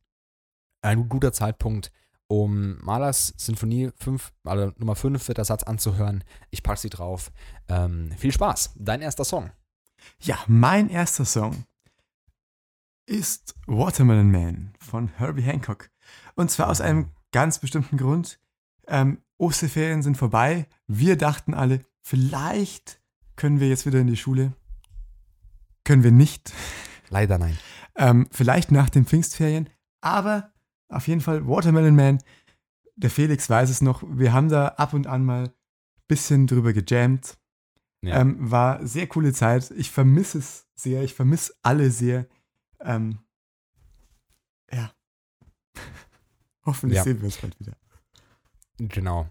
ein 0.83 1.09
guter 1.09 1.33
Zeitpunkt, 1.33 1.93
um 2.27 2.79
Malers 2.83 3.35
Sinfonie 3.37 3.91
5, 3.97 4.33
also 4.45 4.73
Nummer 4.79 4.97
5 4.97 5.29
wird 5.29 5.39
der 5.39 5.45
Satz 5.45 5.63
anzuhören. 5.63 6.25
Ich 6.51 6.65
packe 6.65 6.81
sie 6.81 6.91
drauf. 6.91 7.31
Ähm, 7.69 8.11
viel 8.19 8.33
Spaß. 8.33 8.73
Dein 8.75 9.01
erster 9.01 9.25
Song. 9.25 9.53
Ja, 10.21 10.39
mein 10.49 10.91
erster 10.91 11.25
Song 11.25 11.65
ist 13.07 13.55
Watermelon 13.67 14.31
Man 14.31 14.73
von 14.79 15.09
Herbie 15.09 15.43
Hancock. 15.43 15.91
Und 16.35 16.51
zwar 16.51 16.69
aus 16.69 16.81
einem 16.81 17.11
ganz 17.33 17.59
bestimmten 17.59 17.97
Grund. 17.97 18.41
Ähm, 18.87 19.19
Osterferien 19.39 20.03
sind 20.03 20.17
vorbei. 20.17 20.67
Wir 20.87 21.17
dachten 21.17 21.55
alle, 21.55 21.85
vielleicht 22.03 23.01
können 23.37 23.61
wir 23.61 23.69
jetzt 23.69 23.87
wieder 23.87 24.01
in 24.01 24.07
die 24.07 24.17
Schule. 24.17 24.53
Können 25.85 26.03
wir 26.03 26.13
nicht. 26.13 26.53
Leider 27.11 27.39
nein. 27.39 27.59
Ähm, 27.97 28.29
vielleicht 28.31 28.71
nach 28.73 28.89
den 28.89 29.05
Pfingstferien. 29.05 29.69
Aber 30.01 30.53
auf 30.89 31.09
jeden 31.09 31.21
Fall 31.21 31.47
Watermelon 31.47 31.97
Man. 31.97 32.19
Der 32.97 33.11
Felix 33.11 33.51
weiß 33.51 33.71
es 33.71 33.81
noch. 33.81 34.03
Wir 34.07 34.33
haben 34.33 34.49
da 34.49 34.69
ab 34.69 34.95
und 34.95 35.07
an 35.07 35.25
mal 35.25 35.45
ein 35.45 35.53
bisschen 36.07 36.47
drüber 36.47 36.73
gejammt. 36.73 37.37
Ja. 38.03 38.21
Ähm, 38.21 38.37
war 38.39 38.87
sehr 38.87 39.07
coole 39.07 39.33
Zeit. 39.33 39.73
Ich 39.77 39.91
vermisse 39.91 40.39
es 40.39 40.67
sehr. 40.75 41.03
Ich 41.03 41.15
vermisse 41.15 41.55
alle 41.63 41.91
sehr. 41.91 42.27
Ähm, 42.85 43.19
ja. 44.73 44.93
Hoffentlich 46.67 46.97
Ja. 46.99 47.05
sehen 47.05 47.21
wir 47.21 47.29
es 47.29 47.39
bald 47.39 47.59
wieder. 47.61 47.73
Genau. 48.79 49.29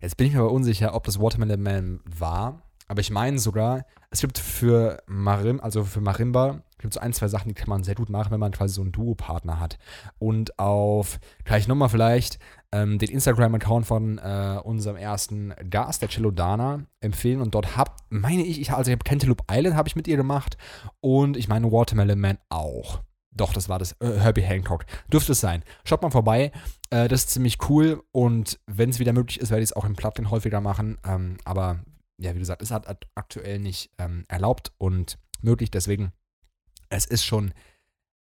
Jetzt 0.00 0.16
bin 0.16 0.26
ich 0.26 0.34
mir 0.34 0.40
aber 0.40 0.52
unsicher, 0.52 0.94
ob 0.94 1.04
das 1.04 1.18
Watermelon 1.18 1.62
Man 1.62 2.00
war. 2.04 2.62
Aber 2.86 3.00
ich 3.00 3.10
meine 3.10 3.38
sogar, 3.38 3.86
es 4.10 4.20
gibt 4.20 4.38
für 4.38 5.02
Marim, 5.06 5.58
also 5.60 5.84
für 5.84 6.02
Marimba, 6.02 6.62
gibt 6.78 6.92
so 6.92 7.00
ein, 7.00 7.14
zwei 7.14 7.28
Sachen, 7.28 7.48
die 7.48 7.54
kann 7.54 7.70
man 7.70 7.82
sehr 7.82 7.94
gut 7.94 8.10
machen, 8.10 8.30
wenn 8.30 8.40
man 8.40 8.52
quasi 8.52 8.74
so 8.74 8.82
einen 8.82 8.92
Duopartner 8.92 9.58
hat. 9.58 9.78
Und 10.18 10.58
auf, 10.58 11.18
gleich 11.44 11.66
nochmal 11.66 11.88
vielleicht, 11.88 12.38
ähm, 12.74 12.98
den 12.98 13.10
Instagram-Account 13.10 13.86
von 13.86 14.18
äh, 14.18 14.60
unserem 14.64 14.96
ersten 14.96 15.54
Gast, 15.70 16.02
der 16.02 16.08
Cello 16.08 16.30
Dana, 16.30 16.86
empfehlen. 17.00 17.40
Und 17.40 17.54
dort 17.54 17.76
hab, 17.76 17.96
meine 18.10 18.42
ich, 18.42 18.60
ich 18.60 18.72
also 18.72 18.90
ich 18.90 18.96
habe 18.96 19.04
Cantaloupe 19.04 19.44
Island 19.50 19.76
habe 19.76 19.88
ich 19.88 19.96
mit 19.96 20.08
ihr 20.08 20.16
gemacht. 20.16 20.58
Und 21.00 21.36
ich 21.36 21.48
meine 21.48 21.70
Watermelon 21.70 22.18
Man 22.18 22.38
auch. 22.48 23.00
Doch, 23.36 23.52
das 23.52 23.68
war 23.68 23.78
das. 23.78 23.92
Äh, 24.00 24.18
Herbie 24.18 24.42
Hancock. 24.42 24.86
Dürfte 25.12 25.32
es 25.32 25.40
sein. 25.40 25.64
Schaut 25.84 26.02
mal 26.02 26.10
vorbei. 26.10 26.52
Äh, 26.90 27.08
das 27.08 27.20
ist 27.22 27.30
ziemlich 27.30 27.58
cool. 27.68 28.02
Und 28.12 28.60
wenn 28.66 28.90
es 28.90 28.98
wieder 28.98 29.12
möglich 29.12 29.40
ist, 29.40 29.50
werde 29.50 29.62
ich 29.62 29.70
es 29.70 29.76
auch 29.76 29.84
im 29.84 29.96
Plugin 29.96 30.30
häufiger 30.30 30.60
machen. 30.60 30.98
Ähm, 31.04 31.38
aber 31.44 31.80
ja, 32.18 32.34
wie 32.34 32.38
gesagt, 32.38 32.62
es 32.62 32.70
hat 32.70 32.88
ak- 32.88 33.06
aktuell 33.16 33.58
nicht 33.58 33.90
ähm, 33.98 34.24
erlaubt 34.28 34.72
und 34.78 35.18
möglich. 35.42 35.70
Deswegen, 35.70 36.12
es 36.90 37.06
ist 37.06 37.24
schon, 37.24 37.52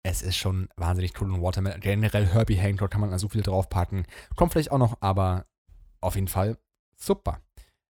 es 0.10 0.22
ist 0.22 0.38
schon 0.38 0.70
wahnsinnig 0.78 1.20
cool. 1.22 1.32
Und 1.32 1.42
Watermelon, 1.42 1.80
generell 1.80 2.26
Herbie 2.26 2.56
Hancock 2.56 2.92
kann 2.92 3.02
man 3.02 3.12
da 3.12 3.20
so 3.20 3.30
viel 3.30 3.42
draufpacken. 3.44 4.06
Kommt 4.36 4.52
vielleicht 4.54 4.72
auch 4.72 4.78
noch, 4.78 4.98
aber 5.02 5.46
auf 6.02 6.16
jeden 6.16 6.28
Fall 6.28 6.58
super. 6.96 7.40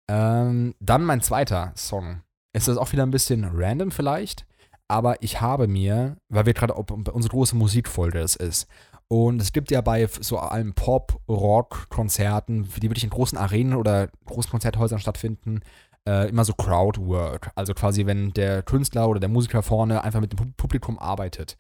Ähm, 0.09 0.75
dann 0.81 1.05
mein 1.05 1.21
zweiter 1.23 1.73
Song. 1.77 2.23
Ist 2.53 2.69
das 2.69 2.77
auch 2.77 2.93
wieder 2.93 3.03
ein 3.05 3.11
bisschen 3.11 3.45
random 3.45 3.91
vielleicht? 3.91 4.47
aber 4.87 5.23
ich 5.23 5.41
habe 5.41 5.67
mir, 5.67 6.19
weil 6.29 6.45
wir 6.45 6.53
gerade 6.53 6.75
unsere 6.75 7.31
große 7.31 7.57
Musikfolge 7.57 8.21
das 8.21 8.37
ist, 8.37 8.69
und 9.09 9.41
es 9.41 9.53
gibt 9.53 9.71
ja 9.71 9.81
bei 9.81 10.07
so 10.07 10.39
allen 10.39 10.75
Pop-Rock-Konzerten, 10.75 12.69
die 12.77 12.91
wirklich 12.91 13.05
in 13.05 13.11
großen 13.11 13.39
Arenen 13.39 13.75
oder 13.75 14.09
großen 14.27 14.51
Konzerthäusern 14.51 14.99
stattfinden, 14.99 15.61
äh, 16.09 16.29
immer 16.29 16.45
so 16.45 16.53
Crowdwork. 16.55 17.51
Also 17.55 17.75
quasi, 17.75 18.07
wenn 18.07 18.33
der 18.33 18.63
Künstler 18.63 19.09
oder 19.09 19.21
der 19.21 19.29
Musiker 19.29 19.63
vorne 19.63 20.03
einfach 20.05 20.21
mit 20.21 20.33
dem 20.33 20.39
Pu- 20.39 20.53
Publikum 20.57 20.99
arbeitet. 20.99 21.57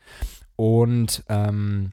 Und 0.57 1.25
ähm, 1.29 1.93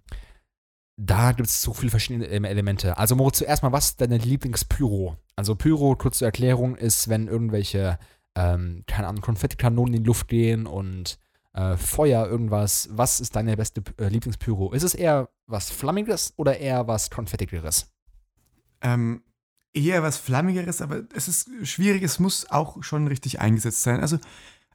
da 0.98 1.32
gibt 1.32 1.48
es 1.48 1.62
so 1.62 1.74
viele 1.74 1.90
verschiedene 1.90 2.26
Ele- 2.28 2.48
Elemente. 2.48 2.98
Also 2.98 3.16
Moritz, 3.16 3.40
zuerst 3.40 3.64
mal, 3.64 3.72
was 3.72 3.88
ist 3.88 4.02
deine 4.02 4.18
Lieblingspyro? 4.18 5.18
Also 5.36 5.56
Pyro, 5.56 5.96
kurz 5.96 6.20
zur 6.20 6.28
Erklärung, 6.28 6.76
ist, 6.76 7.10
wenn 7.10 7.28
irgendwelche, 7.28 7.98
ähm, 8.36 8.84
keine 8.88 9.08
Ahnung, 9.08 9.22
Konfettikanonen 9.22 9.96
in 9.96 10.04
die 10.04 10.08
Luft 10.08 10.28
gehen 10.28 10.68
und 10.68 11.18
äh, 11.54 11.76
Feuer, 11.76 12.28
irgendwas. 12.28 12.90
Was 12.92 13.20
ist 13.20 13.36
deine 13.36 13.58
beste 13.58 13.82
äh, 13.98 14.10
Lieblingspyro? 14.10 14.74
Ist 14.74 14.84
es 14.84 14.94
eher 14.94 15.30
was 15.48 15.72
Flammiges 15.72 16.34
oder 16.38 16.60
eher 16.60 16.88
was 16.88 17.10
Konfettigeres? 17.10 17.92
Ähm, 18.82 19.24
eher 19.74 20.04
was 20.04 20.18
Flammigeres, 20.18 20.82
aber 20.82 21.04
es 21.16 21.28
ist 21.28 21.50
schwierig, 21.64 22.04
es 22.04 22.20
muss 22.20 22.50
auch 22.50 22.84
schon 22.84 23.08
richtig 23.08 23.40
eingesetzt 23.40 23.82
sein. 23.82 24.00
Also, 24.02 24.20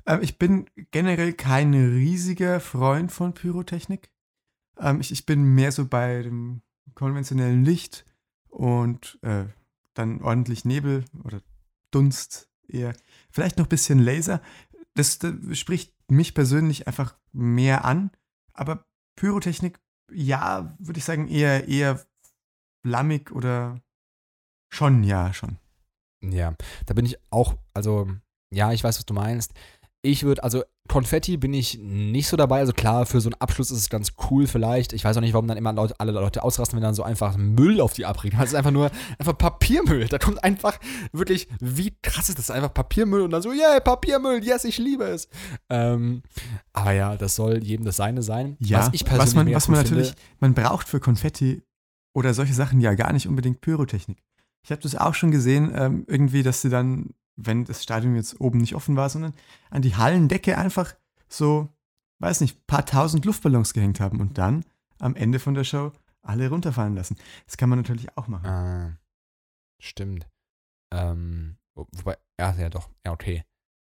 ähm, 0.07 0.23
ich 0.23 0.39
bin 0.39 0.69
generell 0.91 1.33
kein 1.33 1.75
riesiger 1.75 2.61
Freund 2.61 3.13
von 3.13 3.35
Pyrotechnik. 3.35 4.11
Ähm, 4.79 5.01
ich, 5.01 5.13
ich 5.13 5.27
bin 5.27 5.55
mehr 5.55 5.73
so 5.73 5.87
bei 5.87 6.23
dem 6.23 6.63
konventionellen 6.95 7.65
Licht 7.65 8.05
und 8.49 9.19
äh, 9.23 9.45
dann 9.95 10.23
ordentlich 10.23 10.65
Nebel 10.65 11.05
oder 11.25 11.41
Dunst 11.91 12.49
eher. 12.69 12.95
Vielleicht 13.31 13.59
noch 13.59 13.67
ein 13.67 13.71
bisschen 13.71 13.99
Laser. 13.99 14.41
Das, 14.95 15.19
das 15.19 15.35
spricht 15.59 15.95
mich 16.11 16.35
persönlich 16.35 16.87
einfach 16.87 17.17
mehr 17.33 17.85
an. 17.85 18.11
Aber 18.53 18.87
Pyrotechnik, 19.17 19.79
ja, 20.11 20.77
würde 20.79 20.99
ich 20.99 21.05
sagen, 21.05 21.29
eher, 21.29 21.69
eher 21.69 22.05
flammig 22.83 23.33
oder 23.33 23.81
schon, 24.69 25.05
ja, 25.05 25.33
schon. 25.33 25.59
Ja, 26.23 26.55
da 26.87 26.95
bin 26.95 27.07
ich 27.07 27.19
auch, 27.31 27.57
also, 27.75 28.09
ja, 28.51 28.73
ich 28.73 28.83
weiß, 28.83 28.99
was 28.99 29.07
du 29.07 29.15
meinst. 29.15 29.53
Ich 30.07 30.23
würde, 30.23 30.45
also 30.45 30.63
Konfetti 30.89 31.37
bin 31.37 31.53
ich 31.53 31.79
nicht 31.81 32.29
so 32.29 32.37
dabei. 32.37 32.61
Also 32.61 32.73
klar, 32.73 33.07
für 33.07 33.21
so 33.21 33.29
einen 33.29 33.41
Abschluss 33.41 33.73
ist 33.73 33.79
es 33.79 33.91
ganz 33.91 34.13
cool 34.31 34.47
vielleicht. 34.47 34.93
Ich 34.93 35.05
weiß 35.05 35.17
auch 35.17 35.21
nicht, 35.21 35.33
warum 35.33 35.49
dann 35.49 35.57
immer 35.57 35.73
Leute, 35.73 35.99
alle 35.99 36.13
Leute 36.13 36.45
ausrasten, 36.45 36.77
wenn 36.77 36.83
dann 36.85 36.95
so 36.95 37.03
einfach 37.03 37.37
Müll 37.37 37.81
auf 37.81 37.93
die 37.93 38.07
abregen. 38.07 38.39
Das 38.39 38.51
ist 38.51 38.55
einfach 38.55 38.71
nur 38.71 38.93
einfach 39.19 39.37
Papiermüll. 39.37 40.07
Da 40.07 40.19
kommt 40.19 40.45
einfach 40.45 40.79
wirklich, 41.13 41.49
wie 41.61 41.93
krass 42.03 42.29
ist 42.29 42.39
das? 42.39 42.53
Einfach 42.53 42.73
Papiermüll 42.73 43.23
und 43.23 43.33
dann 43.33 43.43
so, 43.43 43.51
yeah, 43.51 43.81
Papiermüll, 43.81 44.45
yes, 44.45 44.65
ich 44.65 44.79
liebe 44.79 45.05
es. 45.05 45.29
Ähm, 45.69 46.23
aber 46.73 46.93
ja, 46.93 47.17
das 47.17 47.35
soll 47.35 47.65
jedem 47.65 47.85
das 47.85 47.97
Seine 47.97 48.23
sein. 48.23 48.57
Ja, 48.61 48.79
was 48.79 48.91
ich 48.93 49.05
persönlich 49.05 49.27
was 49.27 49.35
man, 49.35 49.53
was 49.53 49.69
man 49.69 49.79
natürlich, 49.83 50.09
finde, 50.11 50.23
man 50.39 50.55
braucht 50.55 50.89
für 50.89 51.01
Konfetti 51.01 51.63
oder 52.15 52.33
solche 52.33 52.55
Sachen 52.55 52.81
ja 52.81 52.95
gar 52.95 53.13
nicht 53.13 53.27
unbedingt 53.27 53.61
Pyrotechnik. 53.61 54.23
Ich 54.63 54.71
habe 54.71 54.83
das 54.83 54.95
auch 54.95 55.15
schon 55.15 55.33
gesehen, 55.33 55.73
ähm, 55.75 56.05
irgendwie, 56.07 56.45
dass 56.45 56.63
sie 56.63 56.71
dann, 56.71 57.11
wenn 57.37 57.65
das 57.65 57.83
Stadion 57.83 58.15
jetzt 58.17 58.41
oben 58.41 58.59
nicht 58.59 58.75
offen 58.75 58.97
war, 58.97 59.09
sondern 59.11 59.35
an 59.71 59.83
die 59.83 59.95
Hallendecke 59.97 60.57
einfach 60.59 60.95
so, 61.29 61.69
weiß 62.21 62.41
nicht, 62.41 62.67
paar 62.67 62.87
tausend 62.87 63.25
Luftballons 63.25 63.75
gehängt 63.75 64.01
haben 64.01 64.21
und 64.21 64.39
dann 64.39 64.65
am 64.99 65.15
Ende 65.15 65.39
von 65.39 65.55
der 65.55 65.65
Show 65.65 65.93
alle 66.23 66.49
runterfallen 66.49 66.95
lassen. 66.95 67.17
Das 67.47 67.57
kann 67.57 67.69
man 67.69 67.79
natürlich 67.79 68.17
auch 68.17 68.27
machen. 68.29 68.47
Ah, 68.47 68.99
stimmt. 69.83 70.27
Ähm, 70.93 71.59
wo- 71.75 71.87
wobei, 71.93 72.17
ja, 72.41 72.55
ja, 72.55 72.69
doch, 72.71 72.91
ja, 73.05 73.13
okay. 73.13 73.45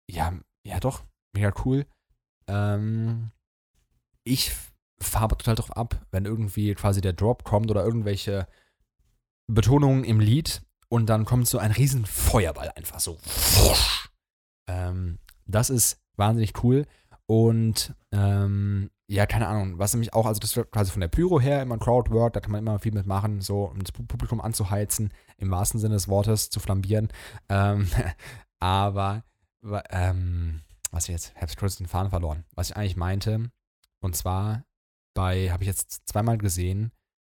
Ja, 0.10 0.34
ja, 0.66 0.80
doch, 0.80 1.04
mega 1.34 1.54
cool. 1.66 1.86
Ähm, 2.48 3.32
ich 4.24 4.52
fahre 5.02 5.24
aber 5.26 5.38
total 5.38 5.56
drauf 5.56 5.76
ab, 5.76 6.06
wenn 6.12 6.26
irgendwie 6.26 6.74
quasi 6.76 7.02
der 7.02 7.14
Drop 7.14 7.44
kommt 7.44 7.72
oder 7.72 7.84
irgendwelche 7.84 8.48
Betonungen 9.48 10.04
im 10.04 10.20
Lied 10.20 10.62
und 10.92 11.06
dann 11.08 11.24
kommt 11.26 11.48
so 11.48 11.58
ein 11.58 11.72
riesen 11.72 12.06
Feuerball 12.06 12.72
einfach 12.76 13.00
so. 13.00 13.18
Ähm, 14.68 15.20
das 15.46 15.70
ist 15.70 15.98
wahnsinnig 16.18 16.64
cool 16.64 16.86
und 17.26 17.96
ähm, 18.12 18.92
ja, 19.08 19.26
keine 19.26 19.48
Ahnung, 19.48 19.80
was 19.80 19.94
nämlich 19.94 20.14
auch, 20.14 20.26
also 20.26 20.40
das 20.40 20.56
wird 20.56 20.72
quasi 20.72 20.92
von 20.92 21.02
der 21.02 21.08
Pyro 21.08 21.40
her 21.40 21.62
immer 21.62 21.76
ein 21.76 21.80
Crowdwork, 21.80 22.34
da 22.34 22.40
kann 22.40 22.52
man 22.52 22.60
immer 22.60 22.80
viel 22.80 22.94
mitmachen, 22.94 23.42
so 23.42 23.66
um 23.66 23.80
das 23.80 23.94
Pu- 23.94 24.08
Publikum 24.08 24.40
anzuheizen, 24.42 25.14
im 25.38 25.52
wahrsten 25.52 25.80
Sinne 25.80 25.96
des 25.96 26.08
Wortes, 26.08 26.50
zu 26.50 26.60
flambieren. 26.60 27.10
Ähm, 27.50 27.90
aber, 28.60 29.24
ähm, 29.90 30.62
was 30.92 31.06
ich 31.06 31.14
jetzt, 31.14 31.36
habe 31.36 31.52
kurz 31.58 31.78
den 31.78 31.88
Faden 31.88 32.10
verloren. 32.10 32.46
Was 32.54 32.70
ich 32.70 32.78
eigentlich 32.78 32.96
meinte, 32.98 33.50
und 34.02 34.16
zwar 34.16 34.64
bei, 35.14 35.52
habe 35.52 35.64
ich 35.64 35.68
jetzt 35.68 36.08
zweimal 36.08 36.38
gesehen, 36.38 36.92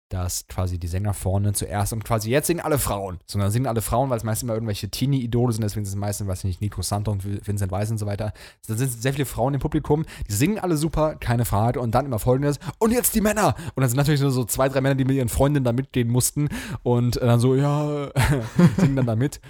dass 0.08 0.46
quasi 0.46 0.78
die 0.78 0.86
Sänger 0.86 1.14
vorne 1.14 1.52
zuerst 1.52 1.92
und 1.92 2.04
quasi 2.04 2.30
jetzt 2.30 2.46
singen 2.46 2.60
alle 2.60 2.78
Frauen, 2.78 3.18
sondern 3.26 3.50
singen 3.50 3.66
alle 3.66 3.82
Frauen, 3.82 4.08
weil 4.08 4.18
es 4.18 4.24
meistens 4.24 4.44
immer 4.44 4.54
irgendwelche 4.54 4.88
Teenie-Idole 4.88 5.52
sind, 5.52 5.62
deswegen 5.62 5.84
sind 5.84 5.94
es 5.94 6.00
meistens, 6.00 6.28
weiß 6.28 6.38
ich 6.40 6.44
nicht, 6.44 6.60
Nico 6.60 6.82
Santo 6.82 7.10
und 7.10 7.24
Vincent 7.46 7.72
Weiss 7.72 7.90
und 7.90 7.98
so 7.98 8.06
weiter. 8.06 8.32
Da 8.68 8.74
sind 8.74 8.90
sehr 8.90 9.12
viele 9.12 9.26
Frauen 9.26 9.54
im 9.54 9.60
Publikum, 9.60 10.04
die 10.28 10.32
singen 10.32 10.58
alle 10.58 10.76
super, 10.76 11.16
keine 11.16 11.44
Frage, 11.44 11.80
und 11.80 11.92
dann 11.94 12.06
immer 12.06 12.18
folgendes, 12.18 12.58
und 12.78 12.92
jetzt 12.92 13.14
die 13.14 13.20
Männer! 13.20 13.54
Und 13.74 13.80
dann 13.80 13.88
sind 13.88 13.96
natürlich 13.96 14.20
nur 14.20 14.30
so 14.30 14.44
zwei, 14.44 14.68
drei 14.68 14.80
Männer, 14.80 14.94
die 14.94 15.04
mit 15.04 15.16
ihren 15.16 15.28
Freundinnen 15.28 15.64
da 15.64 15.72
mitgehen 15.72 16.08
mussten 16.08 16.48
und 16.82 17.16
äh, 17.16 17.26
dann 17.26 17.40
so, 17.40 17.56
ja, 17.56 18.10
singen 18.76 18.96
dann 18.96 19.06
da 19.06 19.16
mit. 19.16 19.40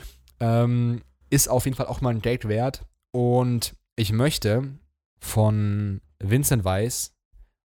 Ähm, 0.41 1.03
ist 1.29 1.49
auf 1.49 1.65
jeden 1.65 1.77
Fall 1.77 1.87
auch 1.87 2.01
mal 2.01 2.11
ein 2.11 2.23
Date 2.23 2.49
wert. 2.49 2.87
Und 3.11 3.75
ich 3.97 4.13
möchte 4.13 4.79
von 5.19 6.01
Vincent 6.19 6.65
Weiss 6.65 7.16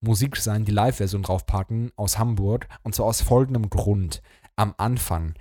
Musik 0.02 0.38
sein, 0.38 0.66
die 0.66 0.72
Live-Version 0.72 1.24
draufpacken 1.24 1.92
aus 1.96 2.18
Hamburg. 2.18 2.68
Und 2.84 2.96
zwar 2.96 3.08
aus 3.08 3.22
folgendem 3.22 3.70
Grund. 3.70 4.22
Am 4.56 4.74
Anfang. 4.78 5.34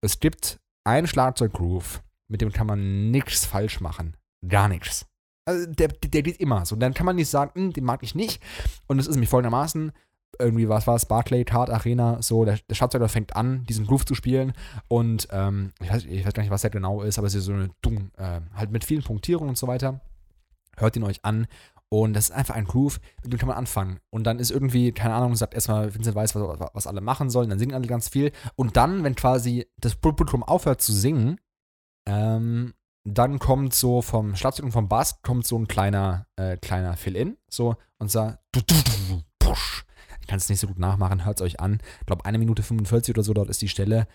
Es 0.00 0.20
gibt 0.20 0.60
einen 0.84 1.06
Schlagzeuggroove, 1.06 2.02
mit 2.28 2.40
dem 2.40 2.52
kann 2.52 2.66
man 2.66 3.10
nichts 3.10 3.44
falsch 3.44 3.80
machen. 3.80 4.16
Gar 4.46 4.68
nichts. 4.68 5.06
Also 5.44 5.66
der, 5.66 5.88
der 5.88 6.22
geht 6.22 6.40
immer 6.40 6.64
so. 6.64 6.76
Dann 6.76 6.94
kann 6.94 7.06
man 7.06 7.16
nicht 7.16 7.28
sagen, 7.28 7.52
hm, 7.54 7.72
den 7.72 7.84
mag 7.84 8.02
ich 8.02 8.14
nicht. 8.14 8.42
Und 8.86 8.98
es 8.98 9.06
ist 9.06 9.14
nämlich 9.14 9.30
folgendermaßen, 9.30 9.92
irgendwie, 10.38 10.68
was 10.68 10.86
war 10.86 10.96
es, 10.96 11.06
Barclay, 11.06 11.44
Card 11.44 11.70
Arena, 11.70 12.22
so, 12.22 12.44
der, 12.44 12.58
der 12.68 12.74
Schlagzeuger 12.74 13.08
fängt 13.08 13.36
an, 13.36 13.64
diesen 13.64 13.86
Groove 13.86 14.06
zu 14.06 14.14
spielen 14.14 14.52
und 14.88 15.28
ähm, 15.32 15.72
ich, 15.80 15.90
weiß, 15.90 16.04
ich 16.04 16.24
weiß 16.24 16.32
gar 16.32 16.42
nicht, 16.42 16.52
was 16.52 16.62
der 16.62 16.70
genau 16.70 17.02
ist, 17.02 17.18
aber 17.18 17.26
es 17.26 17.34
ist 17.34 17.44
so 17.44 17.52
eine 17.52 17.70
Dung, 17.82 18.10
äh, 18.16 18.40
halt 18.54 18.70
mit 18.70 18.84
vielen 18.84 19.02
Punktierungen 19.02 19.50
und 19.50 19.58
so 19.58 19.66
weiter. 19.66 20.00
Hört 20.76 20.96
ihn 20.96 21.02
euch 21.02 21.24
an 21.24 21.46
und 21.92 22.12
das 22.14 22.26
ist 22.26 22.30
einfach 22.30 22.54
ein 22.54 22.66
Groove, 22.66 23.00
mit 23.24 23.32
dem 23.32 23.38
kann 23.38 23.48
man 23.48 23.58
anfangen. 23.58 23.98
Und 24.10 24.24
dann 24.24 24.38
ist 24.38 24.52
irgendwie, 24.52 24.92
keine 24.92 25.14
Ahnung, 25.14 25.34
sagt 25.34 25.54
erstmal 25.54 25.92
Vincent 25.92 26.14
Weiß, 26.14 26.36
was, 26.36 26.70
was 26.72 26.86
alle 26.86 27.00
machen 27.00 27.30
sollen, 27.30 27.50
dann 27.50 27.58
singen 27.58 27.74
alle 27.74 27.88
ganz 27.88 28.08
viel. 28.08 28.30
Und 28.54 28.76
dann, 28.76 29.02
wenn 29.02 29.16
quasi 29.16 29.66
das 29.76 29.96
Publikum 29.96 30.44
aufhört 30.44 30.80
zu 30.80 30.92
singen, 30.92 31.40
ähm, 32.06 32.74
dann 33.04 33.40
kommt 33.40 33.74
so 33.74 34.02
vom 34.02 34.36
Schlagzeug 34.36 34.66
und 34.66 34.72
vom 34.72 34.88
Bass 34.88 35.20
kommt 35.22 35.46
so 35.46 35.58
ein 35.58 35.66
kleiner, 35.66 36.26
äh, 36.36 36.56
kleiner 36.58 36.96
Fill-In, 36.96 37.36
so, 37.50 37.76
und 37.98 38.08
sagt, 38.08 38.38
du, 38.52 38.60
du, 38.60 38.74
du, 38.74 39.22
push. 39.40 39.84
Ich 40.20 40.28
kann 40.28 40.36
es 40.36 40.48
nicht 40.48 40.60
so 40.60 40.68
gut 40.68 40.78
nachmachen, 40.78 41.24
hört 41.24 41.40
es 41.40 41.42
euch 41.42 41.58
an. 41.58 41.80
Ich 42.00 42.06
glaube, 42.06 42.24
eine 42.24 42.38
Minute 42.38 42.62
45 42.62 43.16
oder 43.16 43.24
so, 43.24 43.34
dort 43.34 43.50
ist 43.50 43.62
die 43.62 43.68
Stelle. 43.68 44.06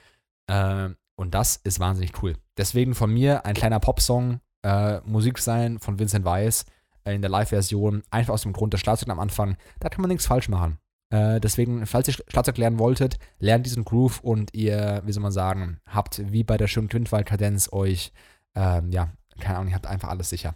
Äh, 0.47 0.89
und 1.17 1.33
das 1.33 1.57
ist 1.57 1.81
wahnsinnig 1.81 2.23
cool. 2.23 2.37
Deswegen 2.57 2.95
von 2.95 3.13
mir 3.13 3.45
ein 3.45 3.53
kleiner 3.53 3.81
Popsong, 3.81 4.39
äh, 4.63 5.01
Musik 5.01 5.39
sein 5.39 5.79
von 5.79 5.99
Vincent 5.99 6.23
Weiss 6.23 6.65
in 7.05 7.21
der 7.21 7.29
Live-Version. 7.29 8.03
Einfach 8.09 8.33
aus 8.33 8.43
dem 8.43 8.53
Grund, 8.53 8.73
das 8.73 8.81
Schlagzeug 8.81 9.09
am 9.09 9.19
Anfang, 9.19 9.57
da 9.79 9.89
kann 9.89 10.01
man 10.01 10.09
nichts 10.09 10.25
falsch 10.25 10.49
machen. 10.49 10.79
Äh, 11.11 11.39
deswegen, 11.39 11.85
falls 11.85 12.07
ihr 12.07 12.15
Schlagzeug 12.27 12.57
lernen 12.57 12.79
wolltet, 12.79 13.19
lernt 13.39 13.65
diesen 13.65 13.85
Groove 13.85 14.19
und 14.21 14.53
ihr, 14.53 15.03
wie 15.05 15.11
soll 15.11 15.23
man 15.23 15.31
sagen, 15.31 15.79
habt 15.85 16.21
wie 16.31 16.43
bei 16.43 16.57
der 16.57 16.67
schönen 16.67 16.89
Quintwald-Kadenz 16.89 17.71
euch 17.71 18.11
ähm, 18.55 18.91
ja, 18.91 19.11
keine 19.39 19.57
Ahnung, 19.57 19.69
ihr 19.69 19.75
habt 19.75 19.87
einfach 19.87 20.09
alles 20.09 20.29
sicher. 20.29 20.55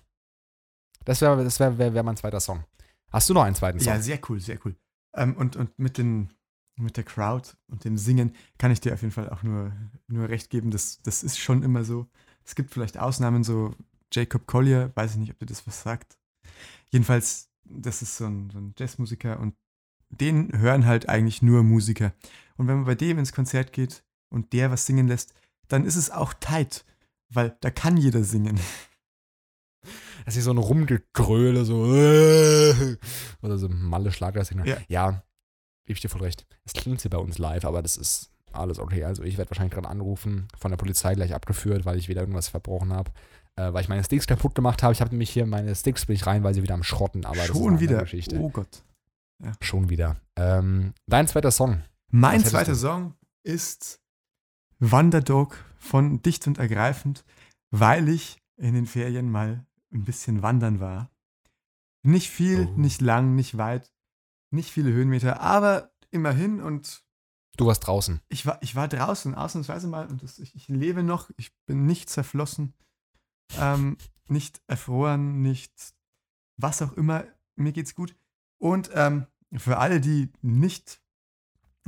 Das 1.06 1.22
wäre 1.22 1.44
das 1.44 1.60
wär, 1.60 1.78
wär, 1.78 1.94
wär 1.94 2.04
mein 2.04 2.18
zweiter 2.18 2.40
Song. 2.40 2.64
Hast 3.12 3.30
du 3.30 3.34
noch 3.34 3.44
einen 3.44 3.56
zweiten 3.56 3.80
Song? 3.80 3.94
Ja, 3.94 4.02
sehr 4.02 4.20
cool, 4.30 4.40
sehr 4.40 4.58
cool. 4.66 4.76
Ähm, 5.16 5.36
und 5.36 5.56
und 5.56 5.78
mit, 5.78 5.98
den, 5.98 6.30
mit 6.76 6.98
der 6.98 7.04
Crowd 7.04 7.50
und 7.68 7.84
dem 7.84 7.98
Singen 7.98 8.36
kann 8.58 8.72
ich 8.72 8.80
dir 8.82 8.94
auf 8.94 9.02
jeden 9.02 9.14
Fall 9.14 9.30
auch 9.30 9.44
nur, 9.44 9.74
nur 10.08 10.30
recht 10.30 10.50
geben. 10.50 10.72
Das, 10.72 11.02
das 11.02 11.24
ist 11.24 11.40
schon 11.40 11.64
immer 11.64 11.84
so. 11.84 12.08
Es 12.46 12.56
gibt 12.56 12.72
vielleicht 12.72 12.98
Ausnahmen, 12.98 13.44
so 13.44 13.74
Jacob 14.14 14.48
Collier, 14.48 14.92
weiß 14.96 15.12
ich 15.12 15.18
nicht, 15.18 15.32
ob 15.32 15.40
dir 15.40 15.46
das 15.46 15.66
was 15.68 15.82
sagt. 15.82 16.18
Jedenfalls, 16.90 17.50
das 17.64 18.02
ist 18.02 18.18
so 18.18 18.26
ein, 18.26 18.50
so 18.50 18.60
ein 18.60 18.74
Jazzmusiker 18.78 19.40
und 19.40 19.56
den 20.10 20.58
hören 20.58 20.86
halt 20.86 21.08
eigentlich 21.08 21.42
nur 21.42 21.64
Musiker. 21.64 22.14
Und 22.58 22.68
wenn 22.68 22.78
man 22.78 22.86
bei 22.86 22.96
dem 22.96 23.20
ins 23.20 23.34
Konzert 23.34 23.74
geht 23.74 24.04
und 24.30 24.54
der 24.54 24.72
was 24.72 24.86
singen 24.86 25.08
lässt, 25.08 25.34
dann 25.68 25.86
ist 25.86 25.96
es 25.96 26.10
auch 26.10 26.34
tight. 26.34 26.86
Weil 27.32 27.56
da 27.62 27.70
kann 27.70 27.98
jeder 27.98 28.24
singen. 28.24 28.60
Das 30.26 30.36
ist 30.36 30.44
so 30.44 30.52
ein 30.52 30.58
Rumgegröle, 30.58 31.64
so 31.64 31.86
oder 33.42 33.58
so 33.58 33.70
Malle 33.70 34.12
Schlagersänger. 34.12 34.66
Ja, 34.66 34.78
ja 34.90 35.24
gebe 35.90 35.98
ich 35.98 36.02
dir 36.02 36.10
voll 36.10 36.22
recht. 36.22 36.46
Es 36.66 36.74
klingt 36.74 37.02
hier 37.02 37.10
bei 37.10 37.18
uns 37.18 37.40
live, 37.40 37.66
aber 37.66 37.82
das 37.82 37.98
ist 37.98 38.30
alles 38.52 38.78
okay. 38.78 39.06
Also 39.06 39.24
ich 39.24 39.40
werde 39.40 39.50
wahrscheinlich 39.50 39.74
gerade 39.74 39.90
anrufen, 39.90 40.48
von 40.56 40.70
der 40.70 40.78
Polizei 40.78 41.16
gleich 41.16 41.34
abgeführt, 41.34 41.84
weil 41.84 41.98
ich 41.98 42.10
wieder 42.10 42.22
irgendwas 42.22 42.48
verbrochen 42.48 42.94
habe. 42.94 43.12
Äh, 43.60 43.74
weil 43.74 43.82
ich 43.82 43.90
meine 43.90 44.04
Sticks 44.04 44.26
kaputt 44.26 44.56
gemacht 44.56 44.84
habe. 44.84 44.94
Ich 44.94 45.02
habe 45.02 45.12
nämlich 45.12 45.32
hier 45.32 45.46
meine 45.46 45.76
Sticks 45.76 46.06
bin 46.06 46.16
ich 46.16 46.26
rein, 46.26 46.44
weil 46.44 46.54
sie 46.54 46.64
wieder 46.64 46.76
am 46.76 46.84
Schrotten, 46.84 47.26
aber 47.26 47.42
Schon 47.42 47.82
wieder. 47.82 48.00
Geschichte. 48.00 48.40
Oh 48.40 48.50
Gott. 48.50 48.84
Ja. 49.44 49.52
Schon 49.60 49.90
wieder. 49.90 50.16
Ähm, 50.38 50.94
dein 51.08 51.28
zweiter 51.28 51.52
Song. 51.52 51.84
Mein 52.10 52.44
zweiter 52.46 52.76
Song 52.76 53.16
ist 53.44 54.00
Wanderdog 54.80 55.58
von 55.78 56.22
Dicht 56.22 56.48
und 56.48 56.58
Ergreifend, 56.58 57.26
weil 57.70 58.08
ich 58.08 58.42
in 58.56 58.76
den 58.76 58.86
Ferien 58.86 59.30
mal 59.30 59.66
ein 59.94 60.06
bisschen 60.06 60.42
wandern 60.42 60.80
war. 60.80 61.12
Nicht 62.02 62.30
viel, 62.30 62.66
oh. 62.66 62.80
nicht 62.80 63.02
lang, 63.02 63.36
nicht 63.36 63.58
weit, 63.58 63.92
nicht 64.52 64.72
viele 64.72 64.92
Höhenmeter, 64.92 65.42
aber 65.42 65.92
immerhin 66.12 66.62
und. 66.62 67.04
Du 67.58 67.66
warst 67.66 67.86
draußen. 67.86 68.22
Ich 68.30 68.46
war, 68.46 68.58
ich 68.62 68.76
war 68.76 68.88
draußen, 68.88 69.36
ausnahmsweise 69.36 69.90
mal, 69.90 70.08
und 70.08 70.24
das, 70.24 70.40
ich, 70.40 70.56
ich, 70.56 70.70
lebe 70.70 71.04
noch, 71.04 71.30
ich 71.36 71.52
bin 71.66 71.86
nicht 71.86 72.10
zerflossen, 72.10 72.74
ähm, 73.58 73.98
nicht 74.28 74.62
erfroren, 74.68 75.42
nicht 75.42 75.94
was 76.58 76.82
auch 76.82 76.94
immer, 76.94 77.26
mir 77.56 77.72
geht's 77.72 77.96
gut. 77.96 78.16
Und 78.58 78.90
ähm, 78.94 79.26
für 79.56 79.78
alle, 79.78 80.02
die 80.02 80.32
nicht 80.42 81.02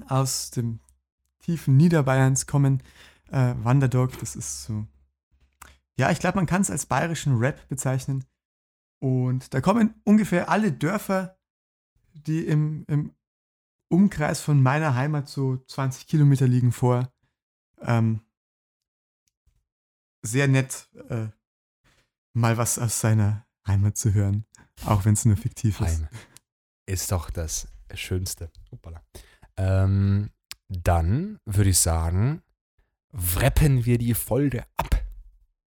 aus 0.07 0.51
dem 0.51 0.79
tiefen 1.39 1.77
Niederbayerns 1.77 2.47
kommen, 2.47 2.81
äh, 3.29 3.53
Wanderdog, 3.57 4.17
das 4.19 4.35
ist 4.35 4.63
so. 4.63 4.85
Ja, 5.97 6.09
ich 6.11 6.19
glaube, 6.19 6.37
man 6.37 6.45
kann 6.45 6.61
es 6.61 6.71
als 6.71 6.85
bayerischen 6.85 7.37
Rap 7.37 7.67
bezeichnen. 7.67 8.23
Und 8.99 9.53
da 9.53 9.61
kommen 9.61 9.95
ungefähr 10.03 10.49
alle 10.49 10.71
Dörfer, 10.71 11.37
die 12.13 12.45
im, 12.45 12.85
im 12.87 13.13
Umkreis 13.89 14.41
von 14.41 14.61
meiner 14.61 14.95
Heimat 14.95 15.27
so 15.27 15.57
20 15.57 16.07
Kilometer 16.07 16.47
liegen 16.47 16.71
vor. 16.71 17.11
Ähm, 17.81 18.21
sehr 20.21 20.47
nett, 20.47 20.87
äh, 21.09 21.27
mal 22.33 22.57
was 22.57 22.79
aus 22.79 22.99
seiner 22.99 23.45
Heimat 23.67 23.97
zu 23.97 24.13
hören, 24.13 24.45
auch 24.85 25.05
wenn 25.05 25.13
es 25.13 25.25
nur 25.25 25.37
fiktiv 25.37 25.79
ist. 25.81 25.99
Heim. 25.99 26.07
Ist 26.85 27.11
doch 27.11 27.29
das 27.29 27.67
Schönste. 27.93 28.51
Ähm, 29.57 30.31
dann 30.67 31.39
würde 31.45 31.69
ich 31.69 31.79
sagen, 31.79 32.41
wrappen 33.11 33.85
wir 33.85 33.97
die 33.97 34.13
Folge 34.13 34.65
ab. 34.77 35.03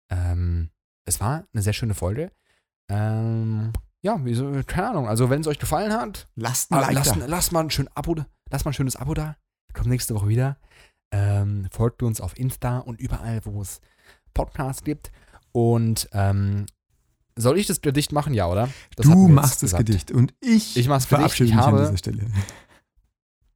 Ähm, 0.09 0.69
es 1.05 1.19
war 1.19 1.45
eine 1.53 1.61
sehr 1.61 1.73
schöne 1.73 1.93
Folge. 1.93 2.31
Ähm, 2.89 3.71
ja, 4.01 4.19
wieso, 4.23 4.51
keine 4.65 4.89
Ahnung. 4.89 5.07
Also, 5.07 5.29
wenn 5.29 5.41
es 5.41 5.47
euch 5.47 5.59
gefallen 5.59 5.93
hat, 5.93 6.27
lasst, 6.35 6.71
ein 6.71 6.79
like 6.79 6.93
lasst, 6.93 7.15
lasst 7.15 7.51
mal 7.51 7.61
ein 7.61 7.69
schön 7.69 7.89
Abo, 7.95 8.15
lasst 8.49 8.65
mal 8.65 8.71
ein 8.71 8.73
schönes 8.73 8.95
Abo 8.95 9.13
da. 9.13 9.35
Kommt 9.73 9.87
nächste 9.87 10.15
Woche 10.15 10.27
wieder. 10.27 10.57
Ähm, 11.11 11.67
folgt 11.71 12.03
uns 12.03 12.19
auf 12.19 12.37
Insta 12.37 12.79
und 12.79 12.99
überall, 12.99 13.41
wo 13.45 13.61
es 13.61 13.79
Podcasts 14.33 14.83
gibt. 14.83 15.11
Und 15.57 16.07
ähm, 16.11 16.67
soll 17.35 17.57
ich 17.57 17.65
das 17.65 17.81
Gedicht 17.81 18.11
machen, 18.11 18.35
ja, 18.35 18.45
oder? 18.47 18.69
Das 18.95 19.07
du 19.07 19.27
machst 19.27 19.63
das 19.63 19.75
Gedicht 19.75 20.11
und 20.11 20.35
ich, 20.39 20.77
ich 20.77 20.87
mach's 20.87 21.05
verabschiede 21.05 21.49
mich 21.49 21.59
habe, 21.59 21.77
an 21.77 21.83
dieser 21.83 21.97
Stelle. 21.97 22.27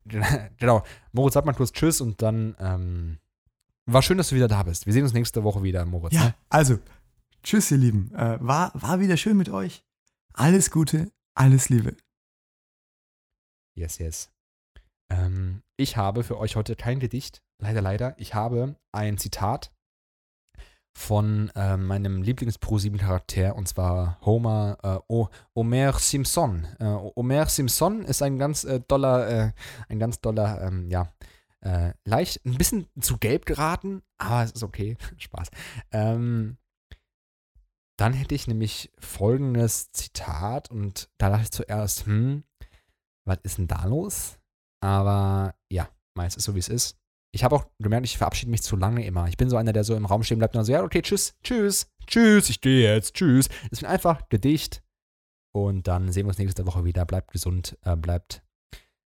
genau. 0.58 0.84
Moritz, 1.12 1.36
sag 1.36 1.45
mal 1.45 1.54
kurz 1.54 1.72
Tschüss 1.72 2.02
und 2.02 2.20
dann 2.24 2.56
ähm, 2.58 3.20
war 3.86 4.02
schön, 4.02 4.18
dass 4.18 4.30
du 4.30 4.36
wieder 4.36 4.47
da 4.47 4.64
bist. 4.64 4.88
Wir 4.88 4.93
sehen 4.93 5.04
uns 5.04 5.14
nächste 5.14 5.43
Woche 5.43 5.62
wieder, 5.62 5.86
Moritz. 5.86 6.16
Ja, 6.16 6.24
ne? 6.24 6.36
also, 6.49 6.80
tschüss, 7.43 7.70
ihr 7.70 7.78
Lieben. 7.78 8.12
Äh, 8.16 8.39
war, 8.41 8.72
war 8.74 8.99
wieder 8.99 9.16
schön 9.16 9.38
mit 9.38 9.49
euch. 9.49 9.84
Alles 10.34 10.72
Gute, 10.72 11.12
alles 11.36 11.70
Liebe. 11.70 11.95
Yes, 13.76 13.99
yes. 13.99 14.32
Ähm, 15.12 15.62
ich 15.78 15.97
habe 15.97 16.24
für 16.24 16.39
euch 16.39 16.56
heute 16.56 16.76
kein 16.76 16.99
Gedicht. 16.99 17.43
Leider, 17.60 17.84
leider. 17.84 18.16
Ich 18.18 18.34
habe 18.34 18.76
ein 18.91 19.20
Zitat 19.20 19.72
von 20.94 21.50
äh, 21.56 21.78
meinem 21.78 22.22
Lieblings-Pro-7-Charakter 22.22 23.56
und 23.56 23.68
zwar 23.68 24.20
Homer 24.22 24.78
äh, 24.84 25.00
o 25.08 25.30
Homer 25.56 25.94
Simpson. 25.94 26.68
Äh, 26.80 26.86
Homer 26.86 27.48
Simpson 27.48 28.04
ist 28.04 28.22
ein 28.22 28.38
ganz 28.38 28.64
äh, 28.64 28.82
doller, 28.88 29.28
äh, 29.30 29.52
ein 29.89 30.00
ganz 30.00 30.20
doller, 30.20 30.62
ähm, 30.62 30.89
ja, 30.89 31.14
äh, 31.62 31.94
leicht, 32.06 32.46
ein 32.46 32.58
bisschen 32.58 32.88
zu 33.00 33.18
gelb 33.18 33.46
geraten, 33.46 34.02
aber 34.18 34.44
es 34.44 34.52
ist 34.52 34.64
okay. 34.64 34.98
Spaß. 35.18 35.50
Ähm, 35.92 36.58
dann 37.98 38.14
hätte 38.14 38.36
ich 38.36 38.48
nämlich 38.48 38.92
folgendes 39.00 39.92
Zitat 39.92 40.72
und 40.72 41.10
da 41.20 41.30
dachte 41.30 41.44
ich 41.44 41.52
zuerst, 41.52 42.06
hm, 42.06 42.44
was 43.26 43.38
ist 43.44 43.60
denn 43.60 43.68
da 43.68 43.86
los? 43.86 44.39
Aber 44.84 45.54
ja, 45.72 45.88
meist 46.16 46.38
ist 46.38 46.46
so, 46.46 46.56
wie 46.56 46.60
es 46.60 46.70
ist. 46.70 46.98
Ich 47.34 47.44
habe 47.44 47.56
auch 47.56 47.66
gemerkt, 47.80 48.06
ich 48.06 48.18
verabschiede 48.18 48.52
mich 48.52 48.62
zu 48.62 48.76
lange 48.76 49.06
immer. 49.06 49.28
Ich 49.28 49.38
bin 49.38 49.50
so 49.50 49.56
einer, 49.56 49.74
der 49.74 49.84
so 49.84 49.96
im 49.96 50.06
Raum 50.06 50.24
stehen 50.24 50.38
bleibt 50.38 50.54
und 50.54 50.60
dann 50.60 50.66
so, 50.66 50.74
ja, 50.74 50.84
okay, 50.84 51.02
tschüss, 51.02 51.36
tschüss, 51.44 51.88
tschüss, 52.06 52.50
ich 52.50 52.60
gehe 52.60 52.94
jetzt, 52.94 53.14
tschüss. 53.14 53.48
Es 53.72 53.82
ist 53.82 53.86
einfach 53.86 54.28
Gedicht. 54.30 54.84
Und 55.54 55.88
dann 55.88 56.12
sehen 56.12 56.26
wir 56.26 56.30
uns 56.30 56.38
nächste 56.38 56.66
Woche 56.66 56.86
wieder. 56.86 57.06
Bleibt 57.06 57.32
gesund, 57.32 57.78
äh, 57.84 57.96
bleibt 57.96 58.44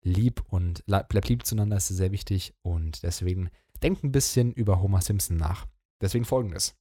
lieb 0.01 0.43
und 0.47 0.85
bleibt 0.85 1.29
lieb 1.29 1.45
zueinander, 1.45 1.77
ist 1.77 1.87
sehr 1.87 2.11
wichtig. 2.11 2.53
Und 2.61 3.03
deswegen 3.03 3.49
denkt 3.81 4.03
ein 4.03 4.11
bisschen 4.11 4.53
über 4.53 4.81
Homer 4.81 5.01
Simpson 5.01 5.37
nach. 5.37 5.67
Deswegen 6.01 6.25
folgendes. 6.25 6.75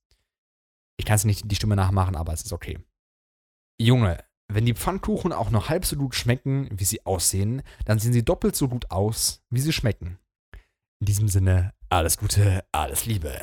Ich 0.97 1.07
kann 1.07 1.17
es 1.17 1.25
nicht 1.25 1.51
die 1.51 1.55
Stimme 1.57 1.77
nachmachen, 1.77 2.17
aber 2.17 2.33
es 2.33 2.43
ist 2.43 2.53
okay. 2.53 2.79
Junge, 3.81 4.23
wenn 4.49 4.67
die 4.67 4.75
Pfannkuchen 4.75 5.33
auch 5.33 5.51
nur 5.51 5.69
halb 5.69 5.85
so 5.85 5.97
gut 5.97 6.15
schmecken, 6.15 6.69
wie 6.73 6.85
sie 6.85 7.05
aussehen, 7.07 7.63
dann 7.85 7.99
sehen 7.99 8.13
sie 8.13 8.25
doppelt 8.25 8.55
so 8.55 8.69
gut 8.69 8.91
aus, 8.91 9.43
wie 9.51 9.61
sie 9.61 9.73
schmecken. 9.73 10.19
In 11.03 11.07
diesem 11.07 11.27
Sinne, 11.27 11.73
alles 11.89 12.17
Gute, 12.17 12.63
alles 12.71 13.07
Liebe. 13.07 13.37